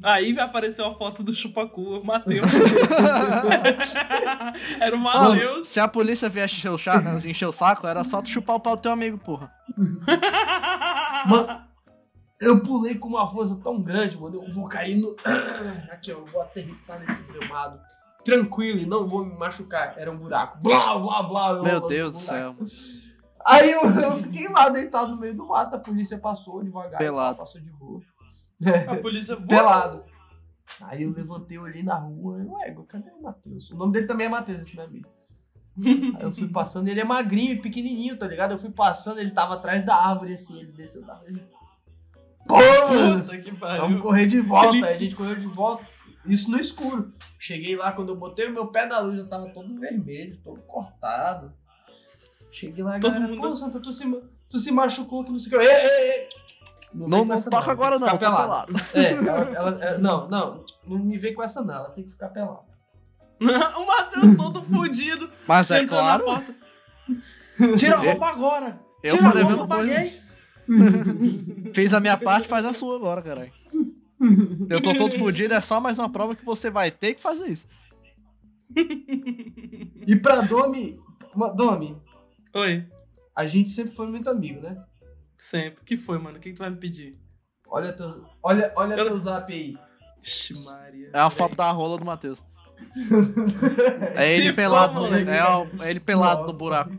Aí 0.02 0.38
apareceu 0.38 0.86
a 0.86 0.94
foto 0.96 1.22
do 1.22 1.34
chupacu, 1.34 1.96
o 1.98 2.04
Matheus. 2.04 2.46
Era 4.80 4.96
o 4.96 4.98
Matheus. 4.98 5.68
se 5.68 5.80
a 5.80 5.88
polícia 5.88 6.28
vier 6.28 6.44
encher 6.46 6.70
o, 6.70 6.78
cha- 6.78 7.02
encher 7.26 7.46
o 7.46 7.52
saco, 7.52 7.86
era 7.86 8.02
só 8.04 8.22
tu 8.22 8.28
chupar 8.28 8.56
o 8.56 8.60
pau 8.60 8.76
do 8.76 8.82
teu 8.82 8.92
amigo, 8.92 9.18
porra. 9.18 9.50
Mano, 11.26 11.62
eu 12.42 12.60
pulei 12.60 12.96
com 12.96 13.08
uma 13.08 13.26
força 13.26 13.60
tão 13.62 13.80
grande, 13.80 14.18
mano. 14.18 14.42
Eu 14.42 14.52
vou 14.52 14.68
cair 14.68 14.96
no. 14.96 15.16
Aqui, 15.90 16.12
ó, 16.12 16.18
eu 16.18 16.26
vou 16.26 16.42
aterrissar 16.42 16.98
nesse 17.00 17.22
gramado. 17.22 17.80
Tranquilo 18.24 18.80
e 18.80 18.86
não 18.86 19.06
vou 19.06 19.24
me 19.24 19.34
machucar. 19.36 19.94
Era 19.96 20.10
um 20.10 20.18
buraco. 20.18 20.58
Blá, 20.62 20.98
blá, 20.98 21.22
blá. 21.22 21.50
eu 21.50 21.62
Meu 21.62 21.86
Deus 21.86 22.12
do 22.14 22.20
céu. 22.20 22.56
Aí 23.44 23.70
eu, 23.70 23.82
eu 23.82 24.16
fiquei 24.18 24.48
lá 24.48 24.68
deitado 24.68 25.12
no 25.12 25.20
meio 25.20 25.34
do 25.34 25.46
mato. 25.46 25.76
A 25.76 25.78
polícia 25.78 26.18
passou 26.18 26.62
devagar. 26.62 26.98
Pelado. 26.98 27.38
Passou 27.38 27.60
de 27.60 27.70
boa. 27.72 28.00
A 28.88 28.96
polícia 28.96 29.36
Pelado. 29.46 30.04
Aí 30.80 31.02
eu 31.02 31.12
levantei, 31.12 31.58
olhei 31.58 31.82
na 31.82 31.96
rua. 31.96 32.38
Eu, 32.38 32.52
ué, 32.52 32.76
cadê 32.88 33.10
o 33.10 33.22
Matheus? 33.22 33.70
O 33.70 33.76
nome 33.76 33.92
dele 33.92 34.06
também 34.06 34.26
é 34.26 34.30
Matheus, 34.30 34.60
esse 34.60 34.74
meu 34.74 34.84
amigo. 34.84 35.08
Aí 36.16 36.22
eu 36.22 36.32
fui 36.32 36.48
passando, 36.48 36.88
ele 36.88 37.00
é 37.00 37.04
magrinho 37.04 37.52
e 37.52 37.60
pequenininho, 37.60 38.16
tá 38.18 38.26
ligado? 38.26 38.52
Eu 38.52 38.58
fui 38.58 38.70
passando, 38.70 39.18
ele 39.18 39.30
tava 39.30 39.54
atrás 39.54 39.84
da 39.84 39.94
árvore 39.94 40.34
assim, 40.34 40.60
ele 40.60 40.72
desceu 40.72 41.04
da 41.04 41.14
árvore. 41.14 41.46
Pô, 42.46 42.56
mano! 42.56 43.20
Puta 43.22 43.38
que 43.38 43.50
Vamos 43.52 44.02
correr 44.02 44.26
de 44.26 44.40
volta. 44.40 44.76
Ele- 44.76 44.86
Aí 44.86 44.94
a 44.94 44.96
gente 44.96 45.14
correu 45.14 45.36
de 45.36 45.46
volta. 45.46 45.86
Isso 46.26 46.50
no 46.50 46.58
escuro. 46.58 47.12
Cheguei 47.38 47.74
lá, 47.76 47.90
quando 47.92 48.10
eu 48.10 48.16
botei 48.16 48.46
o 48.46 48.52
meu 48.52 48.68
pé 48.68 48.86
na 48.86 49.00
luz, 49.00 49.18
eu 49.18 49.28
tava 49.28 49.48
todo 49.50 49.78
vermelho, 49.78 50.36
todo 50.44 50.60
cortado. 50.62 51.52
Cheguei 52.50 52.84
lá, 52.84 52.98
Todo 53.00 53.12
galera, 53.12 53.28
mundo- 53.28 53.40
pô, 53.40 53.56
Santa, 53.56 53.80
tu 53.80 53.92
se, 53.92 54.04
tu 54.48 54.58
se 54.58 54.70
machucou 54.70 55.24
que 55.24 55.32
não 55.32 55.38
sei 55.38 55.56
o 55.56 55.60
que. 55.60 55.66
Ei, 55.66 55.72
ei, 55.72 56.10
ei. 56.10 56.28
Não, 56.94 57.24
não 57.24 57.34
essa 57.34 57.48
toca 57.50 57.62
tem 57.64 57.72
agora 57.72 57.94
que 57.96 58.00
não, 58.04 58.08
ficar 58.10 58.18
pelada. 58.18 58.66
pelado. 58.66 58.84
É, 58.94 59.12
ela, 59.12 59.48
ela- 59.70 59.84
é, 59.84 59.98
não, 59.98 60.28
não, 60.28 60.64
não 60.86 60.98
me 60.98 61.16
vem 61.16 61.32
com 61.34 61.42
essa 61.42 61.62
não, 61.62 61.74
ela 61.74 61.90
tem 61.90 62.04
que 62.04 62.10
ficar 62.10 62.28
pelada. 62.28 62.60
o 63.40 63.86
Matheus 63.86 64.36
todo 64.36 64.62
fudido. 64.62 65.28
Mas 65.48 65.70
é 65.70 65.84
claro. 65.86 66.24
Tira 67.78 67.94
a 67.94 68.00
roupa 68.00 68.26
agora. 68.28 68.78
eu 69.02 69.16
Tira 69.16 69.28
a 69.28 69.42
roupa, 69.42 69.66
paguei. 69.66 70.10
fiz 71.74 71.92
a 71.94 72.00
minha 72.00 72.16
parte, 72.16 72.48
faz 72.48 72.64
a 72.64 72.72
sua 72.72 72.96
agora, 72.96 73.22
caralho. 73.22 73.52
Eu 74.70 74.80
tô 74.80 74.94
todo 74.96 75.16
fudido, 75.18 75.52
é 75.54 75.60
só 75.60 75.80
mais 75.80 75.98
uma 75.98 76.10
prova 76.10 76.34
que 76.36 76.44
você 76.44 76.70
vai 76.70 76.90
ter 76.90 77.14
que 77.14 77.20
fazer 77.20 77.50
isso. 77.50 77.66
E 80.04 80.16
pra 80.16 80.40
Domi, 80.40 80.98
Domi, 81.56 81.96
Oi. 82.54 82.84
a 83.36 83.46
gente 83.46 83.68
sempre 83.68 83.94
foi 83.94 84.08
muito 84.08 84.28
amigo, 84.28 84.60
né? 84.60 84.82
Sempre. 85.38 85.80
O 85.80 85.84
que 85.84 85.96
foi, 85.96 86.18
mano? 86.18 86.38
O 86.38 86.40
que, 86.40 86.50
que 86.50 86.56
tu 86.56 86.58
vai 86.58 86.70
me 86.70 86.76
pedir? 86.76 87.16
Olha 87.68 87.92
teu, 87.92 88.24
olha, 88.42 88.72
olha 88.74 88.94
Eu- 88.94 89.04
teu 89.06 89.16
zap 89.18 89.52
aí. 89.52 89.76
Ixi, 90.22 90.64
Maria. 90.64 91.10
É 91.12 91.18
a 91.20 91.30
foto 91.30 91.54
da 91.54 91.70
rola 91.70 91.98
do 91.98 92.04
Matheus. 92.04 92.44
É 94.16 94.34
ele 94.34 94.50
Se 94.50 94.56
pelado, 94.56 94.94
for, 94.94 95.08
no, 95.10 95.16
é, 95.16 95.86
é 95.86 95.90
ele 95.90 96.00
pelado 96.00 96.40
no 96.40 96.46
Nossa. 96.48 96.58
buraco. 96.58 96.92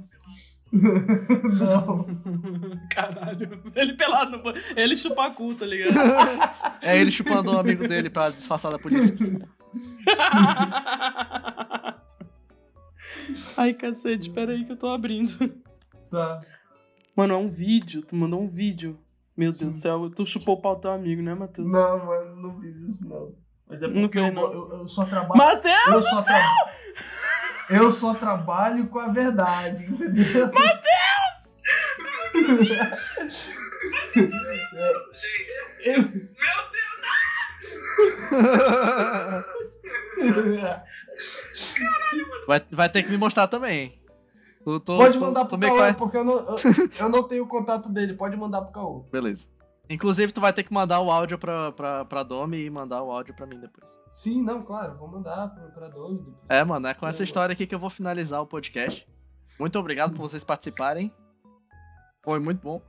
Não. 0.74 2.06
Caralho. 2.90 3.62
Ele 3.76 3.94
pelado 3.96 4.32
no... 4.38 4.44
ba- 4.44 4.54
Ele 4.76 4.96
chupa 4.96 5.30
cu, 5.32 5.54
tá 5.56 5.66
ligado? 5.66 5.94
É 6.82 7.00
ele 7.00 7.12
chupando 7.12 7.52
o 7.52 7.58
amigo 7.58 7.88
dele 7.88 8.10
pra 8.10 8.30
disfarçar 8.30 8.72
da 8.72 8.80
polícia. 8.80 9.16
Ai, 13.58 13.74
cacete, 13.74 14.30
peraí 14.30 14.66
que 14.66 14.72
eu 14.74 14.78
tô 14.78 14.90
abrindo. 14.90 15.54
Tá. 16.10 16.42
Mano, 17.16 17.34
é 17.34 17.38
um 17.38 17.48
vídeo. 17.48 18.02
Tu 18.02 18.16
mandou 18.16 18.42
um 18.42 18.48
vídeo. 18.50 19.00
Meu 19.36 19.52
Sim. 19.52 19.66
Deus 19.66 19.76
do 19.78 19.82
céu, 19.82 20.10
tu 20.10 20.26
chupou 20.26 20.56
o 20.56 20.62
pau 20.62 20.76
do 20.76 20.82
teu 20.82 20.92
amigo, 20.92 21.22
né, 21.22 21.34
Matheus? 21.34 21.72
Não, 21.72 22.06
mano, 22.06 22.36
não 22.36 22.62
fiz 22.62 22.76
isso 22.76 23.08
não. 23.08 23.34
Mas 23.74 23.84
é 23.84 23.88
porque 23.88 24.20
eu, 24.20 24.26
eu, 24.28 24.70
eu 24.72 24.88
só 24.88 25.04
trabalho. 25.06 25.38
Matheus! 25.38 25.88
Eu 25.88 26.02
só, 26.04 26.22
tra... 26.22 26.54
eu 27.70 27.92
só 27.92 28.14
trabalho 28.14 28.88
com 28.88 29.00
a 29.00 29.08
verdade, 29.10 29.86
entendeu? 29.86 30.52
Gente, 35.14 35.60
Eu... 35.86 36.04
Vai, 42.48 42.62
vai 42.72 42.90
ter 42.90 43.04
que 43.04 43.10
me 43.12 43.18
mostrar 43.18 43.48
também. 43.48 43.94
Tu- 44.64 44.80
tu- 44.80 44.96
Pode 44.96 45.18
mandar 45.20 45.46
tu 45.46 45.58
pro 45.58 45.70
conhe- 45.70 45.94
porque 45.94 46.18
eu 46.18 46.24
não, 46.24 46.34
eu, 46.34 46.58
eu 47.00 47.10
não 47.10 47.24
tenho 47.24 47.44
o 47.44 47.48
contato 47.48 47.90
dele. 47.92 48.14
Pode 48.14 48.38
mandar 48.38 48.62
pro 48.62 48.72
Caô. 48.72 49.06
Beleza. 49.12 49.48
Inclusive, 49.90 50.32
tu 50.32 50.40
vai 50.40 50.54
ter 50.54 50.64
que 50.64 50.74
mandar 50.74 51.02
o 51.02 51.12
áudio 51.12 51.38
pra, 51.38 51.72
pra, 51.74 52.06
pra 52.06 52.24
Domi 52.24 52.58
e 52.58 52.70
mandar 52.70 53.04
o 53.04 53.12
áudio 53.12 53.34
pra 53.36 53.46
mim 53.46 53.60
depois. 53.60 54.00
Sim, 54.10 54.42
não, 54.42 54.64
claro, 54.64 54.98
vou 54.98 55.10
mandar 55.10 55.50
pra, 55.50 55.68
pra 55.70 55.88
Domi. 55.90 56.20
depois. 56.20 56.38
É, 56.48 56.64
mano, 56.64 56.88
é 56.88 56.94
com 56.94 57.06
essa 57.08 57.24
história 57.24 57.52
aqui 57.54 57.68
que 57.68 57.76
eu 57.76 57.80
vou 57.80 57.90
finalizar 57.90 58.42
o 58.42 58.48
podcast. 58.48 59.08
Muito 59.60 59.78
obrigado 59.78 60.12
por 60.14 60.22
vocês 60.22 60.44
participarem. 60.44 61.14
Foi 62.24 62.40
muito 62.40 62.62
bom. 62.62 62.82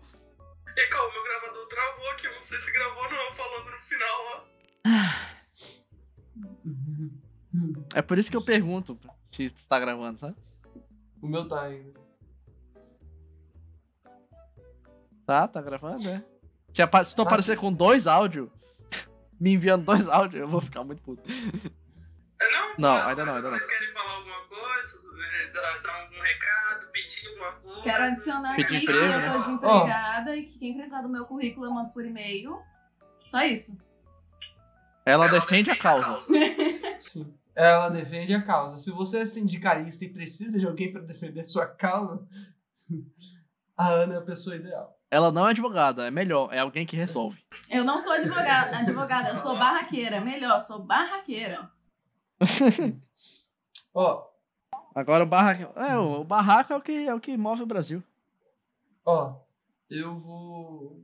e 0.77 0.87
calma, 0.89 1.12
meu 1.12 1.25
gravador 1.25 1.66
travou 1.66 2.11
aqui. 2.12 2.27
Não 2.27 2.43
sei 2.43 2.61
se 2.61 2.73
gravou 2.73 3.03
não, 3.03 3.33
falando 3.33 3.71
no 3.71 3.79
final, 3.81 4.21
ó. 4.33 4.45
É 7.95 8.03
por 8.03 8.19
isso 8.19 8.31
que 8.31 8.37
eu 8.37 8.45
pergunto 8.45 8.97
se 9.27 9.51
tu 9.51 9.69
tá 9.69 9.81
gravando, 9.81 10.19
sabe? 10.19 10.37
O 11.21 11.27
meu 11.27 11.47
tá 11.49 11.62
ainda. 11.62 12.01
Tá, 15.27 15.49
tá 15.49 15.61
gravando, 15.61 16.09
é. 16.09 16.34
Se, 16.75 16.83
apa- 16.83 17.05
se 17.05 17.15
tu 17.15 17.23
aparecer 17.23 17.57
com 17.57 17.73
dois 17.73 18.07
áudios, 18.07 18.49
me 19.41 19.53
enviando 19.53 19.85
dois 19.85 20.09
áudios, 20.09 20.43
eu 20.43 20.49
vou 20.49 20.61
ficar 20.61 20.83
muito 20.85 21.03
puto. 21.03 21.23
Não? 22.41 22.75
Não, 22.79 22.95
Mas 22.99 23.09
ainda 23.11 23.25
não, 23.25 23.37
ainda 23.37 23.51
não. 23.51 23.59
vocês 23.59 23.71
querem 23.71 23.93
falar 23.95 24.13
alguma 24.17 24.41
coisa, 24.49 24.99
é, 25.41 25.53
dar, 25.53 25.83
dar 25.83 26.03
algum 26.03 26.21
recado, 26.21 26.91
pedir 26.93 27.29
alguma 27.29 27.53
coisa. 27.53 27.83
Quero 27.83 28.05
adicionar 28.05 28.53
aqui 28.53 28.65
que 28.81 28.91
eu 28.91 29.09
né? 29.09 29.33
tô 29.33 29.39
desempregada 29.39 30.37
e 30.37 30.43
que 30.43 30.59
quem 30.59 30.75
precisar 30.77 31.03
do 31.03 31.09
meu 31.09 31.25
currículo 31.25 31.67
eu 31.67 31.71
mando 31.71 31.91
por 31.91 32.05
e-mail. 32.05 32.59
Só 33.27 33.43
isso. 33.45 33.79
Ela, 35.07 35.27
Ela 35.27 35.29
defende 35.29 35.71
a 35.71 35.77
causa. 35.79 36.19
Sim. 36.99 37.33
Ela 37.55 37.89
defende 37.89 38.35
a 38.35 38.43
causa. 38.43 38.77
Se 38.77 38.91
você 38.91 39.19
é 39.19 39.27
sindicalista 39.27 40.05
e 40.05 40.13
precisa 40.13 40.59
de 40.59 40.67
alguém 40.67 40.91
pra 40.91 41.01
defender 41.01 41.45
sua 41.45 41.67
causa, 41.67 42.27
a 43.77 43.89
Ana 43.89 44.15
é 44.15 44.19
a 44.19 44.23
pessoa 44.23 44.57
ideal. 44.57 44.99
Ela 45.15 45.31
não 45.31 45.47
é 45.47 45.51
advogada, 45.51 46.09
é 46.09 46.11
melhor, 46.11 46.53
é 46.53 46.59
alguém 46.59 46.85
que 46.85 46.97
resolve. 46.97 47.41
Eu 47.70 47.85
não 47.85 47.97
sou 47.97 48.15
advogada, 48.15 48.78
advogada 48.78 49.28
eu 49.28 49.36
sou 49.36 49.57
barraqueira. 49.57 50.20
Melhor, 50.20 50.61
sou 50.61 50.82
barraqueira. 50.82 51.70
Ó, 53.95 54.27
Agora 54.93 55.23
o 55.23 55.27
barraco. 55.27 55.78
É, 55.78 55.97
o 55.97 56.23
o 56.23 56.24
barraco 56.24 56.73
é 56.73 56.77
o 56.77 56.81
que, 56.81 57.07
é 57.07 57.15
o 57.15 57.20
que 57.20 57.36
move 57.36 57.62
o 57.62 57.66
Brasil. 57.66 58.03
Ó, 59.07 59.41
eu 59.89 60.12
vou 60.12 61.01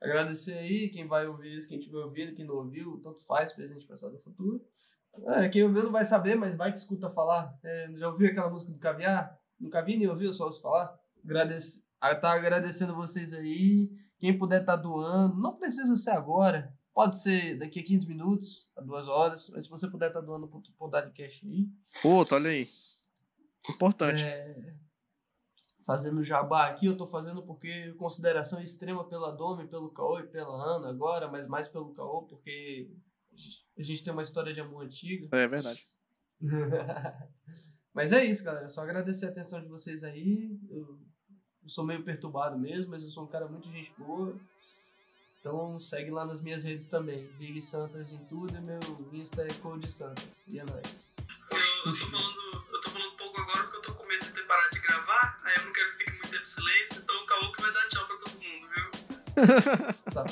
agradecer 0.00 0.56
aí 0.56 0.88
quem 0.88 1.06
vai 1.06 1.26
ouvir 1.26 1.54
isso, 1.54 1.68
quem 1.68 1.78
tiver 1.78 1.98
ouvido, 1.98 2.34
quem 2.34 2.46
não 2.46 2.54
ouviu, 2.54 2.98
tanto 3.02 3.22
faz, 3.26 3.52
presente, 3.52 3.86
passado 3.86 4.16
e 4.16 4.18
futuro. 4.18 4.64
É, 5.26 5.50
quem 5.50 5.62
ouviu 5.62 5.84
não 5.84 5.92
vai 5.92 6.06
saber, 6.06 6.36
mas 6.36 6.56
vai 6.56 6.72
que 6.72 6.78
escuta 6.78 7.10
falar. 7.10 7.54
É, 7.62 7.90
já 7.96 8.08
ouviu 8.08 8.28
aquela 8.28 8.48
música 8.48 8.72
do 8.72 8.80
Caviar? 8.80 9.38
Nunca 9.60 9.82
vi 9.82 9.98
nem 9.98 10.08
ouviu, 10.08 10.32
só 10.32 10.44
ouço 10.46 10.62
falar. 10.62 10.98
Agradece... 11.22 11.85
Tá 12.14 12.32
agradecendo 12.32 12.94
vocês 12.94 13.34
aí. 13.34 13.90
Quem 14.18 14.36
puder 14.36 14.64
tá 14.64 14.76
doando, 14.76 15.36
não 15.36 15.54
precisa 15.54 15.96
ser 15.96 16.10
agora. 16.10 16.74
Pode 16.94 17.20
ser 17.20 17.58
daqui 17.58 17.80
a 17.80 17.84
15 17.84 18.06
minutos, 18.08 18.70
a 18.76 18.80
duas 18.80 19.06
horas. 19.08 19.50
Mas 19.50 19.64
se 19.64 19.70
você 19.70 19.88
puder 19.88 20.10
tá 20.10 20.20
doando 20.20 20.48
pro, 20.48 20.62
pro 20.78 20.88
Dadcast 20.88 21.46
aí. 21.46 21.68
Puta, 22.00 22.36
olha 22.36 22.50
aí. 22.50 22.66
Importante. 23.68 24.22
É, 24.22 24.74
fazendo 25.86 26.22
jabá 26.22 26.66
aqui, 26.66 26.86
eu 26.86 26.96
tô 26.96 27.06
fazendo 27.06 27.42
porque 27.42 27.92
consideração 27.94 28.60
extrema 28.60 29.08
pela 29.08 29.30
Domi, 29.30 29.68
pelo 29.68 29.92
Caô 29.92 30.18
e 30.18 30.26
pela 30.26 30.76
Ana 30.76 30.88
agora, 30.88 31.28
mas 31.28 31.46
mais 31.46 31.68
pelo 31.68 31.94
Caô, 31.94 32.22
porque 32.22 32.90
a 33.78 33.82
gente 33.82 34.02
tem 34.02 34.12
uma 34.12 34.22
história 34.22 34.52
de 34.52 34.60
amor 34.60 34.84
antiga. 34.84 35.28
É, 35.36 35.46
verdade. 35.46 35.86
mas 37.94 38.12
é 38.12 38.24
isso, 38.24 38.42
galera. 38.42 38.66
Só 38.66 38.82
agradecer 38.82 39.26
a 39.26 39.28
atenção 39.28 39.60
de 39.60 39.68
vocês 39.68 40.02
aí. 40.02 40.58
Eu, 40.68 40.98
eu 41.66 41.70
sou 41.70 41.84
meio 41.84 42.00
perturbado 42.04 42.56
mesmo, 42.56 42.92
mas 42.92 43.02
eu 43.02 43.08
sou 43.08 43.24
um 43.24 43.26
cara 43.26 43.48
muito 43.48 43.68
gente 43.68 43.92
boa. 43.98 44.36
Então 45.40 45.80
segue 45.80 46.12
lá 46.12 46.24
nas 46.24 46.40
minhas 46.40 46.62
redes 46.62 46.86
também. 46.86 47.26
Big 47.38 47.60
Santas 47.60 48.12
em 48.12 48.18
tudo 48.26 48.56
e 48.56 48.60
meu 48.60 48.78
Insta 49.12 49.42
é 49.42 49.52
Code 49.54 49.90
Santas. 49.90 50.46
E 50.46 50.60
é 50.60 50.64
nóis. 50.64 51.12
Eu, 51.18 51.26
eu, 51.26 51.92
tô 51.92 51.92
falando, 51.92 52.66
eu 52.72 52.80
tô 52.80 52.90
falando 52.90 53.16
pouco 53.16 53.40
agora 53.40 53.64
porque 53.64 53.76
eu 53.78 53.82
tô 53.82 53.94
com 53.94 54.06
medo 54.06 54.24
de 54.24 54.32
ter 54.32 54.42
parado 54.46 54.70
de 54.70 54.78
gravar, 54.78 55.40
aí 55.44 55.54
eu 55.56 55.64
não 55.64 55.72
quero 55.72 55.90
que 55.90 55.96
fique 55.96 56.10
muito 56.12 56.30
tempo 56.30 56.42
em 56.42 56.44
silêncio, 56.44 57.02
então 57.02 57.16
o 57.16 57.26
Caô 57.26 57.52
que 57.52 57.62
vai 57.62 57.72
dar 57.72 57.88
tchau 57.88 58.06
pra 58.06 58.16
todo 58.16 58.32
mundo, 58.32 58.68
viu? 58.74 59.94
Tá. 60.14 60.24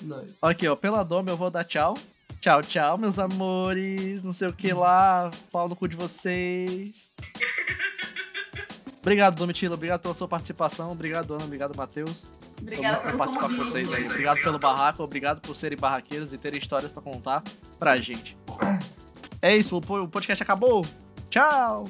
Nóis. 0.00 0.42
Aqui, 0.42 0.66
ó, 0.66 0.76
pela 0.76 1.02
Dome 1.04 1.30
eu 1.30 1.36
vou 1.36 1.50
dar 1.50 1.64
tchau. 1.64 1.94
Tchau, 2.40 2.62
tchau, 2.62 2.96
meus 2.96 3.18
amores. 3.18 4.24
Não 4.24 4.32
sei 4.32 4.48
o 4.48 4.52
que 4.52 4.72
lá. 4.72 5.30
Pau 5.52 5.68
no 5.68 5.76
cu 5.76 5.88
de 5.88 5.96
vocês. 5.96 7.12
Obrigado, 9.04 9.36
Domitila. 9.36 9.74
Obrigado 9.74 10.00
pela 10.00 10.14
sua 10.14 10.26
participação. 10.26 10.90
Obrigado, 10.90 11.34
Ana. 11.34 11.44
Obrigado, 11.44 11.76
Matheus. 11.76 12.30
Obrigada 12.58 13.02
por 13.02 13.18
participar 13.18 13.48
com 13.50 13.54
vocês 13.54 13.92
aí. 13.92 14.06
Obrigado 14.06 14.40
pelo 14.40 14.58
barraco. 14.58 15.02
Obrigado 15.02 15.42
por 15.42 15.54
serem 15.54 15.76
barraqueiros 15.76 16.32
e 16.32 16.38
terem 16.38 16.58
histórias 16.58 16.90
pra 16.90 17.02
contar 17.02 17.42
pra 17.78 17.96
gente. 17.96 18.34
É 19.42 19.54
isso, 19.54 19.76
o 19.76 20.08
podcast 20.08 20.42
acabou. 20.42 20.86
Tchau! 21.28 21.84